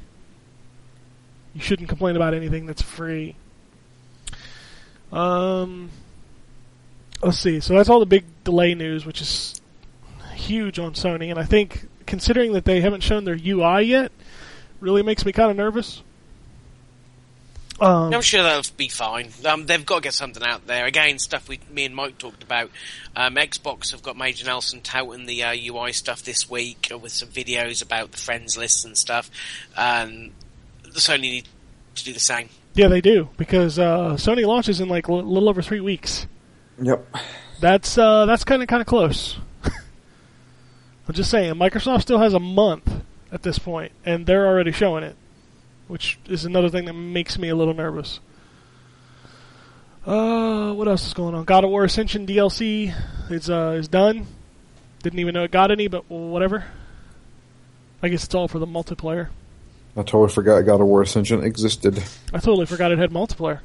You 1.56 1.62
shouldn't 1.62 1.90
complain 1.90 2.16
about 2.16 2.36
anything 2.36 2.68
that's 2.68 2.82
free. 2.82 3.36
Um, 5.12 5.90
let's 7.24 7.40
see. 7.40 7.60
So 7.60 7.74
that's 7.74 7.90
all 7.90 8.00
the 8.00 8.06
big 8.06 8.26
delay 8.44 8.76
news, 8.76 9.04
which 9.06 9.20
is 9.20 9.60
huge 10.36 10.78
on 10.78 10.94
Sony, 10.94 11.30
and 11.32 11.40
I 11.40 11.44
think 11.44 11.88
considering 12.06 12.54
that 12.54 12.66
they 12.66 12.82
haven't 12.82 13.02
shown 13.02 13.24
their 13.24 13.38
UI 13.44 13.82
yet, 13.84 14.12
really 14.80 15.02
makes 15.02 15.26
me 15.26 15.32
kind 15.32 15.50
of 15.50 15.58
nervous. 15.58 16.04
Um, 17.80 18.14
I'm 18.14 18.22
sure 18.22 18.44
that'll 18.44 18.72
be 18.78 18.88
fine. 18.88 19.30
Um, 19.46 19.66
they've 19.66 19.86
got 19.86 19.96
to 19.96 20.02
get 20.02 20.14
something 20.14 20.44
out 20.44 20.68
there. 20.68 20.86
Again, 20.86 21.18
stuff 21.20 21.50
we, 21.50 21.60
me 21.72 21.86
and 21.86 21.96
Mike 21.96 22.18
talked 22.18 22.44
about. 22.44 22.70
Um, 23.16 23.36
Xbox 23.36 23.92
have 23.92 24.04
got 24.04 24.16
Major 24.16 24.46
Nelson 24.46 24.82
touting 24.82 25.26
the 25.26 25.44
uh, 25.44 25.56
UI 25.56 25.92
stuff 25.92 26.24
this 26.24 26.50
week 26.50 26.90
uh, 26.92 26.98
with 26.98 27.12
some 27.12 27.30
videos 27.30 27.82
about 27.84 28.12
the 28.12 28.18
friends 28.18 28.58
lists 28.58 28.86
and 28.86 28.98
stuff. 28.98 29.30
And 29.76 30.32
the 30.84 31.00
Sony 31.00 31.22
need 31.22 31.48
to 31.96 32.04
do 32.04 32.14
the 32.14 32.20
same. 32.20 32.50
yeah, 32.76 32.88
they 32.88 33.02
do 33.02 33.30
because 33.38 33.80
uh, 33.80 34.14
Sony 34.14 34.46
launches 34.46 34.80
in 34.80 34.88
like 34.88 35.08
a 35.08 35.14
little 35.14 35.50
over 35.50 35.62
three 35.62 35.82
weeks. 35.82 36.28
Yep. 36.82 37.06
That's 37.60 37.98
uh, 37.98 38.26
that's 38.26 38.44
kind 38.44 38.62
of 38.62 38.68
kind 38.68 38.82
of 38.82 38.88
close. 38.88 39.38
I'm 39.64 41.14
just 41.14 41.30
saying, 41.32 41.54
Microsoft 41.56 42.02
still 42.02 42.20
has 42.20 42.34
a 42.34 42.40
month 42.40 42.92
at 43.32 43.44
this 43.44 43.58
point, 43.60 43.92
and 44.06 44.26
they're 44.26 44.46
already 44.46 44.72
showing 44.72 45.04
it, 45.04 45.16
which 45.94 46.18
is 46.28 46.44
another 46.44 46.70
thing 46.70 46.86
that 46.86 46.94
makes 46.94 47.38
me 47.38 47.50
a 47.50 47.56
little 47.56 47.76
nervous. 47.76 48.20
Uh, 50.08 50.74
what 50.74 50.88
else 50.88 51.06
is 51.06 51.14
going 51.14 51.36
on? 51.36 51.44
God 51.44 51.64
of 51.64 51.70
War 51.70 51.84
Ascension 51.84 52.26
DLC 52.26 52.92
is 53.30 53.48
uh 53.48 53.76
is 53.78 53.90
done. 53.90 54.26
Didn't 55.04 55.20
even 55.20 55.36
know 55.36 55.44
it 55.44 55.52
got 55.52 55.70
any, 55.70 55.88
but 55.88 56.10
whatever. 56.10 56.66
I 58.02 58.10
guess 58.10 58.24
it's 58.24 58.34
all 58.34 58.48
for 58.48 58.58
the 58.58 58.66
multiplayer. 58.66 59.28
I 59.96 60.02
totally 60.02 60.30
forgot 60.30 60.62
God 60.62 60.82
of 60.82 60.88
War 60.88 61.04
Ascension 61.04 61.44
existed. 61.44 62.04
I 62.34 62.40
totally 62.40 62.66
forgot 62.66 62.92
it 62.92 62.98
had 62.98 63.12
multiplayer. 63.12 63.60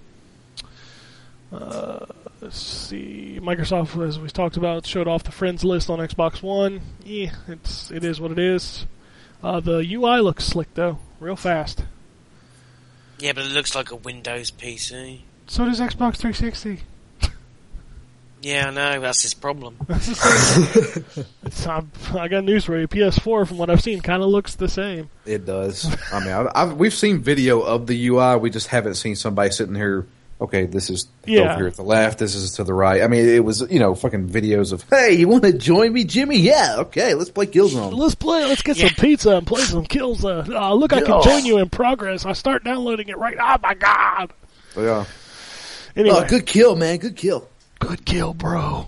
Uh, 1.51 2.05
let's 2.43 2.59
see. 2.61 3.41
Microsoft, 3.41 4.07
as 4.07 4.19
we 4.19 4.29
talked 4.29 4.59
about, 4.59 4.85
showed 4.85 5.09
off 5.09 5.25
the 5.25 5.33
friends 5.33 5.65
list 5.65 5.89
on 5.89 5.99
Xbox 5.99 6.43
One. 6.43 6.83
Yeah, 7.07 7.31
it's 7.49 7.91
it 7.91 8.05
is 8.05 8.21
what 8.21 8.33
it 8.33 8.39
is. 8.39 8.85
Uh, 9.43 9.61
the 9.61 9.79
UI 9.79 10.21
looks 10.21 10.45
slick 10.45 10.75
though, 10.75 10.99
real 11.21 11.35
fast. 11.35 11.85
Yeah, 13.19 13.33
but 13.33 13.45
it 13.45 13.53
looks 13.53 13.75
like 13.75 13.91
a 13.91 13.97
Windows 13.97 14.51
PC. 14.51 15.21
So 15.47 15.65
does 15.65 15.81
Xbox 15.81 16.17
360. 16.17 16.83
Yeah, 18.41 18.69
I 18.69 18.71
know. 18.71 19.01
That's 19.01 19.23
his 19.23 19.35
problem. 19.35 19.77
That's 19.89 20.07
the 20.07 20.15
same. 20.15 21.27
it's, 21.43 21.67
I'm, 21.67 21.91
I 22.15 22.29
got 22.29 22.45
news 22.45 22.65
for 22.65 22.79
you. 22.79 22.87
PS4, 22.87 23.49
from 23.49 23.59
what 23.59 23.69
I've 23.69 23.83
seen, 23.83 24.01
kind 24.01 24.23
of 24.23 24.29
looks 24.29 24.55
the 24.55 24.69
same. 24.69 25.11
It 25.27 25.45
does. 25.45 25.87
I 26.13 26.21
mean, 26.21 26.29
I, 26.29 26.51
I've, 26.55 26.75
we've 26.75 26.95
seen 26.95 27.19
video 27.21 27.61
of 27.61 27.89
the 27.89 28.09
UI. 28.09 28.37
We 28.37 28.51
just 28.51 28.69
haven't 28.69 28.95
seen 28.95 29.17
somebody 29.17 29.51
sitting 29.51 29.75
here. 29.75 30.07
Okay, 30.41 30.67
this 30.67 30.89
is 30.89 31.09
Yeah. 31.27 31.41
over 31.51 31.57
here 31.57 31.67
at 31.67 31.75
the 31.75 31.83
left. 31.83 32.21
This 32.21 32.37
is 32.37 32.53
to 32.55 32.65
the 32.65 32.73
right. 32.73 33.03
I 33.03 33.09
mean, 33.09 33.27
it 33.29 33.45
was 33.45 33.61
you 33.71 33.81
know 33.81 33.95
fucking 33.97 34.29
videos 34.29 34.73
of 34.73 34.85
hey, 34.89 35.15
you 35.15 35.27
want 35.27 35.43
to 35.43 35.53
join 35.53 35.93
me, 35.93 36.05
Jimmy? 36.05 36.37
Yeah, 36.39 36.77
okay, 36.79 37.15
let's 37.15 37.31
play 37.31 37.47
Killzone. 37.47 37.93
Let's 37.93 38.15
play. 38.15 38.45
Let's 38.45 38.63
get 38.63 38.77
Yeah. 38.77 38.87
some 38.87 38.95
pizza 38.95 39.37
and 39.37 39.47
play 39.47 39.63
some 39.63 39.85
kills. 39.85 40.25
Uh, 40.25 40.45
uh, 40.49 40.75
look, 40.75 40.93
I 40.93 41.01
can 41.01 41.15
Yeah. 41.15 41.21
join 41.25 41.45
you 41.45 41.59
in 41.59 41.69
progress. 41.71 42.25
I 42.25 42.35
start 42.35 42.63
downloading 42.63 43.09
it 43.09 43.19
right. 43.19 43.37
Now, 43.37 43.55
oh 43.57 43.59
my 43.63 43.75
god! 43.75 44.33
So, 44.75 44.83
yeah, 44.83 45.05
Anyway, 45.97 46.17
oh, 46.21 46.29
good 46.29 46.47
kill, 46.47 46.77
man. 46.77 46.99
Good 46.99 47.17
kill. 47.17 47.49
Good 47.81 48.05
kill, 48.05 48.33
bro. 48.35 48.87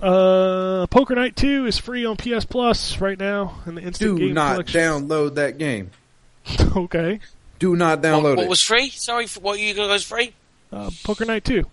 Uh, 0.00 0.86
Poker 0.86 1.14
Night 1.16 1.34
2 1.36 1.66
is 1.66 1.76
free 1.76 2.04
on 2.06 2.16
PS 2.16 2.44
Plus 2.44 3.00
right 3.00 3.18
now 3.18 3.56
in 3.66 3.74
the 3.74 3.82
instant 3.82 4.16
Do 4.16 4.26
game 4.26 4.34
not 4.34 4.52
collection. 4.52 4.80
download 4.80 5.34
that 5.34 5.58
game. 5.58 5.90
okay. 6.76 7.18
Do 7.58 7.76
not 7.76 7.98
What, 7.98 8.04
download 8.06 8.36
what 8.36 8.44
it. 8.44 8.48
was 8.48 8.62
free? 8.62 8.90
Sorry, 8.90 9.26
for 9.26 9.40
what 9.40 9.58
you 9.58 9.74
guys 9.74 10.04
free? 10.04 10.32
Uh, 10.72 10.90
Poker 11.04 11.24
Night 11.24 11.44
2. 11.44 11.64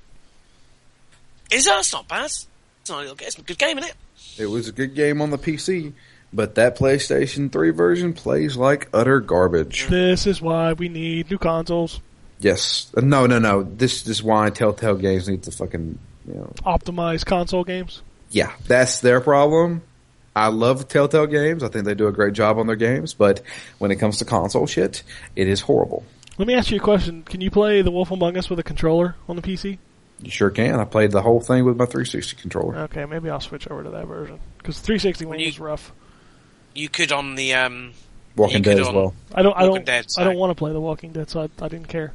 Is 1.52 1.66
that? 1.66 1.80
It's 1.80 1.94
not 1.94 2.08
bad. 2.08 2.26
It's 2.26 2.48
not. 2.90 3.06
It's 3.22 3.38
a 3.38 3.42
good 3.42 3.58
game, 3.58 3.78
isn't 3.78 3.90
it? 3.92 3.96
It 4.42 4.48
was 4.48 4.68
a 4.68 4.72
good 4.72 4.96
game 4.96 5.22
on 5.22 5.30
the 5.30 5.38
PC, 5.38 5.94
but 6.34 6.56
that 6.56 6.78
PlayStation 6.78 7.52
3 7.52 7.70
version 7.72 8.14
plays 8.14 8.58
like 8.58 8.90
utter 8.94 9.20
garbage. 9.20 9.88
This 9.88 10.26
is 10.28 10.42
why 10.42 10.74
we 10.74 10.90
need 10.90 11.30
new 11.30 11.38
consoles. 11.38 12.00
Yes. 12.40 12.92
Uh, 12.98 13.02
No, 13.02 13.26
no, 13.28 13.40
no. 13.40 13.64
This 13.64 14.08
is 14.08 14.22
why 14.24 14.50
Telltale 14.50 14.96
Games 14.98 15.30
need 15.30 15.44
to 15.44 15.52
fucking, 15.52 16.00
you 16.28 16.34
know. 16.34 16.54
Optimize 16.66 17.26
console 17.26 17.64
games. 17.64 18.02
Yeah, 18.32 18.52
that's 18.68 19.00
their 19.00 19.22
problem. 19.22 19.84
I 20.36 20.48
love 20.48 20.88
Telltale 20.88 21.28
Games. 21.28 21.64
I 21.64 21.70
think 21.70 21.86
they 21.86 21.96
do 21.96 22.08
a 22.08 22.12
great 22.12 22.34
job 22.34 22.58
on 22.58 22.68
their 22.68 22.76
games, 22.76 23.14
but 23.14 23.42
when 23.78 23.92
it 23.92 23.96
comes 23.96 24.18
to 24.18 24.26
console 24.26 24.68
shit, 24.68 25.04
it 25.36 25.48
is 25.48 25.62
horrible. 25.62 26.04
Let 26.38 26.48
me 26.48 26.54
ask 26.56 26.70
you 26.72 26.78
a 26.78 26.82
question. 26.82 27.24
Can 27.24 27.40
you 27.40 27.50
play 27.50 27.82
The 27.82 27.92
Wolf 27.92 28.12
Among 28.12 28.36
Us 28.38 28.50
with 28.50 28.60
a 28.60 28.64
controller 28.64 29.16
on 29.30 29.38
the 29.38 29.42
PC? 29.42 29.78
You 30.22 30.32
sure 30.32 30.50
can. 30.50 30.80
I 30.80 30.86
played 30.86 31.12
the 31.12 31.22
whole 31.22 31.40
thing 31.40 31.64
with 31.64 31.78
my 31.78 31.86
360 31.86 32.36
controller. 32.42 32.76
Okay, 32.80 33.06
maybe 33.06 33.30
I'll 33.30 33.40
switch 33.40 33.68
over 33.70 33.84
to 33.84 33.90
that 33.92 34.08
version. 34.08 34.40
Because 34.58 34.80
360 34.80 35.26
one 35.26 35.40
you- 35.40 35.46
was 35.46 35.60
rough. 35.60 35.94
You 36.74 36.90
could 36.90 37.14
on 37.14 37.36
the 37.36 37.54
um. 37.54 37.94
Walking 38.36 38.62
Dead 38.62 38.80
as 38.80 38.90
well. 38.90 39.14
I 39.34 39.44
don't. 39.44 39.56
I 39.56 39.62
don't. 39.62 39.86
Dead, 39.86 40.08
I 40.18 40.26
don't 40.26 40.36
want 40.36 40.52
to 40.52 40.56
play 40.56 40.74
The 40.74 40.82
Walking 40.82 41.14
Dead, 41.14 41.30
so 41.30 41.44
I, 41.44 41.50
I 41.64 41.70
didn't 41.70 41.88
care. 41.88 42.12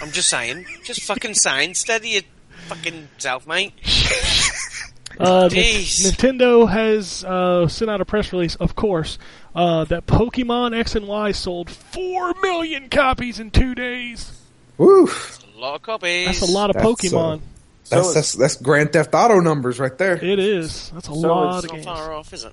I'm 0.00 0.12
just 0.12 0.30
saying. 0.30 0.64
Just 0.82 1.02
fucking 1.02 1.34
saying. 1.34 1.74
Steady 1.74 2.08
your 2.08 2.22
fucking 2.68 3.08
self, 3.18 3.46
mate. 3.46 3.74
Uh, 5.18 5.48
Nintendo 5.50 6.68
has 6.70 7.24
uh, 7.24 7.66
sent 7.68 7.90
out 7.90 8.00
a 8.00 8.04
press 8.04 8.32
release, 8.32 8.54
of 8.56 8.74
course, 8.76 9.18
uh, 9.54 9.84
that 9.84 10.06
Pokemon 10.06 10.78
X 10.78 10.94
and 10.94 11.06
Y 11.08 11.32
sold 11.32 11.68
four 11.70 12.32
million 12.42 12.88
copies 12.88 13.38
in 13.40 13.50
two 13.50 13.74
days. 13.74 14.32
Woo! 14.78 15.08
A 15.56 15.58
lot 15.60 15.74
of 15.76 15.82
copies. 15.82 16.26
That's 16.26 16.42
a 16.42 16.52
lot 16.52 16.70
of 16.70 16.74
That's, 16.76 16.86
Pokemon. 16.86 17.40
So 17.84 17.96
That's, 17.96 18.08
it's- 18.10 18.14
that's, 18.14 18.32
that's 18.34 18.56
Grand 18.56 18.92
Theft 18.92 19.14
Auto 19.14 19.40
numbers 19.40 19.78
right 19.78 19.96
there. 19.98 20.14
it 20.24 20.38
is. 20.38 20.90
That's 20.94 21.08
a 21.08 21.12
So 21.12 21.18
lot 21.18 21.56
It's 21.56 21.64
of 21.64 21.70
not 21.70 21.74
games. 21.74 21.84
far 21.86 22.12
off, 22.14 22.32
is 22.32 22.44
it? 22.44 22.52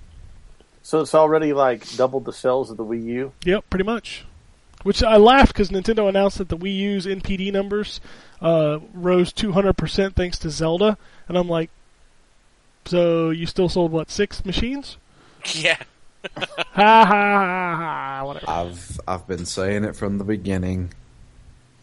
So 0.83 1.01
it's 1.01 1.13
already 1.15 1.53
like 1.53 1.87
doubled 1.95 2.25
the 2.25 2.33
sales 2.33 2.71
of 2.71 2.77
the 2.77 2.83
Wii 2.85 3.03
U. 3.05 3.31
Yep, 3.45 3.69
pretty 3.69 3.83
much. 3.85 4.25
Which 4.83 5.03
I 5.03 5.17
laughed 5.17 5.49
because 5.53 5.69
Nintendo 5.69 6.07
announced 6.09 6.37
that 6.37 6.49
the 6.49 6.57
Wii 6.57 6.75
U's 6.75 7.05
NPD 7.05 7.51
numbers 7.51 7.99
uh, 8.41 8.79
rose 8.93 9.31
200% 9.33 10.15
thanks 10.15 10.37
to 10.39 10.49
Zelda, 10.49 10.97
and 11.27 11.37
I'm 11.37 11.49
like, 11.49 11.69
so 12.87 13.29
you 13.29 13.45
still 13.45 13.69
sold 13.69 13.91
what 13.91 14.09
six 14.09 14.45
machines? 14.45 14.97
Yeah. 15.55 15.77
ha 16.35 16.45
ha 16.73 17.05
ha 17.05 17.75
ha! 17.75 18.23
Whatever. 18.25 18.49
I've 18.49 18.99
I've 19.07 19.27
been 19.27 19.45
saying 19.45 19.85
it 19.85 19.95
from 19.95 20.17
the 20.17 20.25
beginning. 20.25 20.91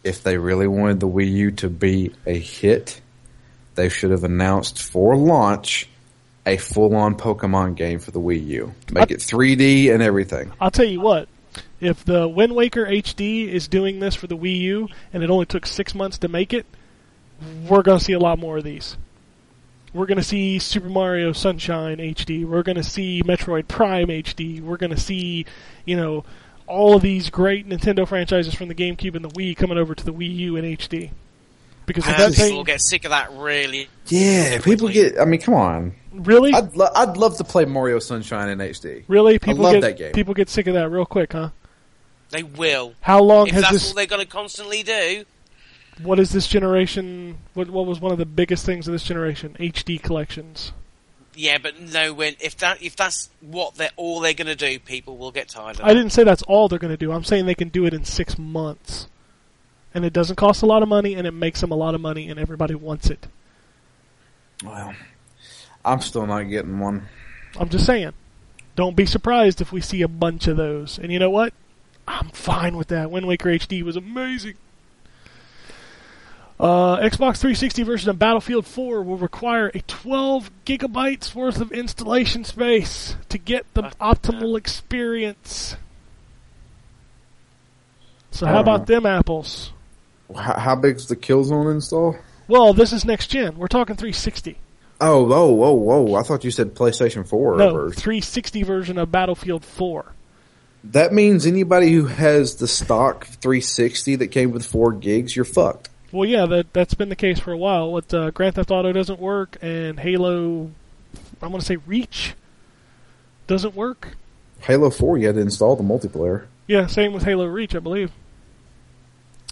If 0.03 0.21
they 0.21 0.37
really 0.37 0.67
wanted 0.67 0.99
the 0.99 1.07
Wii 1.07 1.31
U 1.31 1.51
to 1.51 1.69
be 1.69 2.13
a 2.27 2.37
hit, 2.37 3.01
they 3.73 3.89
should 3.89 4.11
have 4.11 4.23
announced 4.23 4.79
for 4.83 5.15
launch 5.15 5.89
a 6.45 6.57
full-on 6.57 7.15
Pokemon 7.15 7.75
game 7.75 7.97
for 7.97 8.11
the 8.11 8.19
Wii 8.19 8.45
U. 8.47 8.73
Make 8.91 9.09
it 9.09 9.19
3D 9.19 9.91
and 9.91 10.03
everything. 10.03 10.51
I'll 10.59 10.69
tell 10.69 10.85
you 10.85 11.01
what. 11.01 11.27
If 11.79 12.05
the 12.05 12.27
Wind 12.27 12.55
Waker 12.55 12.85
HD 12.85 13.47
is 13.47 13.67
doing 13.67 13.99
this 13.99 14.13
for 14.15 14.27
the 14.27 14.37
Wii 14.37 14.59
U, 14.59 14.87
and 15.11 15.23
it 15.23 15.29
only 15.29 15.45
took 15.45 15.65
six 15.65 15.95
months 15.95 16.19
to 16.19 16.27
make 16.27 16.53
it, 16.53 16.65
we're 17.67 17.81
going 17.81 17.97
to 17.97 18.03
see 18.03 18.13
a 18.13 18.19
lot 18.19 18.37
more 18.37 18.57
of 18.57 18.63
these. 18.63 18.95
We're 19.95 20.05
going 20.07 20.17
to 20.17 20.23
see 20.23 20.59
Super 20.59 20.89
Mario 20.89 21.31
Sunshine 21.31 21.97
HD. 21.97 22.45
We're 22.45 22.63
going 22.63 22.75
to 22.75 22.83
see 22.83 23.23
Metroid 23.23 23.69
Prime 23.69 24.07
HD. 24.07 24.61
We're 24.61 24.75
going 24.75 24.91
to 24.93 24.99
see, 24.99 25.45
you 25.85 25.95
know, 25.95 26.25
all 26.67 26.97
of 26.97 27.01
these 27.01 27.29
great 27.29 27.67
Nintendo 27.67 28.05
franchises 28.05 28.53
from 28.53 28.67
the 28.67 28.75
GameCube 28.75 29.15
and 29.15 29.23
the 29.23 29.29
Wii 29.29 29.55
coming 29.55 29.77
over 29.77 29.95
to 29.95 30.03
the 30.03 30.11
Wii 30.11 30.35
U 30.35 30.55
in 30.57 30.65
HD. 30.65 31.11
Because 31.85 32.05
if 32.07 32.17
that 32.17 32.31
people 32.31 32.45
thing 32.45 32.55
will 32.55 32.63
get 32.65 32.81
sick 32.81 33.05
of 33.05 33.11
that 33.11 33.31
really. 33.31 33.87
Yeah, 34.07 34.59
people 34.59 34.89
get. 34.89 35.17
I 35.19 35.23
mean, 35.25 35.39
come 35.39 35.53
on. 35.53 35.93
really, 36.11 36.51
I'd 36.51 36.75
lo- 36.75 36.89
I'd 36.93 37.15
love 37.15 37.37
to 37.37 37.43
play 37.43 37.63
Mario 37.63 37.99
Sunshine 37.99 38.49
in 38.49 38.57
HD. 38.57 39.03
really 39.07 39.39
people 39.39 39.63
love 39.63 39.73
get 39.75 39.81
that 39.81 39.97
game. 39.97 40.11
people 40.11 40.33
get 40.33 40.49
sick 40.49 40.67
of 40.67 40.73
that 40.73 40.89
real 40.89 41.05
quick, 41.05 41.31
huh? 41.33 41.51
They 42.31 42.43
will. 42.43 42.95
How 43.01 43.21
long 43.21 43.47
If 43.47 43.53
has 43.53 43.61
that's 43.61 43.73
this? 43.73 43.87
all 43.89 43.93
they're 43.93 44.07
going 44.07 44.21
to 44.23 44.27
constantly 44.27 44.81
do. 44.83 45.23
What 46.01 46.19
is 46.19 46.31
this 46.31 46.47
generation? 46.47 47.37
What, 47.53 47.69
what 47.69 47.85
was 47.85 47.99
one 47.99 48.11
of 48.11 48.17
the 48.17 48.25
biggest 48.25 48.65
things 48.65 48.87
of 48.87 48.91
this 48.91 49.03
generation? 49.03 49.55
HD 49.59 50.01
collections. 50.01 50.73
Yeah, 51.35 51.57
but 51.57 51.79
no. 51.79 52.13
When 52.13 52.35
if 52.39 52.57
that 52.57 52.81
if 52.81 52.95
that's 52.95 53.29
what 53.41 53.75
they're 53.75 53.91
all 53.95 54.21
they're 54.21 54.33
going 54.33 54.47
to 54.47 54.55
do, 54.55 54.79
people 54.79 55.17
will 55.17 55.31
get 55.31 55.49
tired 55.49 55.79
of. 55.79 55.81
It. 55.81 55.85
I 55.85 55.93
didn't 55.93 56.11
say 56.11 56.23
that's 56.23 56.43
all 56.43 56.69
they're 56.69 56.79
going 56.79 56.93
to 56.93 56.97
do. 56.97 57.11
I'm 57.11 57.23
saying 57.23 57.45
they 57.45 57.55
can 57.55 57.69
do 57.69 57.85
it 57.85 57.93
in 57.93 58.05
six 58.05 58.37
months, 58.37 59.07
and 59.93 60.05
it 60.05 60.13
doesn't 60.13 60.37
cost 60.37 60.61
a 60.61 60.65
lot 60.65 60.81
of 60.81 60.87
money, 60.89 61.13
and 61.13 61.27
it 61.27 61.33
makes 61.33 61.61
them 61.61 61.71
a 61.71 61.75
lot 61.75 61.93
of 61.93 62.01
money, 62.01 62.29
and 62.29 62.39
everybody 62.39 62.75
wants 62.75 63.09
it. 63.09 63.27
Well, 64.63 64.93
I'm 65.83 66.01
still 66.01 66.25
not 66.25 66.43
getting 66.43 66.79
one. 66.79 67.07
I'm 67.59 67.69
just 67.69 67.85
saying. 67.85 68.13
Don't 68.75 68.95
be 68.95 69.05
surprised 69.05 69.61
if 69.61 69.71
we 69.71 69.79
see 69.79 70.01
a 70.01 70.07
bunch 70.07 70.47
of 70.47 70.57
those. 70.57 70.97
And 70.97 71.11
you 71.11 71.19
know 71.19 71.29
what? 71.29 71.53
I'm 72.07 72.29
fine 72.29 72.75
with 72.75 72.89
that. 72.89 73.09
Wind 73.09 73.25
Waker 73.25 73.49
HD 73.49 73.83
was 73.83 73.95
amazing. 73.95 74.55
Uh, 76.57 76.97
Xbox 76.99 77.37
360 77.37 77.83
version 77.83 78.09
of 78.09 78.17
Battlefield 78.17 78.65
4 78.65 79.03
will 79.03 79.17
require 79.17 79.71
a 79.73 79.81
12 79.81 80.49
gigabytes 80.65 81.35
worth 81.35 81.59
of 81.59 81.71
installation 81.73 82.45
space 82.45 83.17
to 83.27 83.37
get 83.37 83.65
the 83.73 83.83
Fuck 83.83 83.97
optimal 83.99 84.57
experience. 84.57 85.75
So 88.31 88.45
how 88.45 88.59
about 88.59 88.87
them 88.87 89.05
apples? 89.05 89.73
How, 90.33 90.57
how 90.59 90.75
big's 90.75 91.07
the 91.07 91.15
Killzone 91.15 91.71
install? 91.71 92.17
Well, 92.47 92.73
this 92.73 92.93
is 92.93 93.03
next 93.05 93.27
gen. 93.27 93.57
We're 93.57 93.67
talking 93.67 93.95
360. 93.95 94.57
Oh, 95.01 95.23
whoa, 95.23 95.51
whoa, 95.51 95.73
whoa! 95.73 96.15
I 96.15 96.23
thought 96.23 96.45
you 96.45 96.51
said 96.51 96.73
PlayStation 96.73 97.27
Four. 97.27 97.57
No, 97.57 97.75
or- 97.75 97.91
360 97.91 98.63
version 98.63 98.97
of 98.97 99.11
Battlefield 99.11 99.65
4. 99.65 100.05
That 100.85 101.11
means 101.11 101.45
anybody 101.45 101.91
who 101.91 102.05
has 102.05 102.55
the 102.55 102.67
stock 102.67 103.25
360 103.25 104.17
that 104.17 104.27
came 104.27 104.51
with 104.51 104.65
four 104.65 104.93
gigs, 104.93 105.35
you're 105.35 105.43
fucked. 105.43 105.89
Well, 106.15 106.29
yeah, 106.29 106.45
that 106.45 106.71
that's 106.71 106.93
been 106.93 107.09
the 107.09 107.15
case 107.17 107.39
for 107.39 107.51
a 107.51 107.57
while. 107.57 107.91
What 107.91 108.13
uh, 108.13 108.31
Grand 108.31 108.55
Theft 108.55 108.71
Auto 108.71 108.93
doesn't 108.93 109.19
work, 109.19 109.57
and 109.61 109.99
Halo, 109.99 110.71
I'm 111.41 111.51
to 111.51 111.59
say 111.59 111.75
Reach, 111.75 112.35
doesn't 113.47 113.75
work. 113.75 114.15
Halo 114.61 114.89
4, 114.89 115.17
you 115.17 115.27
had 115.27 115.35
to 115.35 115.41
install 115.41 115.75
the 115.75 115.83
multiplayer. 115.83 116.45
Yeah, 116.67 116.87
same 116.87 117.11
with 117.11 117.23
Halo 117.23 117.47
Reach, 117.47 117.75
I 117.75 117.79
believe. 117.79 118.13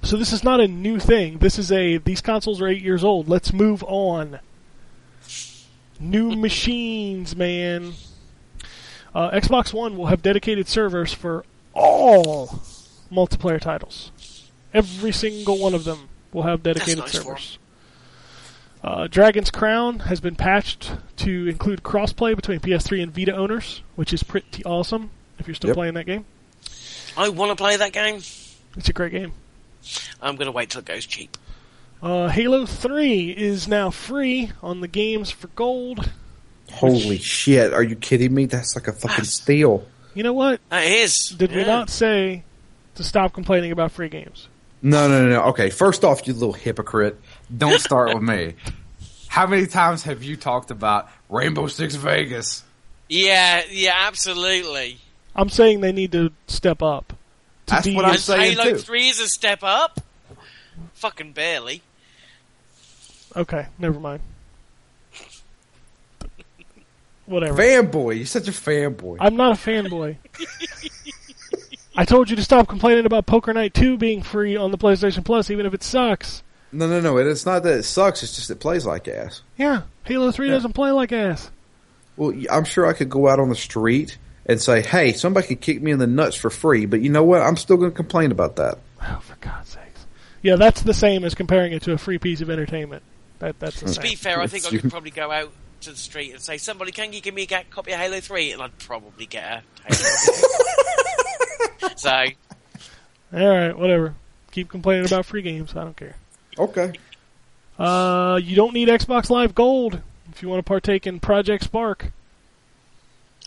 So 0.04 0.16
this 0.16 0.32
is 0.32 0.42
not 0.42 0.62
a 0.62 0.68
new 0.70 1.00
thing. 1.00 1.40
This 1.40 1.60
is 1.60 1.70
a 1.70 1.98
these 1.98 2.22
consoles 2.22 2.62
are 2.62 2.68
eight 2.70 2.82
years 2.82 3.04
old. 3.04 3.28
Let's 3.28 3.52
move 3.52 3.84
on. 3.84 4.40
New 6.00 6.34
machines, 6.34 7.36
man. 7.36 7.92
Uh, 9.14 9.32
Xbox 9.32 9.74
One 9.74 9.98
will 9.98 10.06
have 10.06 10.22
dedicated 10.22 10.70
servers 10.70 11.14
for 11.14 11.44
all 11.74 12.62
multiplayer 13.12 13.60
titles. 13.60 14.14
Every 14.74 15.12
single 15.12 15.60
one 15.60 15.74
of 15.74 15.84
them 15.84 16.08
will 16.34 16.44
have 16.44 16.64
dedicated 16.64 17.00
nice 17.00 17.12
servers. 17.12 17.58
Uh, 18.84 19.08
Dragon's 19.08 19.50
Crown 19.50 20.00
has 20.00 20.20
been 20.20 20.36
patched 20.36 20.92
to 21.18 21.48
include 21.48 21.84
crossplay 21.84 22.36
between 22.36 22.60
PS3 22.60 23.02
and 23.04 23.16
Vita 23.16 23.34
owners, 23.34 23.82
which 23.96 24.12
is 24.14 24.24
pretty 24.24 24.64
awesome 24.66 25.10
if 25.40 25.48
you're 25.48 25.56
still 25.56 25.70
Yep. 25.70 25.76
playing 25.76 25.94
that 25.94 26.06
game. 26.06 26.26
I 27.16 27.30
want 27.30 27.52
to 27.52 27.56
play 27.56 27.78
that 27.78 27.94
game. 27.94 28.16
It's 28.76 28.90
a 28.90 28.94
great 28.94 29.12
game. 29.14 29.32
I'm 30.22 30.36
going 30.36 30.48
to 30.48 30.52
wait 30.52 30.70
till 30.72 30.80
it 30.80 30.86
goes 30.86 31.06
cheap. 31.06 31.38
Uh, 32.02 32.28
Halo 32.28 32.66
3 32.66 33.30
is 33.30 33.68
now 33.68 33.90
free 33.90 34.52
on 34.62 34.82
the 34.82 34.88
games 34.90 35.32
for 35.32 35.48
gold. 35.50 36.10
Holy 36.72 37.20
shit! 37.20 37.72
Are 37.74 37.84
you 37.84 37.96
kidding 37.96 38.34
me? 38.34 38.46
That's 38.46 38.76
like 38.76 38.88
a 38.88 38.94
fucking 38.94 39.26
steal. 39.26 39.86
You 40.16 40.24
know 40.24 40.34
what? 40.34 40.60
That 40.70 40.86
is. 40.86 41.30
Did 41.30 41.52
we 41.54 41.64
not 41.64 41.90
say 41.90 42.44
to 42.96 43.04
stop 43.04 43.32
complaining 43.34 43.72
about 43.72 43.92
free 43.92 44.10
games? 44.10 44.48
No, 44.86 45.08
no, 45.08 45.24
no, 45.24 45.30
no. 45.30 45.44
Okay, 45.46 45.70
first 45.70 46.04
off, 46.04 46.28
you 46.28 46.34
little 46.34 46.52
hypocrite. 46.52 47.18
Don't 47.56 47.80
start 47.80 48.14
with 48.14 48.22
me. 48.22 48.54
How 49.30 49.48
many 49.48 49.66
times 49.66 50.04
have 50.04 50.22
you 50.22 50.36
talked 50.36 50.70
about 50.70 51.10
Rainbow 51.30 51.68
Six 51.68 51.96
Vegas? 51.96 52.64
Yeah, 53.10 53.64
yeah, 53.72 53.94
absolutely. 53.96 55.00
I'm 55.36 55.50
saying 55.50 55.82
they 55.82 55.94
need 55.94 56.12
to 56.12 56.32
step 56.48 56.84
up. 56.84 57.08
To 57.08 57.16
That's 57.76 57.88
what 57.88 58.06
I'm 58.06 58.12
And 58.12 58.20
saying 58.20 58.58
Halo 58.58 58.72
too. 58.72 58.78
3 58.78 59.08
is 59.08 59.20
a 59.22 59.28
step 59.28 59.64
up. 59.64 60.02
Fucking 60.96 61.32
barely. 61.32 61.82
Okay, 63.36 63.66
never 63.80 64.00
mind. 64.00 64.20
Whatever. 67.26 67.58
Fanboy, 67.58 68.18
you're 68.18 68.26
such 68.26 68.50
a 68.50 68.52
fanboy. 68.52 69.18
I'm 69.20 69.38
not 69.38 69.54
a 69.54 69.56
fanboy. 69.60 70.18
I 71.96 72.06
told 72.06 72.30
you 72.30 72.36
to 72.36 72.44
stop 72.44 72.68
complaining 72.68 73.06
about 73.06 73.26
Poker 73.26 73.54
Night 73.54 73.74
2 73.74 73.98
being 73.98 74.24
free 74.24 74.56
on 74.56 74.72
the 74.72 74.78
PlayStation 74.78 75.24
Plus, 75.24 75.52
even 75.52 75.66
if 75.66 75.74
it 75.74 75.84
sucks. 75.84 76.42
No, 76.72 76.88
no, 76.88 77.00
no. 77.00 77.18
It's 77.18 77.46
not 77.46 77.62
that 77.64 77.78
it 77.80 77.84
sucks. 77.84 78.24
It's 78.24 78.36
just 78.36 78.50
it 78.50 78.60
plays 78.60 78.86
like 78.86 79.08
ass. 79.08 79.42
Yeah, 79.58 79.84
Halo 80.04 80.32
3 80.32 80.48
Yeah. 80.48 80.54
doesn't 80.56 80.74
play 80.74 80.90
like 80.92 81.12
ass. 81.12 81.52
Well, 82.18 82.34
I'm 82.52 82.64
sure 82.66 82.88
I 82.88 82.94
could 82.94 83.10
go 83.10 83.28
out 83.28 83.40
on 83.40 83.50
the 83.50 83.56
street 83.56 84.18
and 84.46 84.60
say, 84.62 84.82
"Hey, 84.82 85.14
somebody 85.14 85.48
could 85.48 85.62
kick 85.62 85.82
me 85.82 85.92
in 85.92 86.00
the 86.00 86.08
nuts 86.08 86.36
for 86.36 86.50
free," 86.50 86.86
but 86.86 87.02
you 87.02 87.10
know 87.10 87.24
what? 87.24 87.42
I'm 87.42 87.58
still 87.58 87.78
going 87.78 87.92
to 87.92 87.96
complain 87.96 88.32
about 88.32 88.56
that. 88.58 88.78
Oh, 89.02 89.20
for 89.22 89.36
God's 89.42 89.70
sakes. 89.70 90.06
Yeah, 90.42 90.56
that's 90.58 90.82
the 90.82 90.94
same 90.94 91.24
as 91.24 91.34
comparing 91.36 91.74
it 91.74 91.84
to 91.84 91.94
a 91.94 91.98
free 91.98 92.18
piece 92.18 92.42
of 92.42 92.50
entertainment. 92.50 93.04
That 93.40 93.60
That's 93.60 93.80
the 93.80 93.88
To 93.88 93.94
same. 93.94 94.02
be 94.04 94.16
fair, 94.16 94.40
I 94.42 94.48
think 94.48 94.66
I 94.66 94.70
could 94.70 94.90
probably 94.92 95.12
go 95.12 95.32
out 95.32 95.52
to 95.82 95.92
the 95.92 95.98
street 95.98 96.32
and 96.34 96.42
say, 96.42 96.58
"Somebody, 96.58 96.92
can 96.92 97.14
you 97.14 97.22
give 97.22 97.34
me 97.34 97.44
a 97.50 97.64
copy 97.70 97.92
of 97.94 98.00
Halo 98.00 98.20
3? 98.20 98.52
And 98.52 98.62
I'd 98.62 98.78
probably 98.80 99.26
get 99.26 99.44
a 99.44 99.96
Halo. 99.96 100.10
so, 101.96 102.26
Alright, 103.34 103.78
whatever. 103.78 104.16
Keep 104.52 104.70
complaining 104.70 105.06
about 105.06 105.26
free 105.26 105.42
games. 105.42 105.76
I 105.76 105.84
don't 105.84 105.98
care. 105.98 106.16
Okay. 106.58 106.94
Uh, 107.80 108.40
you 108.42 108.56
don't 108.56 108.74
need 108.74 108.88
Xbox 108.88 109.30
Live 109.30 109.56
Gold 109.56 110.00
if 110.32 110.42
you 110.42 110.50
want 110.50 110.60
to 110.60 110.68
partake 110.68 111.08
in 111.08 111.20
Project 111.20 111.64
Spark. 111.64 112.12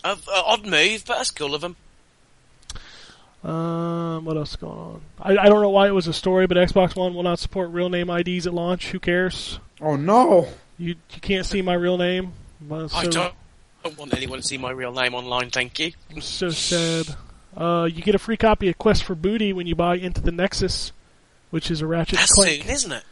uh, 0.03 0.15
uh, 0.27 0.41
odd 0.45 0.65
move, 0.65 1.05
but 1.05 1.17
that's 1.17 1.31
cool 1.31 1.55
of 1.55 1.61
them. 1.61 1.75
Um, 3.43 4.25
what 4.25 4.35
else 4.35 4.51
is 4.51 4.55
going 4.57 4.77
on? 4.77 5.01
I, 5.21 5.37
I 5.37 5.45
don't 5.45 5.61
know 5.61 5.69
why 5.69 5.87
it 5.87 5.93
was 5.93 6.07
a 6.07 6.13
story, 6.13 6.47
but 6.47 6.57
Xbox 6.57 6.95
One 6.95 7.13
will 7.13 7.23
not 7.23 7.39
support 7.39 7.69
real 7.71 7.87
name 7.87 8.09
IDs 8.09 8.47
at 8.47 8.53
launch. 8.53 8.91
Who 8.91 8.99
cares? 8.99 9.59
Oh 9.79 9.95
no. 9.95 10.47
You 10.77 10.95
you 11.11 11.21
can't 11.21 11.45
see 11.45 11.61
my 11.61 11.73
real 11.73 11.97
name. 11.97 12.33
Uh, 12.69 12.87
I 12.93 13.05
don't, 13.05 13.33
don't 13.83 13.97
want 13.97 14.13
anyone 14.15 14.41
to 14.41 14.45
see 14.45 14.57
my 14.57 14.71
real 14.71 14.91
name 14.91 15.15
online. 15.15 15.49
Thank 15.51 15.79
you. 15.79 15.93
I'm 16.13 16.21
so 16.21 16.49
sad. 16.49 17.15
Uh, 17.57 17.85
you 17.85 18.03
get 18.03 18.13
a 18.15 18.19
free 18.19 18.37
copy 18.37 18.69
of 18.69 18.77
Quest 18.77 19.03
for 19.03 19.15
Booty 19.15 19.51
when 19.51 19.65
you 19.65 19.75
buy 19.75 19.95
Into 19.97 20.21
the 20.21 20.31
Nexus, 20.31 20.91
which 21.49 21.71
is 21.71 21.81
a 21.81 21.87
Ratchet 21.87 22.19
That's 22.19 22.31
Clank. 22.33 22.61
soon, 22.63 22.71
isn't 22.71 22.91
it? 22.91 23.03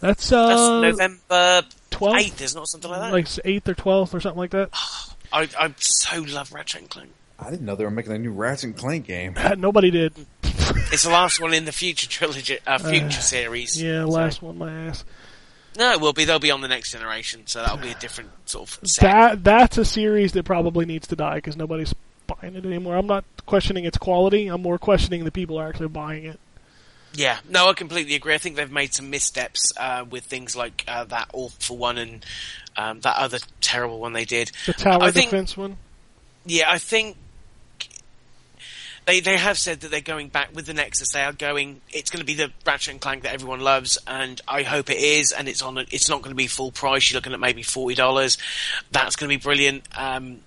That's 0.00 0.28
That's 0.30 0.60
uh, 0.60 0.80
November 0.80 1.62
12th? 1.90 2.18
eighth, 2.20 2.40
isn't 2.42 2.58
it? 2.58 2.62
Or 2.62 2.66
something 2.66 2.90
like 2.90 3.00
that. 3.00 3.12
like 3.12 3.26
eighth 3.44 3.68
or 3.68 3.74
twelfth 3.74 4.14
or 4.14 4.20
something 4.20 4.38
like 4.38 4.50
that. 4.52 4.70
I, 5.32 5.48
I 5.58 5.74
so 5.78 6.22
love 6.22 6.52
Ratchet 6.52 6.82
and 6.82 6.90
Clank. 6.90 7.10
I 7.40 7.50
didn't 7.50 7.66
know 7.66 7.74
they 7.76 7.84
were 7.84 7.90
making 7.90 8.12
a 8.12 8.18
new 8.18 8.32
Ratchet 8.32 8.64
and 8.64 8.76
Clank 8.76 9.06
game. 9.06 9.34
Nobody 9.58 9.90
did. 9.90 10.14
It's 10.90 11.02
the 11.04 11.10
last 11.10 11.40
one 11.40 11.52
in 11.54 11.64
the 11.64 11.72
future 11.72 12.06
trilogy, 12.08 12.58
uh, 12.66 12.78
future 12.78 13.20
series. 13.20 13.80
Yeah, 13.82 14.02
So- 14.04 14.08
last 14.08 14.42
one, 14.42 14.58
my 14.58 14.70
ass. 14.86 15.04
No, 15.78 15.92
it 15.92 16.00
will 16.00 16.12
be. 16.12 16.24
They'll 16.24 16.38
be 16.38 16.50
on 16.50 16.60
the 16.60 16.68
next 16.68 16.92
generation, 16.92 17.42
so 17.46 17.60
that'll 17.60 17.76
be 17.78 17.90
a 17.90 17.94
different 17.94 18.30
sort 18.46 18.70
of. 18.70 18.88
Set. 18.88 19.02
That 19.02 19.44
that's 19.44 19.78
a 19.78 19.84
series 19.84 20.32
that 20.32 20.44
probably 20.44 20.84
needs 20.86 21.06
to 21.08 21.16
die 21.16 21.36
because 21.36 21.56
nobody's 21.56 21.94
buying 22.28 22.54
it 22.54 22.64
anymore. 22.64 22.96
I'm 22.96 23.06
not 23.08 23.24
questioning 23.46 23.84
its 23.84 23.98
quality. 23.98 24.46
I'm 24.46 24.62
more 24.62 24.78
questioning 24.78 25.24
the 25.24 25.32
people 25.32 25.58
are 25.58 25.68
actually 25.68 25.88
buying 25.88 26.24
it. 26.24 26.38
Yeah, 27.14 27.38
no, 27.48 27.68
I 27.70 27.72
completely 27.72 28.14
agree. 28.14 28.34
I 28.34 28.38
think 28.38 28.54
they've 28.56 28.70
made 28.70 28.94
some 28.94 29.10
missteps 29.10 29.72
uh, 29.78 30.04
with 30.08 30.24
things 30.24 30.54
like 30.54 30.84
uh, 30.86 31.04
that 31.04 31.30
awful 31.32 31.76
one 31.78 31.98
and 31.98 32.24
um, 32.76 33.00
that 33.00 33.16
other 33.16 33.38
terrible 33.60 33.98
one 33.98 34.12
they 34.12 34.26
did. 34.26 34.52
The 34.66 34.74
tower 34.74 35.02
I 35.02 35.10
think- 35.10 35.30
defense 35.30 35.56
one. 35.56 35.78
Yeah, 36.44 36.70
I 36.70 36.78
think 36.78 37.16
they 39.06 39.20
they 39.20 39.36
have 39.38 39.58
said 39.58 39.80
that 39.80 39.90
they're 39.90 40.00
going 40.00 40.28
back 40.28 40.54
with 40.54 40.66
the 40.66 40.74
Nexus. 40.74 41.12
They 41.12 41.22
are 41.22 41.32
going. 41.32 41.80
It's 41.90 42.10
going 42.10 42.20
to 42.20 42.26
be 42.26 42.34
the 42.34 42.52
Ratchet 42.66 42.92
and 42.92 43.00
Clank 43.00 43.22
that 43.22 43.32
everyone 43.32 43.60
loves, 43.60 43.98
and 44.06 44.40
I 44.46 44.62
hope 44.62 44.90
it 44.90 44.98
is. 44.98 45.32
And 45.32 45.48
it's 45.48 45.62
on. 45.62 45.78
A, 45.78 45.86
it's 45.90 46.08
not 46.08 46.20
going 46.22 46.30
to 46.32 46.36
be 46.36 46.46
full 46.46 46.72
price. 46.72 47.10
You're 47.10 47.16
looking 47.18 47.32
at 47.32 47.40
maybe 47.40 47.62
forty 47.62 47.94
dollars. 47.94 48.36
That's 48.92 49.16
going 49.16 49.30
to 49.30 49.36
be 49.38 49.42
brilliant. 49.42 49.84
Um, 49.96 50.40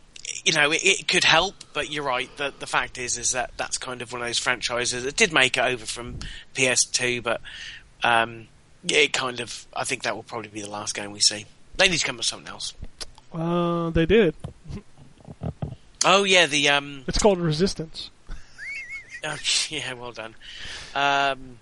you 0.44 0.54
know, 0.54 0.72
it, 0.72 0.82
it 0.84 1.08
could 1.08 1.24
help, 1.24 1.56
but 1.74 1.92
you're 1.92 2.04
right. 2.04 2.30
The 2.38 2.54
the 2.58 2.68
fact 2.68 2.98
is, 2.98 3.18
is 3.18 3.32
that 3.32 3.52
that's 3.58 3.78
kind 3.78 4.02
of 4.02 4.12
one 4.12 4.22
of 4.22 4.28
those 4.28 4.40
franchises 4.40 5.04
that 5.04 5.16
did 5.16 5.34
make 5.34 5.58
it 5.58 5.62
over 5.64 5.86
from 5.86 6.20
PS2, 6.56 7.22
but 7.24 7.42
um, 8.04 8.48
yeah, 8.84 9.00
it 9.00 9.14
kind 9.14 9.40
of. 9.40 9.66
I 9.76 9.84
think 9.84 10.04
that 10.04 10.16
will 10.16 10.24
probably 10.24 10.50
be 10.50 10.62
the 10.62 10.70
last 10.70 10.96
game 10.96 11.12
we 11.12 11.20
see. 11.20 11.46
They 11.78 11.88
need 11.88 11.98
to 11.98 12.06
come 12.06 12.16
up 12.16 12.20
with 12.20 12.26
something 12.28 12.50
else. 12.50 12.74
Uh, 13.34 13.90
they 13.92 14.06
did. 14.06 14.36
Oh 16.06 16.24
yeah, 16.24 16.46
the 16.46 16.70
um. 16.70 17.04
It's 17.08 17.20
called 17.20 17.40
Resistance. 17.40 18.10
Oh, 19.24 19.38
yeah, 19.70 19.94
well 19.94 20.12
done. 20.14 20.34
Um, 20.96 21.60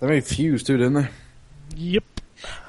They 0.00 0.06
made 0.06 0.24
Fuse 0.26 0.62
too, 0.62 0.76
didn't 0.76 0.92
they? 0.92 1.08
Yep. 1.74 2.04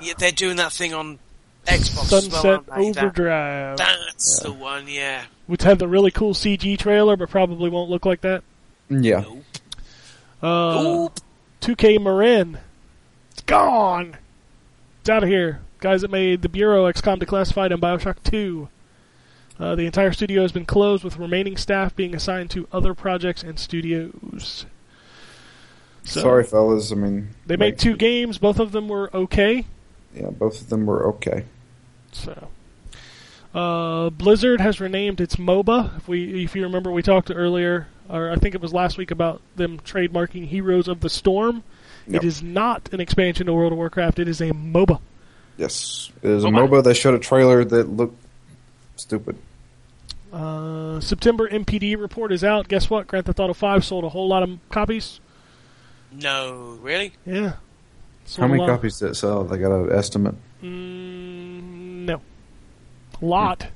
yeah, 0.01 0.13
they're 0.17 0.31
doing 0.31 0.55
that 0.55 0.71
thing 0.71 0.93
on 0.93 1.19
Xbox 1.67 2.05
Sunset 2.05 2.43
well, 2.43 2.63
aren't? 2.71 2.95
That- 2.95 3.03
Overdrive, 3.03 3.77
that's 3.77 4.39
the 4.41 4.53
one, 4.53 4.87
yeah. 4.87 5.25
which 5.47 5.63
had 5.63 5.79
the 5.79 5.87
really 5.87 6.11
cool 6.11 6.33
CG 6.33 6.77
trailer, 6.79 7.17
but 7.17 7.29
probably 7.29 7.69
won't 7.69 7.89
look 7.89 8.05
like 8.05 8.21
that. 8.21 8.43
Yeah. 8.89 9.25
Uh, 10.41 10.83
Oop. 10.83 11.19
2K 11.61 12.01
Marin. 12.01 12.57
It's 13.31 13.41
gone. 13.41 14.17
It's 15.01 15.09
out 15.09 15.23
of 15.23 15.29
here. 15.29 15.61
Guys 15.79 16.01
that 16.01 16.11
made 16.11 16.41
the 16.41 16.49
Bureau, 16.49 16.91
XCOM 16.91 17.19
Declassified, 17.21 17.71
and 17.71 17.81
Bioshock 17.81 18.23
2. 18.23 18.69
Uh, 19.59 19.75
the 19.75 19.85
entire 19.85 20.13
studio 20.13 20.43
has 20.43 20.51
been 20.51 20.65
closed, 20.65 21.03
with 21.03 21.17
remaining 21.17 21.57
staff 21.57 21.95
being 21.95 22.15
assigned 22.15 22.49
to 22.51 22.67
other 22.71 22.93
projects 22.93 23.43
and 23.43 23.59
studios. 23.59 24.65
So, 26.03 26.21
Sorry, 26.21 26.43
fellas. 26.43 26.91
I 26.91 26.95
mean, 26.95 27.29
They 27.45 27.57
made 27.57 27.73
like, 27.73 27.79
two 27.79 27.97
games. 27.97 28.37
Both 28.37 28.59
of 28.59 28.71
them 28.71 28.87
were 28.87 29.13
okay. 29.15 29.65
Yeah, 30.15 30.29
both 30.29 30.61
of 30.61 30.69
them 30.69 30.85
were 30.85 31.07
okay. 31.09 31.45
So, 32.11 32.49
uh, 33.53 34.09
Blizzard 34.11 34.61
has 34.61 34.79
renamed 34.79 35.21
its 35.21 35.35
MOBA. 35.35 35.97
If 35.97 36.07
we, 36.07 36.43
if 36.43 36.55
you 36.55 36.63
remember, 36.63 36.91
we 36.91 37.01
talked 37.01 37.31
earlier, 37.33 37.87
or 38.09 38.31
I 38.31 38.35
think 38.35 38.55
it 38.55 38.61
was 38.61 38.73
last 38.73 38.97
week, 38.97 39.11
about 39.11 39.41
them 39.55 39.79
trademarking 39.79 40.47
Heroes 40.47 40.87
of 40.87 41.01
the 41.01 41.09
Storm. 41.09 41.63
Yep. 42.07 42.23
It 42.23 42.27
is 42.27 42.41
not 42.41 42.93
an 42.93 42.99
expansion 42.99 43.47
to 43.47 43.53
World 43.53 43.73
of 43.73 43.77
Warcraft. 43.77 44.19
It 44.19 44.27
is 44.27 44.41
a 44.41 44.51
MOBA. 44.51 44.99
Yes, 45.57 46.11
it 46.21 46.29
is 46.29 46.43
a 46.43 46.47
MOBA. 46.47 46.69
MOBA. 46.69 46.83
They 46.83 46.93
showed 46.93 47.15
a 47.15 47.19
trailer 47.19 47.65
that 47.65 47.89
looked 47.89 48.21
stupid. 48.95 49.37
Uh, 50.31 50.99
September 50.99 51.47
NPD 51.49 51.99
report 51.99 52.31
is 52.31 52.43
out. 52.43 52.67
Guess 52.67 52.89
what? 52.89 53.07
Grand 53.07 53.25
Theft 53.25 53.39
Auto 53.39 53.53
5 53.53 53.85
sold 53.85 54.03
a 54.03 54.09
whole 54.09 54.27
lot 54.27 54.43
of 54.43 54.57
copies. 54.69 55.19
No, 56.11 56.77
really? 56.81 57.13
Yeah. 57.25 57.53
Sold 58.25 58.49
How 58.49 58.55
many 58.55 58.67
copies 58.67 58.99
did 58.99 59.11
it 59.11 59.15
sell? 59.15 59.45
They 59.45 59.57
got 59.57 59.71
an 59.71 59.91
estimate. 59.91 60.35
Mm, 60.61 61.46
no. 62.07 62.21
A 63.21 63.25
lot. 63.25 63.67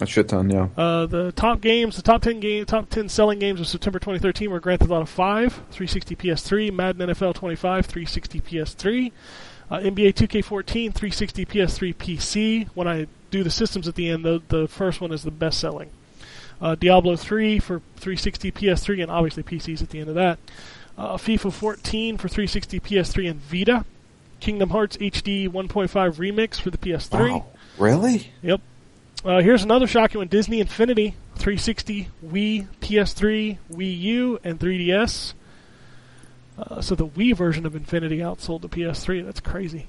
A 0.00 0.06
shit 0.06 0.28
ton, 0.28 0.50
yeah. 0.50 0.68
Uh, 0.76 1.06
the 1.06 1.32
top 1.32 1.62
games, 1.62 1.96
the 1.96 2.02
top 2.02 2.20
ten 2.20 2.38
game, 2.38 2.66
top 2.66 2.90
ten 2.90 3.08
selling 3.08 3.38
games 3.38 3.60
of 3.60 3.66
September 3.66 3.98
2013 3.98 4.50
were 4.50 4.60
Grand 4.60 4.80
Theft 4.80 4.90
Auto 4.90 5.06
5, 5.06 5.52
360 5.52 6.16
PS3, 6.16 6.72
Madden 6.72 7.08
NFL 7.08 7.34
25, 7.34 7.86
360 7.86 8.40
PS3, 8.42 9.12
uh, 9.70 9.78
NBA 9.78 10.12
2K14, 10.12 10.92
360 10.92 11.46
PS3 11.46 11.94
PC. 11.94 12.68
When 12.74 12.86
I 12.86 13.06
do 13.30 13.42
the 13.42 13.50
systems 13.50 13.88
at 13.88 13.94
the 13.94 14.10
end, 14.10 14.24
the 14.24 14.42
the 14.48 14.68
first 14.68 15.00
one 15.00 15.12
is 15.12 15.22
the 15.22 15.30
best 15.30 15.58
selling. 15.58 15.90
Uh, 16.60 16.74
Diablo 16.74 17.16
3 17.16 17.58
for 17.58 17.80
360 17.96 18.52
PS3 18.52 19.02
and 19.02 19.10
obviously 19.10 19.42
PCs 19.42 19.82
at 19.82 19.90
the 19.90 20.00
end 20.00 20.08
of 20.08 20.14
that. 20.14 20.38
Uh, 20.96 21.16
FIFA 21.16 21.52
14 21.52 22.16
for 22.16 22.28
360 22.28 22.80
PS3 22.80 23.30
and 23.30 23.40
Vita. 23.40 23.84
Kingdom 24.40 24.70
Hearts 24.70 24.96
HD 24.96 25.48
1.5 25.48 25.88
Remix 25.88 26.60
for 26.60 26.70
the 26.70 26.78
PS3. 26.78 27.30
Wow, 27.30 27.46
really? 27.78 28.32
Yep. 28.42 28.60
Uh, 29.24 29.40
here's 29.40 29.64
another 29.64 29.86
shocking 29.86 30.18
one: 30.18 30.28
Disney 30.28 30.60
Infinity 30.60 31.14
360, 31.36 32.08
Wii, 32.24 32.66
PS3, 32.80 33.58
Wii 33.72 34.00
U, 34.00 34.38
and 34.44 34.58
3DS. 34.60 35.34
Uh, 36.58 36.80
so 36.80 36.94
the 36.94 37.06
Wii 37.06 37.36
version 37.36 37.66
of 37.66 37.74
Infinity 37.76 38.18
outsold 38.18 38.62
the 38.62 38.68
PS3. 38.68 39.24
That's 39.24 39.40
crazy. 39.40 39.88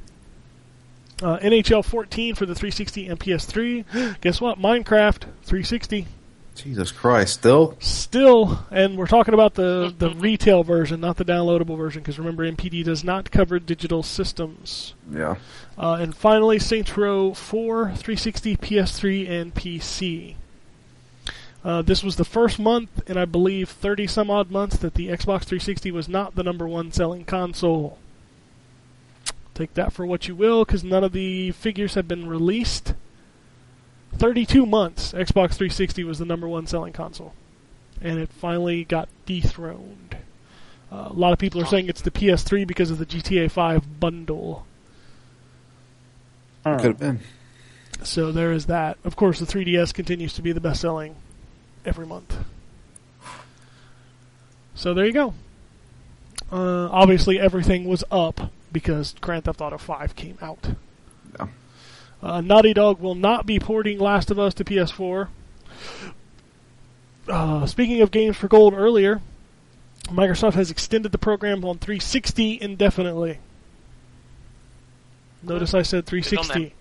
Uh, 1.22 1.38
NHL 1.40 1.84
14 1.84 2.36
for 2.36 2.46
the 2.46 2.54
360 2.54 3.08
and 3.08 3.20
PS3. 3.20 4.20
Guess 4.22 4.42
what? 4.42 4.60
Minecraft 4.60 5.22
360 5.44 6.08
Jesus 6.62 6.92
Christ, 6.92 7.34
still? 7.36 7.78
still, 7.80 8.66
and 8.72 8.98
we're 8.98 9.08
talking 9.08 9.34
about 9.34 9.54
the 9.56 9.94
the 9.98 10.12
retail 10.12 10.64
version, 10.64 11.00
not 11.00 11.18
the 11.18 11.26
downloadable 11.26 11.78
version, 11.78 12.02
because 12.02 12.18
remember 12.18 12.50
NPD 12.50 12.84
does 12.84 13.04
not 13.04 13.32
cover 13.32 13.60
digital 13.60 14.04
systems. 14.04 14.94
Yeah. 15.12 15.36
Uh, 15.78 15.98
and 16.00 16.16
finally, 16.16 16.60
Saints 16.60 16.98
Row 16.98 17.34
4, 17.34 17.94
360, 17.96 18.58
PS3, 18.58 19.30
and 19.30 19.54
PC. 19.54 20.36
Uh, 21.64 21.82
this 21.82 22.04
was 22.04 22.16
the 22.16 22.26
first 22.26 22.60
month 22.60 23.08
in, 23.10 23.18
I 23.18 23.26
believe, 23.26 23.70
30 23.70 24.08
some 24.08 24.32
odd 24.32 24.50
months 24.50 24.78
that 24.78 24.94
the 24.94 25.08
Xbox 25.08 25.44
360 25.44 25.92
was 25.92 26.08
not 26.08 26.36
the 26.36 26.44
number 26.44 26.68
one 26.68 26.92
selling 26.92 27.26
console. 27.26 27.98
Take 29.54 29.74
that 29.74 29.92
for 29.92 30.06
what 30.06 30.28
you 30.28 30.36
will, 30.36 30.64
because 30.64 30.84
none 30.84 31.04
of 31.04 31.12
the 31.12 31.52
figures 31.52 31.96
have 31.96 32.08
been 32.08 32.28
released. 32.28 32.94
32 34.18 34.66
months, 34.66 35.14
Xbox 35.14 35.54
360 35.54 36.04
was 36.04 36.20
the 36.20 36.26
number 36.26 36.48
one 36.48 36.68
selling 36.68 36.94
console. 36.94 37.34
And 38.02 38.20
it 38.20 38.30
finally 38.30 38.84
got 38.84 39.10
dethroned. 39.26 40.18
Uh, 40.92 41.08
a 41.10 41.14
lot 41.14 41.34
of 41.34 41.40
people 41.40 41.62
are 41.62 41.66
saying 41.66 41.90
it's 41.90 42.02
the 42.02 42.12
PS3 42.12 42.66
because 42.66 42.92
of 42.92 42.98
the 42.98 43.06
GTA 43.06 43.52
5 43.52 44.00
bundle. 44.00 44.66
Could 46.64 46.82
have 46.82 47.00
been. 47.00 47.20
So 48.04 48.32
there 48.32 48.52
is 48.52 48.68
that. 48.68 48.98
Of 49.04 49.16
course, 49.16 49.40
the 49.40 49.46
3DS 49.46 49.94
continues 49.94 50.34
to 50.34 50.42
be 50.42 50.52
the 50.52 50.60
best 50.60 50.82
selling 50.82 51.16
every 51.86 52.06
month. 52.06 52.38
So 54.76 54.94
there 54.94 55.06
you 55.06 55.14
go. 55.14 55.34
Uh, 56.52 56.88
obviously, 56.92 57.40
everything 57.40 57.86
was 57.86 58.04
up 58.12 58.52
because 58.72 59.16
Grand 59.20 59.46
Theft 59.46 59.60
Auto 59.60 59.78
5 59.78 60.16
came 60.16 60.38
out. 60.42 60.76
Yeah. 61.40 61.48
Uh, 62.22 62.42
Naughty 62.42 62.74
Dog 62.74 63.00
will 63.00 63.16
not 63.16 63.46
be 63.46 63.60
porting 63.60 64.00
Last 64.00 64.32
of 64.32 64.40
Us 64.40 64.54
to 64.56 64.64
PS4. 64.64 65.28
Uh, 67.28 67.66
speaking 67.66 68.02
of 68.02 68.10
games 68.12 68.38
for 68.38 68.48
gold 68.48 68.74
earlier, 68.74 69.22
Microsoft 70.06 70.54
has 70.54 70.72
extended 70.72 71.12
the 71.12 71.18
program 71.18 71.64
on 71.66 71.78
360 71.78 72.60
indefinitely. 72.62 73.40
Notice 75.44 75.74
I 75.74 75.82
said 75.84 76.06
360. 76.06 76.74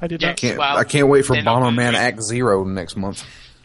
I 0.00 0.06
did 0.06 0.22
Yeah. 0.22 0.28
not. 0.28 0.36
Can't, 0.36 0.58
Well, 0.58 0.76
I 0.76 0.84
can't 0.84 1.08
wait 1.08 1.26
for 1.26 1.32
they're 1.34 1.42
not 1.42 1.60
gonna 1.60 1.76
Bomberman. 1.76 1.94
Act 1.94 2.22
Zero 2.22 2.64
next 2.64 2.96
month. 2.96 3.24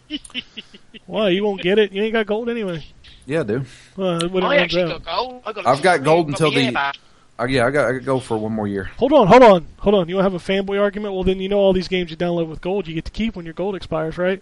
Why 1.05 1.29
you 1.29 1.43
won't 1.43 1.61
get 1.61 1.77
it. 1.77 1.91
You 1.91 2.01
ain't 2.03 2.13
got 2.13 2.25
gold 2.25 2.49
anyway. 2.49 2.83
Yeah, 3.27 3.43
dude. 3.43 3.65
Well, 3.95 4.43
I 4.45 4.57
actually 4.57 4.83
out. 4.91 5.03
got 5.03 5.17
gold. 5.17 5.41
I 5.45 5.53
got 5.53 5.67
I've 5.67 5.81
got 5.81 6.03
gold 6.03 6.27
until 6.29 6.51
the- 6.51 6.71
back. 6.71 6.95
Uh, 7.37 7.45
yeah, 7.45 7.65
I 7.65 7.71
got 7.71 7.87
I 7.87 7.91
got 7.93 7.99
to 7.99 8.05
go 8.05 8.19
for 8.19 8.37
one 8.37 8.53
more 8.53 8.67
year. 8.67 8.85
Hold 8.97 9.11
on, 9.11 9.27
hold 9.27 9.43
on, 9.43 9.67
hold 9.79 9.95
on. 9.95 10.07
You 10.07 10.15
want 10.15 10.25
to 10.25 10.31
have 10.31 10.41
a 10.41 10.53
fanboy 10.53 10.79
argument? 10.79 11.13
Well, 11.13 11.23
then 11.23 11.39
you 11.39 11.49
know 11.49 11.59
all 11.59 11.73
these 11.73 11.89
games 11.89 12.09
you 12.09 12.15
download 12.17 12.47
with 12.47 12.61
gold, 12.61 12.87
you 12.87 12.95
get 12.95 13.05
to 13.05 13.11
keep 13.11 13.35
when 13.35 13.43
your 13.45 13.53
gold 13.53 13.75
expires, 13.75 14.17
right? 14.17 14.41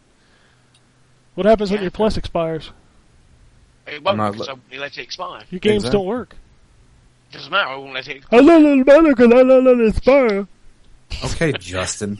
What 1.35 1.47
happens 1.47 1.71
when 1.71 1.81
your 1.81 1.89
plus 1.91 2.17
expires? 2.17 2.71
It 3.87 4.03
won't 4.03 4.17
not 4.17 4.33
because 4.33 4.47
I 4.47 4.53
won't 4.53 4.63
let 4.77 4.97
it 4.97 5.01
expire. 5.01 5.41
Your 5.49 5.59
games 5.59 5.83
Exactly. 5.83 5.97
don't 5.97 6.05
work. 6.05 6.35
It 7.31 7.33
doesn't 7.33 7.51
matter. 7.51 7.69
I 7.69 7.75
won't 7.77 7.93
let 7.93 8.07
it. 8.07 8.23
I 8.31 8.39
let 8.39 8.61
it 8.61 8.85
matter 8.85 9.09
because 9.15 9.31
I 9.31 9.41
let 9.41 9.79
it 9.79 9.87
expire. 9.87 10.47
Okay, 11.25 11.51
Justin. 11.53 12.19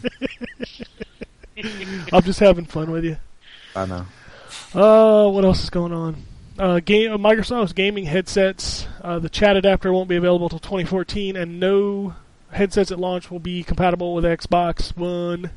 I'm 2.11 2.23
just 2.23 2.39
having 2.39 2.65
fun 2.65 2.91
with 2.91 3.05
you. 3.05 3.17
I 3.75 3.85
know. 3.85 4.05
Uh, 4.73 5.29
what 5.29 5.45
else 5.45 5.63
is 5.63 5.69
going 5.69 5.93
on? 5.93 6.15
Uh, 6.57 6.79
game 6.79 7.11
uh, 7.11 7.17
Microsoft's 7.17 7.73
gaming 7.73 8.05
headsets. 8.05 8.87
Uh, 9.01 9.19
the 9.19 9.29
chat 9.29 9.55
adapter 9.55 9.91
won't 9.91 10.07
be 10.07 10.15
available 10.15 10.45
until 10.45 10.59
2014, 10.59 11.35
and 11.35 11.59
no 11.59 12.15
headsets 12.51 12.91
at 12.91 12.99
launch 12.99 13.31
will 13.31 13.39
be 13.39 13.63
compatible 13.63 14.13
with 14.13 14.23
Xbox 14.23 14.95
One. 14.95 15.51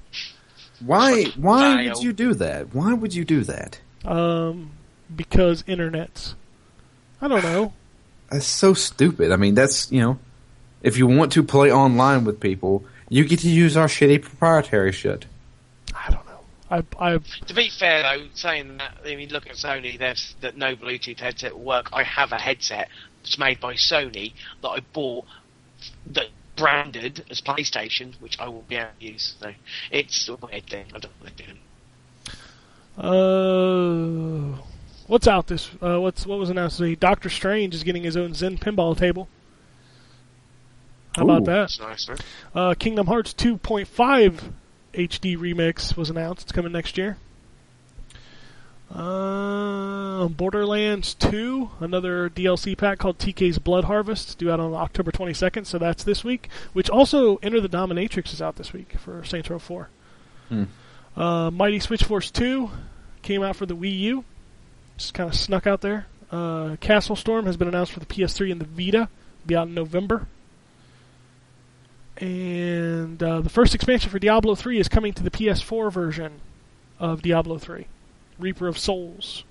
Why 0.81 1.25
why 1.37 1.77
Vile. 1.77 1.95
would 1.95 2.03
you 2.03 2.13
do 2.13 2.35
that? 2.35 2.75
Why 2.75 2.93
would 2.95 3.15
you 3.15 3.25
do 3.25 3.43
that? 3.45 3.81
Um, 4.05 4.73
because 5.15 5.63
internets. 5.65 6.35
I 7.21 7.29
don't 7.29 7.43
know. 7.43 7.73
That's 8.31 8.47
so 8.47 8.75
stupid. 8.75 9.33
I 9.33 9.37
mean, 9.37 9.55
that's 9.55 9.91
you 9.93 10.01
know, 10.01 10.19
if 10.83 10.99
you 10.99 11.07
want 11.07 11.33
to 11.33 11.43
play 11.43 11.73
online 11.73 12.25
with 12.25 12.41
people, 12.41 12.85
you 13.09 13.25
get 13.25 13.41
to 13.41 13.49
use 13.49 13.77
our 13.77 13.87
shitty 13.87 14.23
proprietary 14.23 14.93
shit. 14.93 15.27
I. 16.71 16.83
I 16.99 17.15
I 17.15 17.19
To 17.47 17.55
be 17.55 17.71
fair 17.71 18.03
though, 18.03 18.27
saying 18.35 18.79
that, 18.79 18.99
I 19.05 19.17
mean, 19.17 19.31
look 19.31 19.47
at 19.47 19.55
Sony. 19.55 19.99
There's 19.99 20.35
that 20.41 20.57
no 20.57 20.77
Bluetooth 20.77 21.21
headset 21.21 21.55
will 21.57 21.65
work. 21.65 21.91
I 21.93 22.03
have 22.03 22.33
a 22.33 22.39
headset 22.39 22.89
that's 23.23 23.39
made 23.39 23.61
by 23.61 23.75
Sony 23.75 24.33
that 24.63 24.69
I 24.69 24.81
bought 24.93 25.25
that 26.13 26.29
branded 26.57 27.25
as 27.31 27.41
PlayStation, 27.41 28.21
which 28.21 28.39
I 28.41 28.49
will 28.49 28.63
be 28.63 28.77
able 28.77 28.91
to 28.99 29.07
use. 29.07 29.35
So 29.41 29.53
it's 29.91 30.29
a 30.29 30.37
weird 30.37 30.67
thing. 30.67 30.87
I 30.95 30.99
don't 30.99 31.05
know 31.05 31.11
what 31.21 31.33
they're 31.37 31.47
doing. 31.47 31.59
Uh, 32.97 34.59
what's 35.07 35.29
out 35.29 35.47
this? 35.47 35.71
Uh, 35.81 36.01
what's 36.01 36.27
what 36.27 36.39
was 36.39 36.51
announced 36.51 36.79
today? 36.79 36.95
Doctor 36.95 37.29
Strange 37.29 37.75
is 37.75 37.83
getting 37.83 38.03
his 38.03 38.17
own 38.17 38.35
Zen 38.35 38.59
pinball 38.59 38.97
table. 38.97 39.29
How 41.15 41.25
about 41.25 41.45
that? 41.45 41.71
That's 41.79 41.81
nice, 41.81 42.09
man. 42.09 42.19
Uh, 42.55 42.75
Kingdom 42.75 43.07
Hearts 43.07 43.33
2.5 43.33 44.53
HD 44.97 45.37
remix 45.37 45.97
was 45.97 46.11
announced. 46.11 46.43
It's 46.43 46.53
coming 46.53 46.73
next 46.73 46.99
year. 46.99 47.19
Uh, 48.95 50.29
Borderlands 50.29 51.15
2, 51.15 51.71
another 51.81 52.31
DLC 52.31 52.79
pack 52.79 52.99
called 52.99 53.19
TK's 53.19 53.59
Blood 53.59 53.85
Harvest, 53.85 54.39
due 54.39 54.51
out 54.51 54.61
on 54.61 54.73
October 54.75 55.11
22nd, 55.11 55.67
so 55.67 55.79
that's 55.79 56.05
this 56.05 56.23
week. 56.23 56.49
Which 56.73 56.89
also, 56.89 57.37
Enter 57.39 57.61
the 57.61 57.69
Dominatrix 57.69 58.33
is 58.33 58.41
out 58.41 58.57
this 58.57 58.73
week 58.73 58.95
for 58.99 59.25
Saints 59.25 59.51
Row 59.51 59.59
4. 59.59 59.89
Hmm. 60.49 60.65
Uh, 61.17 61.51
Mighty 61.51 61.81
Switch 61.81 62.05
Force 62.05 62.31
2 62.31 62.71
came 63.23 63.43
out 63.43 63.57
for 63.57 63.67
the 63.67 63.77
Wii 63.77 63.99
U. 64.01 64.25
Just 64.97 65.15
kind 65.15 65.29
of 65.29 65.35
snuck 65.35 65.67
out 65.67 65.81
there. 65.81 66.07
Uh, 66.31 66.77
Castle 66.81 67.17
Storm 67.17 67.47
has 67.47 67.57
been 67.57 67.69
announced 67.69 67.93
for 67.93 68.01
the 68.01 68.07
PS3 68.07 68.53
and 68.53 68.61
the 68.61 68.67
Vita. 68.67 69.09
Be 69.47 69.57
out 69.57 69.69
in 69.69 69.75
November. 69.75 70.27
And 72.19 73.23
uh, 73.23 73.41
the 73.41 73.51
first 73.51 73.75
expansion 73.75 74.11
for 74.11 74.19
Diablo 74.19 74.55
3 74.55 74.79
is 74.79 74.89
coming 74.89 75.13
to 75.15 75.23
the 75.23 75.31
PS4 75.31 75.93
version 75.93 76.41
of 76.99 77.23
Diablo 77.23 77.59
3, 77.59 77.87
Reaper 78.39 78.69
of 78.69 78.79
Souls. 78.79 79.45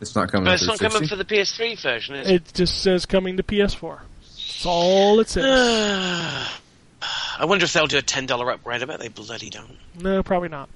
It's 0.00 0.14
not 0.14 0.30
coming. 0.30 0.44
But 0.44 0.50
to 0.50 0.54
it's 0.54 0.66
not 0.66 0.78
coming 0.78 1.08
for 1.08 1.16
the 1.16 1.24
PS3 1.24 1.80
version, 1.80 2.14
is 2.16 2.28
it? 2.28 2.34
It 2.34 2.54
just 2.54 2.80
says 2.82 3.06
coming 3.06 3.36
to 3.36 3.42
PS4. 3.42 4.00
That's 4.20 4.66
all 4.66 5.20
it 5.20 5.28
says. 5.28 5.44
I 7.38 7.44
wonder 7.44 7.64
if 7.64 7.72
they'll 7.72 7.86
do 7.86 7.98
a 7.98 8.02
ten 8.02 8.26
dollar 8.26 8.50
upgrade. 8.52 8.82
I 8.82 8.84
bet 8.84 9.00
they 9.00 9.08
bloody 9.08 9.50
don't. 9.50 9.76
no, 10.00 10.22
probably 10.22 10.48
not. 10.48 10.68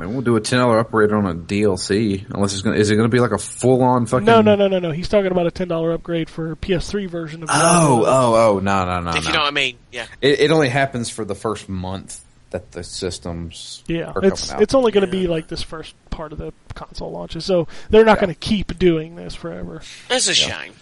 Man, 0.00 0.12
we'll 0.14 0.22
do 0.22 0.34
a 0.36 0.40
ten 0.40 0.58
dollar 0.58 0.78
upgrade 0.78 1.12
on 1.12 1.26
a 1.26 1.34
DLC 1.34 2.24
unless 2.34 2.54
it's 2.54 2.62
gonna. 2.62 2.76
Is 2.76 2.90
it 2.90 2.96
gonna 2.96 3.08
be 3.10 3.20
like 3.20 3.32
a 3.32 3.38
full 3.38 3.82
on 3.82 4.06
fucking? 4.06 4.24
No, 4.24 4.40
no, 4.40 4.54
no, 4.56 4.66
no, 4.66 4.78
no. 4.78 4.90
He's 4.90 5.08
talking 5.08 5.30
about 5.30 5.46
a 5.46 5.50
ten 5.50 5.68
dollar 5.68 5.92
upgrade 5.92 6.28
for 6.30 6.56
PS3 6.56 7.08
version 7.08 7.42
of 7.42 7.50
Oh, 7.52 8.00
Diablo. 8.02 8.04
oh, 8.08 8.34
oh, 8.56 8.58
no, 8.60 8.84
no, 8.86 9.00
no, 9.00 9.10
if 9.10 9.24
you 9.24 9.30
no. 9.30 9.36
know 9.36 9.40
what 9.42 9.48
I 9.48 9.50
mean, 9.50 9.76
yeah. 9.92 10.06
It, 10.22 10.40
it 10.40 10.50
only 10.50 10.70
happens 10.70 11.10
for 11.10 11.24
the 11.24 11.34
first 11.34 11.68
month 11.68 12.24
that 12.50 12.72
the 12.72 12.82
systems. 12.82 13.84
Yeah, 13.86 14.10
are 14.16 14.24
it's 14.24 14.50
out. 14.50 14.62
it's 14.62 14.74
only 14.74 14.90
going 14.90 15.04
to 15.06 15.10
be 15.12 15.26
like 15.28 15.48
this 15.48 15.62
first 15.62 15.94
part 16.10 16.32
of 16.32 16.38
the 16.38 16.52
console 16.74 17.12
launches, 17.12 17.44
so 17.44 17.68
they're 17.90 18.04
not 18.04 18.16
Yeah. 18.16 18.22
going 18.26 18.34
to 18.34 18.40
keep 18.40 18.78
doing 18.78 19.14
this 19.16 19.34
forever. 19.34 19.82
That's 20.08 20.28
a 20.28 20.34
shame. 20.34 20.72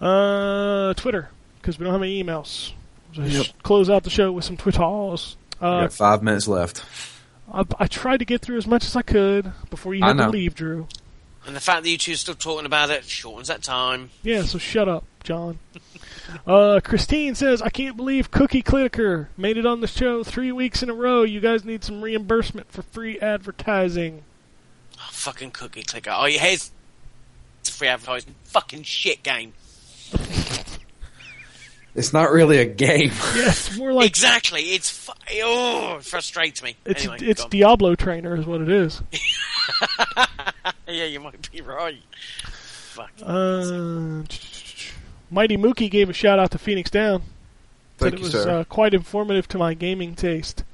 Uh, 0.00 0.94
Twitter, 0.94 1.30
because 1.60 1.78
we 1.78 1.84
don't 1.84 1.92
have 1.92 2.02
any 2.02 2.22
emails. 2.22 2.72
So 3.14 3.28
sh- 3.28 3.52
Close 3.62 3.88
out 3.90 4.04
the 4.04 4.10
show 4.10 4.30
with 4.32 4.44
some 4.44 4.56
Twitters. 4.56 5.36
We 5.60 5.66
Uh, 5.66 5.80
got 5.82 5.92
five 5.92 6.22
minutes 6.22 6.48
left. 6.48 6.84
I, 7.50 7.64
I 7.78 7.86
tried 7.86 8.18
to 8.18 8.24
get 8.24 8.42
through 8.42 8.58
as 8.58 8.66
much 8.66 8.84
as 8.84 8.96
I 8.96 9.02
could 9.02 9.52
before 9.70 9.94
you 9.94 10.04
had 10.04 10.16
to 10.18 10.28
leave, 10.28 10.54
Drew. 10.54 10.86
And 11.46 11.56
the 11.56 11.60
fact 11.60 11.82
that 11.82 11.90
you 11.90 11.98
two 11.98 12.12
are 12.12 12.16
still 12.16 12.34
talking 12.34 12.66
about 12.66 12.90
it 12.90 13.04
shortens 13.04 13.48
that 13.48 13.62
time. 13.62 14.10
Yeah, 14.22 14.42
so 14.42 14.58
shut 14.58 14.88
up, 14.88 15.04
John. 15.24 15.58
uh, 16.46 16.80
Christine 16.84 17.34
says, 17.34 17.60
I 17.60 17.68
can't 17.68 17.96
believe 17.96 18.30
Cookie 18.30 18.62
Clicker 18.62 19.28
made 19.36 19.56
it 19.56 19.66
on 19.66 19.80
the 19.80 19.88
show 19.88 20.22
three 20.22 20.52
weeks 20.52 20.82
in 20.82 20.90
a 20.90 20.94
row. 20.94 21.24
You 21.24 21.40
guys 21.40 21.64
need 21.64 21.82
some 21.82 22.00
reimbursement 22.00 22.70
for 22.70 22.82
free 22.82 23.18
advertising. 23.18 24.22
Oh, 24.98 25.08
fucking 25.10 25.50
cookie 25.50 25.82
clicker. 25.82 26.12
Oh, 26.14 26.26
here's 26.26 26.70
It's 27.60 27.70
a 27.70 27.72
free 27.72 27.88
advertising. 27.88 28.36
Fucking 28.44 28.84
shit 28.84 29.24
game. 29.24 29.52
It's 31.94 32.12
not 32.12 32.30
really 32.30 32.58
a 32.58 32.64
game. 32.64 33.10
Yeah, 33.34 33.48
it's 33.48 33.76
more 33.76 33.92
like 33.92 34.06
exactly. 34.06 34.62
It's 34.62 34.90
fu- 34.90 35.12
oh, 35.42 35.96
it 35.96 36.04
frustrates 36.04 36.62
me. 36.62 36.76
it's 36.84 37.02
anyway, 37.02 37.18
it's. 37.20 37.44
Diablo 37.46 37.94
Trainer 37.94 38.34
is 38.36 38.46
what 38.46 38.60
it 38.60 38.68
is. 38.70 39.02
yeah, 40.88 41.04
you 41.04 41.20
might 41.20 41.50
be 41.52 41.60
right. 41.60 42.02
Fuck. 42.44 43.10
Uh, 43.22 44.22
Mighty 45.30 45.56
Mookie 45.56 45.90
gave 45.90 46.08
a 46.10 46.12
shout 46.12 46.38
out 46.38 46.50
to 46.52 46.58
Phoenix 46.58 46.90
Down. 46.90 47.22
Said 47.98 48.10
Thank 48.10 48.14
it 48.14 48.18
you, 48.18 48.24
was 48.24 48.32
sir. 48.32 48.50
uh, 48.60 48.64
quite 48.64 48.94
informative 48.94 49.48
to 49.48 49.58
my 49.58 49.74
gaming 49.74 50.14
taste. 50.14 50.64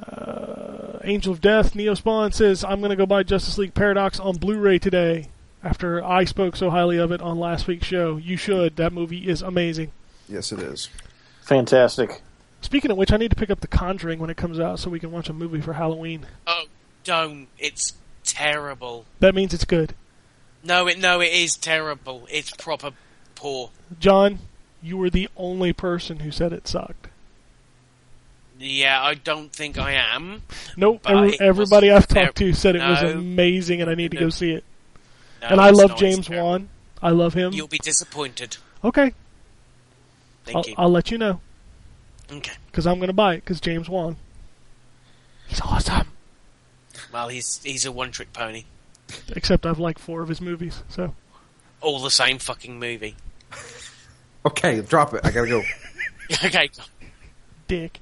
Uh, 0.00 0.98
Angel 1.04 1.32
of 1.32 1.40
Death, 1.40 1.74
Neo 1.74 1.94
Spawn 1.94 2.32
says, 2.32 2.64
I'm 2.64 2.80
going 2.80 2.90
to 2.90 2.96
go 2.96 3.06
buy 3.06 3.22
Justice 3.22 3.58
League 3.58 3.74
Paradox 3.74 4.18
on 4.20 4.36
Blu 4.36 4.58
ray 4.58 4.78
today 4.78 5.28
after 5.64 6.04
I 6.04 6.24
spoke 6.24 6.54
so 6.56 6.70
highly 6.70 6.98
of 6.98 7.10
it 7.10 7.20
on 7.20 7.38
last 7.38 7.66
week's 7.66 7.86
show. 7.86 8.16
You 8.16 8.36
should. 8.36 8.76
That 8.76 8.92
movie 8.92 9.28
is 9.28 9.42
amazing. 9.42 9.90
Yes, 10.28 10.52
it 10.52 10.60
is. 10.60 10.90
Fantastic. 11.42 12.22
Speaking 12.60 12.90
of 12.90 12.96
which, 12.96 13.12
I 13.12 13.16
need 13.16 13.30
to 13.30 13.36
pick 13.36 13.50
up 13.50 13.60
The 13.60 13.66
Conjuring 13.66 14.18
when 14.18 14.30
it 14.30 14.36
comes 14.36 14.60
out 14.60 14.78
so 14.78 14.90
we 14.90 15.00
can 15.00 15.10
watch 15.10 15.28
a 15.28 15.32
movie 15.32 15.60
for 15.60 15.74
Halloween. 15.74 16.26
Oh, 16.46 16.64
don't! 17.02 17.48
It's 17.58 17.94
terrible. 18.24 19.04
That 19.20 19.34
means 19.34 19.52
it's 19.52 19.64
good. 19.64 19.94
No, 20.62 20.86
it 20.86 20.98
no, 20.98 21.20
it 21.20 21.32
is 21.32 21.56
terrible. 21.56 22.26
It's 22.30 22.50
proper 22.50 22.92
poor. 23.34 23.70
John, 23.98 24.38
you 24.82 24.96
were 24.96 25.10
the 25.10 25.28
only 25.36 25.72
person 25.72 26.20
who 26.20 26.30
said 26.30 26.52
it 26.52 26.66
sucked. 26.66 27.08
Yeah, 28.58 29.02
I 29.02 29.14
don't 29.14 29.52
think 29.52 29.76
I 29.76 29.92
am. 29.92 30.42
Nope, 30.76 31.02
every, 31.06 31.38
everybody 31.40 31.90
I've 31.90 32.06
talked 32.06 32.36
to 32.36 32.52
said 32.54 32.76
it 32.76 32.86
was 32.86 33.02
amazing 33.02 33.82
and 33.82 33.90
I 33.90 33.94
need 33.94 34.12
to 34.12 34.16
go 34.16 34.30
see 34.30 34.52
it. 34.52 34.64
No, 35.44 35.50
and 35.50 35.60
I 35.60 35.70
love 35.70 35.90
not. 35.90 35.98
James 35.98 36.18
It's. 36.20 36.30
Wan. 36.30 36.68
I 37.02 37.10
love 37.10 37.34
him. 37.34 37.52
You'll 37.52 37.68
be 37.68 37.78
disappointed. 37.78 38.56
Okay, 38.82 39.12
Thank 40.44 40.56
I'll, 40.56 40.64
you. 40.66 40.74
I'll 40.78 40.90
let 40.90 41.10
you 41.10 41.18
know 41.18 41.40
Okay. 42.32 42.52
because 42.66 42.86
I'm 42.86 42.96
going 42.96 43.08
to 43.08 43.12
buy 43.14 43.34
it 43.34 43.40
because 43.40 43.60
James 43.60 43.88
Wan. 43.88 44.16
He's 45.46 45.60
awesome. 45.60 46.08
Well, 47.12 47.28
he's 47.28 47.60
he's 47.62 47.84
a 47.84 47.92
one-trick 47.92 48.32
pony. 48.32 48.64
Except 49.36 49.66
I've 49.66 49.78
liked 49.78 49.98
four 50.00 50.22
of 50.22 50.28
his 50.28 50.40
movies, 50.40 50.82
so 50.88 51.14
All 51.82 52.00
the 52.00 52.10
same 52.10 52.38
fucking 52.38 52.78
movie. 52.78 53.16
Okay, 54.46 54.80
drop 54.80 55.12
it. 55.14 55.20
I 55.24 55.30
gotta 55.30 55.48
go. 55.48 55.62
okay. 56.44 56.70
dick. 57.68 58.00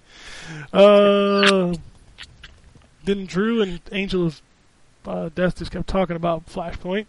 Uh, 0.73 1.75
then 3.05 3.27
Drew 3.27 3.63
and 3.63 3.81
Angel 3.91 4.27
of 4.27 4.43
uh, 5.07 5.29
Death 5.35 5.59
just 5.59 5.71
kept 5.73 5.89
talking 5.89 6.17
about 6.17 6.47
Flashpoint. 6.47 7.07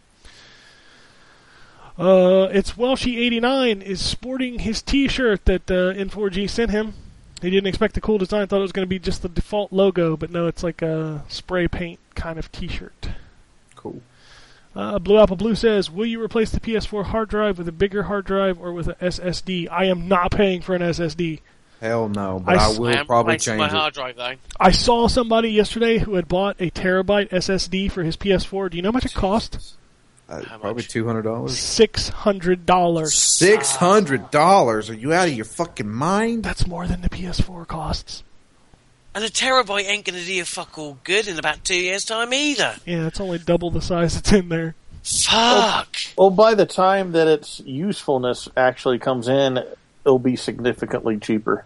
Uh, 1.98 2.48
it's 2.52 2.74
Welshy89 2.74 3.82
is 3.84 4.03
sporting 4.03 4.60
his 4.60 4.82
T-shirt 4.82 5.45
that 5.45 5.70
uh, 5.70 5.94
N4G 5.94 6.49
sent 6.49 6.72
him. 6.72 6.94
He 7.41 7.49
didn't 7.49 7.68
expect 7.68 7.94
the 7.94 8.02
cool 8.02 8.18
design; 8.18 8.48
thought 8.48 8.60
it 8.60 8.61
was 8.61 8.72
going 8.72 8.86
to 8.86 8.90
be 8.90 8.99
just 8.99 9.22
the 9.22 9.30
default 9.30 9.72
logo, 9.74 10.15
but 10.15 10.32
no, 10.32 10.48
it's 10.48 10.64
like 10.64 10.82
a 10.82 11.24
spray 11.28 11.68
paint 11.68 11.99
kind 12.15 12.40
of 12.40 12.52
T-shirt. 12.52 13.10
Cool. 13.76 14.02
Uh, 14.76 14.98
Blue 14.98 15.20
Apple 15.20 15.36
Blue 15.36 15.53
says, 15.53 15.91
"Will 15.91 16.06
you 16.06 16.24
replace 16.24 16.49
the 16.52 16.60
PS4 16.60 17.06
hard 17.06 17.30
drive 17.30 17.57
with 17.57 17.68
a 17.68 17.74
bigger 17.74 18.03
hard 18.03 18.26
drive 18.26 18.60
or 18.60 18.72
with 18.72 18.88
a 18.88 18.95
SSD?" 18.95 19.68
I 19.70 19.86
am 19.86 20.07
not 20.07 20.32
paying 20.32 20.61
for 20.61 20.74
an 20.74 20.82
SSD. 20.82 21.41
Hell 21.82 22.07
no, 22.07 22.41
but 22.44 22.57
I 22.57 22.70
will 22.70 22.88
I 22.88 22.94
am 22.94 23.06
probably 23.06 23.38
change 23.38 23.60
my 23.60 23.65
it. 23.65 23.72
hard 23.72 23.94
drive 23.94 24.15
though. 24.15 24.36
I 24.57 24.72
saw 24.72 25.07
somebody 25.07 25.49
yesterday 25.49 25.98
who 25.98 26.15
had 26.15 26.30
bought 26.30 26.56
a 26.60 26.72
terabyte 26.72 27.30
SSD 27.30 27.91
for 27.91 28.03
his 28.03 28.15
PS4. 28.15 28.72
Do 28.72 28.78
you 28.78 28.82
know 28.82 28.88
how 28.88 28.94
much 28.94 29.06
it 29.06 29.14
cost? 29.14 29.76
Uh, 30.29 30.41
probably 30.59 30.83
two 30.83 31.05
hundred 31.05 31.23
dollars. 31.23 31.57
Six 31.57 32.09
hundred 32.09 32.65
dollars. 32.65 33.13
Six 33.13 33.75
hundred 33.75 34.31
dollars? 34.31 34.89
Are 34.89 34.95
you 34.95 35.13
out 35.13 35.27
of 35.27 35.33
your 35.33 35.45
fucking 35.45 35.89
mind? 35.89 36.43
That's 36.43 36.65
more 36.65 36.87
than 36.87 37.01
the 37.01 37.09
PS4 37.09 37.67
costs. 37.67 38.23
And 39.13 39.23
a 39.23 39.29
terabyte 39.29 39.85
ain't 39.85 40.05
gonna 40.05 40.23
do 40.23 40.33
you 40.33 40.45
fuck 40.45 40.77
all 40.77 40.97
good 41.03 41.27
in 41.27 41.37
about 41.37 41.63
two 41.63 41.77
years' 41.77 42.05
time 42.05 42.33
either. 42.33 42.77
Yeah, 42.85 43.07
it's 43.07 43.19
only 43.19 43.37
double 43.37 43.69
the 43.69 43.81
size 43.81 44.15
that's 44.15 44.31
in 44.31 44.49
there. 44.49 44.75
Fuck. 45.03 45.97
Well, 46.17 46.29
by 46.29 46.55
the 46.55 46.65
time 46.65 47.11
that 47.11 47.27
its 47.27 47.59
usefulness 47.59 48.47
actually 48.55 48.99
comes 48.99 49.27
in, 49.27 49.57
it'll 50.05 50.17
be 50.19 50.37
significantly 50.37 51.17
cheaper. 51.17 51.65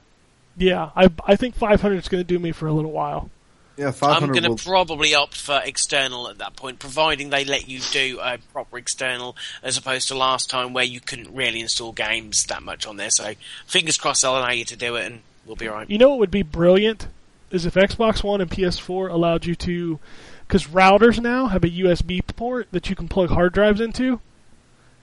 Yeah, 0.58 0.90
I 0.96 1.10
I 1.26 1.36
think 1.36 1.56
500 1.56 1.96
is 1.98 2.08
going 2.10 2.24
to 2.24 2.28
do 2.28 2.40
me 2.40 2.52
for 2.52 2.68
a 2.68 2.74
little 2.74 2.92
while. 2.92 3.30
Yeah, 3.78 3.92
I'm 4.02 4.32
gonna 4.32 4.50
will- 4.50 4.58
probably 4.58 5.14
opt 5.14 5.38
for 5.38 5.62
external 5.64 6.30
at 6.30 6.40
that 6.40 6.56
point, 6.56 6.80
providing 6.80 7.30
they 7.30 7.46
let 7.46 7.70
you 7.70 7.80
do 7.92 8.20
a 8.22 8.40
proper 8.52 8.78
external, 8.80 9.38
as 9.62 9.78
opposed 9.78 10.08
to 10.08 10.16
last 10.16 10.50
time 10.50 10.74
where 10.74 10.84
you 10.84 11.00
couldn't 11.00 11.34
really 11.34 11.60
install 11.60 11.92
games 11.92 12.46
that 12.46 12.64
much 12.64 12.88
on 12.88 12.98
there. 12.98 13.12
So 13.12 13.34
fingers 13.68 13.98
crossed 13.98 14.24
they'll 14.24 14.38
allow 14.38 14.50
you 14.50 14.66
to 14.66 14.76
do 14.76 14.96
it, 14.96 15.06
and 15.06 15.22
we'll 15.46 15.56
be 15.56 15.68
right. 15.68 15.90
You 15.90 16.00
know 16.00 16.10
what 16.10 16.20
would 16.20 16.32
be 16.32 16.42
brilliant 16.42 17.08
is 17.52 17.66
if 17.66 17.76
Xbox 17.76 18.24
One 18.24 18.42
and 18.42 18.50
PS4 18.50 19.10
allowed 19.10 19.46
you 19.46 19.56
to, 19.56 20.00
because 20.48 20.66
routers 20.68 21.20
now 21.22 21.48
have 21.48 21.64
a 21.64 21.70
USB 21.70 22.22
port 22.36 22.68
that 22.72 22.90
you 22.90 22.96
can 22.96 23.08
plug 23.08 23.30
hard 23.30 23.54
drives 23.54 23.80
into. 23.80 24.20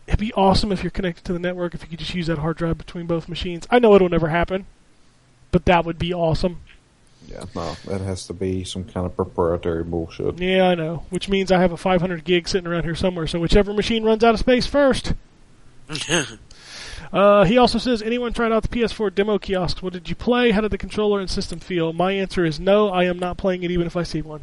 It'd 0.07 0.21
be 0.21 0.35
awesome 0.35 0.71
if 0.73 0.83
you're 0.83 0.91
connected 0.91 1.25
to 1.27 1.33
the 1.33 1.39
network 1.39 1.75
if 1.75 1.83
you 1.83 1.89
could 1.89 2.01
just 2.01 2.15
use 2.15 2.27
that 2.27 2.39
hard 2.39 2.57
drive 2.59 2.77
between 2.77 3.07
both 3.07 3.29
machines. 3.29 3.67
I 3.71 3.79
know 3.79 3.95
it'll 3.95 4.11
never 4.11 4.29
happen, 4.29 4.67
but 5.51 5.65
that 5.65 5.85
would 5.87 5.99
be 5.99 6.13
awesome. 6.13 6.61
Yeah, 7.27 7.45
no, 7.55 7.75
that 7.87 8.01
has 8.01 8.27
to 8.27 8.33
be 8.33 8.65
some 8.65 8.85
kind 8.85 9.07
of 9.07 9.17
proprietary 9.17 9.83
bullshit. 9.85 10.39
Yeah, 10.39 10.69
I 10.69 10.75
know. 10.75 11.05
Which 11.11 11.29
means 11.29 11.51
I 11.51 11.59
have 11.61 11.73
a 11.73 11.77
500 11.77 12.23
gig 12.25 12.47
sitting 12.49 12.67
around 12.67 12.85
here 12.85 12.95
somewhere. 12.95 13.27
So 13.27 13.41
whichever 13.41 13.73
machine 13.73 14.05
runs 14.05 14.23
out 14.23 14.35
of 14.35 14.41
space 14.41 14.67
first. 14.67 15.15
Uh, 17.13 17.45
he 17.45 17.59
also 17.59 17.79
says, 17.79 18.03
anyone 18.03 18.33
tried 18.33 18.51
out 18.51 18.63
the 18.65 18.69
PS4 18.69 19.15
demo 19.15 19.39
kiosks? 19.39 19.81
What 19.81 19.93
did 19.93 20.09
you 20.09 20.17
play? 20.17 20.51
How 20.51 20.63
did 20.63 20.73
the 20.73 20.79
controller 20.79 21.21
and 21.21 21.31
system 21.31 21.61
feel? 21.61 21.93
My 21.93 22.11
answer 22.11 22.45
is 22.45 22.59
no. 22.59 22.89
I 22.89 23.05
am 23.05 23.21
not 23.21 23.37
playing 23.37 23.63
it 23.63 23.71
even 23.71 23.87
if 23.87 23.97
I 23.97 24.03
see 24.03 24.21
one. 24.21 24.41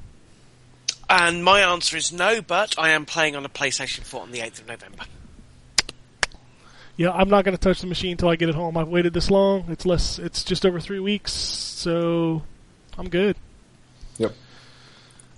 and 1.10 1.44
my 1.44 1.60
answer 1.60 1.98
is 1.98 2.14
no, 2.14 2.42
but 2.42 2.76
I 2.80 2.92
am 2.92 3.06
playing 3.06 3.36
on 3.36 3.44
a 3.44 3.50
PlayStation 3.50 4.02
4 4.06 4.22
on 4.22 4.32
the 4.32 4.40
8th 4.40 4.62
of 4.62 4.68
November. 4.70 5.04
Yeah, 6.96 7.12
I'm 7.12 7.28
not 7.30 7.44
going 7.44 7.58
to 7.58 7.62
touch 7.62 7.82
the 7.82 7.88
machine 7.88 8.12
until 8.12 8.30
I 8.30 8.38
get 8.38 8.48
it 8.48 8.56
home. 8.56 8.78
I've 8.78 8.88
waited 8.88 9.14
this 9.14 9.30
long. 9.30 9.66
It's 9.70 9.86
less. 9.86 10.18
It's 10.18 10.44
just 10.46 10.66
over 10.66 10.80
three 10.80 11.00
weeks, 11.00 11.34
so 11.34 12.44
I'm 12.98 13.10
good. 13.10 13.36
Yep. 14.18 14.34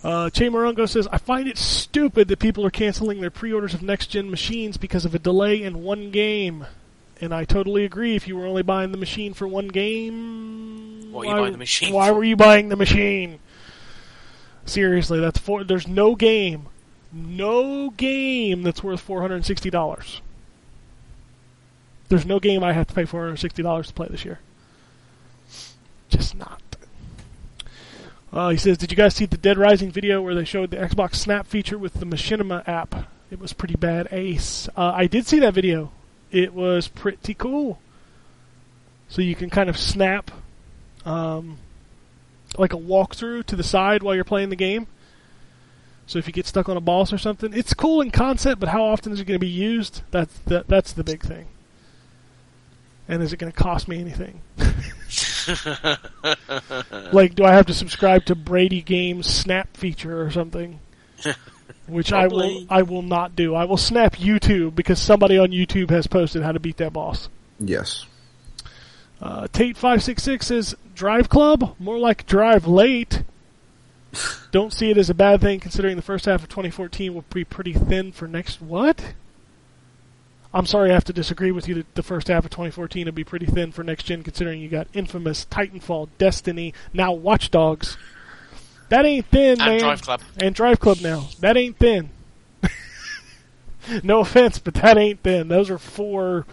Uh, 0.03 0.29
Che 0.29 0.49
Morongo 0.49 0.87
says, 0.89 1.07
I 1.11 1.17
find 1.17 1.47
it 1.47 1.57
stupid 1.57 2.27
that 2.27 2.39
people 2.39 2.65
are 2.65 2.69
canceling 2.71 3.21
their 3.21 3.29
pre-orders 3.29 3.73
of 3.73 3.81
next-gen 3.81 4.29
machines 4.29 4.75
because 4.77 5.05
of 5.05 5.15
a 5.15 5.19
delay 5.19 5.61
in 5.63 5.81
one 5.83 6.11
game. 6.11 6.65
And 7.21 7.33
I 7.33 7.45
totally 7.45 7.85
agree. 7.85 8.15
If 8.15 8.27
you 8.27 8.35
were 8.35 8.45
only 8.45 8.63
buying 8.63 8.91
the 8.91 8.97
machine 8.97 9.33
for 9.33 9.47
one 9.47 9.69
game, 9.69 11.11
What 11.11 11.21
are 11.21 11.25
you 11.25 11.31
why- 11.35 11.39
buying 11.41 11.51
the 11.53 11.57
machine 11.57 11.93
Why 11.93 12.09
for? 12.09 12.15
were 12.15 12.23
you 12.25 12.35
buying 12.35 12.67
the 12.69 12.75
machine? 12.75 13.39
Seriously, 14.65 15.19
that's 15.19 15.37
four. 15.39 15.63
There's 15.63 15.87
no 15.87 16.15
game, 16.15 16.67
no 17.11 17.91
game 17.91 18.63
that's 18.63 18.81
worth 18.83 18.99
four 19.01 19.21
hundred 19.21 19.35
and 19.35 19.45
sixty 19.45 19.69
dollars. 19.69 20.21
There's 22.09 22.25
no 22.25 22.39
game 22.39 22.63
I 22.63 22.71
have 22.73 22.87
to 22.87 22.93
pay 22.93 23.03
four 23.05 23.19
hundred 23.21 23.31
and 23.31 23.39
sixty 23.39 23.61
dollars 23.61 23.87
to 23.87 23.93
play 23.93 24.07
this 24.09 24.23
year. 24.25 24.39
Just 26.09 26.35
not. 26.35 26.61
Uh, 28.33 28.49
he 28.49 28.57
says, 28.57 28.79
"Did 28.79 28.89
you 28.89 28.97
guys 28.97 29.15
see 29.15 29.27
the 29.27 29.37
Dead 29.37 29.59
Rising 29.59 29.91
video 29.91 30.19
where 30.19 30.33
they 30.33 30.43
showed 30.43 30.71
the 30.71 30.77
Xbox 30.77 31.15
Snap 31.15 31.45
feature 31.45 31.77
with 31.77 31.93
the 31.93 32.05
Machinima 32.05 32.67
app? 32.67 33.07
It 33.29 33.39
was 33.39 33.53
pretty 33.53 33.75
bad 33.75 34.07
ace. 34.11 34.67
Uh, 34.75 34.91
I 34.95 35.05
did 35.05 35.27
see 35.27 35.39
that 35.39 35.53
video. 35.53 35.91
It 36.31 36.53
was 36.53 36.87
pretty 36.87 37.35
cool. 37.35 37.79
So 39.07 39.21
you 39.21 39.35
can 39.35 39.51
kind 39.51 39.69
of 39.69 39.77
snap, 39.77 40.31
um, 41.05 41.59
like 42.57 42.73
a 42.73 42.77
walkthrough 42.77 43.45
to 43.45 43.55
the 43.55 43.63
side 43.63 44.01
while 44.01 44.15
you're 44.15 44.23
playing 44.23 44.49
the 44.49 44.55
game. 44.55 44.87
So 46.07 46.17
if 46.17 46.25
you 46.25 46.33
get 46.33 46.47
stuck 46.47 46.67
on 46.67 46.75
a 46.75 46.81
boss 46.81 47.13
or 47.13 47.19
something, 47.19 47.53
it's 47.53 47.73
cool 47.75 48.01
in 48.01 48.09
concept, 48.09 48.59
but 48.59 48.69
how 48.69 48.83
often 48.83 49.13
is 49.13 49.19
it 49.19 49.25
going 49.25 49.39
to 49.39 49.45
be 49.45 49.47
used? 49.47 50.01
That's 50.09 50.37
the, 50.39 50.65
that's 50.67 50.93
the 50.93 51.03
big 51.03 51.21
thing. 51.21 51.45
And 53.07 53.21
is 53.21 53.33
it 53.33 53.37
going 53.37 53.51
to 53.51 53.57
cost 53.57 53.87
me 53.87 53.99
anything? 53.99 54.41
like, 57.11 57.35
do 57.35 57.43
I 57.43 57.51
have 57.51 57.65
to 57.67 57.73
subscribe 57.73 58.25
to 58.25 58.35
Brady 58.35 58.81
Games 58.81 59.27
Snap 59.27 59.75
feature 59.75 60.21
or 60.21 60.31
something? 60.31 60.79
Which 61.87 62.13
I 62.13 62.27
will 62.27 62.65
I 62.69 62.83
will 62.83 63.01
not 63.01 63.35
do. 63.35 63.55
I 63.55 63.65
will 63.65 63.77
snap 63.77 64.15
YouTube 64.15 64.73
because 64.73 65.01
somebody 65.01 65.37
on 65.37 65.49
YouTube 65.49 65.89
has 65.89 66.07
posted 66.07 66.41
how 66.41 66.53
to 66.53 66.59
beat 66.59 66.77
that 66.77 66.93
boss. 66.93 67.27
Yes. 67.59 68.05
Uh, 69.21 69.47
Tate 69.51 69.75
five 69.75 70.01
six 70.01 70.23
six 70.23 70.47
says 70.47 70.75
Driveclub 70.95 71.77
more 71.79 71.99
like 71.99 72.25
Drive 72.25 72.67
Late. 72.67 73.23
Don't 74.51 74.71
see 74.71 74.91
it 74.91 74.97
as 74.97 75.09
a 75.09 75.13
bad 75.13 75.41
thing 75.41 75.59
considering 75.59 75.97
the 75.97 76.01
first 76.01 76.25
half 76.25 76.43
of 76.43 76.49
2014 76.49 77.13
will 77.13 77.25
be 77.33 77.43
pretty 77.43 77.73
thin 77.73 78.11
for 78.11 78.27
next 78.27 78.61
what? 78.61 79.13
I'm 80.53 80.65
sorry, 80.67 80.91
I 80.91 80.93
have 80.93 81.05
to 81.05 81.13
disagree 81.13 81.51
with 81.51 81.67
you. 81.67 81.75
That 81.75 81.95
the 81.95 82.03
first 82.03 82.27
half 82.27 82.45
of 82.45 82.51
2014 82.51 83.05
would 83.05 83.15
be 83.15 83.23
pretty 83.23 83.45
thin 83.47 83.71
for 83.71 83.83
next 83.83 84.03
gen, 84.03 84.21
considering 84.23 84.61
you 84.61 84.69
got 84.69 84.87
Infamous, 84.93 85.45
Titanfall, 85.49 86.09
Destiny, 86.17 86.73
now 86.93 87.11
Watch 87.11 87.49
Dogs. 87.51 87.97
That 88.89 89.05
ain't 89.05 89.25
thin, 89.27 89.57
man. 89.57 89.69
And 89.69 89.81
man. 89.81 89.97
Driveclub. 89.97 90.21
And 90.37 90.55
Driveclub 90.55 91.01
now. 91.01 91.27
That 91.39 91.57
ain't 91.57 91.77
thin. 91.79 92.11
no 94.03 94.19
offense, 94.19 94.59
but 94.59 94.75
that 94.75 94.97
ain't 94.97 95.21
thin. 95.23 95.47
Those 95.47 95.69
are 95.69 95.77
four. 95.79 96.45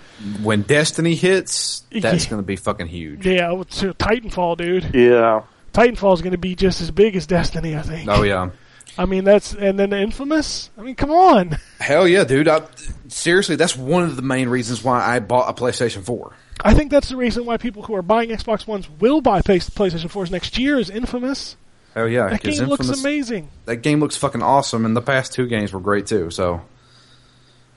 When 0.43 0.63
Destiny 0.63 1.15
hits, 1.15 1.81
that's 1.93 2.25
Yeah. 2.25 2.31
going 2.31 2.43
to 2.43 2.47
be 2.47 2.57
fucking 2.57 2.87
huge. 2.87 3.27
Yeah, 3.27 3.49
Titanfall, 3.51 4.57
dude. 4.57 4.95
Yeah. 4.95 5.43
Titanfall 5.73 6.15
is 6.15 6.23
going 6.23 6.33
to 6.33 6.39
be 6.39 6.55
just 6.57 6.81
as 6.81 6.91
big 6.91 7.17
as 7.17 7.27
Destiny, 7.27 7.77
I 7.77 7.83
think. 7.83 8.09
Oh 8.09 8.23
yeah. 8.23 8.51
I 8.99 9.07
mean, 9.07 9.25
that's 9.25 9.53
and 9.55 9.79
then 9.79 9.91
the 9.91 9.99
Infamous. 10.01 10.71
I 10.77 10.83
mean, 10.83 10.95
come 10.95 11.11
on. 11.11 11.57
Hell 11.81 12.07
yeah, 12.07 12.25
dude. 12.25 12.49
I, 12.49 12.63
seriously, 13.09 13.57
that's 13.57 13.77
one 13.77 14.03
of 14.03 14.17
the 14.17 14.23
main 14.23 14.49
reasons 14.49 14.83
why 14.85 15.03
I 15.05 15.21
bought 15.21 15.49
a 15.49 15.61
PlayStation 15.61 16.05
4. 16.05 16.33
I 16.63 16.75
think 16.75 16.91
that's 16.91 17.09
the 17.09 17.17
reason 17.17 17.47
why 17.47 17.57
people 17.57 17.83
who 17.83 17.95
are 17.95 18.03
buying 18.03 18.29
Xbox 18.31 18.67
Ones 18.67 18.89
will 19.01 19.23
buy 19.23 19.41
PlayStation 19.41 20.11
4s 20.11 20.31
next 20.31 20.59
year 20.59 20.79
is 20.79 20.91
Infamous. 20.91 21.57
Hell 21.95 22.07
yeah, 22.09 22.29
that 22.29 22.43
game 22.43 22.67
looks 22.67 22.89
amazing. 22.89 23.49
that 23.65 23.77
game 23.77 23.99
looks 24.01 24.17
fucking 24.17 24.43
awesome, 24.43 24.85
and 24.85 24.95
the 24.95 25.01
past 25.03 25.33
two 25.33 25.47
games 25.47 25.73
were 25.73 25.81
great 25.81 26.07
too. 26.07 26.31
So 26.31 26.61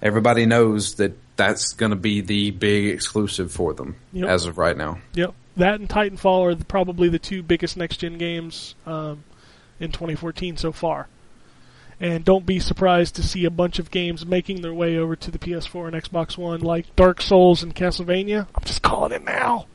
everybody 0.01 0.45
knows 0.45 0.95
that 0.95 1.13
that's 1.35 1.73
going 1.73 1.89
to 1.91 1.95
be 1.95 2.21
the 2.21 2.51
big 2.51 2.89
exclusive 2.89 3.51
for 3.51 3.73
them 3.73 3.95
Yep. 4.11 4.29
as 4.29 4.45
of 4.45 4.57
right 4.57 4.77
now. 4.77 4.99
Yep, 5.13 5.33
that 5.57 5.79
and 5.79 5.89
Titanfall 5.89 6.41
are 6.51 6.55
the, 6.55 6.65
probably 6.65 7.09
the 7.09 7.17
two 7.19 7.41
biggest 7.41 7.75
next 7.77 7.97
gen 7.97 8.17
games 8.17 8.75
um, 8.85 9.23
in 9.83 9.91
2014 9.91 10.57
so 10.57 10.71
far. 10.71 11.07
And 11.99 12.25
don't 12.25 12.45
be 12.45 12.59
surprised 12.59 13.15
to 13.15 13.23
see 13.23 13.45
a 13.45 13.51
bunch 13.51 13.79
of 13.79 13.91
games 13.91 14.25
making 14.25 14.61
their 14.61 14.73
way 14.73 14.97
over 14.97 15.15
to 15.15 15.31
the 15.31 15.37
PS4 15.37 15.87
and 15.87 16.03
Xbox 16.03 16.37
One, 16.37 16.61
like 16.61 16.95
Dark 16.95 17.21
Souls 17.21 17.63
and 17.63 17.75
Castlevania. 17.75 18.47
I'm 18.55 18.63
just 18.63 18.81
calling 18.81 19.11
it 19.11 19.23
now. 19.23 19.67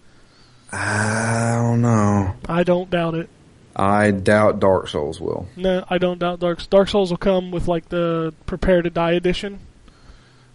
I 0.71 1.57
don't 1.63 1.81
know. 1.81 2.35
I 2.49 2.63
don't 2.65 2.91
doubt 2.91 3.15
it. 3.15 3.31
I 3.75 4.11
doubt 4.11 4.59
Dark 4.59 4.89
Souls 4.89 5.21
will. 5.21 5.49
No, 5.57 5.85
I 5.89 5.99
don't 5.99 6.19
doubt 6.19 6.41
Dark 6.41 6.69
Dark 6.69 6.89
Souls 6.89 7.11
will 7.11 7.17
come 7.17 7.51
with 7.53 7.69
like 7.69 7.89
the 7.89 8.35
Prepare 8.45 8.83
to 8.83 8.91
Die 8.91 9.13
edition, 9.13 9.61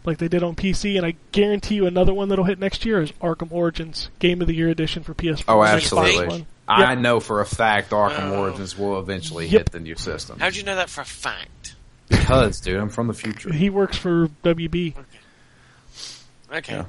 like 0.04 0.18
they 0.18 0.28
did 0.28 0.44
on 0.44 0.56
PC, 0.56 0.98
and 0.98 1.06
I 1.06 1.16
guarantee 1.32 1.76
you 1.76 1.88
another 1.88 2.14
one 2.14 2.30
that'll 2.30 2.46
hit 2.46 2.60
next 2.60 2.86
year 2.86 3.02
is 3.02 3.12
Arkham 3.14 3.52
Origins 3.52 4.10
Game 4.20 4.42
of 4.42 4.48
the 4.48 4.54
Year 4.54 4.70
edition 4.70 5.04
for 5.04 5.14
PS4. 5.14 5.46
Oh, 5.48 5.64
absolutely. 5.64 6.46
One. 6.80 6.88
I 6.88 6.96
know 6.96 7.20
for 7.20 7.42
a 7.42 7.46
fact 7.46 7.92
Arkham 7.92 8.32
Oh. 8.32 8.42
Origins 8.42 8.78
will 8.78 9.00
eventually 9.00 9.46
Yep. 9.48 9.52
hit 9.52 9.72
the 9.72 9.80
new 9.80 9.96
system. 9.96 10.40
How 10.40 10.50
do 10.50 10.58
you 10.58 10.64
know 10.64 10.76
that 10.76 10.90
for 10.90 11.02
a 11.02 11.06
fact? 11.06 11.76
Because, 12.10 12.60
dude, 12.60 12.80
I'm 12.80 12.90
from 12.90 13.08
the 13.08 13.14
future. 13.14 13.52
He 13.52 13.70
works 13.70 13.98
for 13.98 14.28
WB. 14.44 14.94
Okay. 16.54 16.74
Yeah. 16.76 16.86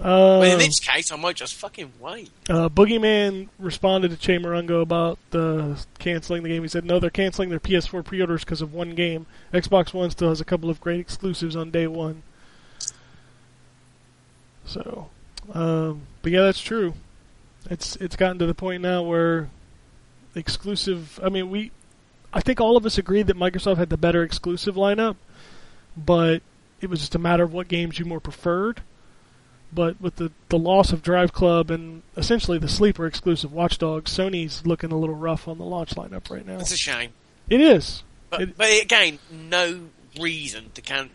Uh, 0.00 0.40
Well, 0.40 0.42
in 0.44 0.58
this 0.58 0.80
case, 0.80 1.12
I 1.12 1.16
might 1.16 1.36
just 1.36 1.54
fucking 1.54 1.92
wait. 2.00 2.30
uh, 2.48 2.68
Boogeyman 2.70 3.48
responded 3.58 4.10
to 4.10 4.16
Che 4.16 4.38
Morongo 4.38 4.80
about 4.80 5.18
the 5.30 5.78
canceling 5.98 6.42
the 6.42 6.48
game. 6.48 6.62
He 6.62 6.68
said, 6.68 6.84
"No, 6.86 6.98
they're 6.98 7.10
canceling 7.10 7.50
their 7.50 7.60
PS4 7.60 8.02
pre-orders 8.02 8.42
because 8.42 8.62
of 8.62 8.72
one 8.72 8.94
game. 8.94 9.26
Xbox 9.52 9.92
One 9.92 10.10
still 10.10 10.30
has 10.30 10.40
a 10.40 10.44
couple 10.46 10.70
of 10.70 10.80
great 10.80 10.98
exclusives 10.98 11.54
on 11.54 11.70
day 11.70 11.86
one." 11.86 12.22
So, 14.64 15.10
um, 15.52 16.02
but 16.22 16.32
yeah, 16.32 16.42
that's 16.42 16.60
true. 16.60 16.94
It's 17.70 17.96
it's 17.96 18.16
gotten 18.16 18.38
to 18.40 18.46
the 18.46 18.54
point 18.54 18.82
now 18.82 19.02
where 19.02 19.48
exclusive. 20.34 21.20
I 21.22 21.28
mean, 21.28 21.50
we, 21.50 21.70
I 22.32 22.40
think 22.40 22.60
all 22.60 22.76
of 22.76 22.84
us 22.86 22.98
agreed 22.98 23.26
that 23.28 23.36
Microsoft 23.36 23.76
had 23.78 23.90
the 23.90 23.96
better 23.96 24.22
exclusive 24.22 24.74
lineup, 24.74 25.16
but 25.96 26.42
it 26.80 26.90
was 26.90 27.00
just 27.00 27.14
a 27.14 27.18
matter 27.18 27.42
of 27.44 27.52
what 27.52 27.68
games 27.68 27.98
you 27.98 28.04
more 28.04 28.20
preferred. 28.20 28.82
But 29.74 29.98
with 30.02 30.16
the, 30.16 30.30
the 30.50 30.58
loss 30.58 30.92
of 30.92 31.02
Driveclub 31.02 31.70
and 31.70 32.02
essentially 32.14 32.58
the 32.58 32.68
sleeper 32.68 33.06
exclusive 33.06 33.52
Watchdog, 33.54 34.04
Sony's 34.04 34.66
looking 34.66 34.92
a 34.92 34.98
little 34.98 35.14
rough 35.14 35.48
on 35.48 35.56
the 35.56 35.64
launch 35.64 35.94
lineup 35.94 36.28
right 36.30 36.46
now. 36.46 36.58
It's 36.58 36.72
a 36.72 36.76
shame. 36.76 37.12
It 37.48 37.60
is. 37.62 38.02
But, 38.28 38.40
It- 38.42 38.56
but 38.58 38.82
again, 38.82 39.18
no 39.30 39.84
reason 40.20 40.72
to 40.74 40.82
count. 40.82 41.10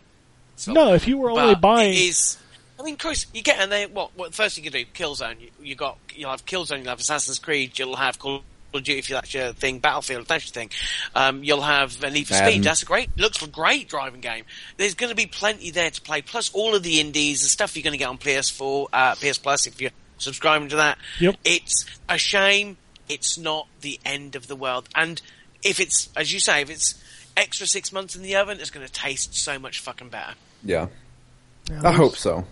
No, 0.68 0.94
if 0.96 1.08
you 1.08 1.20
were 1.20 1.30
only 1.30 1.54
buying, 1.54 1.94
it 1.94 1.98
is. 1.98 2.38
I 2.80 2.84
mean, 2.84 2.98
Chris, 2.98 3.26
you 3.34 3.42
get 3.42 3.60
and 3.60 3.72
they 3.72 3.86
what? 3.88 4.12
What 4.16 4.34
first 4.36 4.56
thing 4.56 4.66
you 4.66 4.72
can 4.72 4.82
do? 4.82 4.88
Killzone. 4.94 5.42
You, 5.42 5.50
you 5.62 5.76
got 5.76 5.98
you'll 6.14 6.30
have 6.30 6.46
Killzone. 6.46 6.80
You'll 6.80 6.90
have 6.90 7.00
Assassin's 7.00 7.40
Creed. 7.40 7.78
You'll 7.78 7.96
have 7.96 8.20
Call 8.20 8.44
of 8.74 8.84
Duty 8.84 9.00
if 9.00 9.08
that's 9.08 9.34
your 9.34 9.54
thing. 9.54 9.80
Battlefield 9.80 10.22
if 10.24 10.28
that's 10.28 10.46
your 10.46 10.54
thing. 10.54 10.70
Um, 11.16 11.44
you'll 11.44 11.62
have 11.62 12.04
uh, 12.04 12.10
Need 12.10 12.28
for 12.28 12.34
Madden. 12.34 12.52
Speed. 12.52 12.64
That's 12.64 12.84
a 12.84 12.86
great. 12.86 13.18
Looks 13.18 13.42
a 13.42 13.48
great 13.48 13.90
driving 13.90 14.22
game. 14.22 14.46
There's 14.78 14.94
going 14.94 15.10
to 15.10 15.16
be 15.16 15.26
plenty 15.26 15.72
there 15.72 15.90
to 15.90 16.02
play. 16.02 16.22
Plus 16.22 16.54
all 16.54 16.76
of 16.76 16.84
the 16.84 17.00
indies, 17.00 17.42
the 17.42 17.50
stuff 17.50 17.76
you're 17.76 17.84
going 17.84 17.94
to 17.94 17.98
get 17.98 18.10
on 18.10 18.18
PS4, 18.18 18.88
uh, 18.94 19.16
PS 19.16 19.38
Plus 19.40 19.66
if 19.68 19.82
you're 19.82 19.92
subscribing 20.18 20.70
to 20.70 20.78
that. 20.78 20.98
Yep. 21.20 21.36
It's 21.44 21.86
a 22.08 22.18
shame. 22.18 22.78
It's 23.10 23.38
not 23.38 23.68
the 23.82 24.00
end 24.06 24.36
of 24.36 24.48
the 24.48 24.56
world. 24.56 24.88
And 24.94 25.22
if 25.64 25.80
it's 25.80 26.10
as 26.16 26.32
you 26.32 26.40
say, 26.40 26.62
if 26.62 26.70
it's 26.70 27.02
extra 27.36 27.66
six 27.66 27.92
months 27.92 28.16
in 28.16 28.22
the 28.22 28.36
oven, 28.36 28.60
it's 28.60 28.70
going 28.70 28.86
to 28.86 28.92
taste 28.92 29.36
so 29.36 29.58
much 29.58 29.80
fucking 29.80 30.10
better. 30.10 30.34
Yeah, 30.64 30.88
Yeah, 31.70 31.82
I 31.84 31.92
hope 31.92 32.16
so. 32.18 32.46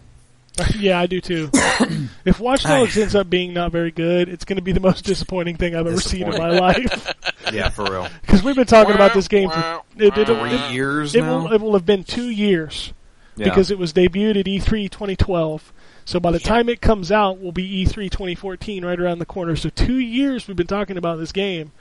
Yeah, 0.78 1.00
I 1.00 1.06
do 1.06 1.22
too. 1.22 1.50
if 2.26 2.40
Watch 2.40 2.64
Dogs 2.64 2.98
ends 2.98 3.16
up 3.16 3.30
being 3.30 3.54
not 3.54 3.72
very 3.72 3.92
good, 3.92 4.30
it's 4.30 4.46
going 4.46 4.58
to 4.58 4.62
be 4.62 4.72
the 4.72 4.80
most 4.80 5.06
disappointing 5.06 5.58
thing 5.58 5.76
I've 5.76 5.88
ever 5.88 6.00
seen 6.00 6.24
in 6.24 6.38
my 6.38 6.52
life. 6.52 7.14
Yeah, 7.54 7.70
for 7.70 7.84
real. 7.84 8.08
Because 8.22 8.42
we've 8.42 8.56
been 8.56 8.66
talking 8.66 8.96
about 8.96 9.14
this 9.14 9.28
game 9.28 9.52
for 9.52 9.82
it, 9.98 10.18
it, 10.18 10.26
Three 10.26 10.50
it, 10.50 10.72
years 10.72 11.14
it 11.14 11.22
now. 11.22 11.44
will, 11.44 11.54
it 11.54 11.62
will 11.62 11.74
have 11.74 11.86
been 11.86 12.04
two 12.04 12.28
years 12.30 12.92
yeah. 13.36 13.46
because 13.46 13.72
it 13.72 13.78
was 13.78 13.94
debuted 13.94 14.40
at 14.40 14.48
E 14.48 14.60
E3 14.60 14.90
2012. 14.90 15.72
So 16.06 16.20
by 16.20 16.32
the 16.32 16.40
time 16.40 16.70
it 16.70 16.82
comes 16.82 17.12
out, 17.12 17.40
will 17.40 17.52
be 17.52 17.82
E 17.82 17.86
E3 17.86 18.10
2014 18.10 18.84
right 18.84 19.00
around 19.00 19.20
the 19.20 19.26
corner. 19.26 19.56
So 19.56 19.70
two 19.70 20.00
years 20.00 20.48
we've 20.48 20.58
been 20.58 20.68
talking 20.68 20.98
about 20.98 21.20
this 21.20 21.32
game, 21.32 21.72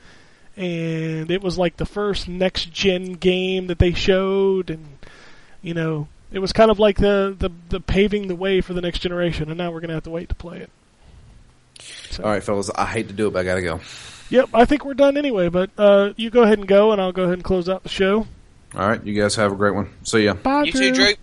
and 0.57 1.31
it 1.31 1.43
was 1.43 1.59
like 1.59 1.77
the 1.77 1.87
first 1.87 2.29
next 2.29 2.71
gen 2.71 3.15
game 3.15 3.67
that 3.69 3.79
they 3.79 3.93
showed, 3.95 4.71
and 4.71 4.99
you 5.63 5.75
know 5.75 6.09
it 6.35 6.41
was 6.41 6.53
kind 6.53 6.71
of 6.71 6.79
like 6.79 6.99
the 6.99 7.35
the, 7.39 7.51
the 7.69 7.81
paving 7.81 8.29
the 8.29 8.37
way 8.37 8.61
for 8.61 8.75
the 8.75 8.81
next 8.81 9.01
generation. 9.01 9.49
And 9.49 9.59
now 9.59 9.71
we're 9.71 9.81
gonna 9.81 9.95
have 9.95 10.05
to 10.05 10.11
wait 10.11 10.29
to 10.31 10.35
play 10.35 10.59
it. 10.59 10.71
So, 12.11 12.23
All 12.25 12.31
right, 12.31 12.43
fellas. 12.43 12.71
I 12.75 12.87
hate 12.87 13.09
to 13.09 13.15
do 13.15 13.29
it, 13.29 13.33
but 13.33 13.41
I 13.41 13.45
gotta 13.45 13.63
go. 13.63 13.81
Yep, 14.31 14.51
I 14.55 14.65
think 14.65 14.85
we're 14.85 14.95
done 14.95 15.17
anyway. 15.17 15.49
But 15.49 15.71
uh, 15.77 16.13
you 16.17 16.31
go 16.31 16.43
ahead 16.43 16.59
and 16.59 16.67
go, 16.69 16.93
and 16.93 17.01
I'll 17.01 17.13
go 17.13 17.23
ahead 17.25 17.35
and 17.35 17.45
close 17.45 17.69
out 17.69 17.83
the 17.83 17.89
show. 17.89 18.27
All 18.75 18.89
right, 18.89 19.05
you 19.05 19.21
guys 19.21 19.37
have 19.37 19.53
a 19.53 19.57
great 19.57 19.75
one. 19.75 19.91
See 20.03 20.25
ya. 20.25 20.35
Bye, 20.35 20.65
You 20.65 20.73
too, 20.73 20.93
Drew. 20.93 21.05
Drew. 21.07 21.15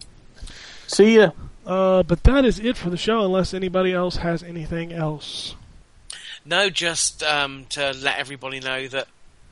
See 0.87 1.15
ya. 1.17 1.31
Uh, 1.65 2.03
but 2.03 2.23
that 2.23 2.45
is 2.45 2.59
it 2.59 2.77
for 2.77 2.89
the 2.89 2.97
show, 2.97 3.23
unless 3.25 3.53
anybody 3.53 3.93
else 3.93 4.17
has 4.17 4.43
anything 4.43 4.91
else. 4.93 5.55
No, 6.45 6.69
just 6.69 7.21
um, 7.23 7.65
to 7.69 7.91
let 7.91 8.17
everybody 8.17 8.59
know 8.59 8.87
that 8.87 9.07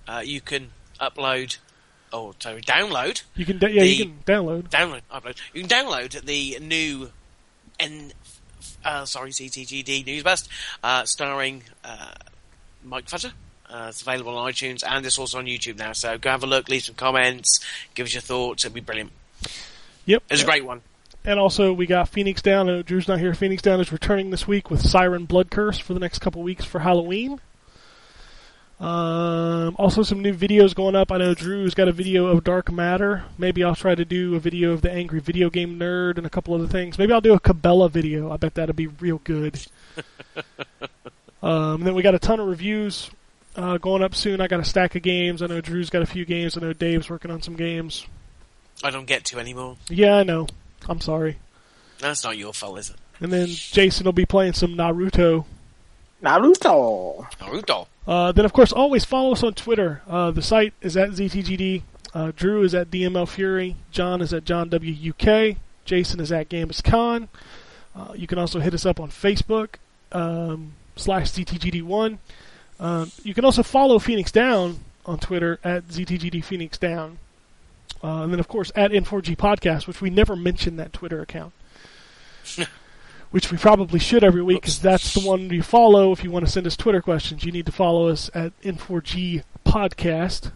uh, 0.07 0.22
you 0.26 0.41
can 0.41 0.72
upload, 0.99 1.57
or 2.11 2.34
sorry, 2.40 2.61
download, 2.61 3.23
You 3.36 3.45
can, 3.45 3.60
yeah, 3.61 3.84
you 3.84 4.06
can 4.06 4.19
download. 4.26 4.69
download, 4.69 5.02
upload. 5.11 5.38
You 5.53 5.61
can 5.64 5.69
download 5.69 6.22
the 6.22 6.57
new, 6.61 7.11
N, 7.80 8.11
uh, 8.84 9.06
sorry, 9.06 9.31
ZTGD 9.31 10.06
Newsbust, 10.06 10.48
uh, 10.84 11.06
starring 11.06 11.64
uh, 11.84 12.14
Mike 12.84 13.06
Futter. 13.06 13.31
Uh, 13.69 13.88
it's 13.90 14.02
available 14.02 14.36
on 14.36 14.52
iTunes 14.52 14.84
and 14.88 15.06
it's 15.06 15.19
also 15.19 15.38
on 15.38 15.45
YouTube 15.45 15.77
now. 15.77 15.94
So 15.94 16.18
go 16.18 16.31
have 16.31 16.44
a 16.44 16.48
look, 16.48 16.69
leave 16.69 16.84
some 16.84 16.95
comments, 16.95 17.60
give 17.94 18.07
us 18.07 18.14
your 18.14 18.22
thoughts. 18.22 18.65
It'd 18.65 18.73
be 18.73 18.81
brilliant. 18.81 19.11
Yep. 20.06 20.23
It's 20.31 20.41
a 20.41 20.45
great 20.45 20.65
one. 20.65 20.81
And 21.26 21.40
also, 21.40 21.73
we 21.73 21.86
got 21.86 22.10
Phoenix 22.10 22.41
Down. 22.41 22.65
Know 22.68 22.81
Drew's 22.81 23.07
not 23.07 23.19
here. 23.19 23.36
Phoenix 23.36 23.61
Down 23.61 23.80
is 23.81 23.91
returning 23.91 24.30
this 24.31 24.48
week 24.48 24.72
with 24.72 24.81
Siren 24.81 25.26
Blood 25.26 25.52
Curse 25.52 25.77
for 25.77 25.94
the 25.94 25.99
next 25.99 26.19
couple 26.19 26.41
weeks 26.41 26.64
for 26.65 26.80
Halloween. 26.80 27.40
Um, 28.80 29.76
also, 29.77 30.03
some 30.03 30.22
new 30.22 30.34
videos 30.34 30.73
going 30.73 30.95
up. 30.95 31.11
I 31.11 31.18
know 31.18 31.34
Drew's 31.34 31.73
got 31.73 31.89
a 31.89 31.91
video 31.91 32.27
of 32.27 32.45
Dark 32.45 32.72
Matter. 32.72 33.26
Maybe 33.38 33.64
I'll 33.64 33.76
try 33.76 33.93
to 33.93 34.06
do 34.06 34.35
a 34.35 34.39
video 34.39 34.72
of 34.72 34.81
the 34.81 34.89
Angry 34.89 35.19
Video 35.19 35.49
Game 35.49 35.77
Nerd 35.77 36.18
and 36.18 36.26
a 36.26 36.30
couple 36.30 36.53
other 36.53 36.68
things. 36.68 36.97
Maybe 36.97 37.11
I'll 37.11 37.19
do 37.19 37.34
a 37.34 37.39
Cabela 37.39 37.91
video. 37.91 38.31
I 38.31 38.38
bet 38.38 38.53
that'll 38.53 38.73
be 38.76 38.88
real 38.88 39.19
good. 39.26 39.61
um, 41.43 41.84
then 41.84 41.93
we 41.93 42.01
got 42.01 42.15
a 42.15 42.19
ton 42.19 42.39
of 42.39 42.47
reviews 42.47 43.11
uh, 43.57 43.77
going 43.77 44.01
up 44.01 44.15
soon. 44.15 44.39
I 44.39 44.47
got 44.47 44.61
a 44.61 44.65
stack 44.65 44.95
of 44.95 45.01
games. 45.01 45.41
I 45.41 45.47
know 45.47 45.60
Drew's 45.60 45.89
got 45.89 46.01
a 46.01 46.07
few 46.07 46.23
games. 46.23 46.57
I 46.57 46.61
know 46.61 46.72
Dave's 46.72 47.10
working 47.10 47.31
on 47.31 47.41
some 47.41 47.57
games. 47.57 48.06
I 48.81 48.91
don't 48.91 49.06
get 49.06 49.26
to 49.26 49.39
anymore. 49.39 49.76
Yeah, 49.89 50.15
I 50.15 50.23
know. 50.23 50.47
I'm 50.88 51.01
sorry. 51.01 51.38
That's 51.99 52.23
not 52.23 52.38
your 52.38 52.53
fault, 52.53 52.80
is 52.80 52.91
it? 52.91 52.95
And 53.19 53.34
then 53.34 53.47
Jason 53.49 54.06
will 54.06 54.14
be 54.14 54.26
playing 54.26 54.53
some 54.53 54.76
Naruto. 54.76 55.43
Naruto. 56.23 57.30
Naruto. 57.41 57.88
Uh, 58.07 58.31
then, 58.31 58.45
of 58.45 58.53
course, 58.53 58.71
always 58.71 59.05
follow 59.05 59.34
us 59.34 59.43
on 59.43 59.53
Twitter. 59.53 60.01
Uh, 60.07 60.31
the 60.31 60.41
site 60.41 60.73
is 60.81 60.97
at 60.97 61.09
ZTGD. 61.09 61.84
Uh, 62.13 62.31
Drew 62.35 62.63
is 62.63 62.73
at 62.73 62.89
DML 62.89 63.27
Fury. 63.27 63.76
John 63.91 64.21
is 64.21 64.34
at 64.34 64.45
John 64.45 64.69
WUK. 64.69 65.57
Jason 65.85 66.19
is 66.19 66.31
at 66.31 66.49
Gambus 66.49 66.84
Khan. 66.84 67.30
Uh, 67.95 68.13
you 68.15 68.27
can 68.27 68.38
also 68.38 68.59
hit 68.59 68.73
us 68.73 68.85
up 68.85 68.99
on 68.99 69.09
Facebook 69.09 69.76
um, 70.11 70.73
slash 70.95 71.31
ZTGD1. 71.31 72.17
Um, 72.80 73.11
you 73.23 73.34
can 73.34 73.45
also 73.45 73.63
follow 73.63 73.99
Phoenix 73.99 74.31
Down 74.31 74.80
on 75.05 75.19
Twitter 75.19 75.59
at 75.63 75.88
ZTGD 75.88 76.43
Phoenix 76.43 76.77
Down. 76.77 77.19
Uh, 78.03 78.23
and 78.23 78.31
then, 78.31 78.39
of 78.39 78.47
course, 78.47 78.71
at 78.76 78.91
N4G 78.91 79.35
Podcast, 79.35 79.88
which 79.88 80.01
we 80.01 80.09
never 80.09 80.35
mention 80.35 80.77
that 80.77 80.93
Twitter 80.93 81.21
account. 81.21 81.53
which 83.31 83.51
we 83.51 83.57
probably 83.57 83.99
should 83.99 84.23
every 84.23 84.41
week 84.41 84.61
because 84.61 84.80
that's 84.80 85.14
the 85.14 85.19
one 85.19 85.49
you 85.49 85.61
follow 85.61 86.11
if 86.11 86.23
you 86.23 86.31
want 86.31 86.45
to 86.45 86.51
send 86.51 86.65
us 86.65 86.76
Twitter 86.76 87.01
questions. 87.01 87.43
You 87.43 87.51
need 87.51 87.65
to 87.68 87.72
follow 87.72 88.07
us 88.07 88.30
at 88.34 88.60
N4G 88.61 89.43
Podcast. 89.65 90.51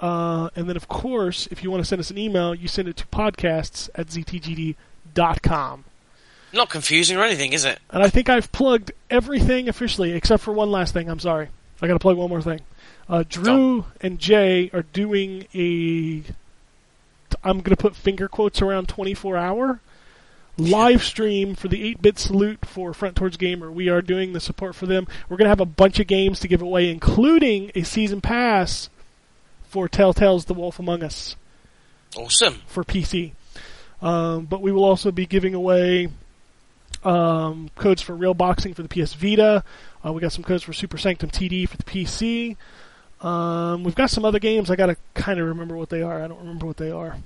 Uh, 0.00 0.48
and 0.54 0.68
then, 0.68 0.76
of 0.76 0.88
course, 0.88 1.48
if 1.50 1.62
you 1.62 1.70
want 1.70 1.82
to 1.82 1.88
send 1.88 2.00
us 2.00 2.10
an 2.10 2.18
email, 2.18 2.54
you 2.54 2.68
send 2.68 2.88
it 2.88 2.96
to 2.96 3.06
podcasts 3.06 3.90
at 3.94 4.06
ztgd.com. 4.06 5.84
Not 6.52 6.70
confusing 6.70 7.18
or 7.18 7.24
anything, 7.24 7.52
is 7.52 7.64
it? 7.64 7.78
And 7.90 8.02
I 8.02 8.08
think 8.08 8.30
I've 8.30 8.50
plugged 8.52 8.92
everything 9.10 9.68
officially 9.68 10.12
except 10.12 10.42
for 10.42 10.52
one 10.52 10.70
last 10.70 10.94
thing. 10.94 11.10
I'm 11.10 11.20
sorry. 11.20 11.48
I 11.82 11.86
got 11.86 11.92
to 11.92 11.98
plug 11.98 12.16
one 12.16 12.30
more 12.30 12.40
thing. 12.40 12.60
Uh, 13.08 13.24
Drew 13.28 13.84
and 14.00 14.18
Jay 14.18 14.70
are 14.72 14.82
doing 14.82 15.46
a. 15.54 16.22
I'm 17.44 17.58
going 17.58 17.76
to 17.76 17.76
put 17.76 17.94
finger 17.94 18.28
quotes 18.28 18.62
around 18.62 18.88
24 18.88 19.36
hour 19.36 19.80
live 20.58 21.02
stream 21.04 21.54
for 21.54 21.68
the 21.68 21.94
8-bit 21.94 22.18
salute 22.18 22.64
for 22.66 22.92
Front 22.92 23.16
Towards 23.16 23.36
Gamer. 23.36 23.70
We 23.70 23.88
are 23.88 24.02
doing 24.02 24.32
the 24.32 24.40
support 24.40 24.74
for 24.74 24.86
them. 24.86 25.06
We're 25.28 25.36
going 25.36 25.46
to 25.46 25.50
have 25.50 25.60
a 25.60 25.64
bunch 25.64 26.00
of 26.00 26.06
games 26.06 26.40
to 26.40 26.48
give 26.48 26.60
away, 26.60 26.90
including 26.90 27.70
a 27.74 27.82
season 27.84 28.20
pass 28.20 28.90
for 29.68 29.88
Telltale's 29.88 30.46
The 30.46 30.54
Wolf 30.54 30.78
Among 30.78 31.02
Us 31.02 31.36
Awesome. 32.16 32.54
for 32.66 32.82
PC. 32.84 33.32
Um, 34.02 34.46
but 34.46 34.60
we 34.60 34.72
will 34.72 34.84
also 34.84 35.10
be 35.12 35.26
giving 35.26 35.54
away 35.54 36.08
um, 37.04 37.70
codes 37.76 38.02
for 38.02 38.14
Real 38.14 38.34
Boxing 38.34 38.74
for 38.74 38.82
the 38.82 38.88
PS 38.88 39.14
Vita. 39.14 39.62
Uh, 40.04 40.12
we 40.12 40.20
got 40.20 40.32
some 40.32 40.44
codes 40.44 40.62
for 40.62 40.72
Super 40.72 40.98
Sanctum 40.98 41.30
TD 41.30 41.68
for 41.68 41.76
the 41.76 41.84
PC. 41.84 42.56
Um, 43.20 43.84
we've 43.84 43.94
got 43.96 44.10
some 44.10 44.24
other 44.24 44.38
games. 44.38 44.70
I 44.70 44.76
got 44.76 44.86
to 44.86 44.96
kind 45.14 45.40
of 45.40 45.46
remember 45.48 45.76
what 45.76 45.88
they 45.90 46.02
are. 46.02 46.22
I 46.22 46.28
don't 46.28 46.38
remember 46.38 46.66
what 46.66 46.76
they 46.76 46.90
are. 46.90 47.16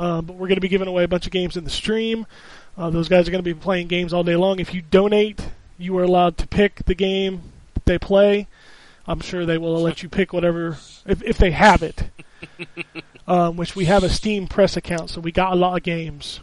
Uh, 0.00 0.22
but 0.22 0.36
we're 0.36 0.48
going 0.48 0.56
to 0.56 0.62
be 0.62 0.68
giving 0.68 0.88
away 0.88 1.04
a 1.04 1.08
bunch 1.08 1.26
of 1.26 1.32
games 1.32 1.58
in 1.58 1.64
the 1.64 1.70
stream. 1.70 2.26
Uh, 2.78 2.88
those 2.88 3.06
guys 3.06 3.28
are 3.28 3.30
going 3.30 3.44
to 3.44 3.54
be 3.54 3.58
playing 3.58 3.86
games 3.86 4.14
all 4.14 4.24
day 4.24 4.34
long. 4.34 4.58
If 4.58 4.72
you 4.72 4.80
donate, 4.80 5.50
you 5.76 5.96
are 5.98 6.02
allowed 6.02 6.38
to 6.38 6.48
pick 6.48 6.86
the 6.86 6.94
game 6.94 7.42
that 7.74 7.84
they 7.84 7.98
play. 7.98 8.46
I'm 9.06 9.20
sure 9.20 9.44
they 9.44 9.58
will 9.58 9.78
let 9.82 10.02
you 10.02 10.08
pick 10.08 10.32
whatever 10.32 10.78
if, 11.04 11.22
if 11.22 11.36
they 11.36 11.50
have 11.50 11.82
it. 11.82 12.04
um, 13.28 13.58
which 13.58 13.76
we 13.76 13.84
have 13.84 14.02
a 14.02 14.08
Steam 14.08 14.46
Press 14.46 14.74
account, 14.74 15.10
so 15.10 15.20
we 15.20 15.32
got 15.32 15.52
a 15.52 15.56
lot 15.56 15.76
of 15.76 15.82
games. 15.82 16.40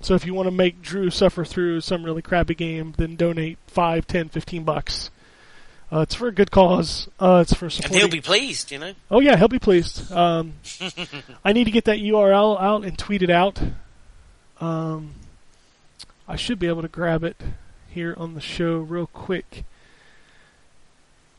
So 0.00 0.14
if 0.14 0.24
you 0.24 0.32
want 0.32 0.46
to 0.46 0.52
make 0.52 0.80
Drew 0.80 1.10
suffer 1.10 1.44
through 1.44 1.80
some 1.80 2.04
really 2.04 2.22
crappy 2.22 2.54
game, 2.54 2.94
then 2.96 3.16
donate 3.16 3.58
5, 3.66 4.06
10, 4.06 4.28
15 4.28 4.62
bucks. 4.62 5.10
Uh, 5.92 6.00
it's 6.00 6.16
for 6.16 6.26
a 6.26 6.32
good 6.32 6.50
cause. 6.50 7.08
Uh, 7.20 7.38
it's 7.42 7.54
for 7.54 7.70
support. 7.70 7.92
And 7.92 8.00
he'll 8.00 8.08
be 8.08 8.20
pleased, 8.20 8.72
you 8.72 8.78
know. 8.78 8.92
Oh 9.10 9.20
yeah, 9.20 9.36
he'll 9.36 9.46
be 9.48 9.60
pleased. 9.60 10.10
Um, 10.10 10.54
I 11.44 11.52
need 11.52 11.64
to 11.64 11.70
get 11.70 11.84
that 11.84 11.98
URL 11.98 12.60
out 12.60 12.84
and 12.84 12.98
tweet 12.98 13.22
it 13.22 13.30
out. 13.30 13.60
Um, 14.60 15.14
I 16.26 16.34
should 16.34 16.58
be 16.58 16.66
able 16.66 16.82
to 16.82 16.88
grab 16.88 17.22
it 17.22 17.36
here 17.88 18.14
on 18.16 18.34
the 18.34 18.40
show 18.40 18.78
real 18.78 19.06
quick. 19.06 19.62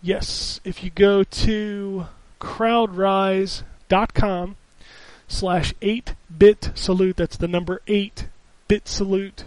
Yes, 0.02 0.62
if 0.64 0.82
you 0.84 0.92
go 0.92 1.24
to 1.24 2.06
crowdrise.com 2.40 4.56
slash 5.28 5.74
8-bit 5.82 6.72
salute, 6.76 7.18
that's 7.18 7.36
the 7.36 7.50
number 7.50 7.82
8-bit 7.88 8.88
salute. 8.88 9.44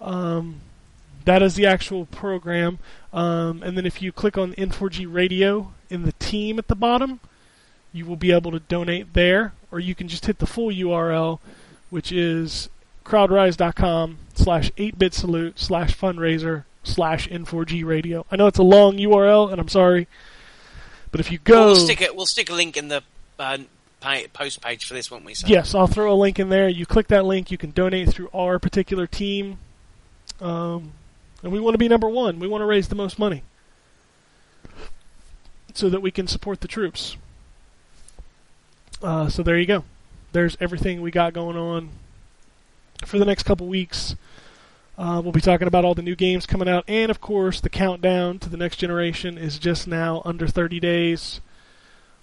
Um, 0.00 0.62
that 1.24 1.42
is 1.42 1.54
the 1.54 1.66
actual 1.66 2.06
program. 2.06 2.78
Um, 3.12 3.62
and 3.62 3.76
then 3.76 3.86
if 3.86 4.00
you 4.00 4.12
click 4.12 4.38
on 4.38 4.54
N4G 4.54 5.12
Radio 5.12 5.72
in 5.90 6.04
the 6.04 6.12
team 6.12 6.58
at 6.58 6.68
the 6.68 6.74
bottom, 6.74 7.20
you 7.92 8.06
will 8.06 8.16
be 8.16 8.32
able 8.32 8.50
to 8.52 8.60
donate 8.60 9.12
there, 9.12 9.52
or 9.70 9.78
you 9.78 9.94
can 9.94 10.08
just 10.08 10.26
hit 10.26 10.38
the 10.38 10.46
full 10.46 10.70
URL, 10.70 11.40
which 11.90 12.10
is 12.10 12.70
crowdrise.com 13.04 14.18
slash 14.34 14.70
8bit 14.72 15.12
salute 15.12 15.58
slash 15.58 15.96
fundraiser 15.96 16.64
slash 16.82 17.28
N4G 17.28 17.84
Radio. 17.84 18.24
I 18.30 18.36
know 18.36 18.46
it's 18.46 18.58
a 18.58 18.62
long 18.62 18.96
URL, 18.96 19.50
and 19.52 19.60
I'm 19.60 19.68
sorry, 19.68 20.08
but 21.10 21.20
if 21.20 21.30
you 21.30 21.38
go... 21.38 21.66
We'll 21.66 21.76
stick 21.76 22.00
it. 22.00 22.16
We'll 22.16 22.26
stick 22.26 22.48
a 22.48 22.54
link 22.54 22.76
in 22.76 22.88
the 22.88 23.02
uh, 23.38 23.58
post 24.32 24.62
page 24.62 24.86
for 24.86 24.94
this, 24.94 25.10
won't 25.10 25.24
we? 25.24 25.34
So? 25.34 25.46
Yes, 25.46 25.74
I'll 25.74 25.86
throw 25.86 26.12
a 26.12 26.16
link 26.16 26.38
in 26.38 26.48
there. 26.48 26.68
You 26.68 26.86
click 26.86 27.08
that 27.08 27.24
link, 27.24 27.50
you 27.50 27.58
can 27.58 27.70
donate 27.70 28.08
through 28.08 28.30
our 28.32 28.58
particular 28.58 29.06
team. 29.06 29.58
Um, 30.40 30.92
and 31.42 31.52
we 31.52 31.60
want 31.60 31.74
to 31.74 31.78
be 31.78 31.88
number 31.88 32.08
one. 32.08 32.38
We 32.38 32.48
want 32.48 32.62
to 32.62 32.66
raise 32.66 32.88
the 32.88 32.94
most 32.94 33.18
money 33.18 33.42
so 35.74 35.88
that 35.88 36.00
we 36.00 36.10
can 36.10 36.26
support 36.26 36.60
the 36.60 36.68
troops. 36.68 37.16
Uh, 39.02 39.28
so 39.28 39.42
there 39.42 39.58
you 39.58 39.66
go. 39.66 39.84
There's 40.32 40.56
everything 40.60 41.02
we 41.02 41.10
got 41.10 41.32
going 41.32 41.56
on 41.56 41.90
for 43.04 43.18
the 43.18 43.24
next 43.24 43.42
couple 43.42 43.66
weeks. 43.66 44.14
Uh, 44.96 45.20
we'll 45.22 45.32
be 45.32 45.40
talking 45.40 45.66
about 45.66 45.84
all 45.84 45.94
the 45.94 46.02
new 46.02 46.14
games 46.14 46.46
coming 46.46 46.68
out, 46.68 46.84
and 46.86 47.10
of 47.10 47.20
course, 47.20 47.60
the 47.60 47.70
countdown 47.70 48.38
to 48.38 48.48
the 48.48 48.56
next 48.56 48.76
generation 48.76 49.38
is 49.38 49.58
just 49.58 49.88
now 49.88 50.22
under 50.24 50.46
30 50.46 50.78
days. 50.80 51.40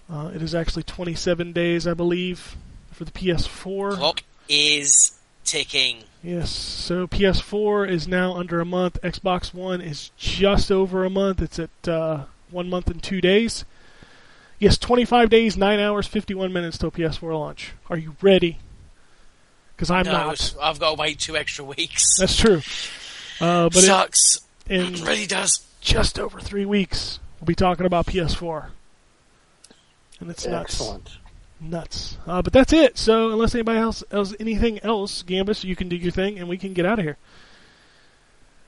Uh, 0.08 0.30
it 0.34 0.40
is 0.40 0.54
actually 0.54 0.84
27 0.84 1.52
days, 1.52 1.86
I 1.86 1.94
believe, 1.94 2.56
for 2.92 3.04
the 3.04 3.10
PS4. 3.10 3.96
Clock 3.96 4.22
is 4.48 5.18
ticking. 5.44 6.04
Yes, 6.22 6.50
so 6.50 7.06
PS4 7.06 7.88
is 7.88 8.06
now 8.06 8.34
under 8.34 8.60
a 8.60 8.64
month. 8.66 8.98
Xbox 9.02 9.54
One 9.54 9.80
is 9.80 10.10
just 10.18 10.70
over 10.70 11.04
a 11.04 11.10
month. 11.10 11.40
It's 11.40 11.58
at 11.58 11.88
uh, 11.88 12.24
one 12.50 12.68
month 12.68 12.88
and 12.88 13.02
two 13.02 13.20
days. 13.22 13.64
Yes, 14.58 14.76
25 14.76 15.30
days, 15.30 15.56
9 15.56 15.80
hours, 15.80 16.06
51 16.06 16.52
minutes 16.52 16.76
till 16.76 16.90
PS4 16.90 17.32
launch. 17.32 17.72
Are 17.88 17.96
you 17.96 18.16
ready? 18.20 18.58
Because 19.74 19.90
I'm 19.90 20.04
no, 20.04 20.12
not. 20.12 20.34
it's- 20.34 20.54
I've 20.60 20.78
got 20.78 20.90
to 20.96 21.00
wait 21.00 21.18
two 21.18 21.36
extra 21.38 21.64
weeks. 21.64 22.04
That's 22.18 22.36
true. 22.36 22.60
Uh, 23.40 23.70
but 23.70 23.76
it, 23.78 23.86
Sucks. 23.86 24.40
in 24.68 24.94
It 24.96 25.00
really 25.00 25.26
does. 25.26 25.66
just 25.80 26.18
over 26.18 26.38
three 26.40 26.66
weeks, 26.66 27.18
we'll 27.40 27.46
be 27.46 27.54
talking 27.54 27.86
about 27.86 28.04
PS4. 28.04 28.66
And 30.20 30.30
it's. 30.30 30.44
Excellent. 30.44 31.04
Nuts. 31.04 31.16
Uh, 32.26 32.42
but 32.42 32.52
that's 32.52 32.72
it. 32.72 32.96
So 32.96 33.30
unless 33.32 33.54
anybody 33.54 33.78
else 33.78 34.02
else 34.10 34.34
anything 34.40 34.78
else, 34.80 35.22
Gambus, 35.22 35.62
you 35.64 35.76
can 35.76 35.88
do 35.88 35.96
your 35.96 36.12
thing 36.12 36.38
and 36.38 36.48
we 36.48 36.56
can 36.56 36.72
get 36.72 36.86
out 36.86 36.98
of 36.98 37.04
here. 37.04 37.18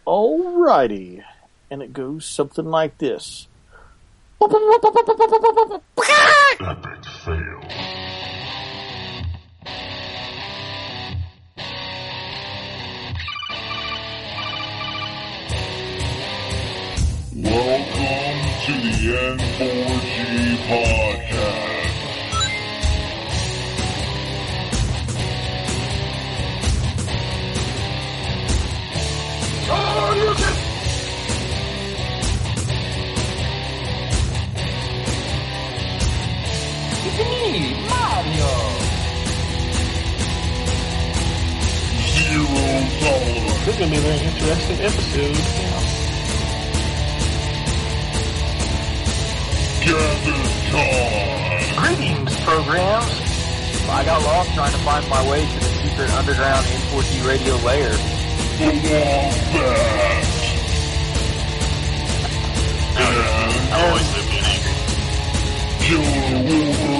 Alrighty. 0.07 1.23
And 1.71 1.83
it 1.83 1.93
goes 1.93 2.27
something 2.27 2.67
like 2.67 2.99
this. 2.99 3.49
Epic 6.61 7.05
fail. 7.25 7.61
Welcome 17.35 18.39
to 18.67 18.73
the 18.83 18.93
N4G 19.17 20.57
podcast. 20.69 21.12
Zero 42.13 42.53
tolerance. 43.01 43.65
This 43.65 43.73
is 43.73 43.77
going 43.79 43.91
to 43.91 43.97
be 43.97 43.97
a 43.97 44.01
very 44.01 44.21
interesting 44.21 44.79
episode. 44.81 45.37
Gather 49.83 50.41
time. 50.71 51.73
Greetings, 51.81 52.35
programs. 52.45 53.13
I 53.89 54.05
got 54.05 54.23
lost 54.23 54.53
trying 54.55 54.73
to 54.73 54.79
find 54.79 55.09
my 55.09 55.23
way 55.31 55.47
to 55.47 55.59
the 55.59 55.65
secret 55.65 56.11
underground 56.13 56.67
N4G 56.67 57.27
radio 57.27 57.57
lair. 57.65 57.91
The 58.59 58.67
Wombat. 58.67 60.25
And 62.99 63.73
always 63.73 64.09
lived 64.15 64.33
in 64.37 64.45
angry. 64.45 64.77
Killer 65.81 66.92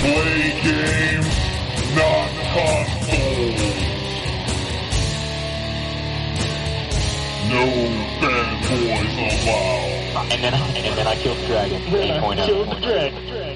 Play 0.00 0.60
games, 0.62 1.36
not 1.96 2.30
consoles. 2.54 3.60
No 7.48 7.64
fanboys 8.20 9.14
allowed. 9.18 10.32
And 10.32 10.40
then, 10.44 10.54
I 10.54 10.56
and 10.56 10.98
then 10.98 11.06
I 11.06 11.14
killed 11.16 11.38
the 11.38 11.46
dragon. 11.46 11.80
8.0. 11.82 13.47